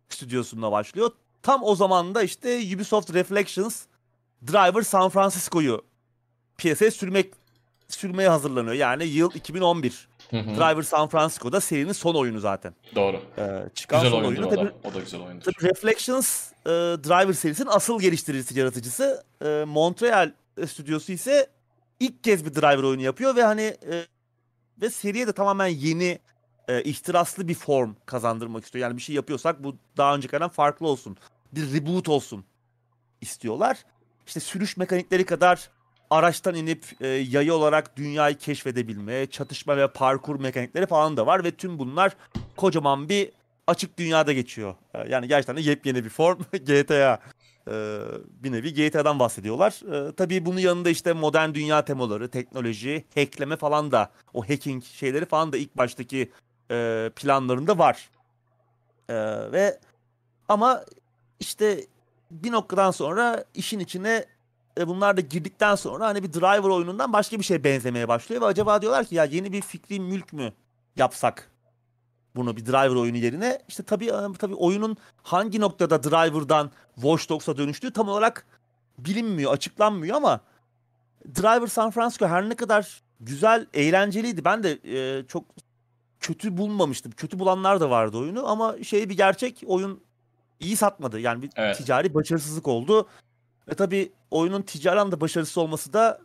stüdyosunda 0.10 0.72
başlıyor. 0.72 1.12
Tam 1.44 1.64
o 1.64 1.76
zaman 1.76 2.16
da 2.16 2.24
işte 2.24 2.62
Ubisoft 2.76 3.14
Reflections 3.14 3.86
Driver 4.48 4.82
San 4.82 5.10
Francisco'yu 5.10 5.82
piyasaya 6.58 6.92
sürmek 6.92 7.34
sürmeye 7.88 8.30
hazırlanıyor. 8.30 8.76
Yani 8.76 9.04
yıl 9.04 9.32
2011. 9.36 10.08
Hı 10.32 10.38
hı. 10.38 10.56
Driver 10.56 10.82
San 10.82 11.08
Francisco'da 11.08 11.62
serinin 11.62 11.92
son 11.92 12.16
oyunu 12.16 12.40
zaten. 12.40 12.74
Doğru. 12.96 13.20
Ee, 13.38 13.64
çıkan 13.76 14.00
Güzel 14.04 14.12
son 14.20 14.24
oyunu. 14.24 14.48
o 14.48 14.52
da. 14.52 14.56
Tabii, 14.56 14.72
O 14.84 14.94
da 14.94 15.00
güzel 15.00 15.22
oyundur. 15.22 15.44
tabii 15.52 15.70
Reflections 15.70 16.52
e, 16.66 16.70
Driver 17.04 17.34
serisinin 17.34 17.70
asıl 17.72 18.00
geliştiricisi, 18.02 18.60
yaratıcısı. 18.60 19.24
E, 19.46 19.64
Montreal 19.68 20.32
stüdyosu 20.68 21.12
ise 21.12 21.48
ilk 22.00 22.24
kez 22.24 22.46
bir 22.46 22.54
Driver 22.56 22.84
oyunu 22.84 23.02
yapıyor 23.02 23.36
ve 23.36 23.44
hani 23.44 23.62
e, 23.62 24.06
ve 24.82 24.90
seriye 24.90 25.28
de 25.28 25.34
tamamen 25.34 25.68
yeni 25.68 26.20
e, 26.68 26.84
ihtiraslı 26.84 27.48
bir 27.48 27.54
form 27.56 27.94
kazandırmak 28.06 28.66
istiyor. 28.66 28.84
Yani 28.84 28.98
bir 28.98 29.02
şey 29.02 29.16
yapıyorsak 29.16 29.64
bu 29.64 29.76
daha 29.98 30.16
öncekilerden 30.16 30.50
farklı 30.50 30.88
olsun. 30.88 31.18
Bir 31.52 31.74
reboot 31.74 32.10
olsun 32.10 32.46
istiyorlar. 33.22 33.78
İşte 34.28 34.40
sürüş 34.40 34.78
mekanikleri 34.78 35.26
kadar 35.26 35.70
araçtan 36.12 36.56
inip 36.56 36.86
e, 37.02 37.08
yayı 37.08 37.54
olarak 37.54 37.98
dünyayı 37.98 38.38
keşfedebilme, 38.38 39.28
çatışma 39.28 39.78
ve 39.78 39.88
parkur 39.88 40.40
mekanikleri 40.40 40.86
falan 40.86 41.18
da 41.18 41.26
var 41.26 41.44
ve 41.44 41.52
tüm 41.52 41.80
bunlar 41.80 42.16
kocaman 42.56 43.10
bir 43.10 43.32
açık 43.68 43.98
dünyada 43.98 44.34
geçiyor. 44.34 44.76
E, 44.94 45.10
yani 45.10 45.28
gerçekten 45.28 45.58
de 45.58 45.62
yepyeni 45.62 46.04
bir 46.04 46.10
form 46.10 46.40
GTA. 46.52 47.20
E, 47.68 47.74
bir 48.28 48.52
nevi 48.52 48.74
GTA'dan 48.74 49.20
bahsediyorlar. 49.20 49.82
E, 49.94 50.16
tabii 50.16 50.46
bunun 50.46 50.60
yanında 50.60 50.90
işte 50.90 51.14
modern 51.14 51.54
dünya 51.54 51.86
temaları, 51.86 52.30
teknoloji, 52.30 53.06
hackleme 53.16 53.56
falan 53.56 53.92
da 53.92 54.12
o 54.34 54.50
hacking 54.50 54.84
şeyleri 54.84 55.26
falan 55.26 55.54
da 55.54 55.58
ilk 55.58 55.78
baştaki 55.78 56.32
e, 56.72 57.10
planlarında 57.16 57.78
var. 57.78 58.10
E, 59.10 59.16
ve 59.52 59.80
ama 60.50 60.86
işte 61.40 61.86
bir 62.32 62.52
noktadan 62.52 62.92
sonra 62.92 63.46
işin 63.54 63.80
içine 63.80 64.26
e, 64.78 64.88
bunlar 64.88 65.18
da 65.18 65.22
girdikten 65.22 65.76
sonra 65.76 66.08
hani 66.08 66.24
bir 66.24 66.34
driver 66.34 66.70
oyunundan 66.70 67.14
başka 67.14 67.40
bir 67.40 67.44
şey 67.44 67.64
benzemeye 67.64 68.08
başlıyor 68.08 68.42
ve 68.42 68.46
acaba 68.46 68.82
diyorlar 68.82 69.06
ki 69.06 69.16
ya 69.16 69.24
yeni 69.24 69.52
bir 69.52 69.62
fikri 69.62 70.00
mülk 70.00 70.34
mü 70.34 70.54
yapsak 70.96 71.52
bunu 72.36 72.58
bir 72.58 72.66
driver 72.66 72.96
oyunu 72.96 73.18
yerine 73.18 73.62
işte 73.68 73.84
tabii 73.84 74.06
e, 74.06 74.34
tabii 74.40 74.56
oyunun 74.56 74.98
hangi 75.24 75.62
noktada 75.62 76.04
driver'dan 76.04 76.72
Watch 76.96 77.30
Dogs'a 77.30 77.58
dönüştüğü 77.58 77.94
tam 77.94 78.10
olarak 78.10 78.46
bilinmiyor, 79.00 79.54
açıklanmıyor 79.54 80.16
ama 80.16 80.42
Driver 81.36 81.68
San 81.68 81.92
Francisco 81.92 82.28
her 82.28 82.50
ne 82.50 82.56
kadar 82.56 83.02
güzel, 83.20 83.68
eğlenceliydi. 83.74 84.46
Ben 84.46 84.64
de 84.64 84.80
e, 84.84 85.28
çok 85.28 85.46
kötü 86.20 86.58
bulmamıştım. 86.58 87.12
Kötü 87.12 87.40
bulanlar 87.40 87.80
da 87.82 87.90
vardı 87.90 88.18
oyunu 88.18 88.48
ama 88.48 88.84
şey 88.84 89.10
bir 89.10 89.18
gerçek 89.18 89.64
oyun 89.68 90.04
iyi 90.60 90.76
satmadı. 90.76 91.20
Yani 91.20 91.42
bir 91.42 91.50
Evet. 91.56 91.78
ticari 91.78 92.14
başarısızlık 92.14 92.68
oldu. 92.68 93.08
Ve 93.68 93.74
tabii 93.74 94.12
oyunun 94.32 94.62
ticari 94.62 95.00
anlamda 95.00 95.22
başarısız 95.22 95.58
olması 95.58 95.94
da 95.94 96.20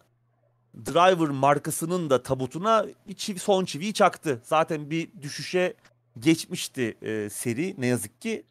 Driver 0.87 1.29
markasının 1.29 2.11
da 2.11 2.23
tabutuna 2.23 2.87
bir 3.09 3.15
çivi, 3.15 3.39
son 3.39 3.65
çiviyi 3.65 3.95
çaktı. 3.95 4.41
Zaten 4.45 4.91
bir 4.91 5.09
düşüşe 5.23 5.75
geçmişti 6.19 6.97
e, 7.03 7.31
seri 7.31 7.75
ne 7.79 7.87
yazık 7.87 8.21
ki. 8.21 8.45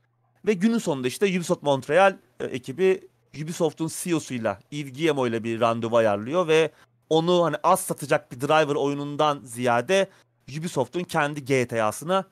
Ve 0.48 0.54
günün 0.54 0.78
sonunda 0.78 1.08
işte 1.08 1.26
Ubisoft 1.26 1.64
Montreal 1.64 2.18
e, 2.40 2.46
ekibi 2.46 3.08
Ubisoft'un 3.44 3.92
CEO'suyla 4.04 4.60
Yves 4.72 4.94
Guillemot 4.94 5.28
ile 5.28 5.44
bir 5.44 5.62
randevu 5.62 5.98
ayarlıyor 5.98 6.48
ve 6.48 6.72
onu 7.10 7.44
hani 7.44 7.56
az 7.64 7.80
satacak 7.80 8.32
bir 8.32 8.42
driver 8.42 8.76
oyunundan 8.76 9.42
ziyade 9.44 10.10
Ubisoft'un 10.60 11.04
kendi 11.04 11.46
GTA'sına 11.46 12.26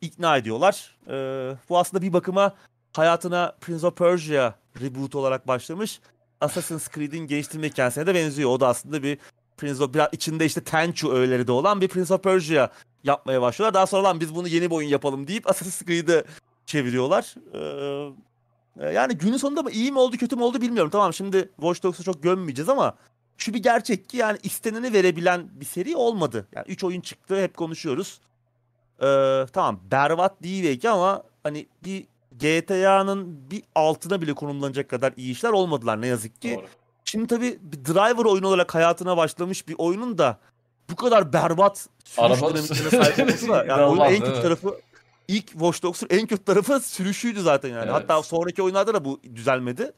ikna 0.00 0.36
ediyorlar. 0.36 0.96
Ee, 1.08 1.56
bu 1.68 1.78
aslında 1.78 2.02
bir 2.02 2.12
bakıma 2.12 2.54
hayatına 2.92 3.56
Prince 3.60 3.86
of 3.86 3.96
Persia 3.96 4.54
reboot 4.80 5.14
olarak 5.14 5.48
başlamış. 5.48 6.00
Assassin's 6.40 6.88
Creed'in 6.88 7.26
geliştirme 7.26 7.68
hikayesine 7.68 8.06
de 8.06 8.14
benziyor. 8.14 8.50
O 8.50 8.60
da 8.60 8.68
aslında 8.68 9.02
bir 9.02 9.18
Prince 9.56 9.84
of 9.84 9.94
biraz 9.94 10.08
içinde 10.12 10.46
işte 10.46 10.60
Tenchu 10.64 11.12
öğeleri 11.12 11.46
de 11.46 11.52
olan 11.52 11.80
bir 11.80 11.88
Prince 11.88 12.14
of 12.14 12.22
Persia 12.22 12.70
yapmaya 13.04 13.42
başlıyorlar. 13.42 13.74
Daha 13.74 13.86
sonra 13.86 14.04
lan 14.04 14.20
biz 14.20 14.34
bunu 14.34 14.48
yeni 14.48 14.70
bir 14.70 14.76
oyun 14.76 14.88
yapalım 14.88 15.26
deyip 15.26 15.50
Assassin's 15.50 15.86
Creed'e 15.86 16.24
çeviriyorlar. 16.66 17.34
Ee, 17.54 18.92
yani 18.92 19.14
günün 19.14 19.36
sonunda 19.36 19.70
iyi 19.70 19.92
mi 19.92 19.98
oldu 19.98 20.16
kötü 20.16 20.36
mü 20.36 20.42
oldu 20.42 20.60
bilmiyorum. 20.60 20.90
Tamam 20.90 21.14
şimdi 21.14 21.50
Watch 21.56 21.82
Dogs'u 21.82 22.04
çok 22.04 22.22
gömmeyeceğiz 22.22 22.68
ama 22.68 22.94
şu 23.38 23.54
bir 23.54 23.62
gerçek 23.62 24.08
ki 24.08 24.16
yani 24.16 24.38
isteneni 24.42 24.92
verebilen 24.92 25.48
bir 25.52 25.64
seri 25.64 25.96
olmadı. 25.96 26.48
Yani 26.52 26.64
3 26.68 26.84
oyun 26.84 27.00
çıktı 27.00 27.42
hep 27.42 27.56
konuşuyoruz. 27.56 28.20
Ee, 29.02 29.46
tamam 29.52 29.80
berbat 29.90 30.42
değil 30.42 30.64
belki 30.64 30.90
ama 30.90 31.22
hani 31.42 31.66
bir 31.84 32.06
GTA'nın 32.38 33.50
bir 33.50 33.62
altına 33.74 34.22
bile 34.22 34.34
konumlanacak 34.34 34.88
kadar 34.88 35.12
iyi 35.16 35.32
işler 35.32 35.50
olmadılar 35.50 36.00
ne 36.00 36.06
yazık 36.06 36.42
ki. 36.42 36.54
Doğru. 36.58 36.66
Şimdi 37.04 37.26
tabii 37.26 37.58
bir 37.62 37.84
driver 37.84 38.24
oyunu 38.24 38.48
olarak 38.48 38.74
hayatına 38.74 39.16
başlamış 39.16 39.68
bir 39.68 39.74
oyunun 39.78 40.18
da 40.18 40.38
bu 40.90 40.96
kadar 40.96 41.32
berbat 41.32 41.88
sürüş 42.04 42.38
dinamiklerine 42.40 42.90
sahip 43.04 43.18
olması 43.18 43.48
da 43.48 43.64
yani 43.64 43.82
oyunun 43.82 44.04
en 44.04 44.20
kötü 44.24 44.42
tarafı 44.42 44.80
ilk 45.28 45.46
Watch 45.46 45.82
Dogs'un 45.82 46.06
en 46.10 46.26
kötü 46.26 46.44
tarafı 46.44 46.80
sürüşüydü 46.80 47.42
zaten 47.42 47.68
yani. 47.68 47.84
Evet. 47.84 47.92
Hatta 47.92 48.22
sonraki 48.22 48.62
oyunlarda 48.62 48.94
da 48.94 49.04
bu 49.04 49.20
düzelmedi. 49.34 49.92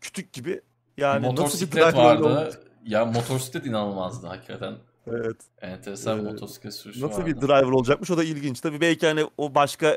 Kütük 0.00 0.32
gibi. 0.32 0.60
Yani 0.96 1.22
nasıl 1.22 1.36
bir 1.36 1.40
motosiklet 1.40 1.94
oyunu 1.94 2.10
olmuş? 2.10 2.24
vardı. 2.24 2.62
Ya 2.86 3.04
motosiklet 3.04 3.66
inanılmazdı 3.66 4.26
hakikaten. 4.26 4.74
Evet. 5.06 5.36
Enteresan 5.60 6.18
bir 6.18 6.26
Ee, 6.28 6.30
motosiklet 6.32 6.74
sürüşü 6.74 7.00
Nasıl 7.06 7.22
vardı. 7.22 7.26
bir 7.36 7.40
driver 7.40 7.70
olacakmış 7.72 8.10
o 8.10 8.16
da 8.16 8.24
ilginç. 8.24 8.60
Tabii 8.60 8.80
belki 8.80 9.06
hani 9.06 9.26
o 9.38 9.54
başka 9.54 9.96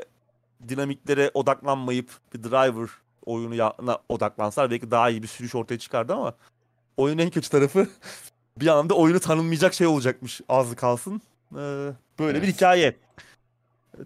dinamiklere 0.68 1.30
odaklanmayıp 1.34 2.10
bir 2.34 2.42
driver 2.42 2.88
oyunu 3.26 3.54
ya- 3.54 3.74
odaklansalar 4.08 4.70
belki 4.70 4.90
daha 4.90 5.10
iyi 5.10 5.22
bir 5.22 5.28
sürüş 5.28 5.54
ortaya 5.54 5.78
çıkardı 5.78 6.14
ama 6.14 6.34
oyunun 6.96 7.22
en 7.22 7.30
kötü 7.30 7.48
tarafı 7.48 7.88
bir 8.60 8.66
anda 8.66 8.94
oyunu 8.94 9.20
tanınmayacak 9.20 9.74
şey 9.74 9.86
olacakmış 9.86 10.40
az 10.48 10.76
kalsın. 10.76 11.22
Ee, 11.52 11.92
böyle 12.18 12.38
bir 12.42 12.44
Evet. 12.46 12.54
hikaye. 12.56 12.96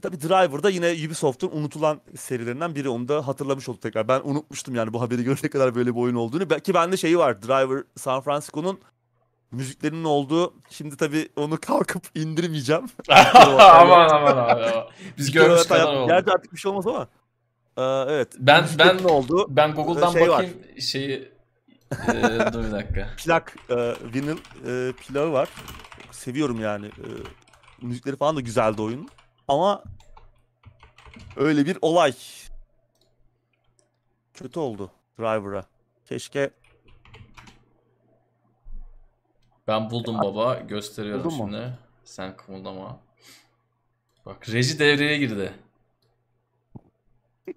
Tabii 0.03 0.21
Driver 0.21 0.63
da 0.63 0.71
yine 0.71 1.07
Ubisoft'un 1.07 1.51
unutulan 1.53 2.01
serilerinden 2.17 2.75
biri. 2.75 2.89
Onu 2.89 3.09
da 3.09 3.27
hatırlamış 3.27 3.69
olduk 3.69 3.83
tekrar. 3.83 4.09
Ben 4.09 4.21
unutmuştum 4.25 4.75
yani 4.75 4.93
bu 4.93 5.01
haberi 5.01 5.25
görene 5.25 5.49
kadar 5.51 5.75
böyle 5.75 5.95
bir 5.95 6.01
oyun 6.01 6.15
olduğunu. 6.15 6.51
Belki 6.51 6.75
bende 6.75 6.97
şeyi 6.97 7.19
var. 7.19 7.43
Driver 7.43 7.85
San 7.97 8.21
Francisco'nun 8.21 8.79
müziklerinin 9.55 10.05
olduğu. 10.05 10.55
Şimdi 10.71 10.97
tabii 10.97 11.29
onu 11.37 11.61
kalkıp 11.61 12.03
indirmeyeceğim. 12.15 12.87
aman 13.59 14.09
aman 14.09 14.37
aman. 14.37 14.89
Biz 15.19 15.33
görmüş 15.33 15.67
kadar 15.67 15.95
oldu. 15.95 16.09
Gerçi 16.09 16.31
artık 16.31 16.53
bir 16.53 16.59
şey 16.59 16.71
olmaz 16.71 16.87
ama. 16.87 17.09
Ee, 17.77 18.13
evet. 18.13 18.29
Ben 18.39 18.65
ben 18.79 18.99
oldu. 18.99 19.47
Ben 19.49 19.75
Google'dan 19.75 20.13
şey 20.13 20.29
bakayım 20.29 20.53
var. 20.53 20.81
şeyi 20.81 21.35
ee, 21.93 22.13
dur 22.53 22.65
bir 22.65 22.73
dakika. 22.73 23.09
Plak, 23.25 23.57
e, 23.71 23.75
vinyl 24.15 24.39
e, 24.67 24.93
plağı 24.93 25.33
var. 25.33 25.49
Seviyorum 26.11 26.61
yani. 26.61 26.87
E, 26.87 27.09
müzikleri 27.83 28.17
falan 28.17 28.37
da 28.37 28.41
güzeldi 28.41 28.83
oyun. 28.83 29.09
Ama 29.49 29.83
öyle 31.37 31.67
bir 31.67 31.79
olay. 31.83 32.15
Kötü 34.35 34.61
oldu 34.61 34.91
Driver'a. 35.19 35.65
Keşke 36.05 36.51
ben 39.67 39.91
buldum 39.91 40.19
baba. 40.19 40.55
Gösteriyorum 40.55 41.25
Buldun 41.25 41.37
şimdi. 41.37 41.57
Mu? 41.57 41.73
Sen 42.05 42.37
kımıldama. 42.37 43.01
Bak 44.27 44.49
reji 44.49 44.79
devreye 44.79 45.19
girdi. 45.19 45.53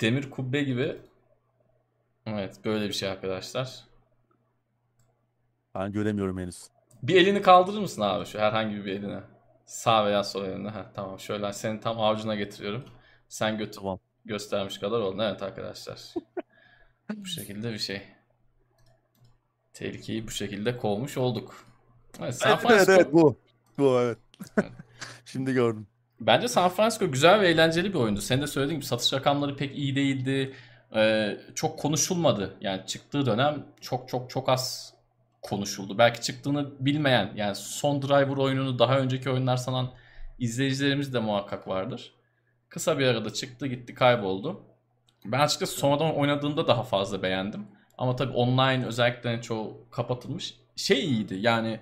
Demir 0.00 0.30
kubbe 0.30 0.62
gibi. 0.62 0.98
Evet 2.26 2.64
böyle 2.64 2.88
bir 2.88 2.92
şey 2.92 3.08
arkadaşlar. 3.08 3.84
Ben 5.74 5.92
göremiyorum 5.92 6.38
henüz. 6.38 6.68
Bir 7.02 7.14
elini 7.16 7.42
kaldırır 7.42 7.78
mısın 7.78 8.02
abi 8.02 8.26
şu 8.26 8.38
herhangi 8.38 8.84
bir 8.84 8.92
elini? 8.92 9.20
Sağ 9.66 10.06
veya 10.06 10.24
sol 10.24 10.44
elini. 10.44 10.70
Heh, 10.70 10.84
tamam 10.94 11.20
şöyle 11.20 11.52
seni 11.52 11.80
tam 11.80 12.00
avucuna 12.00 12.34
getiriyorum. 12.34 12.84
Sen 13.28 13.58
götür. 13.58 13.80
Tamam. 13.80 13.98
Göstermiş 14.24 14.78
kadar 14.78 15.00
oldu. 15.00 15.22
Evet 15.22 15.42
arkadaşlar. 15.42 16.14
bu 17.16 17.26
şekilde 17.26 17.72
bir 17.72 17.78
şey. 17.78 18.02
Tehlikeyi 19.74 20.26
bu 20.26 20.30
şekilde 20.30 20.76
kovmuş 20.76 21.16
olduk. 21.18 21.66
Evet, 22.20 22.34
San 22.34 22.58
Francisco... 22.58 22.92
evet, 22.92 23.00
evet 23.02 23.12
bu. 23.12 23.38
Bu 23.78 24.00
evet. 24.00 24.18
Şimdi 25.24 25.52
gördüm. 25.52 25.86
Bence 26.20 26.48
San 26.48 26.68
Francisco 26.68 27.10
güzel 27.10 27.40
ve 27.40 27.48
eğlenceli 27.48 27.94
bir 27.94 27.98
oyundu. 27.98 28.20
Sen 28.20 28.42
de 28.42 28.46
söylediğin 28.46 28.80
gibi 28.80 28.86
satış 28.86 29.12
rakamları 29.12 29.56
pek 29.56 29.78
iyi 29.78 29.96
değildi. 29.96 30.54
Ee, 30.94 31.38
çok 31.54 31.78
konuşulmadı. 31.78 32.56
Yani 32.60 32.86
çıktığı 32.86 33.26
dönem 33.26 33.66
çok 33.80 34.08
çok 34.08 34.30
çok 34.30 34.48
az 34.48 34.94
konuşuldu. 35.42 35.98
Belki 35.98 36.20
çıktığını 36.20 36.86
bilmeyen 36.86 37.32
yani 37.36 37.54
son 37.54 38.02
Driver 38.02 38.36
oyununu 38.36 38.78
daha 38.78 38.98
önceki 38.98 39.30
oyunlar 39.30 39.56
sanan 39.56 39.90
izleyicilerimiz 40.38 41.14
de 41.14 41.18
muhakkak 41.18 41.68
vardır. 41.68 42.14
Kısa 42.68 42.98
bir 42.98 43.06
arada 43.06 43.32
çıktı 43.32 43.66
gitti 43.66 43.94
kayboldu. 43.94 44.64
Ben 45.24 45.40
açıkçası 45.40 45.78
sonradan 45.78 46.16
oynadığımda 46.16 46.66
daha 46.66 46.82
fazla 46.82 47.22
beğendim. 47.22 47.66
Ama 47.98 48.16
tabii 48.16 48.32
online 48.32 48.86
özelliklerin 48.86 49.40
çoğu 49.40 49.86
kapatılmış. 49.90 50.54
Şey 50.76 51.04
iyiydi 51.04 51.34
yani 51.34 51.80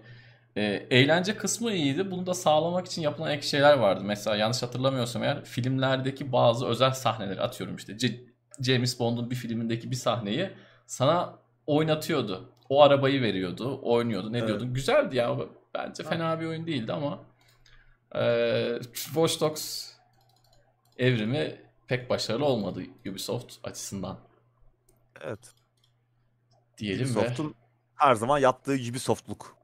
e, 0.57 0.63
eğlence 0.91 1.37
kısmı 1.37 1.73
iyiydi. 1.73 2.11
Bunu 2.11 2.27
da 2.27 2.35
sağlamak 2.35 2.87
için 2.87 3.03
yapılan 3.03 3.31
ek 3.31 3.43
şeyler 3.43 3.79
vardı. 3.79 4.05
Mesela 4.05 4.37
yanlış 4.37 4.63
hatırlamıyorsam 4.63 5.23
eğer 5.23 5.45
filmlerdeki 5.45 6.33
bazı 6.33 6.67
özel 6.67 6.91
sahneleri 6.91 7.41
atıyorum 7.41 7.77
işte. 7.77 7.99
C- 7.99 8.21
James 8.61 9.01
Bond'un 9.01 9.31
bir 9.31 9.37
filmindeki 9.37 9.91
bir 9.91 9.97
sahneyi 9.97 10.51
sana 10.87 11.35
oynatıyordu. 11.67 12.49
O 12.69 12.83
arabayı 12.83 13.23
veriyordu, 13.23 13.81
oynuyordu, 13.83 14.33
ne 14.33 14.39
evet. 14.39 14.49
diyordun? 14.49 14.75
Güzeldi 14.75 15.17
ya. 15.17 15.37
Bence 15.75 16.03
fena 16.03 16.41
bir 16.41 16.47
oyun 16.47 16.67
değildi 16.67 16.93
ama 16.93 17.19
e, 18.15 18.79
Watch 18.95 19.41
Dogs 19.41 19.93
evrimi 20.99 21.61
pek 21.87 22.11
başarılı 22.11 22.45
olmadı 22.45 22.83
Ubisoft 23.11 23.55
açısından. 23.65 24.19
Evet. 25.21 25.62
Diyelim 26.79 27.05
Ubisoft'un 27.05 27.49
ve... 27.49 27.53
her 27.95 28.15
zaman 28.15 28.39
yaptığı 28.39 28.73
Ubisoftluk. 28.73 29.57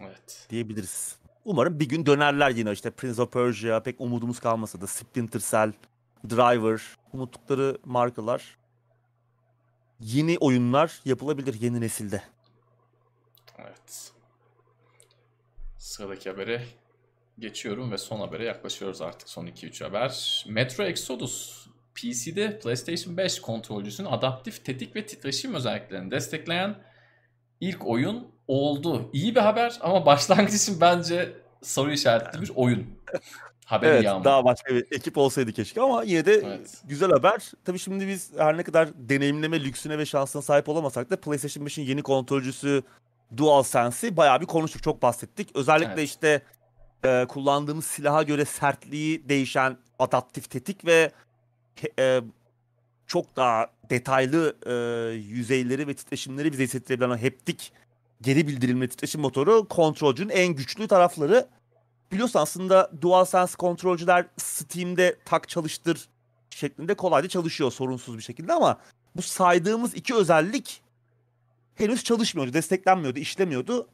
Evet. 0.00 0.46
Diyebiliriz. 0.50 1.16
Umarım 1.44 1.80
bir 1.80 1.88
gün 1.88 2.06
dönerler 2.06 2.50
yine 2.50 2.72
işte 2.72 2.90
Prince 2.90 3.22
of 3.22 3.32
Persia 3.32 3.82
pek 3.82 4.00
umudumuz 4.00 4.40
kalmasa 4.40 4.80
da 4.80 4.86
Splinter 4.86 5.40
Cell, 5.40 5.72
Driver 6.30 6.82
unuttukları 7.12 7.78
markalar 7.84 8.58
yeni 10.00 10.38
oyunlar 10.38 11.00
yapılabilir 11.04 11.60
yeni 11.60 11.80
nesilde. 11.80 12.22
Evet. 13.58 14.12
Sıradaki 15.78 16.30
habere 16.30 16.66
geçiyorum 17.38 17.92
ve 17.92 17.98
son 17.98 18.20
habere 18.20 18.44
yaklaşıyoruz 18.44 19.00
artık 19.00 19.28
son 19.28 19.46
2-3 19.46 19.84
haber. 19.84 20.44
Metro 20.48 20.84
Exodus 20.84 21.59
PC'de 22.00 22.58
PlayStation 22.58 23.16
5 23.16 23.40
kontrolcüsünün 23.40 24.08
adaptif 24.08 24.64
tetik 24.64 24.96
ve 24.96 25.06
titreşim 25.06 25.54
özelliklerini 25.54 26.10
destekleyen 26.10 26.74
ilk 27.60 27.86
oyun 27.86 28.28
oldu. 28.48 29.10
İyi 29.12 29.34
bir 29.34 29.40
haber 29.40 29.78
ama 29.80 30.06
başlangıç 30.06 30.54
için 30.54 30.80
bence 30.80 31.32
soru 31.62 31.92
işaretli 31.92 32.42
bir 32.42 32.52
oyun. 32.54 32.86
Haberi 33.64 33.90
evet, 33.90 34.04
yağmur. 34.04 34.24
daha 34.24 34.44
başka 34.44 34.74
bir 34.74 34.84
ekip 34.92 35.18
olsaydı 35.18 35.52
keşke 35.52 35.80
ama 35.80 36.02
yine 36.02 36.26
de 36.26 36.32
evet. 36.32 36.82
güzel 36.84 37.10
haber. 37.10 37.52
Tabii 37.64 37.78
şimdi 37.78 38.08
biz 38.08 38.32
her 38.38 38.56
ne 38.56 38.62
kadar 38.62 38.88
deneyimleme 38.94 39.64
lüksüne 39.64 39.98
ve 39.98 40.06
şansına 40.06 40.42
sahip 40.42 40.68
olamasak 40.68 41.10
da 41.10 41.20
PlayStation 41.20 41.66
5'in 41.66 41.84
yeni 41.84 42.02
kontrolcüsü 42.02 42.82
DualSense'i 43.36 44.16
bayağı 44.16 44.40
bir 44.40 44.46
konuştuk, 44.46 44.82
çok 44.82 45.02
bahsettik. 45.02 45.56
Özellikle 45.56 45.92
evet. 45.92 46.08
işte 46.08 46.42
e, 47.04 47.26
kullandığımız 47.28 47.84
silaha 47.84 48.22
göre 48.22 48.44
sertliği 48.44 49.28
değişen 49.28 49.76
adaptif 49.98 50.50
tetik 50.50 50.84
ve 50.86 51.12
e, 51.98 52.20
çok 53.06 53.36
daha 53.36 53.66
detaylı 53.90 54.56
e, 54.66 54.72
yüzeyleri 55.14 55.88
ve 55.88 55.94
titreşimleri 55.94 56.52
bize 56.52 56.64
hissettirebilen 56.64 57.16
heptik 57.16 57.72
geri 58.22 58.48
bildirimli 58.48 58.88
titreşim 58.88 59.20
motoru 59.20 59.68
kontrolcünün 59.68 60.28
en 60.28 60.48
güçlü 60.48 60.88
tarafları. 60.88 61.48
Biliyorsun 62.12 62.38
aslında 62.38 62.90
DualSense 63.02 63.56
kontrolcüler 63.56 64.26
Steam'de 64.36 65.16
tak 65.24 65.48
çalıştır 65.48 66.08
şeklinde 66.50 66.94
kolayca 66.94 67.28
çalışıyor 67.28 67.72
sorunsuz 67.72 68.18
bir 68.18 68.22
şekilde 68.22 68.52
ama 68.52 68.78
bu 69.16 69.22
saydığımız 69.22 69.94
iki 69.94 70.14
özellik 70.14 70.82
henüz 71.74 72.04
çalışmıyordu, 72.04 72.52
desteklenmiyordu, 72.52 73.18
işlemiyordu. 73.18 73.88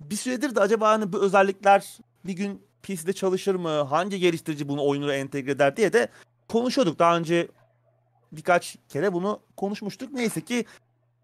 Bir 0.00 0.16
süredir 0.16 0.54
de 0.54 0.60
acaba 0.60 0.88
hani 0.88 1.12
bu 1.12 1.22
özellikler 1.22 1.98
bir 2.24 2.32
gün 2.32 2.62
PC'de 2.82 3.12
çalışır 3.12 3.54
mı? 3.54 3.68
Hangi 3.68 4.18
geliştirici 4.18 4.68
bunu 4.68 4.86
oyununa 4.86 5.14
entegre 5.14 5.50
eder 5.50 5.76
diye 5.76 5.92
de 5.92 6.08
konuşuyorduk. 6.48 6.98
Daha 6.98 7.16
önce 7.16 7.48
birkaç 8.32 8.76
kere 8.88 9.12
bunu 9.12 9.40
konuşmuştuk. 9.56 10.12
Neyse 10.12 10.40
ki 10.40 10.64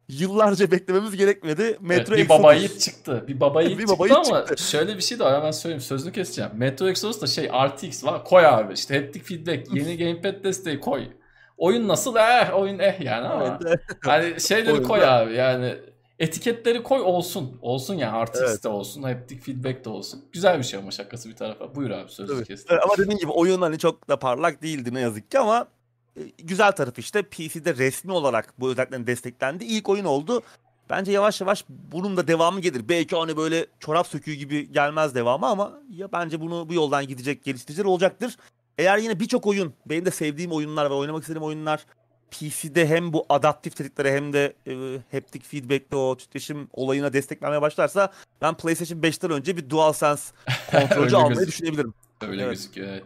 yıllarca 0.09 0.71
beklememiz 0.71 1.17
gerekmedi. 1.17 1.79
Metro 1.81 2.15
evet, 2.15 2.25
bir 2.25 2.29
baba 2.29 2.55
yiğit 2.55 2.81
çıktı. 2.81 3.25
Bir 3.29 3.41
baba 3.41 3.63
yiğit 3.63 3.81
çıktı 3.81 3.95
baba 3.99 4.15
ama 4.15 4.47
çıktı. 4.47 4.63
şöyle 4.63 4.97
bir 4.97 5.03
şey 5.03 5.19
de 5.19 5.25
var 5.25 5.37
hemen 5.37 5.51
söyleyeyim 5.51 5.81
sözünü 5.81 6.13
keseceğim. 6.13 6.51
Metro 6.55 6.89
Exodus 6.89 7.23
da 7.23 7.27
şey 7.27 7.49
RTX 7.49 8.05
var 8.05 8.25
koy 8.25 8.47
abi 8.47 8.73
işte 8.73 9.01
haptic 9.01 9.25
feedback 9.25 9.75
yeni 9.75 9.99
gamepad 9.99 10.45
desteği 10.45 10.81
koy. 10.81 11.09
Oyun 11.57 11.89
nasıl 11.89 12.17
eh 12.17 12.55
oyun 12.55 12.79
eh 12.79 13.01
yani 13.01 13.27
ama 13.27 13.59
hani 14.05 14.41
şeyleri 14.41 14.83
koy 14.83 15.05
abi 15.05 15.35
yani 15.35 15.75
etiketleri 16.19 16.83
koy 16.83 17.01
olsun. 17.01 17.59
Olsun 17.63 17.95
yani 17.95 18.25
RTX 18.25 18.41
evet. 18.41 18.65
de 18.65 18.69
olsun, 18.69 19.03
haptic 19.03 19.41
feedback 19.41 19.85
de 19.85 19.89
olsun. 19.89 20.25
Güzel 20.33 20.59
bir 20.59 20.65
şey 20.65 20.81
ama 20.81 20.91
şakası 20.91 21.29
bir 21.29 21.37
tarafa. 21.37 21.75
Buyur 21.75 21.91
abi 21.91 22.11
sözü 22.11 22.45
kestim. 22.45 22.79
ama 22.85 22.97
dediğin 22.99 23.19
gibi 23.19 23.31
oyun 23.31 23.61
hani 23.61 23.79
çok 23.79 24.09
da 24.09 24.19
parlak 24.19 24.63
değildi 24.63 24.95
ne 24.95 25.01
yazık 25.01 25.31
ki 25.31 25.39
ama 25.39 25.69
e, 26.17 26.21
güzel 26.39 26.73
tarafı 26.73 27.01
işte 27.01 27.23
PC'de 27.23 27.77
resmi 27.77 28.13
olarak 28.13 28.55
bu 28.61 28.71
özelliklerin 28.71 29.07
desteklendi. 29.07 29.65
İlk 29.65 29.89
oyun 29.89 30.05
oldu. 30.05 30.43
Bence 30.91 31.13
yavaş 31.13 31.41
yavaş 31.41 31.65
bunun 31.69 32.17
da 32.17 32.29
devamı 32.29 32.61
gelir. 32.61 32.89
Belki 32.89 33.17
hani 33.17 33.37
böyle 33.37 33.67
çorap 33.81 34.07
söküğü 34.07 34.35
gibi 34.35 34.73
gelmez 34.73 35.15
devamı 35.15 35.47
ama 35.47 35.81
ya 35.91 36.13
bence 36.13 36.41
bunu 36.41 36.69
bu 36.69 36.75
yoldan 36.75 37.07
gidecek 37.07 37.45
geliştiriciler 37.45 37.85
olacaktır. 37.85 38.37
Eğer 38.79 38.99
yine 38.99 39.21
birçok 39.21 39.47
oyun, 39.47 39.75
benim 39.87 40.05
de 40.05 40.11
sevdiğim 40.11 40.53
oyunlar 40.53 40.91
ve 40.91 40.95
oynamak 40.95 41.23
istediğim 41.23 41.43
oyunlar 41.43 41.87
PC'de 42.35 42.89
hem 42.89 43.13
bu 43.13 43.27
adaptif 43.29 43.77
tetiklere 43.77 44.17
hem 44.17 44.33
de 44.33 44.57
e, 44.67 44.99
haptic 45.17 45.45
feedback'te 45.45 45.97
o 45.97 46.17
titreşim 46.17 46.69
olayına 46.73 47.13
desteklenmeye 47.13 47.63
başlarsa 47.63 48.13
ben 48.43 48.55
PlayStation 48.57 48.99
5'ten 49.01 49.31
önce 49.31 49.57
bir 49.57 49.71
DualSense 49.71 50.35
kontrolcü 50.71 51.17
almayı 51.17 51.47
düşünebilirim. 51.47 51.95
Öyle 52.23 52.43
evet. 52.43 52.53
gözüküyor 52.53 52.89
evet. 52.89 53.05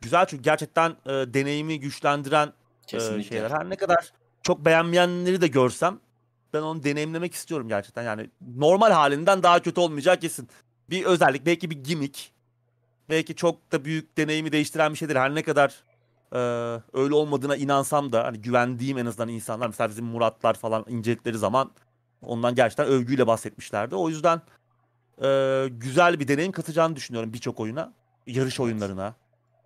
Güzel 0.00 0.26
çünkü 0.26 0.42
gerçekten 0.42 0.90
e, 0.90 1.10
deneyimi 1.10 1.80
güçlendiren 1.80 2.52
e, 2.92 3.22
şeyler. 3.22 3.50
Her 3.50 3.70
ne 3.70 3.76
kadar 3.76 4.12
çok 4.42 4.64
beğenmeyenleri 4.64 5.40
de 5.40 5.46
görsem 5.46 6.00
ben 6.52 6.62
onu 6.62 6.84
deneyimlemek 6.84 7.34
istiyorum 7.34 7.68
gerçekten. 7.68 8.02
Yani 8.02 8.30
normal 8.56 8.90
halinden 8.90 9.42
daha 9.42 9.62
kötü 9.62 9.80
olmayacak 9.80 10.20
kesin. 10.20 10.48
Bir 10.90 11.04
özellik 11.04 11.46
belki 11.46 11.70
bir 11.70 11.76
gimmick. 11.76 12.32
Belki 13.08 13.34
çok 13.34 13.72
da 13.72 13.84
büyük 13.84 14.18
deneyimi 14.18 14.52
değiştiren 14.52 14.92
bir 14.92 14.98
şeydir. 14.98 15.16
Her 15.16 15.34
ne 15.34 15.42
kadar 15.42 15.74
e, 16.32 16.38
öyle 16.92 17.14
olmadığına 17.14 17.56
inansam 17.56 18.12
da 18.12 18.24
hani 18.24 18.38
güvendiğim 18.40 18.98
en 18.98 19.06
azından 19.06 19.28
insanlar 19.28 19.66
mesela 19.66 19.90
bizim 19.90 20.04
Muratlar 20.04 20.54
falan 20.54 20.84
incelikleri 20.88 21.38
zaman 21.38 21.70
ondan 22.22 22.54
gerçekten 22.54 22.86
övgüyle 22.86 23.26
bahsetmişlerdi. 23.26 23.94
O 23.94 24.08
yüzden 24.08 24.40
e, 25.22 25.68
güzel 25.70 26.20
bir 26.20 26.28
deneyim 26.28 26.52
katacağını 26.52 26.96
düşünüyorum 26.96 27.32
birçok 27.32 27.60
oyuna. 27.60 27.92
Yarış 28.26 28.60
oyunlarına. 28.60 29.14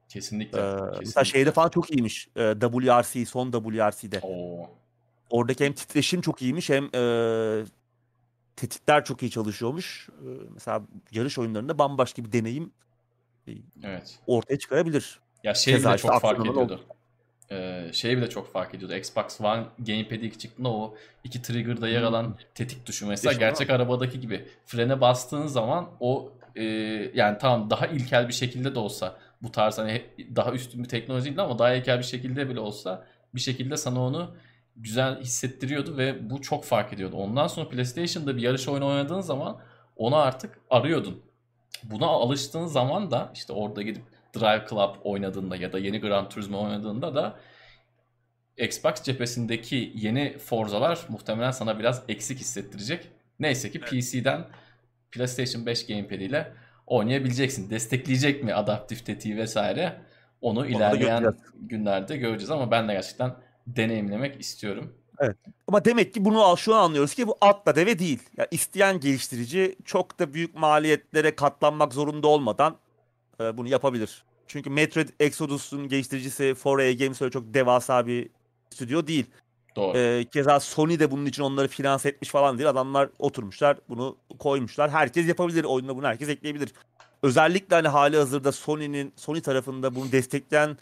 Kesinlikle. 0.09 0.59
Ee, 0.59 0.63
mesela 0.63 0.91
kesinlikle. 0.91 1.25
şeyde 1.25 1.53
falan 1.53 1.69
çok 1.69 1.91
iyiymiş. 1.91 2.29
Ee, 2.37 2.55
WRC, 2.61 3.27
son 3.27 3.51
WRC'de. 3.51 4.21
Oo. 4.23 4.71
Oradaki 5.31 5.65
hem 5.65 5.73
titreşim 5.73 6.21
çok 6.21 6.43
iyiymiş 6.43 6.71
hem 6.71 6.85
e, 6.95 7.65
tetikler 8.57 9.05
çok 9.05 9.23
iyi 9.23 9.31
çalışıyormuş. 9.31 10.09
Ee, 10.09 10.27
mesela 10.55 10.83
yarış 11.11 11.39
oyunlarında 11.39 11.79
bambaşka 11.79 12.25
bir 12.25 12.33
deneyim 12.33 12.73
Evet. 13.83 14.19
ortaya 14.27 14.59
çıkarabilir. 14.59 15.21
Ya 15.45 15.55
şey 15.55 15.75
Keza 15.75 15.89
bile 15.89 15.97
işte 15.97 16.09
çok 16.09 16.21
fark 16.21 16.41
ediyordu. 16.41 16.81
Ee, 17.51 17.91
şey 17.93 18.17
bile 18.17 18.31
çok 18.31 18.53
fark 18.53 18.75
ediyordu. 18.75 18.95
Xbox 18.95 19.41
One 19.41 19.65
Gamepad 19.79 20.21
ilk 20.21 20.41
çıktığında 20.41 20.69
o 20.69 20.95
iki 21.25 21.43
trigger'da 21.43 21.89
yer 21.89 22.03
alan 22.03 22.37
tetik 22.55 22.87
tuşu 22.87 23.07
mesela 23.07 23.31
Teşekkür 23.31 23.47
gerçek 23.47 23.71
arabadaki 23.71 24.21
gibi 24.21 24.49
frene 24.67 25.01
bastığın 25.01 25.47
zaman 25.47 25.89
o 26.01 26.33
e, 26.57 26.65
yani 27.15 27.39
tamam 27.39 27.71
daha 27.71 27.87
ilkel 27.87 28.29
bir 28.29 28.33
şekilde 28.33 28.75
de 28.75 28.79
olsa 28.79 29.17
bu 29.43 29.53
tarz 29.53 29.79
hani 29.79 30.03
daha 30.37 30.53
üstün 30.53 30.85
bir 30.85 30.89
teknoloji 30.89 31.25
değil 31.25 31.41
ama 31.41 31.59
daha 31.59 31.75
ilkel 31.75 31.99
bir 31.99 32.05
şekilde 32.05 32.49
bile 32.49 32.61
olsa 32.61 33.05
bir 33.35 33.41
şekilde 33.41 33.77
sana 33.77 34.03
onu 34.03 34.35
güzel 34.77 35.21
hissettiriyordu 35.21 35.97
ve 35.97 36.31
bu 36.31 36.43
çok 36.43 36.65
fark 36.65 36.93
ediyordu. 36.93 37.17
Ondan 37.17 37.47
sonra 37.47 37.69
PlayStation'da 37.69 38.37
bir 38.37 38.43
yarış 38.43 38.69
oyunu 38.69 38.87
oynadığın 38.87 39.21
zaman 39.21 39.59
onu 39.97 40.17
artık 40.17 40.59
arıyordun. 40.71 41.23
Buna 41.85 42.07
alıştığın 42.07 42.67
zaman 42.67 43.11
da 43.11 43.31
işte 43.35 43.53
orada 43.53 43.83
gidip 43.83 44.03
Drive 44.35 44.67
Club 44.71 44.95
oynadığında 45.05 45.57
ya 45.57 45.73
da 45.73 45.79
yeni 45.79 46.01
Gran 46.01 46.29
Turismo 46.29 46.63
oynadığında 46.65 47.15
da 47.15 47.37
Xbox 48.59 49.03
cephesindeki 49.03 49.93
yeni 49.95 50.39
Forza'lar 50.39 51.07
muhtemelen 51.09 51.51
sana 51.51 51.79
biraz 51.79 52.03
eksik 52.09 52.39
hissettirecek. 52.41 53.09
Neyse 53.41 53.71
ki 53.71 53.81
PC'den 53.81 54.45
PlayStation 55.13 55.67
5 55.67 55.87
Gamepad 55.87 56.21
ile 56.21 56.53
oynayabileceksin. 56.87 57.71
Destekleyecek 57.71 58.45
mi 58.45 58.55
adaptif 58.55 59.07
tetiği 59.07 59.37
vesaire 59.37 60.01
onu 60.41 60.61
da 60.61 60.67
ilerleyen 60.67 61.35
günlerde 61.57 62.17
göreceğiz 62.17 62.51
ama 62.51 62.71
ben 62.71 62.89
de 62.89 62.93
gerçekten 62.93 63.35
deneyimlemek 63.67 64.41
istiyorum. 64.41 64.95
Ama 65.69 65.85
demek 65.85 66.15
ki 66.15 66.25
bunu 66.25 66.43
al- 66.43 66.57
şu 66.57 66.75
an 66.75 66.85
anlıyoruz 66.85 67.15
ki 67.15 67.27
bu 67.27 67.37
atla 67.41 67.77
deve 67.77 67.99
değil. 67.99 68.23
Ya 68.37 68.47
isteyen 68.51 69.01
geliştirici 69.01 69.77
çok 69.85 70.19
da 70.19 70.35
büyük 70.35 70.55
maliyetlere 70.55 71.35
katlanmak 71.37 71.93
zorunda 71.93 72.29
olmadan 72.29 72.77
e, 73.43 73.57
bunu 73.57 73.69
yapabilir. 73.69 74.25
Çünkü 74.47 74.71
Metroid 74.71 75.09
Exodus'un 75.21 75.89
geliştiricisi 75.89 76.43
4A 76.43 76.99
Games 76.99 77.23
öyle 77.23 77.31
çok 77.31 77.55
devasa 77.55 78.07
bir 78.07 78.31
stüdyo 78.71 79.07
değil. 79.07 79.27
Doğru. 79.77 79.99
E, 79.99 80.25
keza 80.25 80.61
Sony 80.61 80.99
de 80.99 81.11
bunun 81.11 81.27
için 81.27 81.43
onları 81.43 81.69
finanse 81.69 82.09
etmiş 82.09 82.31
falan 82.31 82.59
değil. 82.59 82.71
Adamlar 82.71 83.09
oturmuşlar 83.19 83.77
bunu 83.89 84.17
koymuşlar. 84.39 84.91
Herkes 84.91 85.29
yapabilir. 85.29 85.65
Oyununa 85.65 85.97
bunu 85.97 86.07
herkes 86.07 86.29
ekleyebilir. 86.29 86.73
Özellikle 87.23 87.77
hani 87.77 87.89
hali 87.89 88.17
hazırda 88.17 88.53
Sony'nin 88.53 89.13
Sony 89.17 89.41
tarafında 89.41 89.95
bunu 89.95 90.13
destekleyen 90.13 90.77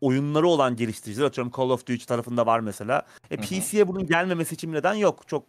oyunları 0.00 0.48
olan 0.48 0.76
geliştiriciler 0.76 1.26
atıyorum 1.26 1.52
Call 1.56 1.70
of 1.70 1.86
Duty 1.86 2.04
tarafında 2.04 2.46
var 2.46 2.60
mesela. 2.60 3.02
E. 3.30 3.36
PC'ye 3.36 3.88
bunun 3.88 4.06
gelmemesi 4.06 4.54
için 4.54 4.72
neden 4.72 4.94
yok. 4.94 5.22
Çok 5.26 5.44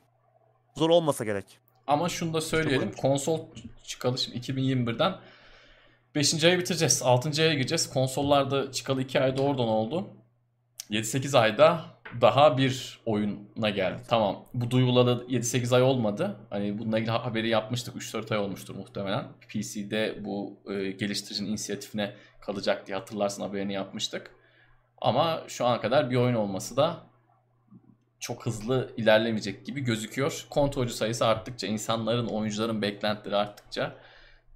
zor 0.76 0.90
olmasa 0.90 1.26
gerek. 1.26 1.46
Ama 1.88 2.10
şunu 2.10 2.34
da 2.34 2.42
söyleyelim. 2.42 2.92
Konsol 2.92 3.40
çıkalı 3.84 4.18
şimdi 4.18 4.38
2021'den 4.38 5.16
5. 6.16 6.44
ayı 6.44 6.60
bitireceğiz. 6.60 7.02
6. 7.04 7.42
aya 7.42 7.54
gireceğiz. 7.54 7.90
Konsollarda 7.90 8.72
çıkalı 8.72 9.02
2 9.02 9.20
ayda 9.20 9.42
oradan 9.42 9.68
oldu. 9.68 10.08
7-8 10.90 11.38
ayda 11.38 11.86
daha 12.22 12.58
bir 12.58 13.00
oyuna 13.06 13.70
geldi. 13.70 14.02
Tamam 14.08 14.46
bu 14.54 14.72
duyulalı 14.72 15.26
7-8 15.30 15.76
ay 15.76 15.82
olmadı. 15.82 16.36
Hani 16.50 16.80
bununla 16.80 17.00
ilgili 17.00 17.12
haberi 17.12 17.50
yapmıştık. 17.50 17.96
3-4 17.96 18.34
ay 18.34 18.40
olmuştur 18.40 18.76
muhtemelen. 18.76 19.26
PC'de 19.50 20.26
bu 20.26 20.60
e, 20.72 20.92
geliştiricinin 20.92 21.50
inisiyatifine 21.50 22.14
kalacak 22.42 22.88
diye 22.88 22.98
hatırlarsın 22.98 23.42
haberini 23.42 23.74
yapmıştık. 23.74 24.32
Ama 25.02 25.44
şu 25.48 25.66
ana 25.66 25.82
kadar 25.82 26.10
bir 26.10 26.16
oyun 26.16 26.36
olması 26.36 26.78
da 26.78 27.04
çok 28.20 28.46
hızlı 28.46 28.94
ilerlemeyecek 28.98 29.66
gibi 29.66 29.82
gözüküyor. 29.82 30.46
Kontrolcü 30.50 30.94
sayısı 30.94 31.26
arttıkça, 31.26 31.68
insanların, 31.68 32.28
oyuncuların 32.28 32.82
beklentileri 32.82 33.36
arttıkça 33.36 33.96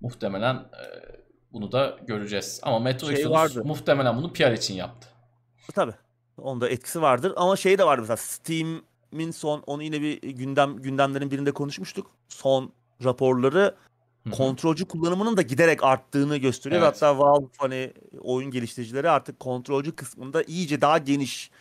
muhtemelen 0.01 0.55
e, 0.55 1.16
bunu 1.53 1.71
da 1.71 1.97
göreceğiz. 2.07 2.59
Ama 2.63 2.79
Metro 2.79 3.07
Şey 3.07 3.15
Exodus 3.15 3.55
muhtemelen 3.55 4.17
bunu 4.17 4.33
PR 4.33 4.51
için 4.51 4.73
yaptı. 4.73 5.07
Tabii. 5.75 5.93
Onda 6.37 6.69
etkisi 6.69 7.01
vardır 7.01 7.33
ama 7.35 7.55
şey 7.55 7.77
de 7.77 7.83
var 7.83 7.99
mesela 7.99 8.17
Steam'in 8.17 9.31
son 9.31 9.63
onu 9.67 9.83
yine 9.83 10.01
bir 10.01 10.21
gündem 10.21 10.77
gündemlerin 10.77 11.31
birinde 11.31 11.51
konuşmuştuk. 11.51 12.11
Son 12.29 12.71
raporları 13.03 13.75
Hı 14.23 14.29
hı. 14.29 14.33
kontrolcü 14.33 14.85
kullanımının 14.85 15.37
da 15.37 15.41
giderek 15.41 15.83
arttığını 15.83 16.37
gösteriyor. 16.37 16.81
Evet. 16.81 16.93
Hatta 16.93 17.19
Valve 17.19 17.45
hani 17.57 17.93
oyun 18.21 18.51
geliştiricileri 18.51 19.09
artık 19.09 19.39
kontrolcü 19.39 19.95
kısmında 19.95 20.43
iyice 20.43 20.81
daha 20.81 20.97
geniş 20.97 21.51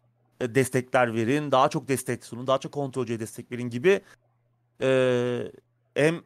e, 0.41 0.55
destekler 0.55 1.15
verin, 1.15 1.53
daha 1.53 1.69
çok 1.69 1.89
destek 1.89 2.25
sunun, 2.25 2.47
daha 2.47 2.59
çok 2.59 2.73
kontrolcüye 2.73 3.21
destek 3.21 3.53
verin 3.53 3.71
gibi 3.71 4.01
e, 4.83 5.53
hem 5.95 6.21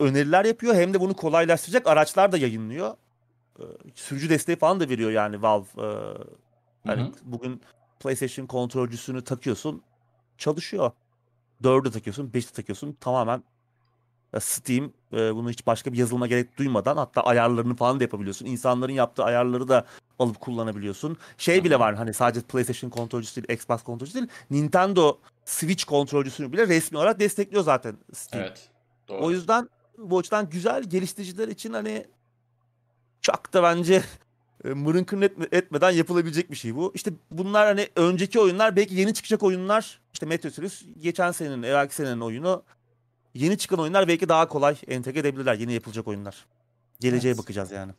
öneriler 0.00 0.44
yapıyor 0.44 0.74
hem 0.74 0.94
de 0.94 1.00
bunu 1.00 1.14
kolaylaştıracak 1.14 1.86
araçlar 1.86 2.32
da 2.32 2.38
yayınlıyor. 2.38 2.94
E, 3.58 3.64
sürücü 3.94 4.30
desteği 4.30 4.56
falan 4.56 4.80
da 4.80 4.88
veriyor 4.88 5.10
yani 5.10 5.42
Valve. 5.42 5.66
E, 5.78 5.88
hani 6.86 7.02
Hı 7.02 7.06
hı. 7.06 7.12
bugün 7.24 7.60
PlayStation 8.00 8.46
kontrolcüsünü 8.46 9.24
takıyorsun, 9.24 9.82
çalışıyor. 10.38 10.90
4'ü 11.62 11.90
takıyorsun, 11.90 12.30
5'i 12.30 12.52
takıyorsun 12.52 12.92
tamamen 13.00 13.42
Steam 14.40 14.92
e, 15.12 15.34
bunu 15.34 15.50
hiç 15.50 15.66
başka 15.66 15.92
bir 15.92 15.98
yazılıma 15.98 16.26
gerek 16.26 16.58
duymadan 16.58 16.96
hatta 16.96 17.20
ayarlarını 17.20 17.76
falan 17.76 18.00
da 18.00 18.04
yapabiliyorsun. 18.04 18.46
İnsanların 18.46 18.92
yaptığı 18.92 19.24
ayarları 19.24 19.68
da 19.68 19.86
alıp 20.18 20.40
kullanabiliyorsun. 20.40 21.16
Şey 21.38 21.64
bile 21.64 21.78
var 21.78 21.94
hani 21.94 22.14
sadece 22.14 22.46
PlayStation 22.46 22.90
kontrolcüsü 22.90 23.36
değil, 23.36 23.58
Xbox 23.58 23.82
kontrolcüsü 23.82 24.18
değil. 24.18 24.28
Nintendo 24.50 25.18
Switch 25.44 25.84
kontrolcüsünü 25.84 26.52
bile 26.52 26.66
resmi 26.66 26.98
olarak 26.98 27.20
destekliyor 27.20 27.64
zaten 27.64 27.96
Steam. 28.12 28.44
Evet. 28.44 28.68
Doğru. 29.08 29.24
O 29.24 29.30
yüzden 29.30 29.68
bu 29.98 30.18
açıdan 30.18 30.50
güzel 30.50 30.82
geliştiriciler 30.84 31.48
için 31.48 31.72
hani 31.72 32.06
çok 33.20 33.52
da 33.52 33.62
bence 33.62 34.02
e, 34.64 34.68
mırın 34.68 35.04
etme- 35.04 35.48
etmeden 35.56 35.90
yapılabilecek 35.90 36.50
bir 36.50 36.56
şey 36.56 36.76
bu. 36.76 36.92
İşte 36.94 37.10
bunlar 37.30 37.66
hani 37.66 37.88
önceki 37.96 38.40
oyunlar 38.40 38.76
belki 38.76 38.94
yeni 38.94 39.14
çıkacak 39.14 39.42
oyunlar 39.42 40.00
işte 40.12 40.26
Metro 40.26 40.48
Exodus 40.48 40.82
geçen 41.00 41.30
senenin 41.32 41.62
evvelki 41.62 41.94
senenin 41.94 42.20
oyunu 42.20 42.62
yeni 43.34 43.58
çıkan 43.58 43.78
oyunlar 43.78 44.08
belki 44.08 44.28
daha 44.28 44.48
kolay 44.48 44.76
entegre 44.88 45.18
edebilirler 45.20 45.54
yeni 45.54 45.72
yapılacak 45.72 46.08
oyunlar. 46.08 46.46
Geleceğe 47.00 47.28
Evet. 47.28 47.38
bakacağız 47.38 47.70
yani. 47.70 47.92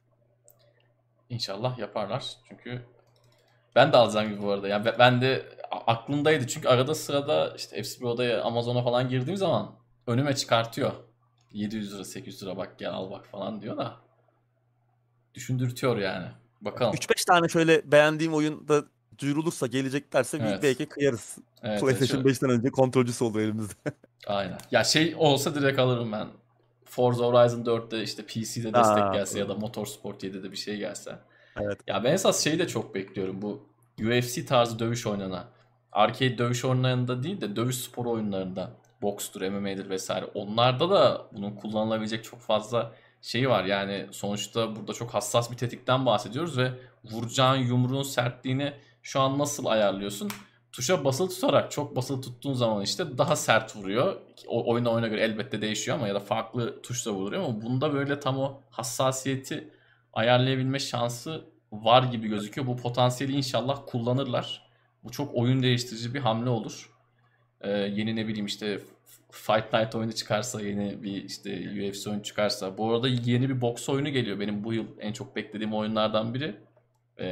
İnşallah 1.30 1.80
yaparlar. 1.80 2.26
Çünkü 2.50 2.82
ben 3.76 3.94
de 3.94 3.98
alacağım 3.98 4.30
gibi 4.30 4.42
bu 4.42 4.52
arada. 4.52 4.68
Yani 4.68 4.86
ben- 5.00 5.22
de 5.22 5.46
aklımdaydı. 5.72 6.48
Çünkü 6.48 6.68
arada 6.68 6.96
sırada 6.96 7.54
işte 7.58 7.84
FC 7.84 8.00
Pro'da 8.00 8.44
Amazon'a 8.44 8.84
falan 8.84 9.10
girdiğim 9.10 9.38
zaman 9.38 9.76
önüme 10.08 10.36
çıkartıyor. 10.36 10.92
700 11.54 11.94
lira 11.94 12.06
800 12.06 12.44
lira 12.44 12.58
bak 12.58 12.80
gel 12.80 12.92
al 12.92 13.12
bak 13.12 13.26
falan 13.26 13.62
diyor 13.62 13.78
da. 13.78 13.96
Düşündürtüyor 15.34 15.98
yani. 15.98 16.28
Bakalım. 16.62 16.96
3-5 16.96 17.26
tane 17.26 17.50
şöyle 17.50 17.92
beğendiğim 17.92 18.34
oyun 18.34 18.68
da 18.68 18.84
duyurulursa 19.20 19.68
geleceklerse 19.68 20.38
Evet. 20.42 20.64
belki 20.64 20.86
kıyarız. 20.86 21.38
Evet, 21.64 21.82
PlayStation 21.82 22.22
evet, 22.22 22.38
5'ten 22.38 22.50
önce 22.50 22.70
kontrolcüsü 22.70 23.24
oldu 23.24 23.42
elimizde. 23.42 23.74
Aynen. 24.28 24.58
Ya 24.72 24.84
şey 24.84 25.16
olsa 25.18 25.56
direkt 25.56 25.80
alırım 25.80 26.12
ben. 26.12 26.28
Forza 26.86 27.26
Horizon 27.26 27.64
4'te 27.64 28.04
işte 28.04 28.26
PC'de 28.26 28.74
destek 28.74 29.04
Aa, 29.04 29.14
gelse 29.14 29.40
ya 29.40 29.50
da 29.50 29.56
Motorsport 29.56 30.24
7'de 30.24 30.52
bir 30.52 30.58
şey 30.58 30.78
gelse. 30.78 31.20
Evet. 31.62 31.80
Ya 31.88 32.04
ben 32.04 32.14
esas 32.14 32.44
şeyi 32.44 32.60
de 32.60 32.68
çok 32.68 32.96
bekliyorum. 32.96 33.42
Bu 33.42 33.68
UFC 34.02 34.46
tarzı 34.46 34.80
dövüş 34.80 35.08
oynanan. 35.08 35.46
Arcade 35.92 36.38
dövüş 36.38 36.66
oyunlarında 36.66 37.24
değil 37.24 37.42
de 37.42 37.56
dövüş 37.56 37.76
spor 37.76 38.06
oyunlarında. 38.06 38.72
Bokstur, 39.02 39.42
MMA'dir 39.42 39.90
vesaire. 39.90 40.26
Onlarda 40.26 40.90
da 40.90 41.28
bunun 41.32 41.52
kullanılabilecek 41.52 42.24
çok 42.24 42.40
fazla 42.40 42.94
şeyi 43.22 43.50
var. 43.50 43.64
Yani 43.64 44.06
sonuçta 44.12 44.76
burada 44.76 44.94
çok 44.94 45.14
hassas 45.14 45.52
bir 45.52 45.58
tetikten 45.58 46.06
bahsediyoruz 46.06 46.58
ve 46.58 46.72
vuracağın 47.04 47.58
yumruğun 47.58 48.04
sertliğini 48.04 48.74
şu 49.04 49.20
an 49.20 49.40
nasıl 49.40 49.66
ayarlıyorsun? 49.66 50.32
Tuşa 50.72 51.06
basılı 51.06 51.30
tutarak 51.30 51.72
çok 51.72 51.96
basılı 51.96 52.22
tuttuğun 52.22 52.54
zaman 52.54 52.84
işte 52.84 53.18
daha 53.18 53.36
sert 53.36 53.76
vuruyor. 53.76 54.16
O 54.48 54.72
oyuna 54.72 54.90
oyuna 54.90 55.08
göre 55.08 55.22
elbette 55.22 55.62
değişiyor 55.62 55.98
ama 55.98 56.08
ya 56.08 56.16
da 56.16 56.20
farklı 56.20 56.82
tuşla 56.82 57.12
vuruyor 57.12 57.44
ama 57.44 57.62
bunda 57.62 57.94
böyle 57.94 58.20
tam 58.20 58.40
o 58.40 58.62
hassasiyeti 58.70 59.72
ayarlayabilme 60.14 60.80
şansı 60.80 61.46
var 61.72 62.04
gibi 62.04 62.28
gözüküyor. 62.28 62.68
Bu 62.68 62.78
potansiyeli 62.78 63.34
inşallah 63.34 63.82
kullanırlar. 63.88 64.68
Bu 65.04 65.12
çok 65.12 65.36
oyun 65.36 65.64
değiştirici 65.64 66.14
bir 66.14 66.20
hamle 66.20 66.50
olur. 66.50 66.97
Ee, 67.62 67.70
yeni 67.72 68.16
ne 68.16 68.28
bileyim 68.28 68.46
işte 68.46 68.80
Fight 69.32 69.74
Night 69.74 69.96
oyunu 69.96 70.14
çıkarsa, 70.14 70.62
yeni 70.62 71.04
bir 71.04 71.24
işte 71.24 71.70
UFC 71.70 72.10
oyunu 72.10 72.24
çıkarsa. 72.24 72.78
Bu 72.78 72.94
arada 72.94 73.08
yeni 73.08 73.50
bir 73.50 73.62
boks 73.62 73.90
oyunu 73.90 74.10
geliyor. 74.10 74.40
Benim 74.40 74.64
bu 74.64 74.74
yıl 74.74 74.86
en 75.00 75.14
çok 75.14 75.36
beklediğim 75.36 75.74
oyunlardan 75.74 76.34
biri. 76.34 76.56
Ee, 77.20 77.26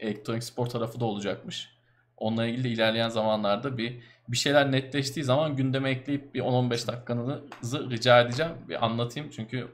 elektronik 0.00 0.44
spor 0.44 0.66
tarafı 0.66 1.00
da 1.00 1.04
olacakmış. 1.04 1.68
Onunla 2.16 2.46
ilgili 2.46 2.64
de 2.64 2.68
ilerleyen 2.68 3.08
zamanlarda 3.08 3.78
bir 3.78 4.00
bir 4.28 4.36
şeyler 4.36 4.72
netleştiği 4.72 5.24
zaman 5.24 5.56
gündeme 5.56 5.90
ekleyip 5.90 6.34
bir 6.34 6.40
10-15 6.40 6.86
dakikanızı 6.86 7.90
rica 7.90 8.20
edeceğim. 8.20 8.52
Bir 8.68 8.84
anlatayım 8.84 9.30
çünkü 9.30 9.68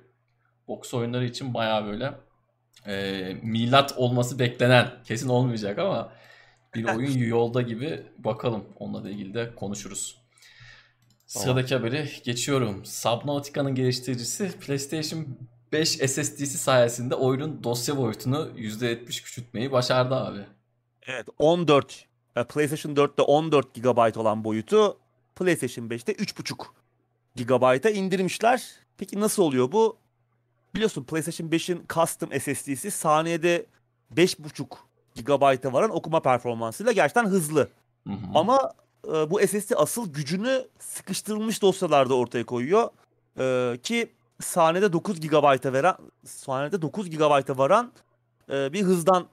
boks 0.69 0.95
oyunları 0.95 1.25
için 1.25 1.55
baya 1.55 1.87
böyle 1.87 2.13
e, 2.87 3.37
milat 3.43 3.95
olması 3.97 4.39
beklenen 4.39 4.91
kesin 5.05 5.29
olmayacak 5.29 5.79
ama 5.79 6.13
bir 6.77 6.85
oyun 6.85 7.19
yolda 7.19 7.63
gibi 7.63 8.03
bakalım. 8.19 8.65
Onunla 8.79 9.05
da 9.05 9.11
ilgili 9.11 9.35
de 9.35 9.55
konuşuruz. 9.55 10.17
Sıradaki 11.27 11.75
haberi 11.75 12.09
geçiyorum. 12.25 12.85
Subnautica'nın 12.85 13.75
geliştiricisi 13.75 14.53
PlayStation 14.61 15.27
5 15.73 15.89
SSD'si 15.89 16.59
sayesinde 16.59 17.15
oyunun 17.15 17.65
dosya 17.65 17.97
boyutunu 17.97 18.51
%70 18.57 19.07
küçültmeyi 19.07 19.73
başardı 19.73 20.15
abi. 20.15 20.41
Evet 21.07 21.27
14 21.39 22.07
e, 22.37 22.45
PlayStation 22.45 22.95
4'te 22.95 23.23
14 23.23 23.75
GB 23.75 24.17
olan 24.17 24.45
boyutu 24.45 24.99
PlayStation 25.37 25.89
5'te 25.89 26.13
3.5 26.13 26.67
GB'a 27.37 27.91
indirmişler. 27.91 28.65
Peki 28.99 29.21
nasıl 29.21 29.43
oluyor 29.43 29.73
bu? 29.73 29.97
Biliyorsun 30.75 31.05
PlayStation 31.05 31.49
5'in 31.49 31.85
custom 31.89 32.31
SSD'si 32.41 32.91
saniyede 32.91 33.67
5.5 34.15 34.67
GB'a 35.25 35.73
varan 35.73 35.97
okuma 35.97 36.21
performansıyla 36.21 36.93
gerçekten 36.93 37.27
hızlı. 37.27 37.69
Hı 38.07 38.13
hı. 38.13 38.17
Ama 38.35 38.73
e, 39.09 39.31
bu 39.31 39.41
SSD 39.41 39.73
asıl 39.77 40.13
gücünü 40.13 40.65
sıkıştırılmış 40.79 41.63
dosyalarda 41.63 42.15
ortaya 42.15 42.47
koyuyor. 42.47 42.89
E, 43.39 43.79
ki 43.83 44.13
saniyede 44.41 44.93
9 44.93 45.21
GB'a 45.21 45.73
veren 45.73 45.97
saniyede 46.25 46.83
9 46.83 47.11
GB'a 47.11 47.59
varan 47.59 47.93
e, 48.51 48.73
bir 48.73 48.83
hızdan 48.83 49.27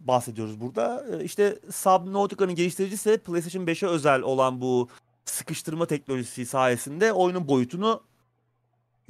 bahsediyoruz 0.00 0.60
burada. 0.60 1.04
E, 1.12 1.24
işte 1.24 1.58
Subnautica'nın 1.72 2.54
geliştiricisi 2.54 3.18
PlayStation 3.18 3.66
5'e 3.66 3.88
özel 3.88 4.22
olan 4.22 4.60
bu 4.60 4.88
sıkıştırma 5.24 5.86
teknolojisi 5.86 6.46
sayesinde 6.46 7.12
oyunun 7.12 7.48
boyutunu 7.48 8.02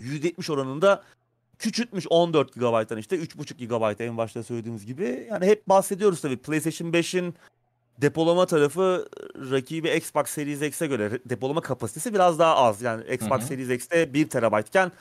%70 0.00 0.52
oranında 0.52 1.02
küçültmüş 1.60 2.06
14 2.10 2.54
GB'dan 2.54 2.98
işte 2.98 3.16
3.5 3.16 3.94
GB 3.94 4.00
en 4.00 4.16
başta 4.16 4.42
söylediğimiz 4.42 4.86
gibi. 4.86 5.26
Yani 5.30 5.46
hep 5.46 5.68
bahsediyoruz 5.68 6.20
tabii 6.20 6.36
PlayStation 6.36 6.92
5'in 6.92 7.34
depolama 7.98 8.46
tarafı 8.46 9.08
rakibi 9.50 9.96
Xbox 9.96 10.26
Series 10.26 10.62
X'e 10.62 10.86
göre 10.86 11.18
depolama 11.26 11.60
kapasitesi 11.60 12.14
biraz 12.14 12.38
daha 12.38 12.56
az. 12.56 12.82
Yani 12.82 13.14
Xbox 13.14 13.38
hı 13.38 13.42
hı. 13.42 13.46
Series 13.46 13.70
X'te 13.70 14.14
1 14.14 14.28
TB 14.28 14.68
iken 14.68 14.92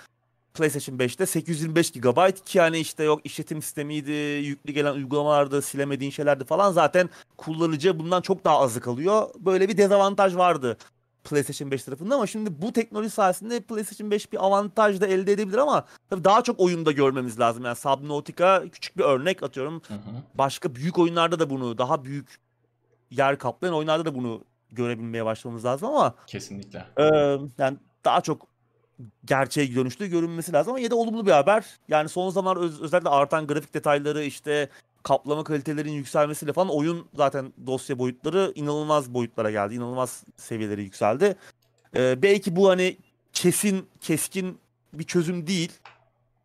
PlayStation 0.53 0.97
5'te 0.97 1.25
825 1.25 1.91
GB 1.91 2.45
ki 2.45 2.57
yani 2.57 2.79
işte 2.79 3.03
yok 3.03 3.21
işletim 3.23 3.61
sistemiydi, 3.61 4.11
yüklü 4.45 4.73
gelen 4.73 4.93
uygulamalarda 4.93 5.61
silemediğin 5.61 6.11
şeylerdi 6.11 6.45
falan 6.45 6.71
zaten 6.71 7.09
kullanıcı 7.37 7.99
bundan 7.99 8.21
çok 8.21 8.45
daha 8.45 8.59
azı 8.59 8.81
kalıyor. 8.81 9.29
Böyle 9.39 9.69
bir 9.69 9.77
dezavantaj 9.77 10.35
vardı 10.35 10.77
PlayStation 11.23 11.71
5 11.71 11.83
tarafında 11.83 12.15
ama 12.15 12.27
şimdi 12.27 12.61
bu 12.61 12.73
teknoloji 12.73 13.09
sayesinde 13.09 13.59
PlayStation 13.59 14.11
5 14.11 14.31
bir 14.31 14.45
avantaj 14.45 15.01
da 15.01 15.07
elde 15.07 15.31
edebilir 15.31 15.57
ama 15.57 15.85
tabii 16.09 16.23
daha 16.23 16.43
çok 16.43 16.59
oyunda 16.59 16.91
görmemiz 16.91 17.39
lazım. 17.39 17.65
Yani 17.65 17.75
Subnautica 17.75 18.63
küçük 18.71 18.97
bir 18.97 19.03
örnek 19.03 19.43
atıyorum. 19.43 19.81
Hı 19.87 19.93
hı. 19.93 19.99
Başka 20.35 20.75
büyük 20.75 20.99
oyunlarda 20.99 21.39
da 21.39 21.49
bunu 21.49 21.77
daha 21.77 22.03
büyük 22.03 22.39
yer 23.11 23.37
kaplayan 23.37 23.75
oyunlarda 23.75 24.05
da 24.05 24.15
bunu 24.15 24.43
görebilmeye 24.71 25.25
başlamamız 25.25 25.65
lazım 25.65 25.87
ama 25.89 26.15
kesinlikle. 26.27 26.85
E, 26.97 27.03
yani 27.57 27.77
daha 28.05 28.21
çok 28.21 28.47
gerçeğe 29.25 29.75
dönüştüğü 29.75 30.07
görünmesi 30.07 30.53
lazım 30.53 30.71
ama 30.71 30.79
yine 30.79 30.89
de 30.91 30.95
olumlu 30.95 31.25
bir 31.25 31.31
haber. 31.31 31.65
Yani 31.87 32.09
son 32.09 32.29
zaman 32.29 32.57
öz- 32.57 32.81
özellikle 32.81 33.09
artan 33.09 33.47
grafik 33.47 33.73
detayları 33.73 34.23
işte 34.23 34.69
kaplama 35.09 35.43
kalitelerinin 35.43 35.93
yükselmesiyle 35.93 36.53
falan 36.53 36.69
oyun 36.69 37.07
zaten 37.13 37.53
dosya 37.67 37.99
boyutları 37.99 38.51
inanılmaz 38.55 39.13
boyutlara 39.13 39.51
geldi. 39.51 39.75
İnanılmaz 39.75 40.23
seviyeleri 40.37 40.83
yükseldi. 40.83 41.35
Ee, 41.95 42.21
belki 42.21 42.55
bu 42.55 42.69
hani 42.69 42.97
kesin 43.33 43.89
keskin 44.01 44.59
bir 44.93 45.03
çözüm 45.03 45.47
değil. 45.47 45.71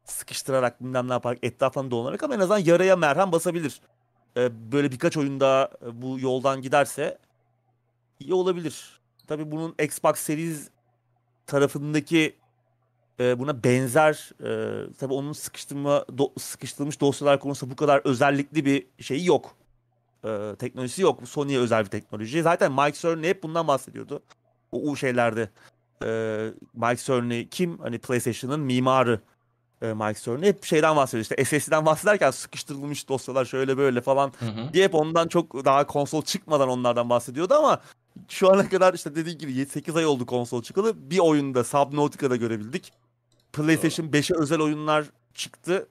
Sıkıştırarak 0.04 0.82
bilmem 0.82 1.08
ne 1.08 1.12
yaparak 1.12 1.38
etrafını 1.42 1.90
dolanarak 1.90 2.22
ama 2.22 2.34
en 2.34 2.40
azından 2.40 2.58
yaraya 2.58 2.96
merhem 2.96 3.32
basabilir. 3.32 3.80
Ee, 4.36 4.72
böyle 4.72 4.92
birkaç 4.92 5.16
oyunda 5.16 5.70
bu 5.92 6.20
yoldan 6.20 6.62
giderse 6.62 7.18
iyi 8.20 8.34
olabilir. 8.34 9.00
Tabii 9.26 9.50
bunun 9.50 9.74
Xbox 9.82 10.18
Series 10.18 10.68
tarafındaki 11.46 12.36
e, 13.20 13.38
buna 13.38 13.64
benzer 13.64 14.30
e, 14.40 14.92
tabii 14.98 15.14
onun 15.14 15.32
sıkıştırma 15.32 16.04
do, 16.18 16.32
sıkıştırılmış 16.38 17.00
dosyalar 17.00 17.40
konusunda 17.40 17.72
bu 17.72 17.76
kadar 17.76 18.00
özellikli 18.04 18.64
bir 18.64 18.86
şeyi 19.00 19.26
yok. 19.26 19.56
E, 20.24 20.54
teknolojisi 20.58 21.02
yok. 21.02 21.28
Sony'ye 21.28 21.58
özel 21.58 21.84
bir 21.84 21.90
teknoloji. 21.90 22.42
Zaten 22.42 22.72
Mike 22.72 22.98
Cerny 22.98 23.28
hep 23.28 23.42
bundan 23.42 23.68
bahsediyordu. 23.68 24.22
O, 24.72 24.90
o 24.90 24.96
şeylerde. 24.96 25.50
E, 26.04 26.08
Mike 26.74 27.02
Cerny 27.02 27.48
kim? 27.48 27.78
Hani 27.78 27.98
PlayStation'ın 27.98 28.60
mimarı 28.60 29.20
e, 29.82 29.86
Mike 29.86 30.20
Cerny 30.20 30.46
hep 30.46 30.64
şeyden 30.64 30.96
bahsediyor. 30.96 31.22
İşte 31.22 31.60
SSD'den 31.60 31.86
bahsederken 31.86 32.30
sıkıştırılmış 32.30 33.08
dosyalar 33.08 33.44
şöyle 33.44 33.78
böyle 33.78 34.00
falan 34.00 34.32
hı 34.38 34.46
hı. 34.46 34.72
diye 34.72 34.84
hep 34.84 34.94
ondan 34.94 35.28
çok 35.28 35.64
daha 35.64 35.86
konsol 35.86 36.22
çıkmadan 36.22 36.68
onlardan 36.68 37.10
bahsediyordu 37.10 37.54
ama 37.54 37.80
şu 38.28 38.52
ana 38.52 38.68
kadar 38.68 38.94
işte 38.94 39.14
dediğim 39.14 39.38
gibi 39.38 39.66
8 39.66 39.96
ay 39.96 40.06
oldu 40.06 40.26
konsol 40.26 40.62
çıkalı. 40.62 41.10
Bir 41.10 41.18
oyunda 41.18 41.64
Subnautica'da 41.64 42.36
görebildik. 42.36 42.92
PlayStation 43.54 44.06
5'e 44.06 44.38
özel 44.38 44.60
oyunlar 44.60 45.04
çıktı. 45.34 45.88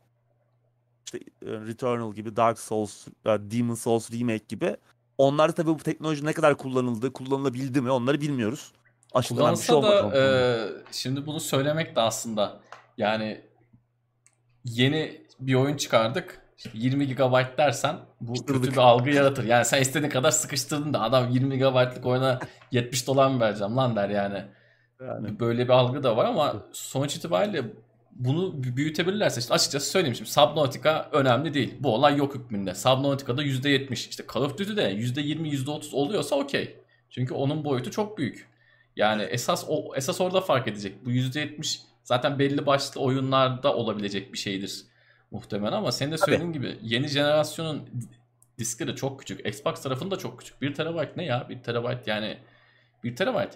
İşte 1.06 1.18
e, 1.18 1.52
Returnal 1.52 2.14
gibi, 2.14 2.36
Dark 2.36 2.60
Souls, 2.60 3.08
e, 3.08 3.30
Demon 3.30 3.76
Souls 3.76 4.12
Remake 4.12 4.46
gibi. 4.50 4.78
Onlar 5.18 5.56
tabii 5.56 5.70
bu 5.70 5.78
teknoloji 5.78 6.26
ne 6.26 6.34
kadar 6.34 6.58
kullanıldı, 6.58 7.14
kullanılabildi 7.14 7.82
mi 7.82 7.92
onları 7.92 8.22
bilmiyoruz. 8.22 8.72
Aşılanan 9.14 9.56
bir 9.56 9.60
şey 9.60 9.82
da 9.82 10.18
e, 10.18 10.24
şimdi 10.92 11.26
bunu 11.26 11.40
söylemek 11.40 11.96
de 11.96 12.02
aslında 12.02 12.60
yani 12.98 13.42
yeni 14.66 15.22
bir 15.40 15.56
oyun 15.56 15.78
çıkardık. 15.78 16.44
20 16.74 17.08
GB 17.08 17.58
dersen 17.58 18.00
bu 18.22 18.36
Sıkırdık. 18.36 18.64
kötü 18.64 18.74
bir 18.76 18.82
algı 18.82 19.10
yaratır. 19.10 19.44
Yani 19.44 19.66
sen 19.66 19.82
istediğin 19.82 20.12
kadar 20.12 20.32
sıkıştırdın 20.32 20.94
da 20.94 21.02
adam 21.02 21.30
20 21.30 21.58
GB'lık 21.58 22.06
oyuna 22.06 22.40
70 22.72 23.08
dolar 23.08 23.28
mı 23.28 23.40
vereceğim 23.40 23.78
lan 23.78 23.96
der 23.96 24.10
yani. 24.10 24.46
Yani. 25.08 25.40
Böyle 25.40 25.64
bir 25.64 25.74
algı 25.74 26.04
da 26.04 26.18
var 26.18 26.26
ama 26.26 26.66
sonuç 26.72 27.16
itibariyle 27.16 27.64
bunu 28.12 28.64
büyütebilirlerse 28.64 29.40
işte 29.40 29.54
açıkçası 29.54 29.92
söyleyeyim 29.92 30.16
şimdi 30.16 30.30
Subnautica 30.30 31.10
önemli 31.12 31.54
değil. 31.54 31.74
Bu 31.80 31.96
olay 31.96 32.18
yok 32.18 32.36
hükmünde. 32.36 32.76
Subnautica'da 32.76 33.44
%70 33.44 33.94
işte 33.94 34.24
Call 34.34 34.42
of 34.42 34.58
Duty'de 34.58 34.92
%20 34.94 35.48
%30 35.48 35.96
oluyorsa 35.96 36.36
okey. 36.36 36.78
Çünkü 37.10 37.34
onun 37.34 37.66
boyutu 37.66 37.92
çok 37.92 38.18
büyük. 38.18 38.50
Yani 38.96 39.24
esas 39.24 39.66
o 39.68 39.96
esas 39.96 40.22
orada 40.22 40.42
fark 40.42 40.68
edecek. 40.68 41.06
Bu 41.06 41.12
%70 41.12 41.80
zaten 42.04 42.40
belli 42.40 42.66
başlı 42.66 43.02
oyunlarda 43.02 43.76
olabilecek 43.76 44.34
bir 44.34 44.38
şeydir 44.38 44.86
muhtemelen 45.32 45.72
ama 45.72 45.92
senin 45.92 46.12
de 46.12 46.18
söylediğin 46.18 46.54
Tabii. 46.54 46.68
gibi 46.68 46.78
yeni 46.82 47.08
jenerasyonun 47.08 47.90
diskleri 48.58 48.96
çok 48.96 49.20
küçük. 49.20 49.48
Xbox 49.48 49.82
tarafında 49.82 50.18
çok 50.18 50.40
küçük. 50.40 50.62
1 50.62 50.74
TB 50.74 51.18
ne 51.18 51.26
ya? 51.26 51.50
1 51.50 51.64
TB 51.64 52.08
yani 52.08 52.38
1 53.04 53.16
TB 53.16 53.52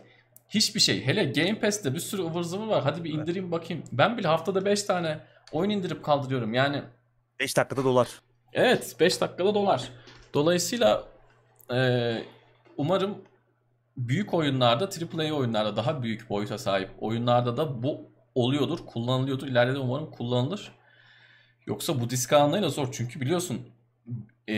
hiçbir 0.49 0.79
şey. 0.79 1.05
Hele 1.05 1.23
Game 1.23 1.59
Pass'te 1.59 1.93
bir 1.93 1.99
sürü 1.99 2.21
ıvır 2.21 2.43
zıvır 2.43 2.67
var. 2.67 2.83
Hadi 2.83 3.03
bir 3.03 3.13
indireyim 3.13 3.51
bakayım. 3.51 3.83
Ben 3.91 4.17
bile 4.17 4.27
haftada 4.27 4.65
5 4.65 4.83
tane 4.83 5.19
oyun 5.51 5.69
indirip 5.69 6.03
kaldırıyorum. 6.03 6.53
Yani 6.53 6.83
5 7.39 7.57
dakikada 7.57 7.83
dolar. 7.83 8.07
Evet 8.53 8.95
5 8.99 9.21
dakikada 9.21 9.55
dolar. 9.55 9.89
Dolayısıyla 10.33 11.07
e, 11.73 12.17
umarım 12.77 13.17
büyük 13.97 14.33
oyunlarda 14.33 14.85
AAA 14.85 15.33
oyunlarda 15.33 15.75
daha 15.75 16.03
büyük 16.03 16.29
boyuta 16.29 16.57
sahip 16.57 16.89
oyunlarda 16.99 17.57
da 17.57 17.83
bu 17.83 18.11
oluyordur, 18.35 18.79
kullanılıyordur. 18.85 19.47
İleride 19.47 19.73
de 19.75 19.79
umarım 19.79 20.11
kullanılır. 20.11 20.71
Yoksa 21.65 22.01
bu 22.01 22.09
disk 22.09 22.33
almayla 22.33 22.69
zor. 22.69 22.89
Çünkü 22.91 23.21
biliyorsun 23.21 23.69
e, 24.49 24.53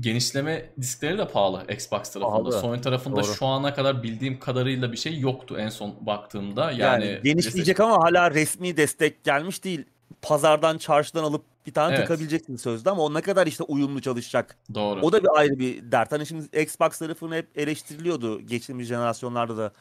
genişleme 0.00 0.70
diskleri 0.80 1.18
de 1.18 1.28
pahalı 1.28 1.64
Xbox 1.68 2.10
tarafında. 2.10 2.20
Pahalı. 2.20 2.52
Sony 2.52 2.80
tarafında 2.80 3.16
Doğru. 3.16 3.34
şu 3.34 3.46
ana 3.46 3.74
kadar 3.74 4.02
bildiğim 4.02 4.40
kadarıyla 4.40 4.92
bir 4.92 4.96
şey 4.96 5.18
yoktu 5.18 5.56
en 5.58 5.68
son 5.68 5.94
baktığımda. 6.00 6.70
Yani, 6.70 7.06
yani 7.06 7.20
genişleyecek 7.24 7.80
ama 7.80 8.04
hala 8.04 8.30
resmi 8.30 8.76
destek 8.76 9.24
gelmiş 9.24 9.64
değil. 9.64 9.84
Pazardan, 10.22 10.78
çarşıdan 10.78 11.24
alıp 11.24 11.42
bir 11.66 11.72
tane 11.72 11.94
evet. 11.94 12.08
takabileceksin 12.08 12.56
sözde 12.56 12.90
ama 12.90 13.02
o 13.02 13.14
ne 13.14 13.20
kadar 13.20 13.46
işte 13.46 13.64
uyumlu 13.64 14.02
çalışacak. 14.02 14.56
Doğru. 14.74 15.00
O 15.00 15.12
da 15.12 15.22
bir 15.22 15.38
ayrı 15.38 15.58
bir 15.58 15.92
dert. 15.92 16.12
Hani 16.12 16.26
şimdi 16.26 16.60
Xbox 16.60 16.98
tarafını 16.98 17.34
hep 17.34 17.58
eleştiriliyordu 17.58 18.40
geçtiğimiz 18.40 18.88
jenerasyonlarda 18.88 19.56
da. 19.56 19.72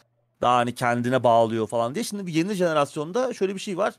Daha 0.42 0.58
hani 0.58 0.76
kendine 0.76 1.24
bağlıyor 1.24 1.68
falan 1.68 1.96
diye. 1.96 2.04
Şimdi 2.04 2.28
bir 2.28 2.34
yeni 2.34 2.54
jenerasyonda 2.54 3.34
şöyle 3.34 3.56
bir 3.56 3.60
şey 3.60 3.78
var 3.78 3.94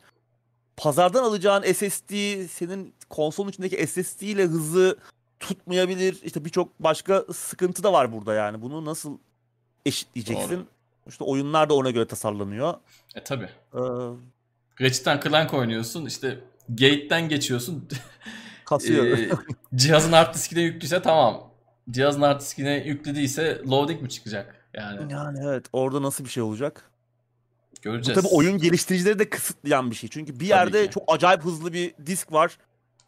pazardan 0.76 1.24
alacağın 1.24 1.72
SSD 1.72 2.12
senin 2.48 2.94
konsolun 3.10 3.48
içindeki 3.48 3.86
SSD 3.86 4.20
ile 4.20 4.44
hızı 4.44 4.98
tutmayabilir. 5.40 6.20
İşte 6.22 6.44
birçok 6.44 6.80
başka 6.80 7.24
sıkıntı 7.34 7.82
da 7.82 7.92
var 7.92 8.12
burada 8.12 8.34
yani. 8.34 8.62
Bunu 8.62 8.84
nasıl 8.84 9.18
eşitleyeceksin? 9.86 10.56
Doğru. 10.56 10.66
İşte 11.08 11.24
oyunlar 11.24 11.68
da 11.68 11.74
ona 11.74 11.90
göre 11.90 12.06
tasarlanıyor. 12.06 12.74
E 13.14 13.24
tabi. 13.24 13.44
Ee, 13.74 13.78
Ratchet 14.80 15.22
Clank 15.24 15.54
oynuyorsun. 15.54 16.06
İşte 16.06 16.40
gate'den 16.68 17.28
geçiyorsun. 17.28 17.88
Kasıyor. 18.64 19.18
e, 19.18 19.30
cihazın 19.74 20.12
hard 20.12 20.34
diskine 20.34 20.60
yüklüyse 20.60 21.02
tamam. 21.02 21.50
cihazın 21.90 22.22
hard 22.22 22.40
diskine 22.40 22.74
yüklediyse 22.86 23.62
loading 23.70 24.02
mi 24.02 24.08
çıkacak? 24.08 24.66
Yani 24.74 25.12
Yani 25.12 25.38
evet 25.44 25.66
orada 25.72 26.02
nasıl 26.02 26.24
bir 26.24 26.30
şey 26.30 26.42
olacak? 26.42 26.90
Bu 27.78 27.80
göreceğiz. 27.82 28.20
tabii 28.22 28.34
oyun 28.34 28.58
geliştiricileri 28.58 29.18
de 29.18 29.30
kısıtlayan 29.30 29.90
bir 29.90 29.96
şey. 29.96 30.10
Çünkü 30.10 30.40
bir 30.40 30.46
yerde 30.46 30.90
çok 30.90 31.02
acayip 31.06 31.44
hızlı 31.44 31.72
bir 31.72 31.94
disk 32.06 32.32
var. 32.32 32.58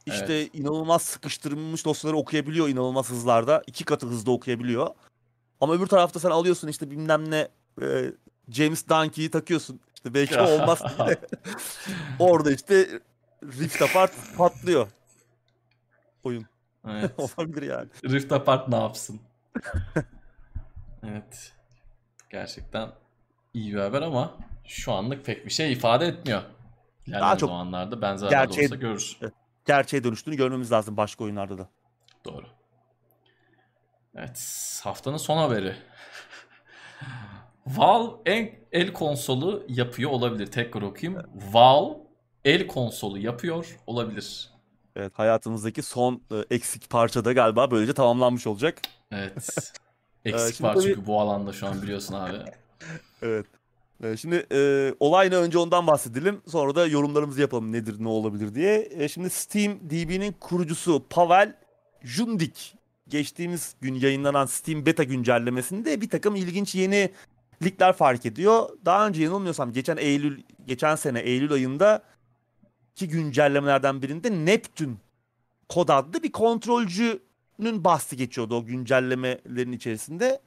İşte 0.06 0.34
Evet. 0.34 0.54
inanılmaz 0.54 1.02
sıkıştırılmış 1.02 1.84
dosyaları 1.84 2.16
okuyabiliyor 2.18 2.68
inanılmaz 2.68 3.10
hızlarda. 3.10 3.62
iki 3.66 3.84
katı 3.84 4.06
hızda 4.06 4.30
okuyabiliyor. 4.30 4.90
Ama 5.60 5.74
öbür 5.74 5.86
tarafta 5.86 6.20
sen 6.20 6.30
alıyorsun 6.30 6.68
işte 6.68 6.90
bilmem 6.90 7.30
ne 7.30 7.48
e, 7.82 8.12
James 8.48 8.88
Dunkey'i 8.88 9.30
takıyorsun. 9.30 9.80
İşte 9.94 10.14
belki 10.14 10.38
olmaz 10.40 10.82
diye 11.06 11.18
orada 12.18 12.52
işte 12.52 13.00
Rift 13.44 13.82
Apart 13.82 14.12
patlıyor. 14.36 14.88
Oyun. 16.24 16.46
Evet. 16.88 17.10
Olabilir 17.38 17.62
yani. 17.62 17.88
Rift 18.04 18.32
Apart 18.32 18.68
ne 18.68 18.76
yapsın? 18.76 19.20
evet. 21.02 21.52
Gerçekten 22.30 22.90
iyi 23.54 23.74
bir 23.74 23.78
haber 23.80 24.02
ama 24.02 24.34
şu 24.66 24.92
anlık 24.92 25.24
pek 25.26 25.46
bir 25.46 25.50
şey 25.50 25.72
ifade 25.72 26.06
etmiyor. 26.06 26.42
İlerleyen 27.06 27.36
çok 27.36 27.48
zamanlarda 27.50 28.02
benzer 28.02 28.30
gerçeğe- 28.30 28.64
olsa 28.66 28.74
görürüz. 28.76 29.18
Gerçeğe 29.66 30.04
dönüştüğünü 30.04 30.36
görmemiz 30.36 30.72
lazım 30.72 30.96
başka 30.96 31.24
oyunlarda 31.24 31.58
da. 31.58 31.68
Doğru. 32.24 32.46
Evet, 34.16 34.80
haftanın 34.84 35.16
son 35.16 35.36
haberi. 35.38 35.76
Valve 37.66 38.12
en 38.26 38.54
el 38.72 38.92
konsolu 38.92 39.64
yapıyor 39.68 40.10
olabilir. 40.10 40.46
Tekrar 40.46 40.82
okuyayım. 40.82 41.22
Valve 41.52 41.96
el 42.44 42.66
konsolu 42.66 43.18
yapıyor 43.18 43.78
olabilir. 43.86 44.50
Evet 44.96 45.18
hayatımızdaki 45.18 45.82
son 45.82 46.22
e, 46.32 46.54
eksik 46.54 46.90
parça 46.90 47.24
da 47.24 47.32
galiba 47.32 47.70
böylece 47.70 47.94
tamamlanmış 47.94 48.46
olacak. 48.46 48.82
Evet. 49.10 49.72
Eksik 50.24 50.56
şimdi 50.56 50.68
var 50.68 50.74
tabii- 50.74 50.84
çünkü 50.84 51.06
bu 51.06 51.20
alanda 51.20 51.52
şu 51.52 51.66
an 51.66 51.82
biliyorsun 51.82 52.14
abi. 52.14 52.36
Evet. 53.22 53.46
Ee, 54.04 54.16
Şimdi 54.16 54.46
e, 54.52 54.92
olay 55.00 55.28
önce 55.28 55.58
ondan 55.58 55.86
bahsedelim. 55.86 56.40
Sonra 56.48 56.74
da 56.74 56.86
yorumlarımızı 56.86 57.40
yapalım 57.40 57.72
nedir 57.72 57.96
ne 57.98 58.08
olabilir 58.08 58.54
diye. 58.54 58.88
E, 58.90 59.08
şimdi 59.08 59.30
Steam 59.30 59.80
DB'nin 59.90 60.32
kurucusu 60.32 61.06
Pavel 61.10 61.56
Jundik 62.02 62.74
geçtiğimiz 63.08 63.74
gün 63.80 63.94
yayınlanan 63.94 64.46
Steam 64.46 64.86
beta 64.86 65.02
güncellemesinde 65.02 66.00
bir 66.00 66.10
takım 66.10 66.36
ilginç 66.36 66.74
yenilikler 66.74 67.92
fark 67.92 68.26
ediyor. 68.26 68.68
Daha 68.84 69.06
önce 69.06 69.22
yanılmıyorsam 69.22 69.72
geçen 69.72 69.96
Eylül 69.96 70.42
geçen 70.66 70.96
sene 70.96 71.20
Eylül 71.20 71.52
ayında 71.52 72.02
ki 72.94 73.08
güncellemelerden 73.08 74.02
birinde 74.02 74.30
Neptune 74.30 74.94
kod 75.68 75.88
adlı 75.88 76.22
bir 76.22 76.32
kontrolcünün 76.32 77.84
bahsi 77.84 78.16
geçiyordu 78.16 78.56
o 78.56 78.64
güncellemelerin 78.64 79.72
içerisinde 79.72 80.40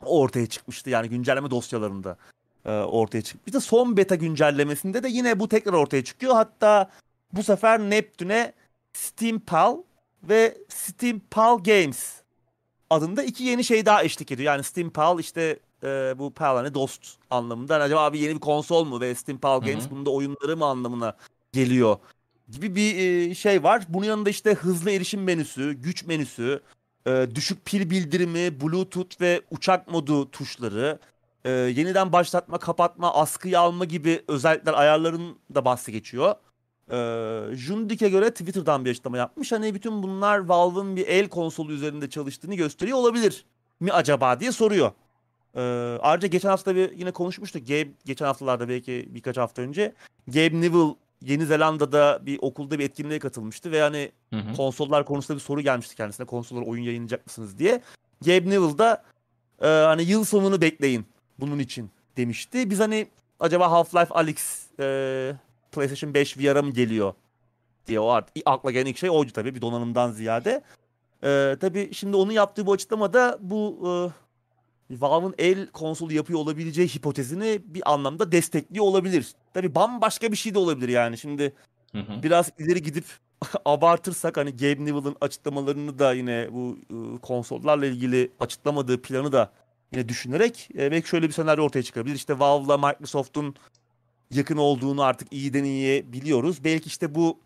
ortaya 0.00 0.46
çıkmıştı 0.46 0.90
yani 0.90 1.08
güncelleme 1.08 1.50
dosyalarında 1.50 2.16
e, 2.64 2.70
ortaya 2.70 3.22
çıkmıştı. 3.22 3.60
Son 3.60 3.96
beta 3.96 4.14
güncellemesinde 4.14 5.02
de 5.02 5.08
yine 5.08 5.40
bu 5.40 5.48
tekrar 5.48 5.72
ortaya 5.72 6.04
çıkıyor. 6.04 6.34
Hatta 6.34 6.90
bu 7.32 7.42
sefer 7.42 7.80
Neptune'e 7.80 8.52
Steam 8.92 9.40
Pal 9.40 9.78
ve 10.22 10.58
Steam 10.68 11.20
Pal 11.30 11.58
Games 11.58 12.22
adında 12.90 13.22
iki 13.22 13.44
yeni 13.44 13.64
şey 13.64 13.86
daha 13.86 14.04
eşlik 14.04 14.32
ediyor. 14.32 14.52
Yani 14.52 14.62
Steam 14.64 14.90
Pal 14.90 15.20
işte 15.20 15.58
e, 15.82 16.14
bu 16.18 16.30
Pal 16.30 16.56
hani 16.56 16.74
dost 16.74 17.18
anlamında. 17.30 17.74
Hani 17.74 17.82
acaba 17.82 18.12
bir 18.12 18.18
yeni 18.18 18.34
bir 18.34 18.40
konsol 18.40 18.84
mu 18.84 19.00
ve 19.00 19.14
Steam 19.14 19.38
Pal 19.38 19.60
Games 19.60 19.86
hı. 19.86 19.90
bunun 19.90 20.06
da 20.06 20.10
oyunları 20.10 20.56
mı 20.56 20.64
anlamına 20.64 21.16
geliyor 21.52 21.96
gibi 22.52 22.76
bir 22.76 22.96
e, 22.96 23.34
şey 23.34 23.62
var. 23.62 23.84
Bunun 23.88 24.06
yanında 24.06 24.30
işte 24.30 24.54
hızlı 24.54 24.90
erişim 24.90 25.22
menüsü, 25.22 25.72
güç 25.72 26.04
menüsü, 26.04 26.60
e, 27.06 27.26
düşük 27.34 27.64
pil 27.64 27.90
bildirimi, 27.90 28.60
Bluetooth 28.60 29.20
ve 29.20 29.42
uçak 29.50 29.88
modu 29.88 30.30
tuşları, 30.30 30.98
e, 31.44 31.50
yeniden 31.50 32.12
başlatma, 32.12 32.58
kapatma, 32.58 33.14
askıya 33.14 33.60
alma 33.60 33.84
gibi 33.84 34.22
özellikler 34.28 34.72
ayarların 34.72 35.38
da 35.54 35.64
bahsi 35.64 35.92
geçiyor. 35.92 36.34
E, 36.90 37.56
Jundik'e 37.56 38.08
göre 38.08 38.30
Twitter'dan 38.30 38.84
bir 38.84 38.90
açıklama 38.90 39.18
yapmış. 39.18 39.52
Hani 39.52 39.74
bütün 39.74 40.02
bunlar 40.02 40.38
Valve'ın 40.38 40.96
bir 40.96 41.06
el 41.06 41.28
konsolu 41.28 41.72
üzerinde 41.72 42.10
çalıştığını 42.10 42.54
gösteriyor 42.54 42.98
olabilir 42.98 43.44
mi 43.80 43.92
acaba 43.92 44.40
diye 44.40 44.52
soruyor. 44.52 44.92
E, 45.54 45.60
ayrıca 46.02 46.28
geçen 46.28 46.48
hafta 46.48 46.76
bir 46.76 46.92
yine 46.92 47.10
konuşmuştuk. 47.10 47.66
Gabe 47.66 47.88
geçen 48.04 48.26
haftalarda 48.26 48.68
belki 48.68 49.08
birkaç 49.10 49.36
hafta 49.36 49.62
önce 49.62 49.94
Gabe 50.26 50.60
Newell 50.60 50.94
Yeni 51.22 51.46
Zelanda'da 51.46 52.20
bir 52.26 52.38
okulda 52.42 52.78
bir 52.78 52.84
etkinliğe 52.84 53.18
katılmıştı 53.18 53.72
ve 53.72 53.80
hani 53.80 54.12
Hı 54.32 54.36
hı. 54.36 54.56
konsollar 54.56 55.04
konusunda 55.04 55.38
bir 55.38 55.42
soru 55.42 55.60
gelmişti 55.60 55.96
kendisine. 55.96 56.26
Konsollar 56.26 56.62
oyun 56.62 56.82
yayınlayacak 56.82 57.26
mısınız 57.26 57.58
diye. 57.58 57.82
Gabe 58.24 58.50
Newell 58.50 58.78
da 58.78 59.04
e, 59.62 59.66
hani 59.66 60.02
yıl 60.02 60.24
sonunu 60.24 60.60
bekleyin 60.60 61.06
bunun 61.38 61.58
için 61.58 61.90
demişti. 62.16 62.70
Biz 62.70 62.80
hani 62.80 63.06
acaba 63.40 63.64
Half-Life 63.66 64.12
Alyx 64.12 64.66
e, 64.80 65.34
PlayStation 65.72 66.14
5 66.14 66.38
VR'a 66.38 66.62
mı 66.62 66.70
geliyor 66.70 67.14
diye 67.86 68.00
o 68.00 68.08
art 68.08 68.30
akla 68.44 68.70
gelen 68.70 68.86
ilk 68.86 68.98
şey 68.98 69.10
oydu 69.10 69.32
tabii 69.32 69.54
bir 69.54 69.60
donanımdan 69.60 70.10
ziyade. 70.10 70.62
E, 71.24 71.56
tabii 71.60 71.94
şimdi 71.94 72.16
onun 72.16 72.32
yaptığı 72.32 72.66
bu 72.66 72.72
açıklamada 72.72 73.38
bu 73.40 73.78
e, 74.90 75.00
Valve'ın 75.00 75.34
el 75.38 75.66
konsolu 75.66 76.12
yapıyor 76.12 76.40
olabileceği 76.40 76.88
hipotezini 76.88 77.60
bir 77.64 77.92
anlamda 77.92 78.32
destekliyor 78.32 78.84
olabilir. 78.84 79.32
Tabii 79.54 79.74
bambaşka 79.74 80.32
bir 80.32 80.36
şey 80.36 80.54
de 80.54 80.58
olabilir 80.58 80.88
yani. 80.88 81.18
Şimdi 81.18 81.52
Hı 81.92 81.98
hı. 81.98 82.22
biraz 82.22 82.50
ileri 82.58 82.82
gidip 82.82 83.04
abartırsak 83.64 84.36
hani 84.36 84.56
Gabe 84.56 84.84
Newell'ın 84.84 85.16
açıklamalarını 85.20 85.98
da 85.98 86.12
yine 86.12 86.48
bu 86.52 86.78
e, 86.90 87.18
konsollarla 87.18 87.86
ilgili 87.86 88.30
açıklamadığı 88.40 89.02
planı 89.02 89.32
da 89.32 89.52
yine 89.92 90.08
düşünerek 90.08 90.68
e, 90.74 90.90
belki 90.90 91.08
şöyle 91.08 91.28
bir 91.28 91.32
senaryo 91.32 91.64
ortaya 91.64 91.82
çıkabilir. 91.82 92.14
İşte 92.14 92.38
Valve'la 92.38 92.78
Microsoft'un 92.78 93.54
yakın 94.30 94.56
olduğunu 94.56 95.02
artık 95.02 95.32
iyiden 95.32 95.64
iyiye 95.64 96.12
biliyoruz. 96.12 96.64
Belki 96.64 96.86
işte 96.86 97.14
bu 97.14 97.40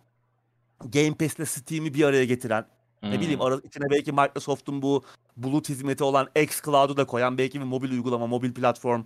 Game 0.85 1.15
Pass'le 1.15 1.49
Steam'i 1.49 1.95
bir 1.95 2.05
araya 2.05 2.25
getiren 2.25 2.67
ne 3.03 3.13
Hmm. 3.13 3.21
bileyim 3.21 3.41
ara, 3.41 3.57
içine 3.65 3.91
belki 3.91 4.13
Microsoft'un 4.13 4.83
bu 4.83 5.05
bulut 5.37 5.69
hizmeti 5.69 6.05
olan 6.05 6.29
xCloud'u 6.37 6.97
da 6.97 7.05
koyan 7.05 7.39
belki 7.39 7.61
bir 7.61 7.65
mobil 7.65 7.91
uygulama, 7.91 8.27
mobil 8.27 8.53
platform 8.53 9.05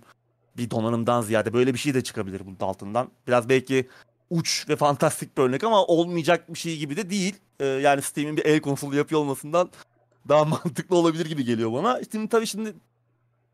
bir 0.57 0.71
donanımdan 0.71 1.21
ziyade 1.21 1.53
böyle 1.53 1.73
bir 1.73 1.79
şey 1.79 1.93
de 1.93 2.03
çıkabilir 2.03 2.41
bunun 2.45 2.57
altından. 2.59 3.11
Biraz 3.27 3.49
belki 3.49 3.89
uç 4.29 4.69
ve 4.69 4.75
fantastik 4.75 5.37
bir 5.37 5.43
örnek 5.43 5.63
ama 5.63 5.85
olmayacak 5.85 6.53
bir 6.53 6.59
şey 6.59 6.77
gibi 6.77 6.97
de 6.97 7.09
değil. 7.09 7.35
Ee, 7.59 7.65
yani 7.65 8.01
Steam'in 8.01 8.37
bir 8.37 8.45
el 8.45 8.61
konsolu 8.61 8.95
yapıyor 8.95 9.21
olmasından 9.21 9.69
daha 10.29 10.45
mantıklı 10.45 10.95
olabilir 10.95 11.25
gibi 11.25 11.45
geliyor 11.45 11.73
bana. 11.73 12.01
Şimdi 12.11 12.29
tabii 12.29 12.47
şimdi 12.47 12.73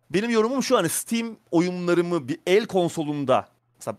benim 0.10 0.30
yorumum 0.30 0.64
şu 0.64 0.78
hani 0.78 0.90
Steam 0.90 1.38
oyunlarımı 1.52 2.28
bir 2.28 2.40
el 2.48 2.66
konsolunda 2.66 3.48
mesela 3.80 3.98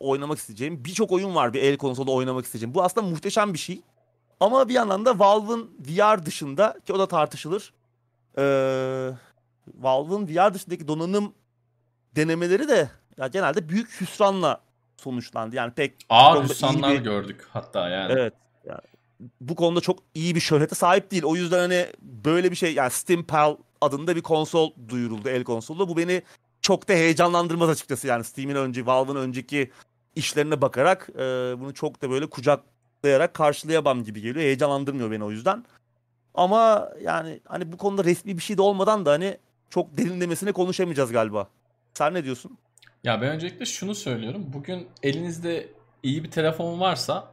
oynamak 0.00 0.38
isteyeceğim 0.38 0.84
birçok 0.84 1.12
oyun 1.12 1.34
var 1.34 1.52
bir 1.54 1.62
el 1.62 1.76
konsolda 1.76 2.10
oynamak 2.10 2.44
isteyeceğim. 2.44 2.74
Bu 2.74 2.82
aslında 2.82 3.06
muhteşem 3.06 3.54
bir 3.54 3.58
şey. 3.58 3.82
Ama 4.40 4.68
bir 4.68 4.74
yandan 4.74 5.04
da 5.04 5.18
Valve'ın 5.18 5.70
VR 5.88 6.26
dışında 6.26 6.76
ki 6.86 6.92
o 6.92 6.98
da 6.98 7.06
tartışılır. 7.08 7.72
Ee, 8.38 8.42
Valve'ın 9.80 10.28
VR 10.28 10.54
dışındaki 10.54 10.88
donanım 10.88 11.34
denemeleri 12.16 12.68
de 12.68 12.90
ya 13.18 13.26
genelde 13.26 13.68
büyük 13.68 14.00
hüsranla 14.00 14.60
sonuçlandı. 14.96 15.56
Yani 15.56 15.72
pek 15.72 15.94
Ağır 16.08 16.44
hüsranlar 16.44 16.92
bir- 16.94 16.98
gördük 17.04 17.48
hatta 17.52 17.88
yani. 17.88 18.12
Evet. 18.12 18.32
Yani 18.64 18.80
bu 19.40 19.54
konuda 19.54 19.80
çok 19.80 19.98
iyi 20.14 20.34
bir 20.34 20.40
şöhrete 20.40 20.74
sahip 20.74 21.10
değil. 21.10 21.22
O 21.24 21.36
yüzden 21.36 21.58
hani 21.58 21.86
böyle 22.02 22.50
bir 22.50 22.56
şey 22.56 22.74
yani 22.74 22.90
Steam 22.90 23.22
Pal 23.24 23.56
adında 23.82 24.16
bir 24.16 24.22
konsol 24.22 24.72
duyuruldu 24.88 25.28
el 25.28 25.44
konsolu. 25.44 25.88
Bu 25.88 25.96
beni 25.96 26.22
çok 26.60 26.88
da 26.88 26.92
heyecanlandırmaz 26.92 27.68
açıkçası. 27.68 28.06
Yani 28.06 28.24
Steam'in 28.24 28.54
önce 28.54 28.86
Valve'ın 28.86 29.16
önceki 29.16 29.70
işlerine 30.16 30.60
bakarak 30.60 31.08
e, 31.14 31.20
bunu 31.60 31.74
çok 31.74 32.02
da 32.02 32.10
böyle 32.10 32.26
kucaklayarak 32.30 33.34
karşılayamam 33.34 34.04
gibi 34.04 34.20
geliyor. 34.20 34.44
Heyecanlandırmıyor 34.44 35.10
beni 35.10 35.24
o 35.24 35.30
yüzden. 35.30 35.64
Ama 36.34 36.88
yani 37.02 37.40
hani 37.44 37.72
bu 37.72 37.76
konuda 37.76 38.04
resmi 38.04 38.36
bir 38.36 38.42
şey 38.42 38.56
de 38.56 38.62
olmadan 38.62 39.06
da 39.06 39.10
hani 39.10 39.38
çok 39.70 39.98
derinlemesine 39.98 40.52
konuşamayacağız 40.52 41.12
galiba. 41.12 41.48
Sen 41.94 42.14
ne 42.14 42.24
diyorsun? 42.24 42.58
Ya 43.04 43.22
ben 43.22 43.28
öncelikle 43.28 43.66
şunu 43.66 43.94
söylüyorum. 43.94 44.44
Bugün 44.52 44.88
elinizde 45.02 45.68
iyi 46.02 46.24
bir 46.24 46.30
telefon 46.30 46.80
varsa 46.80 47.32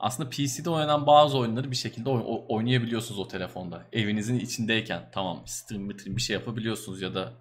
aslında 0.00 0.30
PC'de 0.30 0.70
oynanan 0.70 1.06
bazı 1.06 1.38
oyunları 1.38 1.70
bir 1.70 1.76
şekilde 1.76 2.10
oynayabiliyorsunuz 2.48 3.20
o 3.20 3.28
telefonda. 3.28 3.82
Evinizin 3.92 4.38
içindeyken 4.38 5.08
tamam 5.12 5.42
stream 5.46 5.88
bir 5.90 6.20
şey 6.20 6.34
yapabiliyorsunuz 6.34 7.02
ya 7.02 7.14
da 7.14 7.32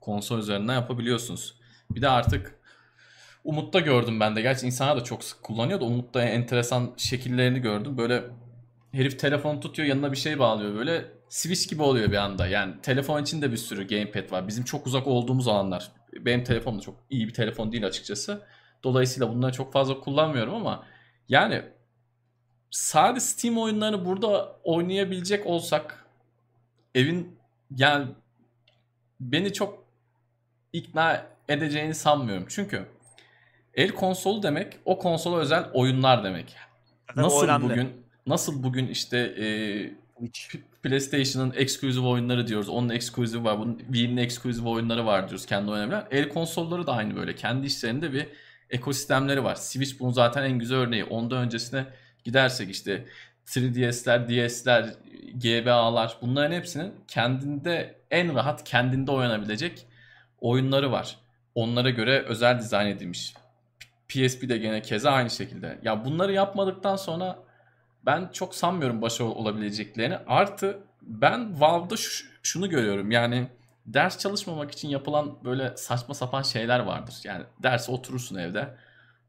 konsol 0.00 0.38
üzerinden 0.38 0.74
yapabiliyorsunuz. 0.74 1.54
Bir 1.90 2.02
de 2.02 2.08
artık 2.08 2.58
Umut'ta 3.44 3.80
gördüm 3.80 4.20
ben 4.20 4.36
de. 4.36 4.40
Gerçi 4.42 4.66
insanlar 4.66 4.96
da 4.96 5.04
çok 5.04 5.24
sık 5.24 5.42
kullanıyor 5.42 5.80
da 5.80 5.84
Umut'ta 5.84 6.22
enteresan 6.22 6.92
şekillerini 6.96 7.58
gördüm. 7.58 7.98
Böyle 7.98 8.24
herif 8.92 9.18
telefonu 9.18 9.60
tutuyor 9.60 9.88
yanına 9.88 10.12
bir 10.12 10.16
şey 10.16 10.38
bağlıyor 10.38 10.74
böyle. 10.74 11.04
Switch 11.28 11.70
gibi 11.70 11.82
oluyor 11.82 12.10
bir 12.10 12.16
anda. 12.16 12.46
Yani 12.46 12.74
telefon 12.82 13.22
içinde 13.22 13.52
bir 13.52 13.56
sürü 13.56 13.88
gamepad 13.88 14.32
var. 14.32 14.48
Bizim 14.48 14.64
çok 14.64 14.86
uzak 14.86 15.06
olduğumuz 15.06 15.48
alanlar. 15.48 15.92
Benim 16.12 16.44
telefonum 16.44 16.78
da 16.78 16.82
çok 16.82 16.96
iyi 17.10 17.28
bir 17.28 17.34
telefon 17.34 17.72
değil 17.72 17.86
açıkçası. 17.86 18.42
Dolayısıyla 18.84 19.28
bunları 19.28 19.52
çok 19.52 19.72
fazla 19.72 20.00
kullanmıyorum 20.00 20.54
ama 20.54 20.86
yani 21.28 21.62
sadece 22.72 23.26
Steam 23.26 23.58
oyunlarını 23.58 24.04
burada 24.04 24.56
oynayabilecek 24.64 25.46
olsak 25.46 26.04
evin 26.94 27.38
yani 27.76 28.06
beni 29.20 29.52
çok 29.52 29.84
ikna 30.72 31.26
edeceğini 31.48 31.94
sanmıyorum. 31.94 32.46
Çünkü 32.48 32.86
el 33.74 33.90
konsolu 33.90 34.42
demek 34.42 34.78
o 34.84 34.98
konsola 34.98 35.38
özel 35.38 35.64
oyunlar 35.72 36.24
demek. 36.24 36.56
Zaten 37.08 37.24
Nasıl 37.24 37.44
önemli. 37.44 37.64
bugün 37.64 38.06
nasıl 38.26 38.62
bugün 38.62 38.86
işte 38.86 39.18
e, 39.18 39.46
PlayStation'ın 40.82 41.52
exclusive 41.56 42.06
oyunları 42.06 42.46
diyoruz. 42.46 42.68
Onun 42.68 42.88
exclusive 42.88 43.44
var. 43.44 43.58
Bunun 43.58 43.78
Wii'nin 43.78 44.16
exclusive 44.16 44.68
oyunları 44.68 45.06
var 45.06 45.28
diyoruz 45.28 45.46
kendi 45.46 45.70
oynayabilen. 45.70 46.06
El 46.10 46.28
konsolları 46.28 46.86
da 46.86 46.92
aynı 46.92 47.16
böyle. 47.16 47.34
Kendi 47.34 47.66
işlerinde 47.66 48.12
bir 48.12 48.26
ekosistemleri 48.70 49.44
var. 49.44 49.54
Switch 49.54 50.00
bunun 50.00 50.12
zaten 50.12 50.42
en 50.42 50.58
güzel 50.58 50.78
örneği. 50.78 51.04
Ondan 51.04 51.38
öncesine 51.38 51.86
gidersek 52.24 52.70
işte 52.70 53.06
3DS'ler, 53.46 54.28
DS'ler, 54.28 54.94
GBA'lar 55.34 56.16
bunların 56.22 56.52
hepsinin 56.56 56.94
kendinde 57.08 57.94
en 58.10 58.34
rahat 58.34 58.64
kendinde 58.64 59.10
oynanabilecek 59.10 59.86
oyunları 60.40 60.92
var. 60.92 61.18
Onlara 61.54 61.90
göre 61.90 62.22
özel 62.22 62.58
dizayn 62.58 62.86
edilmiş. 62.86 63.34
PSP 64.08 64.48
de 64.48 64.58
gene 64.58 64.82
keza 64.82 65.10
aynı 65.10 65.30
şekilde. 65.30 65.78
Ya 65.82 66.04
bunları 66.04 66.32
yapmadıktan 66.32 66.96
sonra 66.96 67.38
ben 68.06 68.30
çok 68.32 68.54
sanmıyorum 68.54 69.02
başarılı 69.02 69.32
olabileceklerini. 69.32 70.16
Artı 70.26 70.78
ben 71.02 71.60
Valve'da 71.60 71.96
şu- 71.96 72.26
şunu 72.42 72.68
görüyorum. 72.70 73.10
Yani 73.10 73.48
ders 73.86 74.18
çalışmamak 74.18 74.70
için 74.72 74.88
yapılan 74.88 75.44
böyle 75.44 75.76
saçma 75.76 76.14
sapan 76.14 76.42
şeyler 76.42 76.80
vardır. 76.80 77.14
Yani 77.24 77.44
derse 77.62 77.92
oturursun 77.92 78.36
evde. 78.36 78.74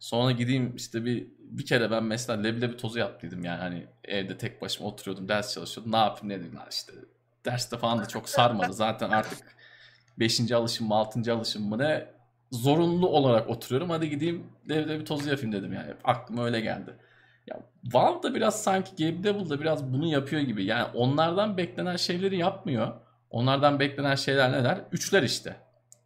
Sonra 0.04 0.32
gideyim 0.32 0.76
işte 0.76 1.06
bir 1.06 1.28
bir 1.40 1.66
kere 1.66 1.92
ben 1.92 2.04
mesela 2.04 2.42
leblebi 2.42 2.78
tozu 2.78 3.00
yaptıydım 3.00 3.44
yani 3.44 3.60
hani 3.60 3.88
evde 4.04 4.38
tek 4.38 4.62
başıma 4.62 4.90
oturuyordum 4.90 5.28
ders 5.28 5.54
çalışıyordum. 5.54 5.92
Ne 5.92 5.98
yapayım 5.98 6.30
ne 6.30 6.40
dedim 6.40 6.60
işte 6.72 6.94
derste 7.46 7.78
falan 7.78 8.00
da 8.00 8.06
çok 8.06 8.30
sarmadı 8.30 8.74
zaten 8.74 9.10
artık 9.10 9.56
5. 10.20 10.52
alışım 10.52 10.88
mı 10.88 10.96
6. 10.96 11.34
alışım 11.34 11.70
mı 11.70 11.78
ne 11.78 12.08
zorunlu 12.52 13.08
olarak 13.08 13.50
oturuyorum. 13.50 13.90
Hadi 13.90 14.10
gideyim 14.10 14.44
leblebi 14.70 15.04
tozu 15.04 15.30
yapayım 15.30 15.52
dedim 15.52 15.74
yani. 15.74 15.94
Aklıma 16.04 16.46
öyle 16.46 16.60
geldi. 16.60 16.94
Ya 17.48 17.60
Valve 17.84 18.24
da 18.24 18.36
biraz 18.36 18.64
sanki 18.64 19.06
Gabe 19.06 19.24
Devil'da 19.24 19.60
biraz 19.62 19.94
bunu 19.94 20.08
yapıyor 20.08 20.42
gibi. 20.42 20.66
Yani 20.66 20.88
onlardan 20.94 21.58
beklenen 21.58 21.96
şeyleri 21.96 22.38
yapmıyor. 22.38 22.94
Onlardan 23.30 23.80
beklenen 23.80 24.16
şeyler 24.16 24.52
neler? 24.52 24.82
Üçler 24.92 25.24
işte. 25.24 25.56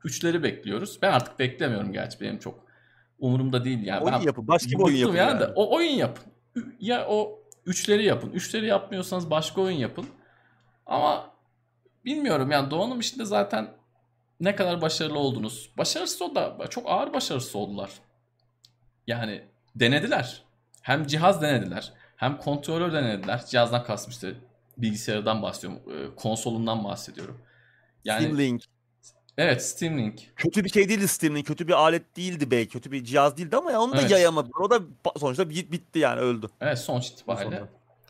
Üçleri 0.03 0.43
bekliyoruz. 0.43 0.99
Ben 1.01 1.11
artık 1.11 1.39
beklemiyorum 1.39 1.93
gerçi 1.93 2.21
benim 2.21 2.39
çok 2.39 2.66
umurumda 3.19 3.65
değil 3.65 3.83
yani. 3.85 4.03
Oyun 4.03 4.19
ben 4.19 4.25
yapın. 4.25 4.47
Başka 4.47 4.69
bir 4.69 4.83
oyun 4.83 4.95
yapın 4.95 5.15
yani. 5.15 5.41
yani. 5.41 5.53
o 5.55 5.75
oyun 5.75 5.91
yapın. 5.91 6.25
Ya 6.79 7.07
o 7.09 7.39
üçleri 7.65 8.05
yapın. 8.05 8.31
Üçleri 8.31 8.65
yapmıyorsanız 8.65 9.29
başka 9.29 9.61
oyun 9.61 9.77
yapın. 9.77 10.05
Ama 10.85 11.31
bilmiyorum 12.05 12.51
yani 12.51 12.71
Doğan'ın 12.71 12.99
işinde 12.99 13.25
zaten 13.25 13.69
ne 14.39 14.55
kadar 14.55 14.81
başarılı 14.81 15.19
oldunuz. 15.19 15.71
Başarısız 15.77 16.21
o 16.21 16.35
da 16.35 16.67
çok 16.69 16.89
ağır 16.89 17.13
başarısız 17.13 17.55
oldular. 17.55 17.89
Yani 19.07 19.43
denediler. 19.75 20.43
Hem 20.81 21.07
cihaz 21.07 21.41
denediler. 21.41 21.93
Hem 22.15 22.37
kontrolör 22.37 22.93
denediler. 22.93 23.45
Cihazdan 23.45 23.83
kastım 23.83 24.11
işte 24.11 24.33
bilgisayardan 24.77 25.41
bahsediyorum. 25.41 25.81
e, 25.93 26.15
Konsolundan 26.15 26.83
bahsediyorum. 26.83 27.37
Yani 28.05 28.21
Steam 28.23 28.37
Link. 28.37 28.63
Evet 29.37 29.63
Steam 29.65 29.97
Link. 29.97 30.19
Kötü 30.35 30.63
bir 30.63 30.69
şey 30.69 30.89
değildi 30.89 31.07
Steam 31.07 31.35
Link. 31.35 31.47
Kötü 31.47 31.67
bir 31.67 31.73
alet 31.73 32.17
değildi 32.17 32.51
belki. 32.51 32.69
Kötü 32.69 32.91
bir 32.91 33.03
cihaz 33.03 33.37
değildi 33.37 33.55
ama 33.57 33.71
ya 33.71 33.81
onu 33.81 33.91
da 33.93 33.99
Evet. 34.01 34.11
yayamadılar. 34.11 34.59
O 34.61 34.69
da 34.69 34.79
sonuçta 35.17 35.49
bit- 35.49 35.71
bitti 35.71 35.99
yani 35.99 36.19
öldü. 36.19 36.47
Evet 36.61 36.79
sonuç 36.79 37.07
itibariyle 37.07 37.43
Sonunda. 37.55 37.69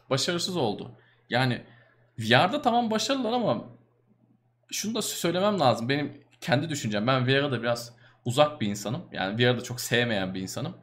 başarısız 0.09 0.57
oldu. 0.57 0.91
Yani 1.29 1.61
VR'da 2.19 2.61
tamam 2.61 2.91
başarılılar 2.91 3.31
ama 3.33 3.65
şunu 4.71 4.95
da 4.95 5.01
söylemem 5.01 5.59
lazım. 5.59 5.89
Benim 5.89 6.13
kendi 6.41 6.69
düşüncem. 6.69 7.07
Ben 7.07 7.27
VR'a 7.27 7.51
da 7.51 7.61
biraz 7.61 7.93
uzak 8.25 8.61
bir 8.61 8.67
insanım. 8.67 9.01
Yani 9.11 9.37
VR'da 9.43 9.61
çok 9.63 9.81
sevmeyen 9.81 10.33
bir 10.33 10.41
insanım. 10.41 10.75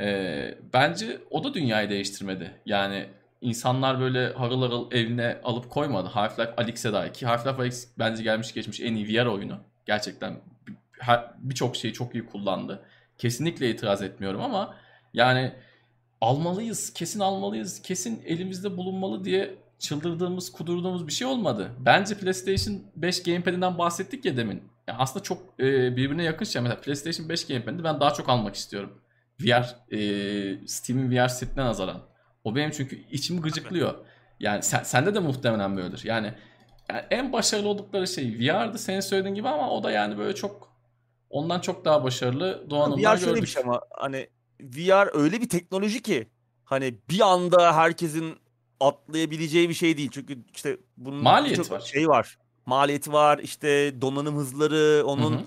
Ee, 0.00 0.54
bence 0.72 1.20
o 1.30 1.44
da 1.44 1.54
dünyayı 1.54 1.90
değiştirmedi. 1.90 2.60
Yani 2.66 3.06
insanlar 3.40 4.00
böyle 4.00 4.32
harıl 4.32 4.62
harıl 4.62 4.92
evine 4.92 5.40
alıp 5.44 5.70
koymadı. 5.70 6.08
Half-Life 6.14 6.54
Alyx'e 6.56 6.92
dair 6.92 7.12
ki 7.12 7.26
Half-Life 7.26 7.60
Alyx 7.60 7.88
bence 7.98 8.22
gelmiş 8.22 8.54
geçmiş 8.54 8.80
en 8.80 8.94
iyi 8.94 9.06
VR 9.08 9.26
oyunu. 9.26 9.58
Gerçekten 9.86 10.36
birçok 11.38 11.76
şeyi 11.76 11.94
çok 11.94 12.14
iyi 12.14 12.26
kullandı. 12.26 12.82
Kesinlikle 13.18 13.70
itiraz 13.70 14.02
etmiyorum 14.02 14.40
ama 14.40 14.76
yani 15.14 15.52
almalıyız, 16.20 16.92
kesin 16.92 17.20
almalıyız, 17.20 17.82
kesin 17.82 18.22
elimizde 18.26 18.76
bulunmalı 18.76 19.24
diye 19.24 19.54
çıldırdığımız, 19.78 20.52
kudurduğumuz 20.52 21.06
bir 21.06 21.12
şey 21.12 21.26
olmadı. 21.26 21.72
Bence 21.78 22.14
PlayStation 22.14 22.82
5 22.96 23.22
Gamepad'inden 23.22 23.78
bahsettik 23.78 24.24
ya 24.24 24.36
demin. 24.36 24.62
Ya 24.88 24.96
aslında 24.98 25.22
çok 25.22 25.42
e, 25.60 25.96
birbirine 25.96 26.24
yakın 26.24 26.44
şey. 26.44 26.62
Mesela 26.62 26.80
PlayStation 26.80 27.28
5 27.28 27.46
Gamepad'i 27.46 27.84
ben 27.84 28.00
daha 28.00 28.12
çok 28.14 28.28
almak 28.28 28.54
istiyorum. 28.54 29.00
VR, 29.40 29.94
e, 29.94 30.66
Steam'in 30.66 31.10
VR 31.10 31.28
setine 31.28 31.64
nazaran. 31.64 32.02
O 32.44 32.56
benim 32.56 32.70
çünkü 32.70 33.04
içimi 33.10 33.40
gıcıklıyor. 33.40 33.94
Yani 34.40 34.62
sen, 34.62 34.82
sende 34.82 35.14
de 35.14 35.18
muhtemelen 35.18 35.76
böyledir. 35.76 36.02
Yani, 36.04 36.34
yani 36.92 37.04
en 37.10 37.32
başarılı 37.32 37.68
oldukları 37.68 38.06
şey 38.06 38.38
VR'dı 38.38 38.78
senin 38.78 39.00
söylediğin 39.00 39.34
gibi 39.34 39.48
ama 39.48 39.70
o 39.70 39.82
da 39.82 39.90
yani 39.90 40.18
böyle 40.18 40.34
çok 40.34 40.68
ondan 41.30 41.60
çok 41.60 41.84
daha 41.84 42.04
başarılı 42.04 42.70
donanımlar 42.70 43.16
VR 43.16 43.20
şöyle 43.20 43.42
bir 43.42 43.46
şey 43.46 43.62
ama 43.62 43.80
hani 43.90 44.28
VR 44.60 45.18
öyle 45.18 45.40
bir 45.40 45.48
teknoloji 45.48 46.02
ki 46.02 46.28
hani 46.64 46.94
bir 47.10 47.20
anda 47.20 47.76
herkesin 47.76 48.36
atlayabileceği 48.80 49.68
bir 49.68 49.74
şey 49.74 49.96
değil. 49.96 50.10
Çünkü 50.12 50.38
işte 50.54 50.76
bunun 50.96 51.22
Maliyeti 51.22 51.60
birçok 51.60 51.72
var. 51.72 51.80
şey 51.80 52.08
var. 52.08 52.38
Maliyeti 52.66 53.12
var, 53.12 53.38
işte 53.38 54.00
donanım 54.00 54.36
hızları, 54.36 55.06
onun 55.06 55.32
Hı 55.32 55.36
hı. 55.36 55.44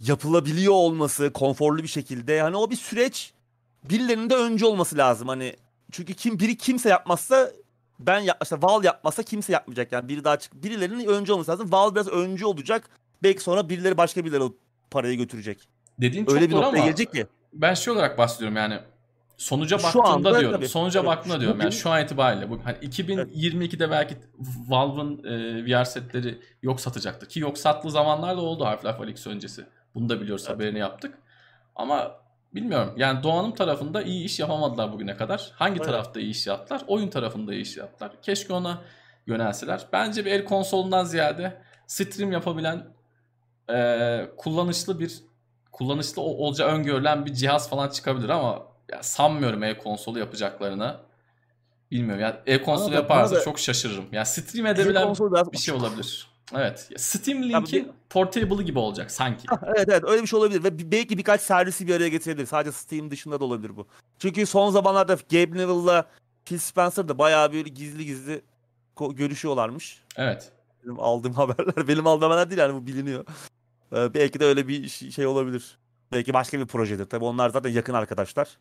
yapılabiliyor 0.00 0.72
olması 0.72 1.32
konforlu 1.32 1.82
bir 1.82 1.88
şekilde. 1.88 2.40
Hani 2.40 2.56
o 2.56 2.70
bir 2.70 2.76
süreç 2.76 3.32
birilerinin 3.90 4.30
de 4.30 4.34
önce 4.34 4.66
olması 4.66 4.96
lazım. 4.96 5.28
Hani 5.28 5.56
çünkü 5.92 6.14
kim 6.14 6.38
biri 6.38 6.56
kimse 6.56 6.88
yapmazsa 6.88 7.50
ben 7.98 8.18
yap 8.20 8.38
işte 8.42 8.56
Valve 8.62 8.86
yapmazsa 8.86 9.22
kimse 9.22 9.52
yapmayacak 9.52 9.92
yani 9.92 10.08
biri 10.08 10.24
daha 10.24 10.38
çık 10.38 10.54
birilerinin 10.64 11.06
önce 11.06 11.32
olması 11.32 11.50
lazım. 11.50 11.72
Valve 11.72 11.94
biraz 11.94 12.08
önce 12.08 12.46
olacak. 12.46 12.88
Belki 13.22 13.40
sonra 13.42 13.68
birileri 13.68 13.96
başka 13.96 14.24
birileri 14.24 14.42
o 14.42 14.54
parayı 14.90 15.16
götürecek. 15.18 15.58
Dediğin 16.00 16.24
çok 16.24 16.34
Öyle 16.34 16.46
bir 16.46 16.52
doğru 16.52 16.62
noktaya 16.62 16.78
ama 16.78 16.86
gelecek 16.86 17.12
ki. 17.12 17.26
ben 17.52 17.74
şey 17.74 17.92
olarak 17.94 18.18
bahsediyorum 18.18 18.56
yani 18.56 18.78
sonuca 19.36 19.78
Şu 19.78 19.84
baktığımda 19.84 20.08
anda 20.08 20.40
diyorum. 20.40 20.56
tabii, 20.56 20.68
sonuca 20.68 21.00
tabii. 21.00 21.06
baktığımda 21.08 21.40
diyorum. 21.40 21.60
Yani 21.60 21.72
şu 21.72 21.90
an 21.90 22.02
itibariyle 22.04 22.50
bu 22.50 22.60
hani 22.64 22.76
2022'de 22.78 23.90
belki 23.90 24.16
Valve'ın 24.68 25.24
e, 25.24 25.64
VR 25.64 25.84
setleri 25.84 26.38
yok 26.62 26.80
satacaktı 26.80 27.28
ki 27.28 27.40
yok 27.40 27.58
sattığı 27.58 27.90
zamanlar 27.90 28.36
da 28.36 28.40
oldu 28.40 28.64
Half-Life 28.64 29.02
Alyx 29.02 29.26
öncesi. 29.26 29.66
Bunu 29.94 30.08
da 30.08 30.20
biliyoruz 30.20 30.44
Evet. 30.48 30.56
haberini 30.56 30.78
yaptık. 30.78 31.18
Ama 31.76 32.12
bilmiyorum. 32.56 32.94
Yani 32.96 33.22
Doğan'ın 33.22 33.52
tarafında 33.52 34.02
iyi 34.02 34.24
iş 34.24 34.40
yapamadılar 34.40 34.92
bugüne 34.92 35.16
kadar. 35.16 35.52
Hangi 35.54 35.76
Evet. 35.76 35.86
tarafta 35.86 36.20
iyi 36.20 36.30
iş 36.30 36.46
yaptılar? 36.46 36.82
Oyun 36.86 37.08
tarafında 37.08 37.54
iyi 37.54 37.62
iş 37.62 37.76
yaptılar. 37.76 38.12
Keşke 38.22 38.52
ona 38.52 38.82
yönelseler. 39.26 39.86
Bence 39.92 40.24
bir 40.24 40.30
el 40.32 40.44
konsolundan 40.44 41.04
ziyade 41.04 41.62
stream 41.86 42.32
yapabilen 42.32 42.86
e, 43.70 44.28
kullanışlı 44.36 45.00
bir 45.00 45.12
kullanışlı 45.72 46.22
ol- 46.22 46.38
olacağı 46.46 46.68
öngörülen 46.68 47.26
bir 47.26 47.32
cihaz 47.34 47.70
falan 47.70 47.88
çıkabilir 47.88 48.28
ama 48.28 48.62
ya 48.92 49.02
sanmıyorum 49.02 49.62
el 49.62 49.78
konsolu 49.78 50.18
yapacaklarını. 50.18 50.96
Bilmiyorum. 51.90 52.20
Yani 52.22 52.34
el 52.46 52.62
konsolu 52.62 52.94
yaparsa 52.94 53.36
da- 53.36 53.40
çok 53.40 53.58
şaşırırım. 53.58 54.04
Yani 54.12 54.26
stream 54.26 54.66
edebilen 54.66 55.14
bir 55.52 55.58
şey 55.58 55.74
olabilir. 55.74 56.28
Evet. 56.54 56.90
Steam 56.96 57.42
Link'in 57.42 57.92
portable'ı 58.10 58.62
gibi 58.62 58.78
olacak 58.78 59.10
sanki. 59.10 59.46
Hah, 59.48 59.58
Evet 59.76 59.88
evet 59.88 60.04
öyle 60.04 60.22
bir 60.22 60.26
şey 60.26 60.38
olabilir 60.38 60.64
ve 60.64 60.92
belki 60.92 61.18
birkaç 61.18 61.40
servisi 61.40 61.86
bir 61.86 61.94
araya 61.94 62.08
getirebilir. 62.08 62.46
Sadece 62.46 62.72
Steam 62.72 63.10
dışında 63.10 63.40
da 63.40 63.44
olabilir 63.44 63.76
bu. 63.76 63.86
Çünkü 64.18 64.46
son 64.46 64.70
zamanlarda 64.70 65.14
Gabe 65.30 65.58
Neville'la 65.58 66.06
Phil 66.44 66.58
Spencer 66.58 67.08
da 67.08 67.18
bayağı 67.18 67.52
böyle 67.52 67.68
gizli 67.68 68.04
gizli 68.06 68.42
görüşüyorlarmış. 69.10 70.02
Evet. 70.16 70.52
Benim 70.84 71.00
aldığım 71.00 71.32
haberler. 71.34 71.88
Benim 71.88 72.06
aldığım 72.06 72.30
haberler 72.30 72.50
değil 72.50 72.60
yani 72.60 72.74
bu 72.74 72.86
biliniyor. 72.86 73.24
Ee, 73.92 74.14
belki 74.14 74.40
de 74.40 74.44
öyle 74.44 74.68
bir 74.68 74.88
şey 74.88 75.26
olabilir. 75.26 75.78
Belki 76.12 76.34
başka 76.34 76.60
bir 76.60 76.66
projedir. 76.66 77.04
Tabii 77.04 77.24
onlar 77.24 77.50
zaten 77.50 77.70
yakın 77.70 77.94
arkadaşlar. 77.94 78.58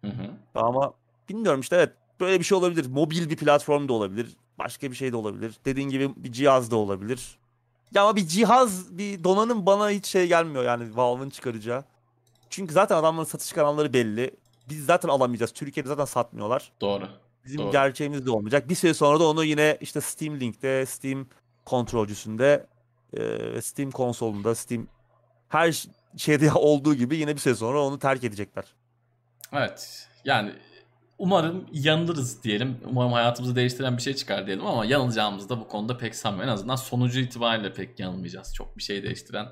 Hı 0.00 0.10
hı. 0.10 0.30
Ama 0.54 0.94
bilmiyorum 1.28 1.60
işte 1.60 1.76
evet. 1.76 1.92
Böyle 2.20 2.38
bir 2.38 2.44
şey 2.44 2.58
olabilir. 2.58 2.86
Mobil 2.86 3.30
bir 3.30 3.36
platform 3.36 3.88
da 3.88 3.92
olabilir. 3.92 4.36
Başka 4.58 4.90
bir 4.90 4.96
şey 4.96 5.12
de 5.12 5.16
olabilir. 5.16 5.54
Dediğin 5.64 5.88
gibi 5.88 6.10
bir 6.16 6.32
cihaz 6.32 6.70
da 6.70 6.76
olabilir. 6.76 7.38
Ya 7.92 8.02
ama 8.02 8.16
bir 8.16 8.26
cihaz, 8.26 8.98
bir 8.98 9.24
donanım 9.24 9.66
bana 9.66 9.90
hiç 9.90 10.06
şey 10.06 10.26
gelmiyor 10.28 10.64
yani 10.64 10.96
Valve'ın 10.96 11.30
çıkaracağı. 11.30 11.84
Çünkü 12.50 12.74
zaten 12.74 12.96
adamların 12.96 13.24
satış 13.24 13.52
kanalları 13.52 13.92
belli. 13.92 14.30
Biz 14.68 14.86
zaten 14.86 15.08
alamayacağız. 15.08 15.52
Türkiye'de 15.52 15.88
zaten 15.88 16.04
satmıyorlar. 16.04 16.72
Doğru. 16.80 17.08
Bizim 17.44 17.58
Doğru. 17.58 17.72
gerçeğimiz 17.72 18.26
de 18.26 18.30
olmayacak. 18.30 18.68
Bir 18.68 18.74
süre 18.74 18.94
sonra 18.94 19.20
da 19.20 19.28
onu 19.28 19.44
yine 19.44 19.78
işte 19.80 20.00
Steam 20.00 20.40
Link'te, 20.40 20.86
Steam 20.86 21.26
kontrolcüsünde, 21.64 22.66
e, 23.12 23.60
Steam 23.60 23.90
konsolunda, 23.90 24.54
Steam 24.54 24.86
her 25.48 25.84
şeyde 26.16 26.52
olduğu 26.54 26.94
gibi 26.94 27.16
yine 27.16 27.34
bir 27.34 27.40
süre 27.40 27.54
sonra 27.54 27.82
onu 27.82 27.98
terk 27.98 28.24
edecekler. 28.24 28.64
Evet. 29.52 30.08
Yani 30.24 30.54
umarım 31.24 31.66
yanılırız 31.72 32.42
diyelim. 32.44 32.80
Umarım 32.90 33.12
hayatımızı 33.12 33.56
değiştiren 33.56 33.96
bir 33.96 34.02
şey 34.02 34.14
çıkar 34.14 34.46
diyelim 34.46 34.66
ama 34.66 34.84
yanılacağımızı 34.84 35.48
da 35.48 35.60
bu 35.60 35.68
konuda 35.68 35.98
pek 35.98 36.14
sanmıyorum. 36.14 36.50
En 36.50 36.54
azından 36.54 36.76
sonucu 36.76 37.20
itibariyle 37.20 37.72
pek 37.72 38.00
yanılmayacağız. 38.00 38.54
Çok 38.54 38.78
bir 38.78 38.82
şey 38.82 39.02
değiştiren 39.02 39.46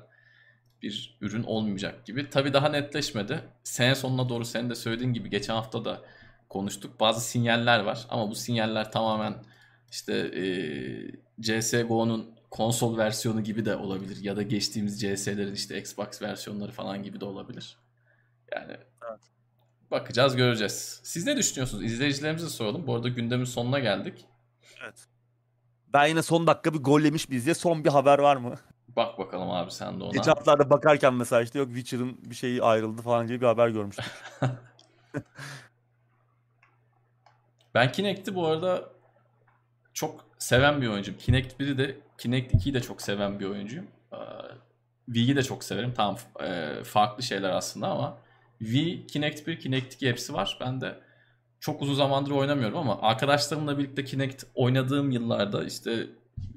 bir 0.81 1.17
ürün 1.21 1.43
olmayacak 1.43 2.05
gibi. 2.05 2.29
Tabii 2.29 2.53
daha 2.53 2.69
netleşmedi. 2.69 3.41
Sene 3.63 3.95
sonuna 3.95 4.29
doğru 4.29 4.45
senin 4.45 4.69
de 4.69 4.75
söylediğin 4.75 5.13
gibi 5.13 5.29
geçen 5.29 5.53
hafta 5.53 5.85
da 5.85 6.01
konuştuk. 6.49 6.99
Bazı 6.99 7.21
sinyaller 7.21 7.79
var 7.79 8.05
ama 8.09 8.29
bu 8.29 8.35
sinyaller 8.35 8.91
tamamen 8.91 9.35
işte 9.91 10.13
e, 10.13 10.43
CSGO'nun 11.41 12.35
konsol 12.51 12.97
versiyonu 12.97 13.43
gibi 13.43 13.65
de 13.65 13.75
olabilir 13.75 14.23
ya 14.23 14.35
da 14.35 14.41
geçtiğimiz 14.41 15.01
CS'lerin 15.01 15.53
işte 15.53 15.79
Xbox 15.79 16.21
versiyonları 16.21 16.71
falan 16.71 17.03
gibi 17.03 17.19
de 17.19 17.25
olabilir. 17.25 17.77
Yani 18.55 18.77
Evet. 19.09 19.32
Bakacağız 19.93 20.35
göreceğiz. 20.35 20.99
Siz 21.03 21.25
ne 21.25 21.37
düşünüyorsunuz? 21.37 21.83
İzleyicilerimize 21.83 22.49
soralım. 22.49 22.87
Bu 22.87 22.95
arada 22.95 23.09
gündemin 23.09 23.45
sonuna 23.45 23.79
geldik. 23.79 24.25
Evet. 24.83 25.05
Ben 25.93 26.07
yine 26.07 26.21
son 26.21 26.47
dakika 26.47 26.73
bir 26.73 26.79
gol 26.79 27.01
yemiş 27.01 27.29
biz 27.31 27.45
diye 27.45 27.55
son 27.55 27.83
bir 27.83 27.89
haber 27.89 28.19
var 28.19 28.35
mı? 28.35 28.55
Bak 28.87 29.19
bakalım 29.19 29.51
abi 29.51 29.71
sen 29.71 29.99
de 29.99 30.03
ona. 30.03 30.11
Geçen 30.11 30.31
haftalarda 30.31 30.69
bakarken 30.69 31.13
mesela 31.13 31.41
işte 31.41 31.59
yok 31.59 31.67
Witcher'ın 31.67 32.17
bir 32.25 32.35
şeyi 32.35 32.63
ayrıldı 32.63 33.01
falan 33.01 33.27
gibi 33.27 33.41
bir 33.41 33.45
haber 33.45 33.69
görmüştüm. 33.69 34.05
Ben 37.73 37.91
Kinect'i 37.91 38.35
bu 38.35 38.47
arada 38.47 38.89
çok 39.93 40.25
seven 40.37 40.81
bir 40.81 40.87
oyuncuyum. 40.87 41.19
Kinect 41.19 41.59
1'i 41.59 41.77
de 41.77 41.97
Kinect 42.17 42.53
2'yi 42.53 42.73
de 42.73 42.81
çok 42.81 43.01
seven 43.01 43.39
bir 43.39 43.45
oyuncuyum. 43.45 43.87
Ee, 44.13 44.17
Wii'yi 45.05 45.35
de 45.35 45.43
çok 45.43 45.63
severim. 45.63 45.93
Tamam 45.97 46.17
e, 46.43 46.83
farklı 46.83 47.23
şeyler 47.23 47.49
aslında 47.49 47.87
ama 47.87 48.17
Wii, 48.59 49.07
Kinect 49.07 49.47
1, 49.47 49.59
Kinect 49.59 49.93
2 49.93 50.09
hepsi 50.09 50.33
var. 50.33 50.57
Ben 50.61 50.81
de 50.81 50.99
çok 51.59 51.81
uzun 51.81 51.93
zamandır 51.93 52.31
oynamıyorum 52.31 52.77
ama 52.77 53.01
arkadaşlarımla 53.01 53.77
birlikte 53.77 54.05
Kinect 54.05 54.43
oynadığım 54.55 55.11
yıllarda 55.11 55.63
işte 55.63 56.07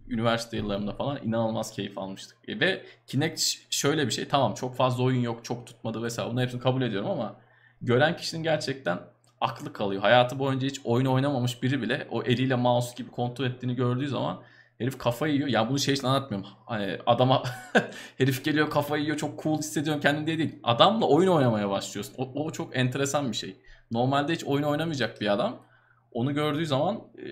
üniversite 0.08 0.56
yıllarımda 0.56 0.92
falan 0.92 1.18
inanılmaz 1.24 1.72
keyif 1.72 1.98
almıştık. 1.98 2.36
E, 2.48 2.60
Ve 2.60 2.82
Kinect 3.06 3.42
şöyle 3.70 4.06
bir 4.06 4.12
şey 4.12 4.28
tamam 4.28 4.54
çok 4.54 4.76
fazla 4.76 5.02
oyun 5.02 5.20
yok, 5.20 5.44
çok 5.44 5.66
tutmadı 5.66 6.02
vesaire. 6.02 6.30
Bunların 6.30 6.44
hepsini 6.44 6.60
kabul 6.60 6.82
ediyorum 6.82 7.10
ama 7.10 7.36
gören 7.82 8.16
kişinin 8.16 8.42
gerçekten 8.42 8.98
aklı 9.40 9.72
kalıyor. 9.72 10.02
Hayatı 10.02 10.38
boyunca 10.38 10.66
hiç 10.68 10.80
oyun 10.84 11.06
oynamamış 11.06 11.62
biri 11.62 11.82
bile 11.82 12.06
o 12.10 12.22
eliyle 12.22 12.54
mouse 12.54 12.94
gibi 12.96 13.10
kontrol 13.10 13.44
ettiğini 13.44 13.74
gördüğü 13.74 14.08
zaman 14.08 14.42
herif 14.78 14.98
kafayı 14.98 15.34
yiyor. 15.34 15.48
Ya 15.48 15.68
bunu 15.68 15.78
şey 15.78 15.94
için 15.94 16.06
anlatmıyorum. 16.06 16.50
Hani 16.66 16.98
adama 17.06 17.42
herif 18.18 18.44
geliyor 18.44 18.70
kafayı 18.70 19.02
yiyor 19.02 19.16
çok 19.16 19.42
cool 19.42 19.58
hissediyorum 19.58 20.00
kendini 20.02 20.26
diye 20.26 20.38
değil. 20.38 20.58
Adamla 20.62 21.06
oyun 21.06 21.28
oynamaya 21.28 21.70
başlıyorsun. 21.70 22.14
O, 22.18 22.44
o 22.44 22.50
çok 22.50 22.76
enteresan 22.76 23.32
bir 23.32 23.36
şey. 23.36 23.56
Normalde 23.90 24.32
hiç 24.32 24.44
oyun 24.44 24.62
oynamayacak 24.62 25.20
bir 25.20 25.32
adam. 25.32 25.66
Onu 26.12 26.34
gördüğü 26.34 26.66
zaman 26.66 26.96
e, 27.18 27.26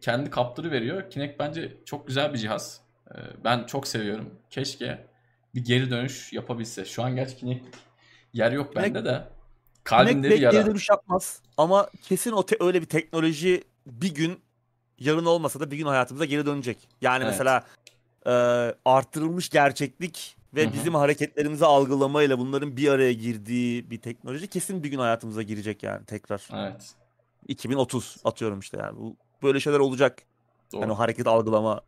kendi 0.00 0.30
kaptırı 0.30 0.70
veriyor. 0.70 1.10
Kinect 1.10 1.38
bence 1.38 1.76
çok 1.84 2.06
güzel 2.06 2.32
bir 2.32 2.38
cihaz. 2.38 2.80
E, 3.10 3.16
ben 3.44 3.64
çok 3.64 3.86
seviyorum. 3.86 4.34
Keşke 4.50 5.06
bir 5.54 5.64
geri 5.64 5.90
dönüş 5.90 6.32
yapabilse. 6.32 6.84
Şu 6.84 7.02
an 7.02 7.16
gerçi 7.16 7.36
Kinect 7.36 7.76
yer 8.32 8.52
yok 8.52 8.76
bende 8.76 9.04
de. 9.04 9.22
Kalbimde 9.84 10.28
bir 10.28 10.28
Kinect 10.28 10.42
yara. 10.42 10.52
geri 10.52 10.66
dönüş 10.66 10.88
yapmaz 10.88 11.42
ama 11.56 11.88
kesin 12.02 12.32
o 12.32 12.44
öyle 12.60 12.80
bir 12.80 12.86
teknoloji 12.86 13.64
bir 13.86 14.14
gün 14.14 14.45
yarın 14.98 15.24
olmasa 15.24 15.60
da 15.60 15.70
bir 15.70 15.76
gün 15.76 15.86
hayatımıza 15.86 16.24
geri 16.24 16.46
dönecek. 16.46 16.78
Yani 17.00 17.24
Evet. 17.24 17.32
mesela 17.32 17.64
e, 18.26 18.30
arttırılmış 18.84 19.48
gerçeklik 19.48 20.36
ve 20.54 20.64
Hı 20.64 20.68
hı. 20.68 20.72
bizim 20.72 20.94
hareketlerimizi 20.94 21.66
algılamayla 21.66 22.38
bunların 22.38 22.76
bir 22.76 22.88
araya 22.88 23.12
girdiği 23.12 23.90
bir 23.90 24.00
teknoloji 24.00 24.48
kesin 24.48 24.82
bir 24.82 24.88
gün 24.88 24.98
hayatımıza 24.98 25.42
girecek 25.42 25.82
yani 25.82 26.04
tekrar. 26.04 26.48
Evet. 26.54 26.94
2030 27.48 28.16
atıyorum 28.24 28.60
işte 28.60 28.78
yani. 28.80 28.98
Bu 28.98 29.16
böyle 29.42 29.60
şeyler 29.60 29.78
olacak. 29.78 30.22
Doğru. 30.72 30.80
Yani 30.80 30.92
o 30.92 30.98
hareket 30.98 31.26
algılama. 31.26 31.80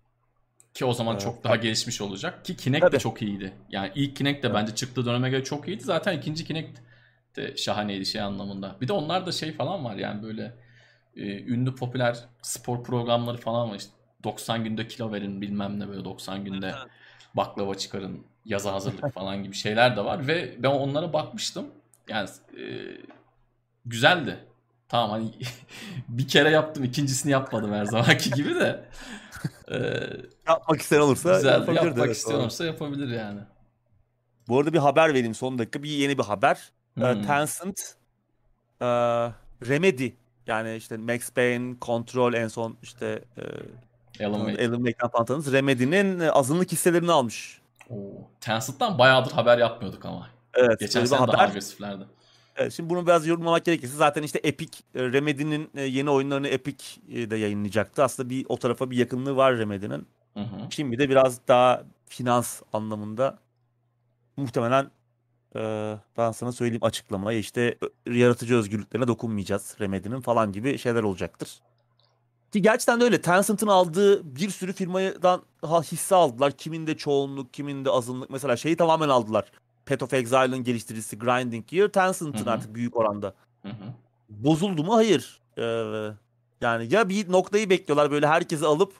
Ki 0.75 0.85
o 0.85 0.93
zaman 0.93 1.13
Evet. 1.13 1.23
çok 1.23 1.45
daha 1.45 1.57
gelişmiş 1.57 2.01
olacak. 2.01 2.45
Ki 2.45 2.57
Kinect 2.57 2.83
de 2.85 2.91
Tabii. 2.91 2.99
çok 2.99 3.23
iyiydi. 3.23 3.53
Yani 3.71 3.93
ilk 3.95 4.17
Kinect 4.17 4.43
de 4.43 4.55
bence 4.55 4.75
çıktığı 4.75 5.07
döneme 5.07 5.31
göre 5.31 5.45
çok 5.45 5.69
iyiydi. 5.69 5.85
Zaten 5.85 6.19
ikinci 6.19 6.45
Kinect 6.45 6.79
de 7.37 7.57
şahaneydi 7.57 8.07
şey 8.07 8.21
anlamında. 8.21 8.77
Bir 8.81 8.89
de 8.89 8.93
onlarda 8.93 9.33
şey 9.33 9.53
falan 9.53 9.85
var 9.85 9.97
yani 9.97 10.23
böyle 10.23 10.55
e, 11.19 11.43
ünlü 11.45 11.75
popüler 11.75 12.19
spor 12.43 12.85
programları 12.85 13.37
falan 13.37 13.71
var. 13.71 13.77
İşte 13.77 13.93
90 14.25 14.65
günde 14.65 14.89
kilo 14.89 15.13
verin 15.13 15.41
bilmem 15.41 15.81
ne 15.81 15.89
böyle 15.89 16.05
90 16.05 16.45
günde 16.45 16.75
baklava 17.35 17.75
çıkarın 17.75 18.27
yaza 18.45 18.73
hazırlık 18.73 19.13
falan 19.15 19.43
gibi 19.43 19.55
şeyler 19.55 19.97
de 19.97 20.05
var. 20.05 20.27
Ve 20.27 20.55
ben 20.59 20.69
onlara 20.69 21.13
bakmıştım. 21.13 21.67
Yani 22.09 22.29
e, 22.59 22.65
güzeldi. 23.87 24.39
Tamam 24.89 25.11
hani 25.11 25.31
bir 26.09 26.29
kere 26.29 26.51
yaptım 26.51 26.85
ikincisini 26.85 27.33
yapmadım 27.33 27.73
her 27.73 27.85
zamanki 27.85 28.31
gibi 28.31 28.55
de. 28.55 28.85
E, 29.73 29.77
Yapmak 30.49 30.81
isteyen 30.81 31.01
olursa 31.01 31.37
Güzel 31.37 31.53
yapabilir 31.53 31.83
yapmak 31.87 32.07
evet, 32.07 32.17
isteyen 32.17 32.39
olursa 32.39 32.65
yapabilir 32.65 33.09
yani. 33.09 33.41
Bu 34.49 34.59
arada 34.59 34.73
bir 34.73 34.79
haber 34.79 35.09
vereyim 35.15 35.35
son 35.35 35.59
dakika. 35.59 35.83
Bir 35.83 35.89
yeni 35.89 36.19
bir 36.19 36.23
haber. 36.23 36.73
Ee, 37.01 37.01
Hmm. 37.01 37.23
Tencent 37.23 37.81
e, 38.81 38.87
Remedy 39.69 40.11
yani 40.49 40.77
işte 40.77 40.97
Max 40.97 41.31
Payne, 41.31 41.77
Control 41.83 42.35
en 42.35 42.49
son 42.49 42.77
işte 42.83 43.25
e, 44.19 44.25
Alan 44.27 44.47
Wake. 44.47 44.69
Alan 44.69 44.77
Wake'den 44.77 45.11
falan 45.11 45.25
tanıdığınız 45.27 45.53
Remedy'nin 45.53 46.21
e, 46.21 46.31
azınlık 46.31 46.73
hisselerini 46.73 47.13
almış. 47.13 47.61
Oo. 47.91 48.31
Tencent'tan 48.41 48.99
bayağıdır 48.99 49.31
haber 49.31 49.59
yapmıyorduk 49.59 50.05
ama. 50.05 50.29
Evet. 50.55 50.81
Geçen 50.81 51.05
sene 51.05 51.19
daha 51.19 51.29
haber. 51.29 51.45
agresiflerdi. 51.45 52.05
Evet, 52.57 52.73
şimdi 52.73 52.91
bunu 52.91 53.07
biraz 53.07 53.27
yorumlamak 53.27 53.65
gerekirse 53.65 53.97
zaten 53.97 54.23
işte 54.23 54.41
Epic 54.45 54.79
e, 54.95 55.03
Remedy'nin 55.03 55.71
e, 55.75 55.83
yeni 55.83 56.11
oyunlarını 56.11 56.49
Epic 56.49 56.85
de 57.31 57.37
yayınlayacaktı. 57.37 58.05
Aslında 58.05 58.31
bir 58.31 58.47
o 58.49 58.57
tarafa 58.57 58.91
bir 58.91 58.97
yakınlığı 58.97 59.37
var 59.37 59.59
Remedy'nin. 59.59 60.07
Şimdi 60.71 60.99
de 60.99 61.11
biraz 61.11 61.49
daha 61.49 61.85
finans 62.07 62.63
anlamında 62.73 63.39
muhtemelen 64.37 64.91
ben 66.17 66.33
sana 66.33 66.53
söyleyeyim 66.53 66.85
açıklamaya 66.85 67.39
işte 67.39 67.79
yaratıcı 68.07 68.57
özgürlüklerine 68.57 69.09
dokunmayacağız 69.09 69.77
Remedy'nin 69.81 70.21
falan 70.21 70.53
gibi 70.53 70.79
şeyler 70.79 71.03
olacaktır. 71.03 71.61
Ki 72.53 72.63
gerçekten 72.63 73.01
de 73.01 73.05
öyle. 73.05 73.21
Tencent'ın 73.21 73.67
aldığı 73.67 74.37
bir 74.37 74.51
sürü 74.51 74.73
firmadan 74.73 75.43
hisse 75.83 76.15
aldılar. 76.15 76.53
Kiminde 76.53 76.97
çoğunluk, 76.97 77.55
kiminde 77.55 77.91
azınlık. 77.91 78.31
Mesela 78.31 78.57
şeyi 78.57 78.77
tamamen 78.77 79.09
aldılar. 79.09 79.53
Path 79.87 80.03
of 80.03 80.15
Exile'ın 80.15 80.65
geliştiricisi 80.65 81.19
Grinding 81.19 81.67
Gear 81.67 81.89
Tencent'ın 81.89 82.47
artık 82.47 82.75
büyük 82.75 82.97
oranda. 82.97 83.35
Hı 83.63 83.69
hı. 83.69 83.95
Bozuldu 84.29 84.85
mu? 84.85 84.95
Hayır. 84.97 85.41
Ee, 85.59 85.63
yani 86.61 86.95
ya 86.95 87.09
bir 87.09 87.33
noktayı 87.33 87.71
bekliyorlar 87.71 88.11
böyle 88.11 88.27
herkesi 88.27 88.67
alıp 88.67 88.93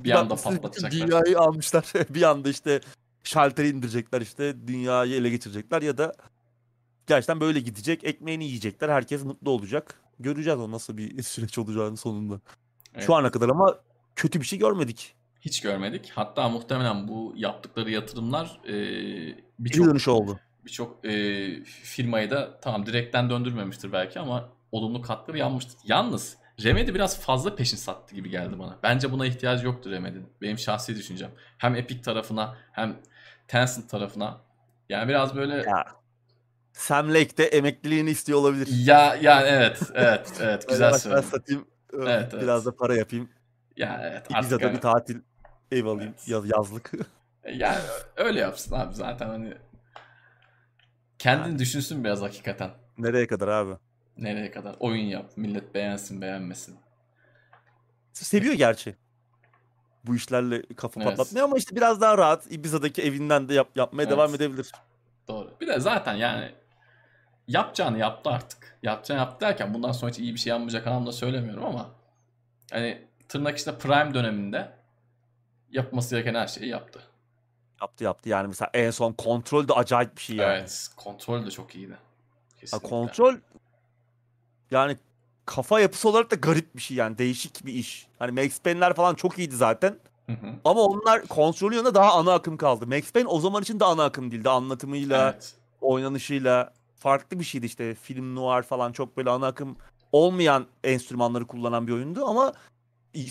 Bir 0.00 0.10
anda 0.10 0.36
patlatacaklar. 0.36 0.90
Dünyayı 0.90 1.38
almışlar. 1.38 1.84
bir 2.10 2.22
anda 2.22 2.48
işte 2.48 2.80
şalteri 3.24 3.68
indirecekler 3.68 4.20
işte 4.20 4.66
dünyayı 4.66 5.14
ele 5.14 5.30
geçirecekler 5.30 5.82
ya 5.82 5.98
da 5.98 6.14
gerçekten 7.06 7.40
böyle 7.40 7.60
gidecek. 7.60 8.04
Ekmeğini 8.04 8.44
yiyecekler. 8.44 8.88
Herkes 8.88 9.24
mutlu 9.24 9.50
olacak. 9.50 10.00
Göreceğiz 10.18 10.60
o 10.60 10.70
nasıl 10.70 10.96
bir 10.96 11.22
süreç 11.22 11.58
olacağını 11.58 11.96
sonunda. 11.96 12.40
Evet. 12.94 13.06
Şu 13.06 13.14
ana 13.14 13.30
kadar 13.30 13.48
ama 13.48 13.78
kötü 14.16 14.40
bir 14.40 14.46
şey 14.46 14.58
görmedik. 14.58 15.14
Hiç 15.40 15.60
görmedik. 15.60 16.12
Hatta 16.14 16.48
muhtemelen 16.48 17.08
bu 17.08 17.34
yaptıkları 17.36 17.90
yatırımlar 17.90 18.60
e, 18.68 18.74
birçok 19.58 19.86
dönüşü 19.86 20.10
oldu. 20.10 20.40
birçok 20.64 21.04
e, 21.04 21.64
firmayı 21.64 22.30
da 22.30 22.60
tamam 22.60 22.86
direkten 22.86 23.30
döndürmemiştir 23.30 23.92
belki 23.92 24.20
ama 24.20 24.48
olumlu 24.72 25.02
katkıları 25.02 25.38
yanmıştır. 25.38 25.76
Yalnız 25.84 26.36
Remedy 26.64 26.94
biraz 26.94 27.20
fazla 27.20 27.56
peşin 27.56 27.76
sattı 27.76 28.14
gibi 28.14 28.30
geldi 28.30 28.58
bana. 28.58 28.78
Bence 28.82 29.12
buna 29.12 29.26
ihtiyacı 29.26 29.66
yoktu 29.66 29.90
Remedy'nin. 29.90 30.26
Benim 30.42 30.58
şahsi 30.58 30.96
düşüncem. 30.96 31.30
Hem 31.58 31.74
Epic 31.74 32.02
tarafına 32.02 32.56
hem 32.72 32.96
Tencent 33.48 33.90
tarafına. 33.90 34.40
Yani 34.88 35.08
biraz 35.08 35.36
böyle 35.36 35.54
Ya. 35.56 35.84
Sam 36.72 37.08
Lake 37.14 37.36
de 37.36 37.44
emekliliğini 37.44 38.10
istiyor 38.10 38.38
olabilir. 38.38 38.68
ya 38.86 39.14
yani 39.22 39.48
evet 39.48 39.82
evet 39.94 40.32
evet 40.40 40.68
güzel 40.68 40.92
söyledin. 40.98 41.22
satayım. 41.28 41.66
Evet, 41.94 42.28
evet. 42.32 42.42
Biraz 42.42 42.66
da 42.66 42.76
para 42.76 42.94
yapayım. 42.96 43.28
Ya 43.76 44.00
evet 44.04 44.26
artık 44.34 44.62
yani- 44.62 44.74
bir 44.74 44.80
tatil 44.80 45.20
ev 45.72 45.84
alayım. 45.86 46.14
Evet. 46.18 46.28
Yaz, 46.28 46.50
yazlık. 46.50 46.90
Yani 47.54 47.78
öyle 48.16 48.40
yapsın 48.40 48.74
abi 48.74 48.94
zaten 48.94 49.28
hani 49.28 49.54
kendini 51.18 51.48
Yani. 51.48 51.58
düşünsün 51.58 52.04
biraz 52.04 52.20
hakikaten. 52.22 52.70
Nereye 52.98 53.26
kadar 53.26 53.48
abi? 53.48 53.74
Nereye 54.18 54.50
kadar 54.50 54.76
oyun 54.80 55.04
yap, 55.04 55.30
millet 55.36 55.74
beğensin, 55.74 56.20
beğenmesin. 56.20 56.76
Seviyor 58.12 58.54
gerçi. 58.54 58.96
Bu 60.04 60.16
işlerle 60.16 60.62
kafa 60.76 61.00
Evet. 61.02 61.10
patlatmıyor 61.10 61.44
ama 61.44 61.56
işte 61.56 61.76
biraz 61.76 62.00
daha 62.00 62.18
rahat. 62.18 62.52
Ibiza'daki 62.52 63.02
evinden 63.02 63.48
de 63.48 63.54
yap, 63.54 63.68
yapmaya 63.76 64.02
Evet. 64.02 64.12
devam 64.12 64.34
edebilir. 64.34 64.72
Doğru. 65.28 65.50
Bir 65.60 65.66
de 65.66 65.80
zaten 65.80 66.14
yani 66.14 66.52
yapacağını 67.48 67.98
yaptı 67.98 68.30
artık. 68.30 68.78
Yapacağını 68.82 69.20
yaptı 69.20 69.40
derken 69.46 69.74
bundan 69.74 69.92
sonra 69.92 70.10
hiç 70.12 70.18
iyi 70.18 70.34
bir 70.34 70.38
şey 70.38 70.50
yapmayacak 70.50 70.86
anlamda 70.86 71.12
söylemiyorum 71.12 71.64
ama 71.64 71.90
hani 72.70 73.04
tırnak 73.28 73.58
içinde 73.58 73.78
prime 73.78 74.14
döneminde 74.14 74.72
yapması 75.70 76.10
gereken 76.16 76.34
her 76.34 76.46
şeyi 76.46 76.68
yaptı. 76.68 77.00
Yaptı 77.80 78.04
yaptı 78.04 78.28
yani 78.28 78.48
mesela 78.48 78.70
en 78.74 78.90
son 78.90 79.12
kontrol 79.12 79.68
de 79.68 79.72
acayip 79.72 80.16
bir 80.16 80.22
şey 80.22 80.36
yani. 80.36 80.52
Evet. 80.58 80.88
Kontrol 80.96 81.46
de 81.46 81.50
çok 81.50 81.74
iyiydi. 81.74 81.92
Ha, 81.92 81.98
Kesinlikle. 82.60 82.88
kontrol 82.88 83.34
yani 84.70 84.96
kafa 85.46 85.80
yapısı 85.80 86.08
olarak 86.08 86.30
da 86.30 86.34
garip 86.34 86.76
bir 86.76 86.82
şey 86.82 86.96
yani 86.96 87.18
değişik 87.18 87.66
bir 87.66 87.72
iş. 87.72 88.06
Hani 88.18 88.32
Max 88.42 88.60
Payne'ler 88.60 88.94
falan 88.94 89.14
çok 89.14 89.38
iyiydi 89.38 89.56
zaten. 89.56 89.98
Hı 90.26 90.32
hı. 90.32 90.46
Ama 90.64 90.80
onlar 90.80 91.26
kontrolün 91.26 91.76
yanında 91.76 91.94
daha 91.94 92.12
ana 92.12 92.32
akım 92.32 92.56
kaldı. 92.56 92.86
Max 92.86 93.12
Payne 93.12 93.28
o 93.28 93.40
zaman 93.40 93.62
için 93.62 93.80
de 93.80 93.84
ana 93.84 94.04
akım 94.04 94.30
değildi. 94.30 94.48
Anlatımıyla, 94.48 95.30
Evet. 95.32 95.54
oynanışıyla 95.80 96.72
farklı 96.96 97.38
bir 97.38 97.44
şeydi 97.44 97.66
işte. 97.66 97.94
Film 97.94 98.34
noir 98.36 98.62
falan 98.62 98.92
çok 98.92 99.16
böyle 99.16 99.30
ana 99.30 99.46
akım 99.46 99.76
olmayan 100.12 100.66
enstrümanları 100.84 101.46
kullanan 101.46 101.86
bir 101.86 101.92
oyundu 101.92 102.26
ama 102.26 102.52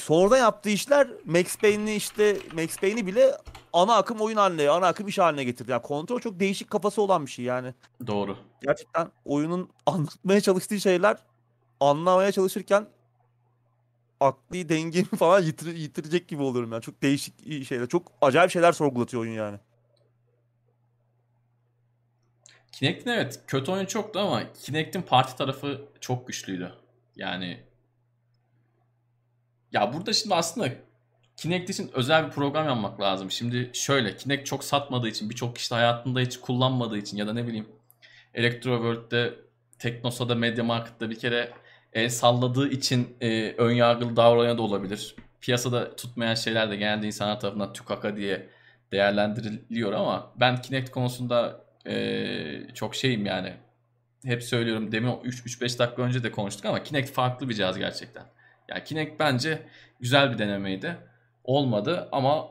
sonradan 0.01 0.37
yaptığı 0.37 0.69
işler 0.69 1.07
Max 1.25 1.57
Payne'i 1.57 1.95
işte 1.95 2.37
Max 2.53 2.77
Payne'i 2.77 3.07
bile 3.07 3.37
ana 3.73 3.95
akım 3.95 4.21
oyun 4.21 4.37
haline, 4.37 4.69
ana 4.69 4.87
akım 4.87 5.07
iş 5.07 5.17
haline 5.17 5.43
getirdi. 5.43 5.71
Yani 5.71 5.81
kontrol 5.81 6.19
çok 6.19 6.39
değişik 6.39 6.69
kafası 6.69 7.01
olan 7.01 7.25
bir 7.25 7.31
şey 7.31 7.45
yani. 7.45 7.73
Doğru. 8.07 8.37
Gerçekten 8.61 9.07
oyunun 9.25 9.69
anlatmaya 9.85 10.41
çalıştığı 10.41 10.79
şeyler 10.79 11.17
anlamaya 11.89 12.31
çalışırken 12.31 12.87
akli 14.19 14.69
dengemi 14.69 15.05
falan 15.19 15.41
yitir, 15.41 15.75
yitirecek 15.75 16.27
gibi 16.27 16.41
oluyorum 16.41 16.71
yani. 16.71 16.81
Çok 16.81 17.01
değişik 17.01 17.67
şeyler. 17.67 17.87
Çok 17.87 18.11
acayip 18.21 18.51
şeyler 18.51 18.71
sorgulatıyor 18.71 19.23
oyun 19.23 19.33
yani. 19.33 19.59
Kinect'in 22.71 23.09
evet 23.09 23.39
kötü 23.47 23.71
oyun 23.71 23.85
çoktu 23.85 24.19
ama 24.19 24.53
Kinect'in 24.53 25.01
parti 25.01 25.35
tarafı 25.35 25.81
çok 26.01 26.27
güçlüydü. 26.27 26.73
Yani 27.15 27.63
ya 29.71 29.93
burada 29.93 30.13
şimdi 30.13 30.35
aslında 30.35 30.69
Kinect 31.37 31.69
için 31.69 31.91
özel 31.93 32.25
bir 32.27 32.31
program 32.31 32.67
yapmak 32.67 33.01
lazım. 33.01 33.31
Şimdi 33.31 33.71
şöyle 33.73 34.17
Kinect 34.17 34.45
çok 34.45 34.63
satmadığı 34.63 35.07
için 35.07 35.29
birçok 35.29 35.55
kişi 35.55 35.75
hayatında 35.75 36.19
hiç 36.19 36.37
kullanmadığı 36.37 36.97
için 36.97 37.17
ya 37.17 37.27
da 37.27 37.33
ne 37.33 37.47
bileyim 37.47 37.67
Electro 38.33 38.75
World'de 38.75 39.33
Teknosa'da 39.79 40.35
Media 40.35 40.63
Market'ta 40.63 41.09
bir 41.09 41.19
kere 41.19 41.53
el 41.93 42.09
salladığı 42.09 42.69
için 42.69 43.17
e, 43.21 43.51
ön 43.57 43.71
yargılı 43.71 44.15
davranan 44.15 44.57
da 44.57 44.61
olabilir. 44.61 45.15
Piyasada 45.41 45.95
tutmayan 45.95 46.35
şeyler 46.35 46.71
de 46.71 46.75
genelde 46.75 47.07
insanlar 47.07 47.39
tarafından 47.39 47.73
tükaka 47.73 48.15
diye 48.15 48.49
değerlendiriliyor 48.91 49.93
ama 49.93 50.31
ben 50.39 50.61
Kinect 50.61 50.91
konusunda 50.91 51.65
e, 51.87 52.73
çok 52.73 52.95
şeyim 52.95 53.25
yani. 53.25 53.53
Hep 54.25 54.43
söylüyorum 54.43 54.91
demin 54.91 55.11
3-5 55.11 55.79
dakika 55.79 56.01
önce 56.01 56.23
de 56.23 56.31
konuştuk 56.31 56.65
ama 56.65 56.83
Kinect 56.83 57.11
farklı 57.11 57.49
bir 57.49 57.53
cihaz 57.53 57.77
gerçekten. 57.77 58.23
Yani 58.69 58.83
Kinect 58.83 59.19
bence 59.19 59.63
güzel 59.99 60.33
bir 60.33 60.37
denemeydi. 60.37 60.97
Olmadı 61.43 62.09
ama 62.11 62.47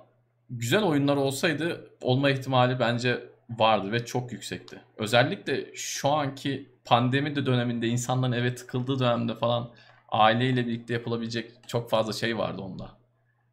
güzel 0.50 0.82
oyunlar 0.82 1.16
olsaydı 1.16 1.90
olma 2.00 2.30
ihtimali 2.30 2.78
bence 2.78 3.20
vardı 3.50 3.92
ve 3.92 4.04
çok 4.04 4.32
yüksekti. 4.32 4.80
Özellikle 4.96 5.74
şu 5.74 6.08
anki 6.08 6.71
pandemi 6.84 7.36
de 7.36 7.46
döneminde 7.46 7.86
insanların 7.86 8.32
eve 8.32 8.54
tıkıldığı 8.54 8.98
dönemde 8.98 9.34
falan 9.34 9.70
aileyle 10.08 10.66
birlikte 10.66 10.92
yapılabilecek 10.92 11.52
çok 11.66 11.90
fazla 11.90 12.12
şey 12.12 12.38
vardı 12.38 12.62
onda. 12.62 12.90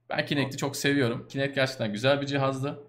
Ben 0.09 0.25
Kinect'i 0.25 0.57
çok 0.57 0.75
seviyorum. 0.75 1.27
Kinect 1.27 1.55
gerçekten 1.55 1.93
güzel 1.93 2.21
bir 2.21 2.25
cihazdı. 2.27 2.83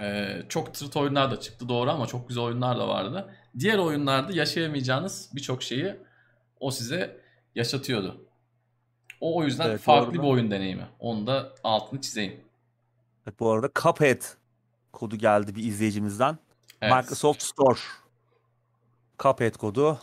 Ee, 0.00 0.42
çok 0.48 0.74
tırt 0.74 0.96
oyunlar 0.96 1.30
da 1.30 1.40
çıktı 1.40 1.68
doğru 1.68 1.90
ama 1.90 2.06
çok 2.06 2.28
güzel 2.28 2.44
oyunlar 2.44 2.78
da 2.78 2.88
vardı. 2.88 3.34
Diğer 3.58 3.78
oyunlarda 3.78 4.32
yaşayamayacağınız 4.32 5.30
birçok 5.34 5.62
şeyi 5.62 5.96
o 6.60 6.70
size 6.70 7.20
yaşatıyordu. 7.54 8.26
O 9.20 9.36
o 9.38 9.44
yüzden 9.44 9.68
Evet, 9.68 9.80
farklı 9.80 10.14
doğru. 10.14 10.22
bir 10.22 10.28
oyun 10.28 10.50
deneyimi. 10.50 10.86
Onu 10.98 11.26
da 11.26 11.52
altını 11.64 12.00
çizeyim. 12.00 12.40
Evet, 13.26 13.40
bu 13.40 13.50
arada 13.50 13.70
Cuphead 13.82 14.22
kodu 14.92 15.16
geldi 15.16 15.54
bir 15.54 15.64
izleyicimizden. 15.64 16.38
Evet. 16.80 16.94
Microsoft 16.94 17.42
Store. 17.42 17.78
Cuphead 19.22 19.56
kodu. 19.56 19.98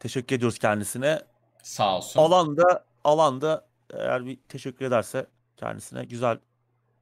Teşekkür 0.00 0.36
ediyoruz 0.36 0.58
kendisine. 0.58 1.22
Sağ 1.62 1.96
olsun. 1.96 2.20
Alanda 2.20 2.84
alanda 3.04 3.66
eğer 3.94 4.26
bir 4.26 4.38
teşekkür 4.48 4.84
ederse 4.84 5.26
kendisine 5.56 6.04
güzel 6.04 6.38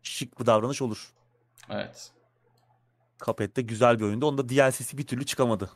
şık 0.02 0.40
bir 0.40 0.46
davranış 0.46 0.82
olur. 0.82 1.12
Evet. 1.70 2.12
Cuphead 3.24 3.56
de 3.56 3.62
güzel 3.62 3.98
bir 3.98 4.04
oyundu. 4.04 4.26
Onda 4.26 4.48
DLC'si 4.48 4.98
bir 4.98 5.06
türlü 5.06 5.26
çıkamadı. 5.26 5.70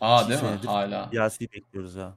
Aa 0.00 0.28
değil 0.28 0.42
mi? 0.42 0.60
Hala. 0.66 1.12
DLC 1.12 1.52
bekliyoruz 1.52 1.94
ya. 1.94 2.14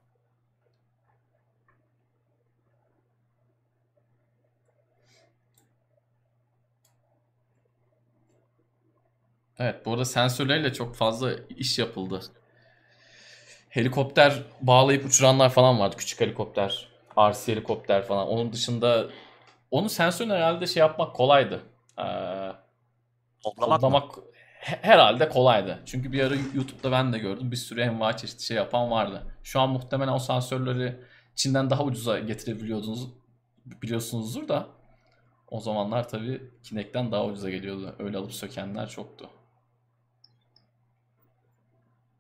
Evet, 9.60 9.86
bu 9.86 9.92
arada 9.92 10.06
sensörlerle 10.06 10.74
çok 10.74 10.96
fazla 10.96 11.32
iş 11.50 11.80
yapıldı. 11.80 12.22
Helikopter 13.70 14.44
bağlayıp 14.62 15.06
uçuranlar 15.06 15.50
falan 15.50 15.80
vardı. 15.80 15.96
Küçük 15.98 16.22
helikopter, 16.22 16.88
RC 17.18 17.52
helikopter 17.52 18.06
falan. 18.06 18.28
Onun 18.28 18.54
dışında 18.54 19.08
onun 19.72 19.88
sensörünü 19.88 20.34
herhalde 20.34 20.68
şey 20.68 20.80
yapmak 20.80 21.16
kolaydı. 21.16 21.62
Ee, 22.00 22.04
Toplamak 23.44 24.18
mı? 24.18 24.24
he- 24.60 24.80
herhalde 24.82 25.30
kolaydı. 25.30 25.80
Çünkü 25.86 26.12
bir 26.12 26.24
ara 26.24 26.36
YouTube'da 26.56 26.92
ben 26.92 27.14
de 27.14 27.18
gördüm. 27.18 27.52
Bir 27.52 27.56
sürü 27.58 27.82
envai 27.82 28.18
çeşit 28.18 28.40
şey 28.42 28.58
yapan 28.58 28.92
vardı. 28.92 29.24
Şu 29.44 29.60
an 29.60 29.70
muhtemelen 29.70 30.14
o 30.14 30.20
sensörleri 30.20 30.96
Çin'den 31.36 31.70
daha 31.70 31.84
ucuza 31.84 32.20
getirebiliyordunuz 32.20 33.08
biliyorsunuzdur 33.66 34.48
da 34.48 34.68
o 35.48 35.60
zamanlar 35.60 36.10
tabii 36.10 36.42
Kinect'ten 36.64 37.12
daha 37.12 37.26
ucuza 37.26 37.50
geliyordu. 37.50 37.96
Öyle 38.00 38.18
alıp 38.18 38.34
sökenler 38.34 38.90
çoktu. 38.90 39.30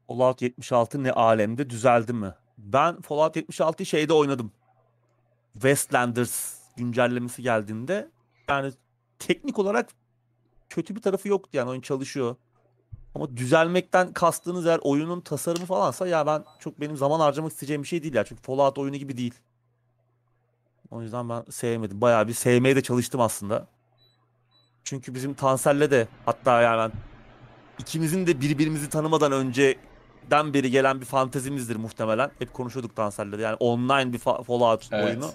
Fallout 0.07 0.41
76 0.41 1.03
ne 1.03 1.11
alemde 1.11 1.69
düzeldi 1.69 2.13
mi? 2.13 2.33
Ben 2.57 3.01
Fallout 3.01 3.35
76'yı 3.35 3.85
şeyde 3.85 4.13
oynadım. 4.13 4.51
Westlanders 5.53 6.57
güncellemesi 6.77 7.41
geldiğinde 7.41 8.09
yani 8.49 8.71
teknik 9.19 9.59
olarak 9.59 9.89
kötü 10.69 10.95
bir 10.95 11.01
tarafı 11.01 11.27
yoktu 11.27 11.49
yani 11.53 11.69
oyun 11.69 11.81
çalışıyor. 11.81 12.35
Ama 13.15 13.37
düzelmekten 13.37 14.13
kastığınız 14.13 14.65
eğer 14.65 14.79
oyunun 14.83 15.21
tasarımı 15.21 15.65
falansa 15.65 16.07
ya 16.07 16.25
ben 16.25 16.43
çok 16.59 16.81
benim 16.81 16.97
zaman 16.97 17.19
harcamak 17.19 17.51
isteyeceğim 17.51 17.83
bir 17.83 17.87
şey 17.87 18.03
değil 18.03 18.13
ya. 18.13 18.23
Çünkü 18.23 18.41
Fallout 18.41 18.77
oyunu 18.77 18.95
gibi 18.95 19.17
değil. 19.17 19.33
O 20.91 21.01
yüzden 21.01 21.29
ben 21.29 21.43
sevmedim. 21.49 22.01
Bayağı 22.01 22.27
bir 22.27 22.33
sevmeye 22.33 22.75
de 22.75 22.81
çalıştım 22.81 23.21
aslında. 23.21 23.67
Çünkü 24.83 25.15
bizim 25.15 25.33
Tansel'le 25.33 25.91
de 25.91 26.07
hatta 26.25 26.61
yani 26.61 26.77
ben 26.77 26.99
ikimizin 27.79 28.27
de 28.27 28.41
birbirimizi 28.41 28.89
tanımadan 28.89 29.31
önceden 30.23 30.53
beri 30.53 30.71
gelen 30.71 31.01
bir 31.01 31.05
fantezimizdir 31.05 31.75
muhtemelen. 31.75 32.31
Hep 32.39 32.53
konuşuyorduk 32.53 32.95
Tansel'le 32.95 33.31
de. 33.37 33.41
Yani 33.41 33.55
online 33.59 34.13
bir 34.13 34.19
fa- 34.19 34.43
Fallout 34.43 34.89
Evet. 34.91 35.05
oyunu. 35.05 35.29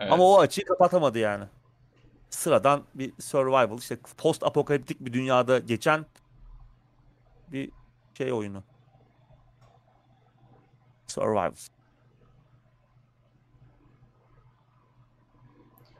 Evet. 0.00 0.12
Ama 0.12 0.24
o 0.24 0.38
açıyı 0.40 0.66
kapatamadı 0.66 1.18
yani. 1.18 1.44
Sıradan 2.30 2.82
bir 2.94 3.12
survival 3.20 3.78
işte 3.78 3.98
post 4.16 4.42
apokaliptik 4.42 5.00
bir 5.00 5.12
dünyada 5.12 5.58
geçen 5.58 6.06
bir 7.52 7.70
şey 8.18 8.32
oyunu. 8.32 8.62
Survival. 11.06 11.52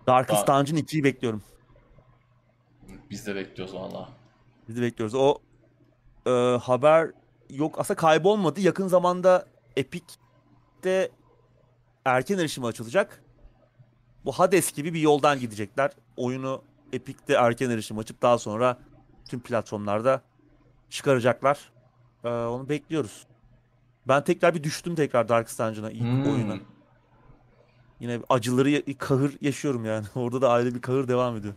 Darkest 0.07 0.47
Daha- 0.47 0.59
Dungeon 0.61 0.77
2'yi 0.77 1.05
bekliyorum. 1.05 1.43
Biz 3.11 3.27
de 3.27 3.35
bekliyoruz 3.35 3.75
valla. 3.75 4.09
Biz 4.69 4.77
de 4.77 4.83
bekliyoruz. 4.83 5.15
O 5.15 5.39
e, 6.27 6.31
haber 6.63 7.11
yok 7.53 7.79
aslında 7.79 8.01
kaybolmadı. 8.01 8.61
Yakın 8.61 8.87
zamanda 8.89 9.47
Epic'te 9.77 11.11
erken 12.05 12.39
erişime 12.39 12.67
açılacak. 12.67 13.23
Bu 14.25 14.33
Hades 14.33 14.73
gibi 14.73 14.95
bir 14.95 15.01
yoldan 15.01 15.41
gidecekler. 15.41 15.91
Oyunu 16.17 16.63
Epic'te 16.93 17.33
erken 17.35 17.71
erişim 17.71 17.99
açıp 17.99 18.23
daha 18.23 18.39
sonra 18.39 18.79
tüm 19.29 19.41
platformlarda 19.41 20.23
çıkaracaklar. 20.91 21.73
E, 22.25 22.29
onu 22.29 22.69
bekliyoruz. 22.69 23.27
Ben 24.09 24.25
tekrar 24.25 24.55
bir 24.55 24.63
düştüm 24.63 24.95
tekrar 24.95 25.29
Darkest 25.29 25.59
Dungeon'a 25.59 25.91
ilk 25.91 26.01
Hmm. 26.03 26.33
oyuna. 26.33 26.55
Yine 28.01 28.21
acıları, 28.29 28.97
kahır 28.99 29.37
yaşıyorum 29.41 29.85
yani. 29.85 30.07
Orada 30.15 30.43
da 30.43 30.51
ayrı 30.51 30.75
bir 30.75 30.81
kahır 30.81 31.09
devam 31.09 31.37
ediyor. 31.37 31.55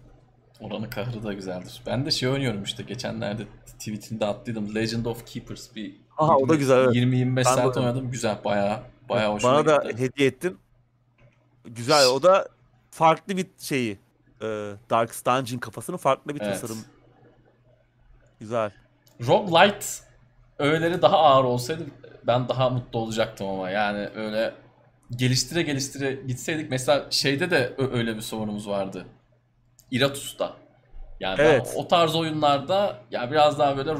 Oranın 0.60 0.90
kahrı 0.90 1.24
da 1.24 1.34
güzeldir. 1.34 1.82
Ben 1.86 2.06
de 2.06 2.12
şey 2.12 2.30
oynuyorum 2.30 2.64
işte 2.64 2.84
geçenlerde 2.84 3.44
tweetinde 3.80 4.26
attıydım. 4.26 4.76
Legend 4.76 5.06
of 5.06 5.26
Keepers 5.26 5.76
bir 5.76 5.96
Aha, 6.18 6.38
o 6.38 6.50
da 6.50 6.56
güzel, 6.56 6.78
evet. 6.78 6.96
20-25 6.96 7.36
Ben 7.36 7.36
de 7.36 7.44
saat 7.44 7.78
oynadım. 7.78 8.12
Güzel 8.12 8.38
bayağı 8.46 8.80
bayağı 9.10 9.34
hoşuma 9.34 9.54
Bana 9.54 9.66
da 9.66 9.84
gitti. 9.92 10.04
hediye 10.04 10.28
ettin. 10.28 10.58
Güzel. 11.66 12.08
O 12.08 12.24
da 12.24 12.48
farklı 12.92 13.38
bir 13.38 13.46
şeyi. 13.60 14.00
E, 14.42 14.46
Darkest 14.90 15.26
Dungeon 15.26 15.60
kafasının 15.60 15.98
farklı 15.98 16.36
bir 16.36 16.42
Evet. 16.42 16.62
tasarım. 16.62 16.78
Güzel. 18.40 18.72
Roguelite 19.28 19.86
öğeleri 20.60 21.02
daha 21.02 21.18
ağır 21.18 21.44
olsaydı 21.44 21.84
ben 22.28 22.50
daha 22.50 22.70
mutlu 22.70 23.00
olacaktım 23.00 23.48
ama 23.48 23.70
yani 23.70 24.10
öyle 24.16 24.54
geliştire 25.16 25.62
geliştire 25.62 26.14
gitseydik 26.28 26.70
mesela 26.72 27.06
şeyde 27.10 27.52
de 27.52 27.74
öyle 27.78 28.16
bir 28.16 28.22
sorunumuz 28.22 28.68
vardı. 28.68 29.06
Iratus'ta. 29.92 30.54
Yani 31.20 31.38
ben 31.38 31.44
Evet. 31.46 31.74
o 31.78 31.88
tarz 31.88 32.16
oyunlarda 32.16 33.00
ya 33.12 33.32
biraz 33.32 33.60
daha 33.60 33.78
böyle 33.78 33.96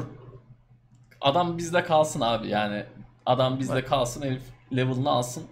adam 1.20 1.58
bizde 1.58 1.84
kalsın 1.84 2.20
abi 2.20 2.48
yani 2.48 2.86
adam 3.26 3.58
bizde 3.58 3.72
Evet. 3.78 3.88
kalsın 3.88 4.22
herif 4.22 4.42
level'ını 4.76 5.10
alsın 5.10 5.46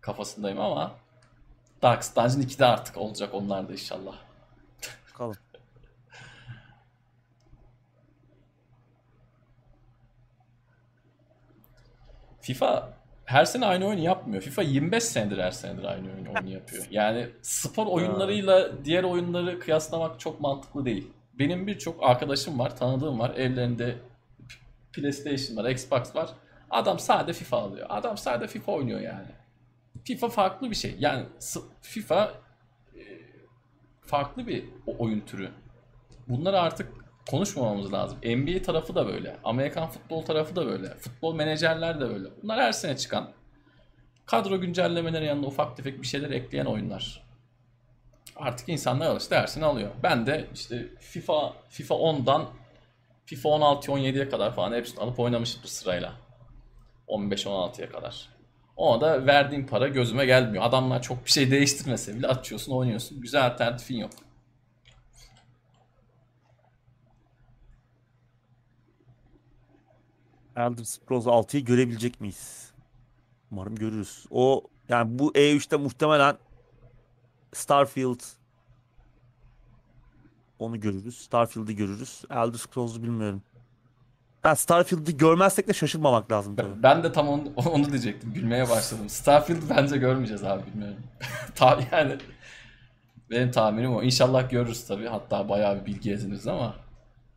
kafasındayım 0.00 0.60
ama 0.60 0.92
Dark 1.82 2.16
Dungeon 2.16 2.40
2'de 2.42 2.66
artık 2.66 2.96
olacak 2.96 3.34
onlar 3.34 3.68
da 3.68 3.72
inşallah. 3.72 4.14
Bakalım. 5.12 5.36
FIFA 12.40 12.92
her 13.24 13.44
sene 13.44 13.66
aynı 13.66 13.86
oyunu 13.86 14.00
yapmıyor. 14.00 14.42
FIFA 14.42 14.62
25 14.62 15.04
senedir 15.04 15.38
her 15.38 15.50
senedir 15.50 15.84
aynı 15.84 16.12
oyunu, 16.12 16.28
oyunu 16.34 16.50
yapıyor. 16.50 16.86
Yani 16.90 17.28
spor 17.42 17.86
oyunlarıyla 17.86 18.84
diğer 18.84 19.04
oyunları 19.04 19.60
kıyaslamak 19.60 20.20
çok 20.20 20.40
mantıklı 20.40 20.84
değil. 20.84 21.10
Benim 21.38 21.66
birçok 21.66 22.02
arkadaşım 22.02 22.58
var, 22.58 22.76
tanıdığım 22.76 23.18
var. 23.18 23.34
Evlerinde 23.36 23.96
PlayStation 24.92 25.56
var, 25.56 25.70
Xbox 25.70 26.16
var. 26.16 26.30
Adam 26.70 26.98
sade 26.98 27.32
FIFA 27.32 27.56
alıyor. 27.56 27.86
Adam 27.90 28.18
sade 28.18 28.46
FIFA 28.46 28.72
oynuyor 28.72 29.00
yani. 29.00 29.28
FIFA 30.04 30.28
farklı 30.28 30.70
bir 30.70 30.76
şey. 30.76 30.96
Yani 30.98 31.26
FIFA 31.80 32.34
e, 32.94 33.02
farklı 34.00 34.46
bir 34.46 34.64
oyun 34.98 35.20
türü. 35.20 35.50
Bunları 36.28 36.60
artık 36.60 37.03
konuşmamamız 37.30 37.92
lazım. 37.92 38.18
NBA 38.24 38.62
tarafı 38.62 38.94
da 38.94 39.06
böyle. 39.06 39.36
Amerikan 39.44 39.88
futbol 39.88 40.22
tarafı 40.22 40.56
da 40.56 40.66
böyle. 40.66 40.94
Futbol 40.94 41.34
menajerler 41.34 42.00
de 42.00 42.08
böyle. 42.08 42.28
Bunlar 42.42 42.60
her 42.60 42.72
sene 42.72 42.96
çıkan 42.96 43.30
kadro 44.26 44.60
güncellemeleri 44.60 45.26
yanında 45.26 45.46
ufak 45.46 45.76
tefek 45.76 46.02
bir 46.02 46.06
şeyler 46.06 46.30
ekleyen 46.30 46.66
oyunlar. 46.66 47.24
Artık 48.36 48.68
insanlar 48.68 49.06
alıştı 49.06 49.36
her 49.36 49.46
sene 49.46 49.64
alıyor. 49.64 49.90
Ben 50.02 50.26
de 50.26 50.48
işte 50.54 50.88
FIFA 51.00 51.52
FIFA 51.68 51.94
10'dan 51.94 52.46
FIFA 53.26 53.48
16 53.48 53.92
17'ye 53.92 54.28
kadar 54.28 54.54
falan 54.54 54.72
hepsini 54.72 55.00
alıp 55.00 55.20
oynamışımdır 55.20 55.68
sırayla. 55.68 56.12
15-16'ya 57.08 57.88
kadar. 57.88 58.28
Ona 58.76 59.00
da 59.00 59.26
verdiğim 59.26 59.66
para 59.66 59.88
gözüme 59.88 60.26
gelmiyor. 60.26 60.64
Adamlar 60.64 61.02
çok 61.02 61.26
bir 61.26 61.30
şey 61.30 61.50
değiştirmese 61.50 62.16
bile 62.16 62.26
açıyorsun 62.26 62.72
oynuyorsun. 62.72 63.20
Güzel 63.20 63.46
alternatifin 63.46 63.96
yok. 63.96 64.10
Elder 70.56 70.84
Scrolls 70.84 71.26
6'yı 71.26 71.64
görebilecek 71.64 72.20
miyiz? 72.20 72.72
Umarım 73.50 73.76
görürüz. 73.76 74.26
O 74.30 74.64
yani 74.88 75.18
bu 75.18 75.32
E3'te 75.32 75.76
muhtemelen 75.76 76.36
Starfield 77.52 78.20
onu 80.58 80.80
görürüz. 80.80 81.18
Starfield'i 81.18 81.76
görürüz. 81.76 82.22
Elder 82.30 82.58
Scrolls'u 82.58 83.02
bilmiyorum. 83.02 83.42
Ben 84.44 84.54
Starfield'i 84.54 85.16
görmezsek 85.16 85.68
de 85.68 85.72
şaşırmamak 85.72 86.32
lazım 86.32 86.56
tabii. 86.56 86.82
Ben 86.82 87.02
de 87.02 87.12
tam 87.12 87.28
onu, 87.28 87.52
onu 87.56 87.90
diyecektim. 87.90 88.32
Gülmeye 88.32 88.68
başladım. 88.68 89.08
Starfield 89.08 89.62
bence 89.70 89.96
görmeyeceğiz 89.96 90.44
abi 90.44 90.66
bilmiyorum. 90.66 91.02
Ta, 91.54 91.80
yani 91.92 92.18
benim 93.30 93.50
tahminim 93.50 93.94
o. 93.94 94.02
İnşallah 94.02 94.50
görürüz 94.50 94.86
tabii. 94.86 95.06
Hatta 95.06 95.48
bayağı 95.48 95.80
bir 95.80 95.86
bilgi 95.86 96.12
ediniriz 96.12 96.46
ama 96.46 96.74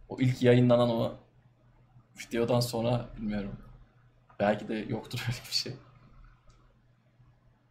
o 0.09 0.19
ilk 0.19 0.43
yayınlanan 0.43 0.89
o 0.89 1.13
videodan 2.19 2.59
sonra 2.59 3.09
bilmiyorum. 3.17 3.51
Belki 4.39 4.67
de 4.67 4.73
yoktur 4.73 5.19
öyle 5.27 5.37
bir 5.49 5.55
şey. 5.55 5.73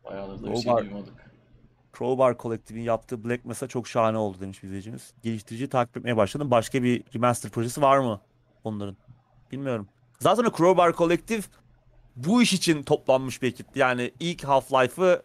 Bayağıdır 0.05 0.43
da 0.43 0.53
bir 0.53 0.57
şey 0.57 0.77
duymadık. 0.77 1.27
Crowbar 1.99 2.39
Collective'in 2.39 2.85
yaptığı 2.85 3.25
Black 3.25 3.45
Mesa 3.45 3.69
çok 3.69 3.89
şahane 3.89 4.19
oldu 4.19 4.41
demiş 4.41 4.65
izleyicimiz. 4.65 5.15
Geliştirici 5.23 5.69
takip 5.69 5.97
etmeye 5.97 6.17
başladım. 6.17 6.51
Başka 6.51 6.83
bir 6.83 7.05
remaster 7.15 7.51
projesi 7.51 7.83
var 7.83 7.99
mı 7.99 8.21
onların? 8.65 8.97
Bilmiyorum. 9.53 9.89
Zaten 10.19 10.45
o 10.45 10.57
Crowbar 10.57 10.93
Collective 10.93 11.43
bu 12.17 12.43
iş 12.43 12.53
için 12.53 12.83
toplanmış 12.83 13.43
bir 13.43 13.49
ekip. 13.49 13.77
Yani 13.77 14.13
ilk 14.21 14.45
Half-Life'ı 14.45 15.23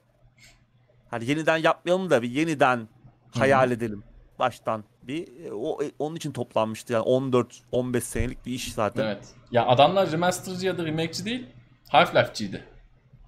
hani 1.09 1.25
yeniden 1.25 1.57
yapmayalım 1.57 2.09
da 2.09 2.21
bir 2.21 2.29
yeniden 2.29 2.87
hayal 3.31 3.65
Hı-hı. 3.65 3.73
edelim 3.73 4.03
baştan 4.41 4.83
bir 5.03 5.27
o 5.51 5.83
e, 5.83 5.91
onun 5.99 6.15
için 6.15 6.31
toplanmıştı 6.31 6.93
yani 6.93 7.03
14 7.03 7.61
15 7.71 8.03
senelik 8.03 8.45
bir 8.45 8.51
iş 8.51 8.73
zaten. 8.73 9.05
Evet. 9.05 9.27
Ya 9.51 9.67
adamlar 9.67 10.11
remasterci 10.11 10.67
ya 10.67 10.77
da 10.77 10.85
remake'ci 10.85 11.25
değil, 11.25 11.47
Half-Life'ciydi. 11.91 12.63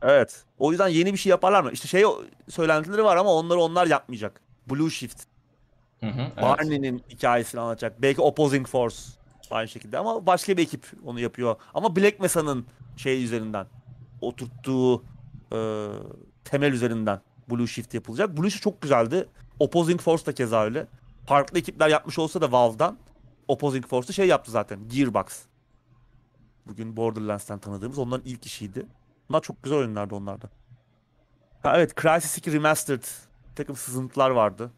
Evet. 0.02 0.44
O 0.60 0.72
yüzden 0.72 0.88
yeni 0.88 1.14
bir 1.14 1.18
şey 1.18 1.30
yaparlar 1.30 1.62
mı? 1.62 1.72
İşte 1.72 1.88
şey 1.88 2.04
söylentileri 2.50 3.04
var 3.04 3.18
ama 3.18 3.34
onları 3.34 3.60
onlar 3.60 3.88
yapmayacak. 3.88 4.42
Blue 4.70 4.90
Shift. 4.90 5.24
Hı 6.00 6.08
hı, 6.08 6.22
evet. 6.22 6.42
Barney'nin 6.42 7.04
hikayesini 7.10 7.62
anlatacak. 7.62 8.02
Belki 8.02 8.22
Opposing 8.22 8.68
Force 8.68 8.98
aynı 9.52 9.68
şekilde 9.68 9.98
ama 9.98 10.26
başka 10.26 10.58
bir 10.58 10.64
ekip 10.64 10.86
onu 11.06 11.20
yapıyor. 11.20 11.56
Ama 11.74 11.96
Black 11.96 12.20
Mesa'nın 12.20 12.66
şey 12.98 13.24
üzerinden 13.24 13.66
oturttuğu 14.22 15.04
e, 15.52 15.88
temel 16.46 16.72
üzerinden 16.72 17.22
Blue 17.50 17.68
Shift 17.68 17.94
yapılacak. 17.94 18.38
Blue 18.38 18.50
Shift 18.50 18.64
çok 18.64 18.82
güzeldi. 18.82 19.28
Opposing 19.60 20.02
Force 20.02 20.26
da 20.26 20.34
keza 20.34 20.64
öyle. 20.64 20.88
Farklı 21.26 21.60
ekipler 21.60 21.90
yapmış 21.90 22.20
olsa 22.20 22.42
da 22.42 22.52
Valve'dan 22.52 22.98
Opposing 23.48 23.88
Force'u 23.88 24.14
şey 24.14 24.28
yaptı 24.28 24.52
zaten. 24.52 24.90
Gearbox. 24.90 25.26
Bugün 26.66 26.98
Borderlands'ten 26.98 27.60
tanıdığımız 27.60 27.98
onların 28.00 28.26
ilk 28.26 28.46
işiydi. 28.46 28.86
Bunlar 29.30 29.42
çok 29.42 29.64
güzel 29.64 29.80
oyunlardı 29.80 30.16
onlarda. 30.16 30.50
Ha, 31.64 31.74
evet 31.78 32.02
Crysis 32.02 32.38
2 32.38 32.54
Remastered. 32.54 33.04
Takım 33.56 33.76
sızıntılar 33.76 34.30
vardı. 34.30 34.72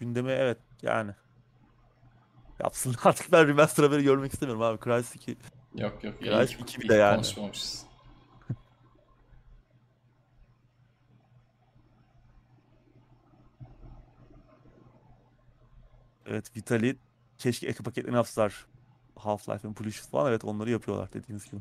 Gündeme 0.00 0.32
evet 0.32 0.58
yani. 0.82 1.12
Yapsın 2.60 2.94
artık 3.04 3.32
ben 3.32 3.48
remaster 3.48 3.84
haberi 3.84 4.02
görmek 4.02 4.32
istemiyorum 4.32 4.62
abi. 4.62 4.84
Crysis 4.84 5.14
2. 5.14 5.36
Yok 5.74 6.04
yok. 6.04 6.14
Crysis 6.20 6.60
2 6.60 6.80
bir 6.80 6.88
de 6.88 6.94
yani. 6.94 7.14
Konuşmamışız. 7.14 7.86
Evet 16.32 16.56
Vitali 16.56 16.96
keşke 17.38 17.66
eki 17.66 17.82
paketlerini 17.82 18.16
yapsalar. 18.16 18.66
Half-Life 19.16 19.66
and 19.66 19.74
Pollution 19.74 20.10
falan 20.10 20.30
evet 20.30 20.44
onları 20.44 20.70
yapıyorlar 20.70 21.12
dediğiniz 21.12 21.44
gibi. 21.44 21.60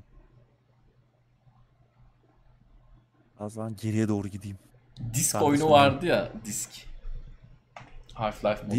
Az 3.40 3.54
zaman 3.54 3.76
geriye 3.82 4.08
doğru 4.08 4.28
gideyim. 4.28 4.58
Disk 5.14 5.36
ben 5.36 5.40
oyunu 5.40 5.70
vardı 5.70 6.06
ya 6.06 6.32
disk. 6.46 6.70
Half-Life 8.14 8.66
modu. 8.66 8.76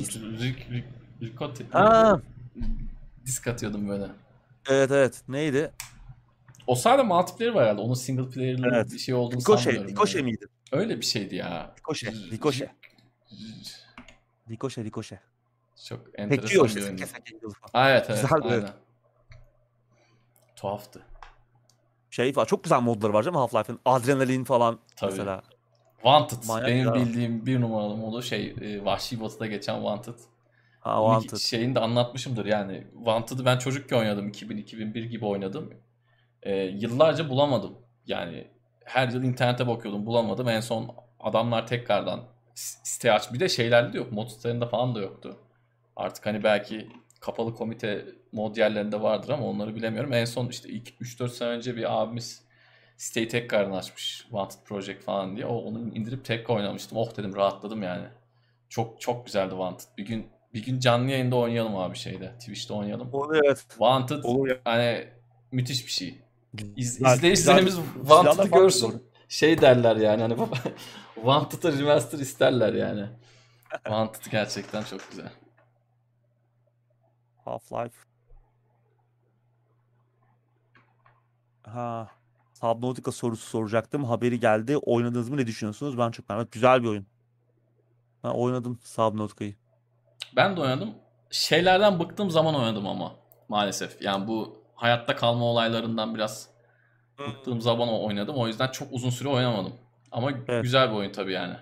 Disk 3.27 3.47
atıyordum 3.47 3.89
böyle. 3.89 4.07
Evet 4.69 4.91
evet 4.91 5.23
neydi? 5.29 5.71
O 6.67 6.75
sadece 6.75 7.09
multiplayer 7.09 7.53
var 7.53 7.65
herhalde. 7.65 7.81
Onun 7.81 7.95
single 7.95 8.29
player'lı 8.29 8.67
evet. 8.75 8.93
bir 8.93 8.99
şey 8.99 9.15
olduğunu 9.15 9.41
Ricochet, 9.41 9.65
sanmıyorum. 9.65 9.91
Ricochet 9.91 10.17
yani. 10.17 10.25
miydi? 10.25 10.47
Öyle 10.73 11.01
bir 11.01 11.07
şeydi 11.07 11.35
ya. 11.35 11.75
Ricochet. 11.79 12.15
Ricochet. 12.33 12.71
Ricochet, 14.51 14.85
Ricochet. 14.85 15.32
Çok 15.89 16.01
enteresan 16.15 16.29
Peki, 16.29 17.35
bir 17.41 17.43
oyun. 17.47 17.55
Aa, 17.75 17.91
evet 17.91 18.07
evet. 18.11 18.23
Güzeldi. 18.23 18.55
Aynen. 18.55 18.71
Tuhaftı. 20.57 21.03
Şey 22.11 22.33
falan 22.33 22.47
çok 22.47 22.65
güzel 22.65 22.81
modları 22.81 23.13
var 23.13 23.25
değil 23.25 23.35
mi 23.37 23.41
Half-Life'ın? 23.41 23.81
Adrenalin 23.85 24.45
falan 24.45 24.79
Tabii. 24.97 25.11
mesela. 25.11 25.43
Wanted. 25.95 26.49
Manyak 26.49 26.69
Benim 26.69 26.87
ya. 26.87 26.95
bildiğim 26.95 27.47
bir 27.47 27.61
numaralı 27.61 27.97
modu 27.97 28.23
şey 28.23 28.55
e, 28.61 28.85
Vahşi 28.85 29.21
Batı'da 29.21 29.47
geçen 29.47 29.75
Wanted. 29.75 30.15
Ha, 30.81 30.97
Wanted. 30.97 31.39
Şeyini 31.39 31.75
de 31.75 31.81
anlatmışımdır 31.81 32.47
yani. 32.47 32.87
Wanted'ı 32.95 33.45
ben 33.45 33.59
çocukken 33.59 33.99
oynadım. 33.99 34.29
2000-2001 34.29 35.05
gibi 35.05 35.27
oynadım. 35.27 35.75
Ee, 36.43 36.55
yıllarca 36.55 37.29
bulamadım. 37.29 37.79
Yani 38.07 38.51
her 38.85 39.09
yıl 39.09 39.23
internete 39.23 39.67
bakıyordum 39.67 40.07
bulamadım. 40.07 40.49
En 40.49 40.61
son 40.61 40.97
adamlar 41.21 41.67
tekrardan 41.67 42.21
site 42.55 43.13
aç. 43.13 43.33
Bir 43.33 43.41
de 43.41 43.49
şeylerde 43.49 43.93
de 43.93 43.99
yok. 43.99 44.13
Mod 44.13 44.29
sitelerinde 44.29 44.69
falan 44.69 44.95
da 44.95 45.01
yoktu. 45.01 45.37
Artık 46.03 46.27
hani 46.27 46.45
belki 46.45 46.89
kapalı 47.21 47.55
komite 47.55 48.07
mod 48.33 48.57
yerlerinde 48.57 49.03
vardır 49.03 49.29
ama 49.29 49.47
onları 49.47 49.75
bilemiyorum. 49.75 50.13
En 50.13 50.25
son 50.25 50.49
işte 50.49 50.69
ilk 50.69 50.89
3-4 50.89 51.29
sene 51.29 51.49
önce 51.49 51.77
bir 51.77 52.03
abimiz 52.03 52.43
siteyi 52.97 53.29
tekrardan 53.29 53.73
açmış. 53.73 54.21
Wanted 54.23 54.59
Project 54.65 55.03
falan 55.03 55.37
diye. 55.37 55.47
O, 55.47 55.55
onu 55.55 55.79
indirip 55.95 56.25
tek 56.25 56.51
oynamıştım. 56.51 56.99
Oh 56.99 57.17
dedim 57.17 57.37
rahatladım 57.37 57.83
yani. 57.83 58.05
Çok 58.69 59.01
çok 59.01 59.27
güzeldi 59.27 59.51
Wanted. 59.51 59.89
Bir 59.99 60.07
gün 60.07 60.27
bir 60.55 60.65
gün 60.65 60.79
canlı 60.79 61.11
yayında 61.11 61.37
oynayalım 61.37 61.77
abi 61.77 61.97
şeyde. 61.97 62.33
Twitch'te 62.39 62.75
oynayalım. 62.75 63.15
Olur 63.15 63.41
evet. 63.45 63.59
Wanted 63.69 64.25
Olur 64.25 64.49
ya. 64.49 64.57
hani 64.65 65.05
müthiş 65.53 65.87
bir 65.87 65.93
şey. 65.93 66.19
İz, 66.77 67.01
izleyicilerimiz 67.01 67.79
Wanted'ı 68.01 68.49
görsün. 68.49 69.03
Şey 69.29 69.61
derler 69.61 69.97
yani 69.97 70.23
hani 70.23 70.37
Wanted'ı 71.15 71.79
remaster 71.79 72.19
isterler 72.19 72.73
yani. 72.73 73.07
Wanted 73.85 74.31
gerçekten 74.31 74.83
çok 74.83 75.11
güzel. 75.11 75.33
Half-Life. 77.45 77.95
Ha. 81.63 82.09
Subnautica 82.55 83.13
sorusu 83.13 83.47
soracaktım. 83.47 84.05
Haberi 84.05 84.41
geldi. 84.41 84.77
Oynadınız 84.77 85.29
mı? 85.29 85.37
Ne 85.37 85.47
düşünüyorsunuz? 85.47 85.99
Ben 85.99 86.11
çok 86.11 86.29
merak 86.29 86.53
Güzel 86.53 86.83
bir 86.83 86.89
oyun. 86.89 87.07
Ben 88.25 88.29
oynadım 88.31 88.79
Subnautica'yı. 88.83 89.55
Ben 90.37 90.57
de 90.57 90.61
oynadım. 90.61 90.95
Şeylerden 91.31 92.01
bıktığım 92.01 92.31
zaman 92.31 92.55
oynadım 92.55 92.87
ama 92.87 93.13
maalesef. 93.49 94.03
Yani 94.03 94.29
bu 94.29 94.63
hayatta 94.75 95.17
kalma 95.17 95.45
olaylarından 95.45 96.15
biraz 96.15 96.49
bıktığım 97.19 97.61
zaman 97.61 97.89
oynadım. 97.89 98.37
O 98.37 98.47
yüzden 98.47 98.69
çok 98.69 98.89
uzun 98.93 99.11
süre 99.11 99.29
oynamadım. 99.29 99.73
Ama 100.13 100.31
Evet. 100.49 100.63
güzel 100.63 100.91
bir 100.91 100.95
oyun 100.97 101.13
tabii 101.13 101.33
yani. 101.33 101.55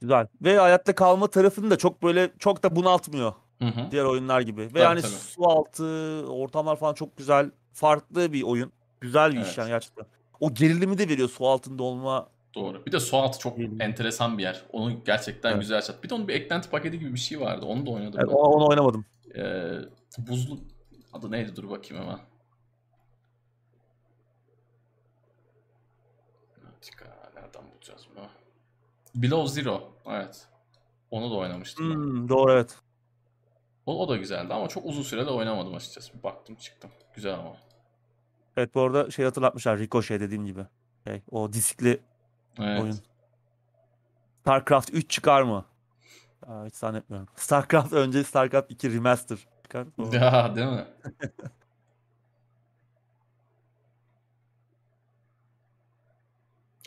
Güzel. 0.00 0.26
Ve 0.42 0.58
hayatta 0.58 0.94
kalma 0.94 1.26
tarafını 1.26 1.70
da 1.70 1.78
çok 1.78 2.02
böyle 2.02 2.30
çok 2.38 2.62
da 2.62 2.76
bunaltmıyor 2.76 3.32
Hı 3.58 3.64
hı. 3.64 3.90
diğer 3.90 4.04
oyunlar 4.04 4.40
gibi. 4.40 4.60
Ve 4.62 4.68
Tabii, 4.68 4.78
yani 4.78 5.00
tabii. 5.00 5.10
su 5.12 5.44
altı 5.48 5.84
ortamlar 6.28 6.76
falan 6.76 6.94
çok 6.94 7.16
güzel. 7.16 7.50
Farklı 7.72 8.32
bir 8.32 8.42
oyun. 8.42 8.72
Güzel 9.00 9.32
bir 9.32 9.38
iş 9.38 9.44
Evet. 9.46 9.58
yani 9.58 9.68
gerçekten. 9.68 10.06
O 10.40 10.54
gerilimi 10.54 10.98
de 10.98 11.08
veriyor 11.08 11.28
su 11.28 11.46
altında 11.46 11.82
olma. 11.82 12.28
Doğru. 12.54 12.86
Bir 12.86 12.92
de 12.92 13.00
su 13.00 13.16
altı 13.16 13.38
çok 13.38 13.56
Diyelim. 13.56 13.80
enteresan 13.80 14.38
bir 14.38 14.42
yer. 14.42 14.62
Onu 14.72 15.04
gerçekten 15.04 15.50
Evet. 15.50 15.60
güzel 15.60 15.82
çat. 15.82 16.02
Bir 16.04 16.08
de 16.08 16.14
onun 16.14 16.28
bir 16.28 16.34
eklenti 16.34 16.70
paketi 16.70 16.98
gibi 16.98 17.14
bir 17.14 17.18
şey 17.18 17.40
vardı. 17.40 17.66
Onu 17.66 17.86
da 17.86 17.90
oynadım 17.90 18.20
Evet, 18.20 18.28
ben. 18.30 18.34
onu 18.34 18.68
oynamadım. 18.68 19.04
Ee, 19.36 19.72
buzlu 20.18 20.58
adı 21.12 21.30
neydi? 21.30 21.56
Dur 21.56 21.70
bakayım 21.70 22.04
hemen. 22.04 22.18
Nereden 27.34 27.62
bulacağız 27.74 28.06
bunu? 28.16 28.24
Below 29.14 29.62
Zero. 29.62 29.82
Evet. 30.06 30.46
Onu 31.10 31.30
da 31.30 31.34
oynamıştım. 31.34 31.90
ben. 31.90 31.94
Hmm, 31.94 32.28
doğru 32.28 32.52
evet. 32.52 32.76
O, 33.88 33.98
o 34.02 34.08
da 34.08 34.16
güzeldi 34.16 34.54
ama 34.54 34.68
çok 34.68 34.86
uzun 34.86 35.02
sürede 35.02 35.30
oynamadım 35.30 35.74
açıkçası. 35.74 36.18
Bir 36.18 36.22
baktım 36.22 36.56
çıktım. 36.56 36.90
Güzel 37.14 37.34
ama. 37.34 37.56
Evet 38.56 38.74
bu 38.74 38.80
arada 38.80 39.10
şey 39.10 39.24
hatırlatmışlar 39.24 39.78
Ricochet 39.78 40.20
dediğim 40.20 40.46
gibi. 40.46 40.66
Şey, 41.06 41.22
o 41.30 41.52
diskli 41.52 42.00
Evet. 42.58 42.82
oyun. 42.82 42.98
StarCraft 44.40 44.90
3 44.92 45.10
çıkar 45.10 45.42
mı? 45.42 45.64
Aa, 46.46 46.66
hiç 46.66 46.74
zannetmiyorum. 46.74 47.28
StarCraft 47.36 47.92
önce 47.92 48.24
StarCraft 48.24 48.70
2 48.70 48.94
Remaster 48.94 49.38
çıkar. 49.62 49.86
Doğru. 49.98 50.16
Ya 50.16 50.56
değil 50.56 50.68
mi? 50.68 50.86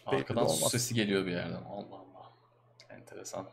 Arkadan 0.06 0.48
su 0.48 0.70
sesi 0.70 0.94
geliyor 0.96 1.26
bir 1.26 1.32
yerden. 1.32 1.64
Allah 1.64 1.96
Allah. 1.96 2.32
Enteresan. 2.90 3.48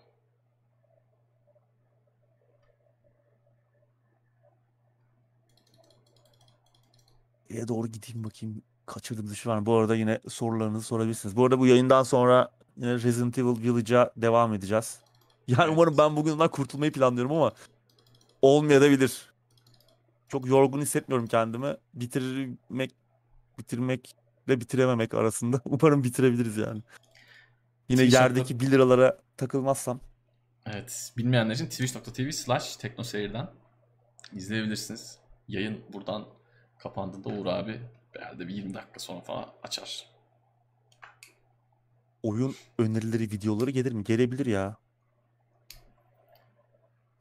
Şeye 7.50 7.68
doğru 7.68 7.86
gideyim 7.86 8.24
bakayım. 8.24 8.62
Kaçırdığım 8.86 9.30
bir 9.30 9.34
şey 9.34 9.52
var 9.52 9.58
mı? 9.58 9.66
Bu 9.66 9.74
arada 9.76 9.96
yine 9.96 10.20
sorularınızı 10.28 10.86
sorabilirsiniz. 10.86 11.36
Bu 11.36 11.44
arada 11.44 11.58
bu 11.58 11.66
yayından 11.66 12.02
sonra 12.02 12.48
yine 12.76 12.94
Resident 12.94 13.38
Evil 13.38 13.62
Village'a 13.62 14.10
devam 14.16 14.54
edeceğiz. 14.54 14.98
Yani 15.48 15.62
Evet. 15.64 15.72
umarım 15.72 15.98
ben 15.98 16.16
bugün 16.16 16.32
ondan 16.32 16.50
kurtulmayı 16.50 16.92
planlıyorum 16.92 17.32
ama 17.32 17.52
olmayabilir. 18.42 19.32
Çok 20.28 20.46
yorgun 20.46 20.80
hissetmiyorum 20.80 21.26
kendimi. 21.26 21.76
Bitirmek, 21.94 22.94
bitirmek 23.58 24.14
ve 24.48 24.60
bitirememek 24.60 25.14
arasında. 25.14 25.60
Umarım 25.64 26.04
bitirebiliriz 26.04 26.56
yani. 26.56 26.82
Yine 27.88 28.00
Twitch 28.00 28.14
yerdeki 28.20 28.60
1 28.60 28.70
liralara 28.70 29.18
takılmazsam. 29.36 30.00
Evet. 30.66 31.12
Bilmeyenler 31.16 31.54
için 31.54 31.66
twitch.tv 31.66 32.30
slash 32.30 32.76
teknoseyirden 32.76 33.50
izleyebilirsiniz. 34.32 35.18
Yayın 35.48 35.80
buradan 35.92 36.26
kapandığında 36.78 37.28
Uğur 37.28 37.46
abi 37.46 37.80
herhalde 38.16 38.48
bir 38.48 38.54
20 38.54 38.74
dakika 38.74 39.00
sonra 39.00 39.20
falan 39.20 39.46
açar. 39.62 40.06
Oyun 42.22 42.56
önerileri, 42.78 43.22
videoları 43.22 43.70
gelir 43.70 43.92
mi? 43.92 44.04
Gelebilir 44.04 44.46
ya. 44.46 44.76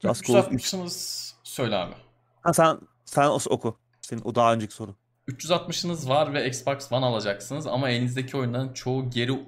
Just 0.02 0.24
Cause 0.26 0.50
3. 0.50 0.74
360'ınız 0.74 1.34
söyle 1.42 1.76
abi. 1.76 1.94
Ha 2.42 2.52
sen 2.52 2.80
sen 3.04 3.28
oku. 3.28 3.78
Senin 4.00 4.22
o 4.24 4.34
daha 4.34 4.52
önceki 4.54 4.74
soru. 4.74 4.94
360'ınız 5.28 6.08
var 6.08 6.34
ve 6.34 6.48
Xbox 6.48 6.92
One 6.92 7.06
alacaksınız 7.06 7.66
ama 7.66 7.90
elinizdeki 7.90 8.36
oyunların 8.36 8.72
çoğu 8.72 9.10
geri 9.10 9.46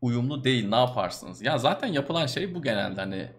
uyumlu 0.00 0.44
değil. 0.44 0.68
Ne 0.68 0.76
yaparsınız? 0.76 1.42
Ya 1.42 1.58
zaten 1.58 1.86
yapılan 1.88 2.26
şey 2.26 2.54
bu 2.54 2.62
genelde 2.62 3.00
hani 3.00 3.32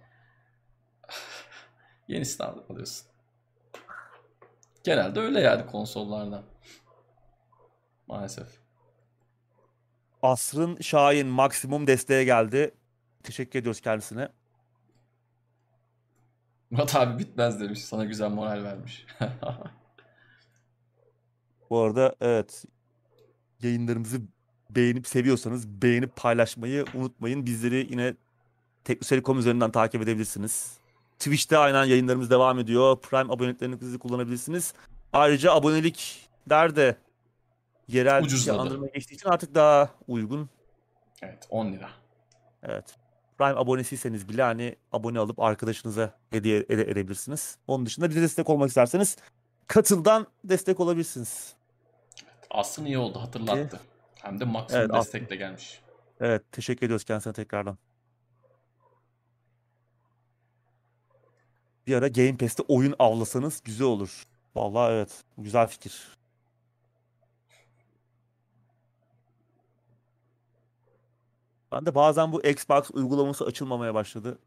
yenisini 2.07 2.48
al- 2.48 2.64
alıyorsun. 2.69 3.11
Genelde 4.84 5.20
öyle 5.20 5.40
yani 5.40 5.66
konsollardan. 5.66 6.44
Maalesef. 8.08 8.48
Asrın 10.22 10.78
Şahin 10.82 11.28
maksimum 11.28 11.88
desteğe 11.88 12.24
geldi. 12.24 12.72
Teşekkür 13.24 13.60
ediyoruz 13.60 13.82
kendisine. 13.82 14.30
Murat 16.72 16.95
abi 16.95 17.20
bitmez 17.20 17.60
demiş. 17.60 17.86
Sana 17.86 18.06
güzel 18.06 18.30
moral 18.30 18.64
vermiş. 18.64 19.06
Bu 21.70 21.80
arada 21.80 22.16
evet 22.22 22.66
yayınlarımızı 23.62 24.22
beğenip 24.70 25.08
seviyorsanız 25.08 25.68
beğenip 25.68 26.16
paylaşmayı 26.16 26.86
unutmayın. 26.94 27.45
Bizleri 27.45 27.88
yine 27.90 28.14
teknoseri.com 28.84 29.40
üzerinden 29.40 29.72
takip 29.72 30.02
edebilirsiniz. 30.02 30.81
Twitch'te 31.22 31.57
aynen 31.57 31.85
yayınlarımız 31.85 32.30
devam 32.30 32.60
ediyor. 32.60 32.98
Prime 33.02 33.34
aboneliklerinizi 33.34 33.99
kullanabilirsiniz. 33.99 34.73
Ayrıca 35.14 35.52
abonelikler 35.53 36.76
de 36.76 36.98
yerel 37.88 38.23
Ucuzladı. 38.23 38.43
fiyatlandırmaya 38.43 38.91
geçtiği 38.93 39.14
için 39.15 39.30
artık 39.30 39.56
daha 39.56 39.89
uygun. 40.07 40.49
evet 41.22 41.48
10 41.49 41.73
lira. 41.73 41.89
Evet. 42.64 42.95
Prime 43.38 43.60
abonesiyseniz 43.60 44.30
bile 44.30 44.43
hani 44.43 44.76
abone 44.91 45.19
alıp 45.19 45.39
arkadaşınıza 45.39 46.14
hediye 46.30 46.60
ede- 46.69 46.91
edebilirsiniz. 46.91 47.57
Onun 47.68 47.85
dışında 47.85 48.10
bize 48.10 48.22
destek 48.22 48.49
olmak 48.49 48.68
isterseniz 48.69 49.18
katıldan 49.68 50.27
destek 50.43 50.80
olabilirsiniz. 50.80 51.53
Aslında 52.49 52.88
iyi 52.88 52.98
oldu 52.98 53.19
hatırlattı. 53.22 53.80
Hem 54.15 54.39
de 54.39 54.45
maksimum 54.45 54.81
Evet, 54.85 54.93
destekle 54.93 55.35
gelmiş. 55.35 55.81
Evet, 56.19 56.41
teşekkür 56.52 56.85
ediyoruz 56.85 57.03
kendisine 57.03 57.34
tekrardan. 57.34 57.77
Bir 61.92 61.96
ara 61.96 62.08
Game 62.08 62.38
Pass'te 62.38 62.64
oyun 62.68 62.96
avlasanız 63.00 63.62
güzel 63.66 63.88
olur. 63.88 64.24
Vallahi 64.56 64.94
evet, 64.94 65.24
güzel 65.38 65.68
fikir. 65.68 66.08
Ben 71.72 71.86
de 71.86 71.96
bazen 71.96 72.32
bu 72.32 72.42
Xbox 72.44 72.92
uygulaması 72.94 73.46
açılmamaya 73.46 73.94
başladı. 73.94 74.40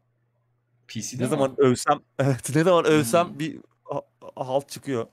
PC'de 0.87 1.17
Ne 1.23 1.23
mi? 1.25 1.29
zaman 1.29 1.55
övsem, 1.57 1.99
evet 2.19 2.55
ne 2.55 2.63
zaman 2.63 2.85
övsem 2.85 3.27
Hmm. 3.29 3.39
bir 3.39 3.59
ha- 3.83 4.01
halt 4.35 4.69
çıkıyor. 4.69 5.07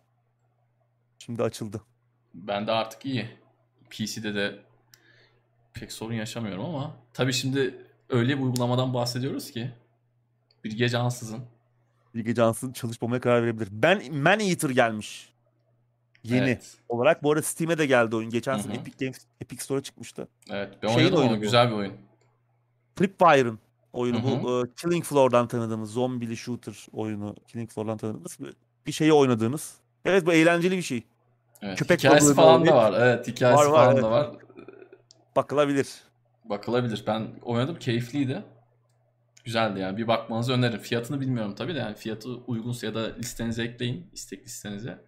Şimdi 1.19 1.43
açıldı. 1.43 1.83
Ben 2.35 2.67
de 2.67 2.73
artık 2.73 3.05
iyi. 3.07 3.29
PC'de 3.91 4.35
de 4.35 4.63
pek 5.75 5.93
sorun 5.93 6.15
yaşamıyorum 6.15 6.65
ama 6.65 6.97
tabii 7.15 7.33
şimdi 7.33 7.87
öyle 8.09 8.39
bir 8.39 8.43
uygulamadan 8.43 8.95
bahsediyoruz 8.95 9.51
ki 9.51 9.71
bir 10.65 10.73
gece 10.73 10.99
ansızın. 10.99 11.45
Bilge 12.15 12.35
Johnson 12.35 12.73
çalışmamaya 12.73 13.21
karar 13.21 13.43
verebilir. 13.43 13.69
Ben 13.73 14.15
Man 14.15 14.41
Eater 14.41 14.71
gelmiş. 14.71 15.33
Yeni 16.25 16.45
Evet. 16.45 16.77
olarak. 16.89 17.23
Bu 17.23 17.33
arada 17.33 17.43
Steam'e 17.43 17.79
de 17.79 17.87
geldi 17.87 18.17
oyun. 18.17 18.31
Geçen 18.31 18.59
sene. 18.59 18.75
Epic 18.75 19.05
Games 19.05 19.21
Epic 19.41 19.65
Store'a 19.65 19.83
çıkmıştı. 19.83 20.29
Evet. 20.51 20.79
Ben 20.83 20.89
Şeyin 20.89 20.99
oynadım 21.07 21.19
oyunu. 21.29 21.41
Güzel 21.41 21.71
bir 21.71 21.75
oyun. 21.77 21.93
Tripwire'ın 22.97 23.59
oyunu 23.93 24.19
Hı 24.19 24.43
bu. 24.43 24.67
e, 24.67 24.71
Killing 24.83 25.05
Floor'dan 25.05 25.49
tanıdığımız 25.49 25.91
zombili 25.93 26.37
shooter 26.37 26.87
oyunu. 26.93 27.35
Killing 27.49 27.71
Floor'dan 27.71 27.97
tanıdığımız 27.99 28.37
bir- 28.41 28.55
bir 28.87 28.93
şeyi 28.93 29.13
oynadığınız. 29.13 29.75
Evet 30.05 30.27
bu 30.27 30.33
eğlenceli 30.33 30.77
bir 30.77 30.83
şey. 30.83 31.03
Evet. 31.63 31.79
Köpek 31.79 31.99
hikayesi 32.05 32.29
da 32.29 32.35
falan 32.35 32.67
da 32.67 32.71
oynayıp- 32.71 32.75
var. 32.93 33.01
Evet, 33.07 33.29
hikayesi 33.29 33.59
Var, 33.59 33.67
var, 33.67 33.73
falan 33.77 33.93
evet. 33.93 34.03
da 34.05 34.11
var. 34.11 34.31
Bakılabilir. 35.37 35.89
Bakılabilir. 36.45 37.05
Ben 37.07 37.27
oynadım. 37.43 37.77
Keyifliydi. 37.79 38.43
Güzeldi 39.45 39.81
yani. 39.81 39.97
Bir 39.97 40.09
bakmanızı 40.09 40.53
öneririm. 40.53 40.81
Fiyatını 40.81 41.21
bilmiyorum 41.21 41.55
tabii 41.55 41.75
de 41.75 41.79
yani 41.79 41.95
fiyatı 41.95 42.35
uygunsa 42.35 42.87
ya 42.87 42.95
da 42.95 43.17
listenize 43.17 43.63
ekleyin. 43.63 44.07
istek 44.13 44.45
listenize. 44.45 45.05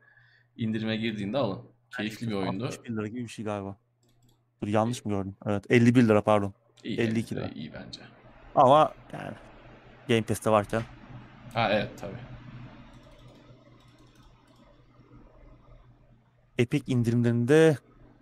İndirime 0.57 0.97
girdiğinde 0.97 1.39
alın. 1.39 1.63
Keyifli 1.97 2.29
bir 2.29 2.35
oyundu. 2.35 2.65
61 2.65 2.91
lira 2.97 3.07
gibi 3.07 3.23
bir 3.23 3.29
şey 3.29 3.45
galiba. 3.45 3.77
Dur 4.63 4.69
yanlış 4.69 5.05
mı 5.05 5.13
gördüm? 5.13 5.37
Evet 5.47 5.65
51 5.71 6.09
lira 6.09 6.23
pardon. 6.23 6.55
İyi, 6.85 7.01
52 7.01 7.35
evet, 7.35 7.45
lira. 7.45 7.55
iyi 7.55 7.73
bence. 7.73 8.01
Ama 8.55 8.95
yani 9.13 9.35
Game 10.09 10.23
Pass'te 10.23 10.51
varken 10.51 10.83
Ha 11.55 11.73
evet 11.73 11.91
tabii. 12.01 12.13
Epic 16.59 16.93
indirimlerinde 16.93 17.79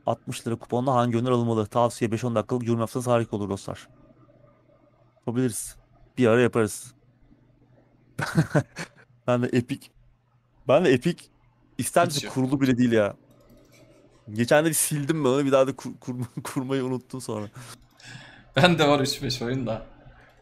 60 0.06 0.46
lira 0.46 0.56
kuponla 0.56 0.94
hangi 0.94 1.16
oyunlar 1.16 1.30
alınmalı? 1.30 1.66
Tavsiye 1.66 2.10
5-10 2.10 2.34
dakikalık 2.34 2.66
yorum 2.66 2.80
yapsanız 2.80 3.06
harika 3.06 3.36
olur 3.36 3.48
dostlar. 3.48 3.88
Yapabiliriz. 5.16 5.81
Bir 6.18 6.26
ara 6.26 6.40
yaparız. 6.40 6.94
ben 9.26 9.42
de 9.42 9.46
Epic 9.46 9.86
ben 10.68 10.84
de 10.84 10.92
Epic 10.92 11.24
yok. 12.24 12.34
kurulu 12.34 12.60
bile 12.60 12.78
değil 12.78 12.92
ya. 12.92 13.16
Geçen 14.32 14.64
de 14.64 14.68
bir 14.68 14.74
sildim 14.74 15.24
ben 15.24 15.28
onu 15.28 15.44
bir 15.44 15.52
daha 15.52 15.66
da 15.66 15.76
kur- 15.76 15.98
kur- 16.00 16.26
kurmayı 16.44 16.84
unuttum 16.84 17.20
sonra. 17.20 17.46
Ben 18.56 18.78
de 18.78 18.88
var 18.88 18.98
3-5 19.00 19.44
oyun 19.44 19.66
da. 19.66 19.86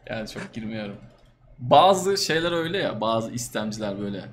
Yani 0.09 0.29
çok 0.29 0.53
girmiyorum. 0.53 0.95
Bazı 1.59 2.17
şeyler 2.17 2.51
öyle 2.51 2.77
ya. 2.77 3.01
Bazı 3.01 3.31
istemciler 3.31 3.99
böyle. 3.99 4.25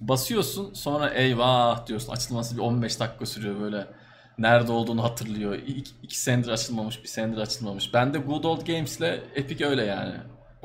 Basıyorsun 0.00 0.74
sonra 0.74 1.10
eyvah 1.10 1.86
diyorsun. 1.86 2.12
Açılması 2.12 2.56
bir 2.56 2.62
15 2.62 3.00
dakika 3.00 3.26
sürüyor 3.26 3.60
böyle. 3.60 3.86
nerede 4.38 4.72
olduğunu 4.72 5.02
hatırlıyor. 5.04 5.54
İki, 5.54 5.90
iki 6.02 6.18
senedir 6.20 6.48
açılmamış, 6.48 7.02
bir 7.02 7.08
senedir 7.08 7.38
açılmamış. 7.40 7.94
Ben 7.94 8.14
de 8.14 8.18
Good 8.18 8.44
Old 8.44 8.66
Games'le 8.66 9.00
Epic 9.34 9.66
öyle 9.66 9.84
yani. 9.84 10.14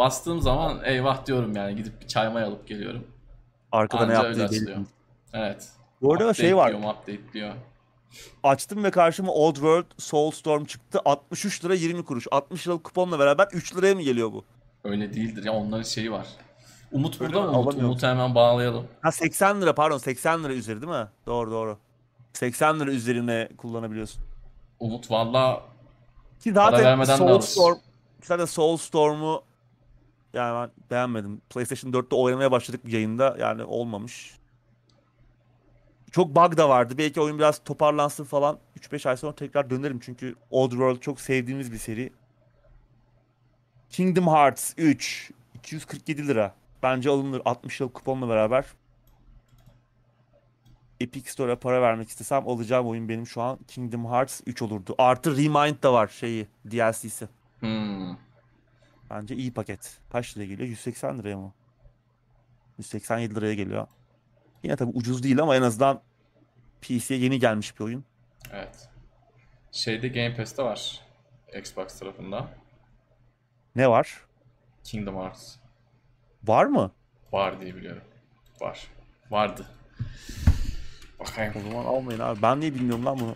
Bastığım 0.02 0.41
zaman 0.41 0.80
eyvah 0.84 1.26
diyorum 1.26 1.56
yani 1.56 1.76
gidip 1.76 2.02
bir 2.02 2.07
çay 2.07 2.30
may 2.30 2.44
alıp 2.44 2.68
geliyorum. 2.68 3.07
Arkada 3.72 4.06
ne 4.06 4.18
Anca 4.18 4.28
öyle 4.30 4.41
yaptığı 4.41 4.56
belli 4.56 4.68
değil. 4.68 4.80
Evet. 5.34 5.69
Bu 6.02 6.14
arada 6.14 6.34
şey 6.34 6.57
var. 6.57 6.73
Update 6.73 6.82
diyor, 6.82 6.94
update 6.94 7.34
diyor. 7.34 7.53
Açtım 8.44 8.84
ve 8.84 8.91
karşıma 8.91 9.32
Old 9.32 9.56
World 9.56 9.86
Soulstorm 9.98 10.65
çıktı. 10.65 10.99
63 11.06 11.65
lira 11.65 11.76
20 11.76 12.06
kuruş. 12.06 12.28
60 12.32 12.68
liralık 12.68 12.84
kuponla 12.84 13.19
beraber 13.19 13.48
3 13.52 13.76
liraya 13.76 13.95
mı 13.95 14.02
geliyor 14.02 14.32
bu? 14.32 14.44
Öyle 14.84 15.14
değildir 15.14 15.44
ya 15.44 15.53
onların 15.53 15.84
şeyi 15.84 16.11
var. 16.11 16.28
Umut 16.91 17.22
Öyle 17.22 17.34
burada 17.34 17.52
mı? 17.52 17.60
Umut. 17.60 17.76
Umut'u 17.76 18.07
hemen 18.07 18.36
bağlayalım. 18.36 18.88
Ha 19.02 19.11
80 19.11 19.61
lira 19.61 19.76
pardon 19.76 19.98
80 19.98 20.44
lira 20.44 20.53
üzeri 20.53 20.82
değil 20.82 20.94
mi? 20.94 21.07
Doğru 21.26 21.52
doğru. 21.52 21.78
80 22.34 22.80
lira 22.80 22.91
üzerine 22.91 23.49
kullanabiliyorsun. 23.57 24.23
Umut 24.80 25.11
valla 25.11 25.64
Ki 26.44 26.53
Para 26.53 26.72
zaten 26.72 26.86
vermeden 26.86 27.14
de 27.14 27.18
Soulstorm 27.18 27.78
zaten 28.23 28.45
Soulstorm'u 28.45 29.44
yani 30.34 30.56
ben 30.56 30.72
beğenmedim. 30.91 31.41
PlayStation 31.49 31.91
4'te 31.91 32.16
oynamaya 32.16 32.52
başladık 32.52 32.82
yayında 32.86 33.36
yani 33.40 33.64
olmamış. 33.64 34.36
Çok 36.12 36.36
bug 36.36 36.58
da 36.58 36.70
vardı. 36.70 36.98
Belki 36.98 37.22
oyun 37.22 37.38
biraz 37.38 37.64
toparlansın 37.64 38.24
falan. 38.24 38.60
3-5 38.80 39.10
ay 39.10 39.18
sonra 39.18 39.36
tekrar 39.36 39.70
dönerim 39.70 39.99
çünkü 39.99 40.36
Old 40.49 40.72
World 40.72 40.99
çok 40.99 41.22
sevdiğimiz 41.22 41.72
bir 41.72 41.78
seri. 41.78 42.12
Kingdom 43.90 44.28
Hearts 44.28 44.74
3 44.78 45.32
247 45.56 46.28
lira. 46.28 46.56
Bence 46.84 47.10
alınır 47.10 47.41
60 47.45 47.80
yıl 47.80 47.90
kuponla 47.90 48.30
beraber. 48.30 48.66
Epic 50.99 51.32
Store'a 51.32 51.60
para 51.60 51.82
vermek 51.82 52.10
istesem 52.10 52.48
alacağım 52.49 52.88
oyun 52.88 53.10
benim 53.10 53.28
şu 53.28 53.41
an 53.41 53.60
Kingdom 53.68 54.06
Hearts 54.06 54.41
3 54.45 54.62
olurdu. 54.62 54.95
Artı 54.98 55.38
Remind 55.38 55.84
da 55.84 55.94
var 55.94 56.08
şeyi 56.08 56.48
DLC'si. 56.66 57.28
hmm, 57.60 58.16
Bence 59.12 59.36
iyi 59.36 59.54
paket. 59.54 59.98
Kaç 60.12 60.38
liraya 60.38 60.46
geliyor? 60.48 60.70
180 60.70 61.20
liraya 61.20 61.38
mı? 61.38 61.54
187 62.78 63.36
liraya 63.36 63.54
geliyor. 63.54 63.88
Yine 64.64 64.76
tabii 64.76 64.92
ucuz 64.92 65.24
değil 65.24 65.42
ama 65.42 65.56
en 65.56 65.62
azından 65.62 66.02
PC'ye 66.82 67.20
yeni 67.20 67.40
gelmiş 67.40 67.80
bir 67.80 67.84
oyun. 67.84 68.06
evet. 68.54 68.90
Şeyde 69.72 70.08
Game 70.08 70.36
Pass'te 70.36 70.64
var. 70.64 71.00
Xbox 71.60 72.00
tarafında. 72.00 72.48
Ne 73.76 73.90
var? 73.90 74.26
Kingdom 74.84 75.16
Hearts. 75.16 75.56
Var 76.44 76.66
mı? 76.66 76.92
Var 77.32 77.62
diye 77.62 77.76
biliyorum. 77.76 78.04
Var. 78.62 78.88
Vardı. 79.32 79.66
Bakayım. 81.20 81.54
O 81.58 81.70
zaman 81.70 81.86
almayın 81.86 82.20
abi. 82.20 82.42
Ben 82.42 82.60
niye 82.60 82.74
bilmiyorum 82.74 83.06
lan 83.06 83.20
bunu? 83.20 83.36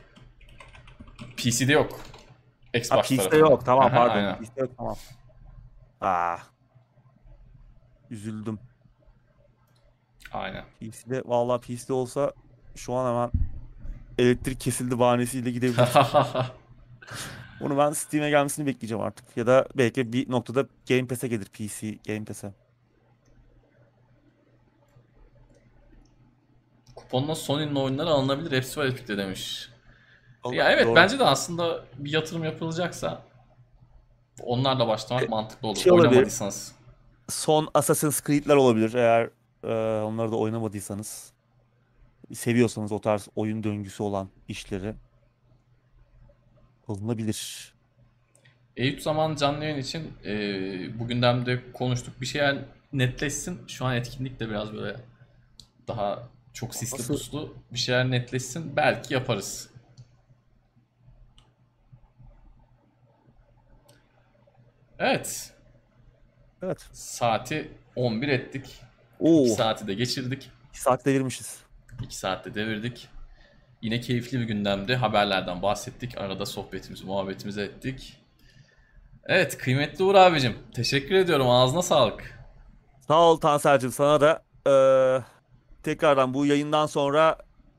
PC'de 1.37 1.73
yok. 1.73 1.99
Xbox 2.73 2.91
Ha 2.97 3.01
PC'de 3.01 3.17
tarafında. 3.17 3.37
yok. 3.37 3.65
Tamam 3.65 3.89
pardon. 3.91 4.43
PC'de 4.43 4.61
yok 4.61 4.71
tamam. 4.77 4.95
Aa. 6.01 6.37
Üzüldüm. 8.09 8.59
Aynen. 10.33 10.63
PC'de 10.79 11.21
vallahi 11.25 11.61
PC'de 11.61 11.93
olsa 11.93 12.33
şu 12.75 12.93
an 12.93 13.09
hemen 13.13 13.31
elektrik 14.17 14.59
kesildi 14.59 14.99
bahanesiyle 14.99 15.51
gidebilirim. 15.51 15.87
Onu 17.61 17.77
ben 17.77 17.91
Steam'e 17.91 18.29
gelmesini 18.29 18.65
bekleyeceğim 18.65 19.03
artık. 19.03 19.37
Ya 19.37 19.47
da 19.47 19.67
belki 19.75 20.13
bir 20.13 20.31
noktada 20.31 20.65
Game 20.89 21.07
Pass'e 21.07 21.27
gelir 21.27 21.45
PC 21.45 21.97
Game 22.07 22.25
Pass'e. 22.25 22.53
Kuponla 26.95 27.35
Sony'nin 27.35 27.75
oyunları 27.75 28.09
alınabilir. 28.09 28.51
Hepsi 28.51 28.79
var 28.79 28.85
Epic'te 28.85 29.17
demiş. 29.17 29.69
Ya 30.51 30.71
evet 30.71 30.85
Doğru. 30.85 30.95
bence 30.95 31.19
de 31.19 31.23
aslında 31.23 31.85
bir 31.97 32.13
yatırım 32.13 32.43
yapılacaksa 32.43 33.21
onlarla 34.43 34.87
başlamak 34.87 35.29
mantıklı 35.29 35.67
olur. 35.67 35.77
şey. 35.77 35.93
Oynamadıysanız. 35.93 36.75
son 37.29 37.69
Assassin's 37.73 38.21
Creed'ler 38.23 38.55
olabilir 38.55 38.93
eğer 38.93 39.29
e, 39.63 40.03
onları 40.03 40.31
da 40.31 40.35
oynamadıysanız. 40.35 41.31
Seviyorsanız 42.33 42.91
o 42.91 43.01
tarz 43.01 43.27
oyun 43.35 43.63
döngüsü 43.63 44.03
olan 44.03 44.29
işleri 44.47 44.95
alınabilir. 46.87 47.73
E3 48.77 48.99
zaman 48.99 49.35
canlı 49.35 49.63
yayın 49.63 49.77
için 49.77 50.13
e, 50.25 50.99
bu 50.99 51.07
gündemde 51.07 51.71
konuştuk. 51.73 52.21
Bir 52.21 52.25
şeyler 52.25 52.57
netleşsin. 52.93 53.59
Şu 53.67 53.85
an 53.85 53.95
etkinlik 53.95 54.39
de 54.39 54.49
biraz 54.49 54.73
böyle 54.73 54.95
daha 55.87 56.29
çok 56.53 56.75
sisli 56.75 56.97
Nasıl? 56.99 57.13
puslu. 57.13 57.53
Bir 57.73 57.79
şeyler 57.79 58.11
netleşsin. 58.11 58.75
Belki 58.75 59.13
yaparız. 59.13 59.69
Evet. 64.99 65.51
Evet. 66.63 66.85
Saati 66.93 67.71
11 67.95 68.27
ettik. 68.27 68.81
Oo, 69.19 69.45
2 69.45 69.49
saati 69.49 69.87
de 69.87 69.93
geçirdik. 69.93 70.51
2 70.69 70.81
saat 70.81 71.05
devirmişiz. 71.05 71.57
2 72.03 72.17
saatte 72.17 72.55
devirdik. 72.55 73.07
Yine 73.81 73.99
keyifli 73.99 74.39
bir 74.39 74.43
gündemdi. 74.45 74.95
Haberlerden 74.95 75.61
bahsettik. 75.61 76.17
Arada 76.17 76.45
sohbetimizi, 76.45 77.05
muhabbetimizi 77.05 77.61
ettik. 77.61 78.17
Evet, 79.25 79.57
kıymetli 79.57 80.03
Uğur 80.03 80.15
abicim. 80.15 80.57
Teşekkür 80.73 81.15
ediyorum. 81.15 81.49
Ağzına 81.49 81.81
sağlık. 81.81 82.39
Sağ 83.07 83.21
ol 83.21 83.37
Tanser'cim 83.37 83.91
sana 83.91 84.21
da 84.21 84.43
eee, 84.67 85.23
tekrardan 85.83 86.33
bu 86.33 86.45
yayından 86.45 86.85
sonra 86.85 87.37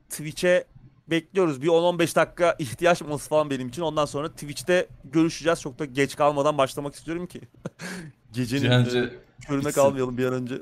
Twitch'e 0.09 0.65
bekliyoruz. 1.07 1.61
Bir 1.61 1.67
10-15 1.67 2.15
dakika 2.15 2.55
ihtiyaç 2.59 3.01
molası 3.01 3.29
falan 3.29 3.49
benim 3.49 3.67
için. 3.67 3.81
Ondan 3.81 4.05
sonra 4.05 4.29
Twitch'te 4.31 4.87
görüşeceğiz. 5.03 5.61
Çok 5.61 5.79
da 5.79 5.85
geç 5.85 6.15
kalmadan 6.15 6.57
başlamak 6.57 6.95
istiyorum 6.95 7.27
ki. 7.27 7.41
Gecenin 8.31 8.85
eee, 8.85 9.09
körüne 9.47 9.71
kalmayalım 9.71 10.17
bir 10.17 10.25
an 10.25 10.33
önce. 10.33 10.55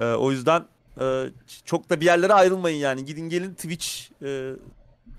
Eee, 0.00 0.04
o 0.14 0.30
yüzden 0.30 0.64
eee, 1.00 1.30
çok 1.64 1.90
da 1.90 2.00
bir 2.00 2.06
yerlere 2.06 2.32
ayrılmayın 2.32 2.78
yani. 2.78 3.04
Gidin 3.04 3.28
gelin 3.28 3.54
Twitch 3.54 3.86
eee, 4.22 4.52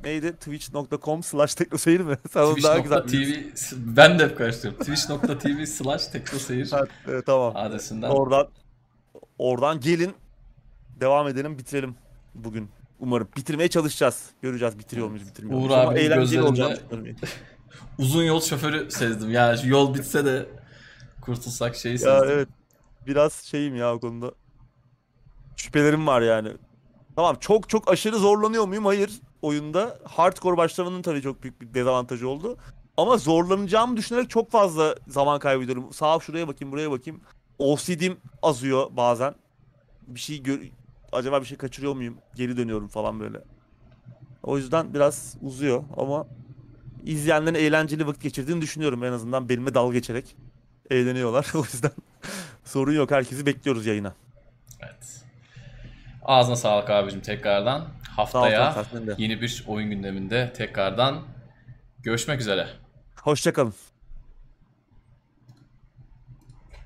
neydi? 0.04 0.32
Twitch.com 0.34 1.24
slash 1.24 1.56
teknoseyir 1.56 2.00
mi? 2.00 2.18
Sen 2.34 2.42
onu 2.42 2.64
daha 2.64 2.78
güzel. 2.78 3.02
Twitch.tv 3.02 3.76
ben 3.78 4.20
de 4.20 4.24
hep 4.24 4.38
karıştırıyorum. 4.38 4.86
Twitch.tv 4.86 5.66
slash 5.66 6.08
teknoseyir 6.08 6.72
evet, 7.08 7.26
tamam. 7.26 7.54
adresinden. 7.56 8.10
Oradan 8.10 8.48
oradan 9.38 9.80
gelin 9.80 10.14
devam 11.00 11.28
edelim 11.28 11.58
bitirelim 11.58 11.96
bugün. 12.36 12.70
Umarım 13.02 13.28
bitirmeye 13.38 13.68
çalışacağız. 13.70 14.26
Göreceğiz 14.42 14.80
bitiriyor 14.80 15.08
muyuz 15.08 15.28
bitirmiyor 15.28 15.56
Uğur 15.58 15.66
muyuz. 15.66 15.74
Ama 15.80 15.90
abinin 15.92 16.00
eğlenceli 16.06 16.20
gözlerinde- 16.42 16.48
olacağını 16.50 16.76
düşünüyorum. 16.76 17.16
Uzun 17.98 18.24
yol 18.24 18.42
şoförü 18.42 18.92
sezdim. 18.92 19.30
Yani 19.32 19.60
yol 19.68 19.94
bitse 19.94 20.26
de 20.26 20.46
kurtulsak 21.22 21.76
şeyi 21.76 21.94
Ya 21.94 21.98
sezdim. 22.00 22.30
evet 22.32 22.48
biraz 23.08 23.34
şeyim 23.34 23.76
ya 23.76 23.94
o 23.96 24.00
konuda. 24.00 24.32
Şüphelerim 25.56 26.08
var 26.08 26.22
yani. 26.22 26.50
Tamam 27.16 27.36
çok 27.40 27.70
çok 27.70 27.92
aşırı 27.92 28.18
zorlanıyor 28.18 28.68
muyum? 28.68 28.86
Hayır 28.86 29.12
oyunda. 29.42 29.98
Hardcore 30.04 30.58
başlamanın 30.58 31.02
tabii 31.02 31.22
çok 31.22 31.44
büyük 31.44 31.62
bir 31.62 31.74
dezavantajı 31.74 32.28
oldu. 32.30 32.58
Ama 32.98 33.18
zorlanacağımı 33.18 33.98
düşünerek 33.98 34.30
çok 34.30 34.52
fazla 34.52 34.96
zaman 35.08 35.40
kaybediyorum. 35.40 35.94
Sağa 35.94 36.20
şuraya 36.20 36.48
bakayım 36.48 36.72
buraya 36.72 36.92
bakayım. 36.92 37.22
OCD'm 37.60 38.18
azıyor 38.42 38.88
bazen. 38.98 39.36
Bir 40.08 40.20
şey 40.20 40.44
gör 40.44 40.60
acaba 41.12 41.42
bir 41.42 41.46
şey 41.46 41.58
kaçırıyor 41.58 41.94
muyum? 41.94 42.18
Geri 42.36 42.58
dönüyorum 42.58 42.88
falan 42.88 43.20
böyle. 43.20 43.42
O 44.44 44.58
yüzden 44.58 44.94
biraz 44.94 45.38
uzuyor 45.42 45.84
ama 45.98 46.28
izleyenlerin 47.06 47.56
eğlenceli 47.56 48.08
vakit 48.08 48.22
geçirdiğini 48.24 48.62
düşünüyorum 48.62 49.04
en 49.04 49.12
azından 49.12 49.50
benimle 49.50 49.74
dalga 49.74 49.94
geçerek 49.94 50.36
eğleniyorlar. 50.90 51.48
O 51.56 51.58
yüzden 51.64 51.92
sorun 52.66 52.94
yok. 52.94 53.12
Herkesi 53.12 53.46
bekliyoruz 53.46 53.86
yayına. 53.86 54.14
Evet. 54.80 55.22
Ağzına 56.24 56.56
sağlık 56.56 56.90
abicim 56.90 57.22
tekrardan. 57.22 57.80
Sağ 58.16 58.22
ol 58.22 58.26
Haftaya 58.52 58.86
de. 58.94 59.16
yeni 59.18 59.42
bir 59.42 59.64
oyun 59.68 59.90
gündeminde 59.90 60.54
tekrardan 60.54 61.22
görüşmek 62.00 62.42
üzere. 62.42 62.68
Hoşça 63.22 63.54
kalın. 63.54 63.74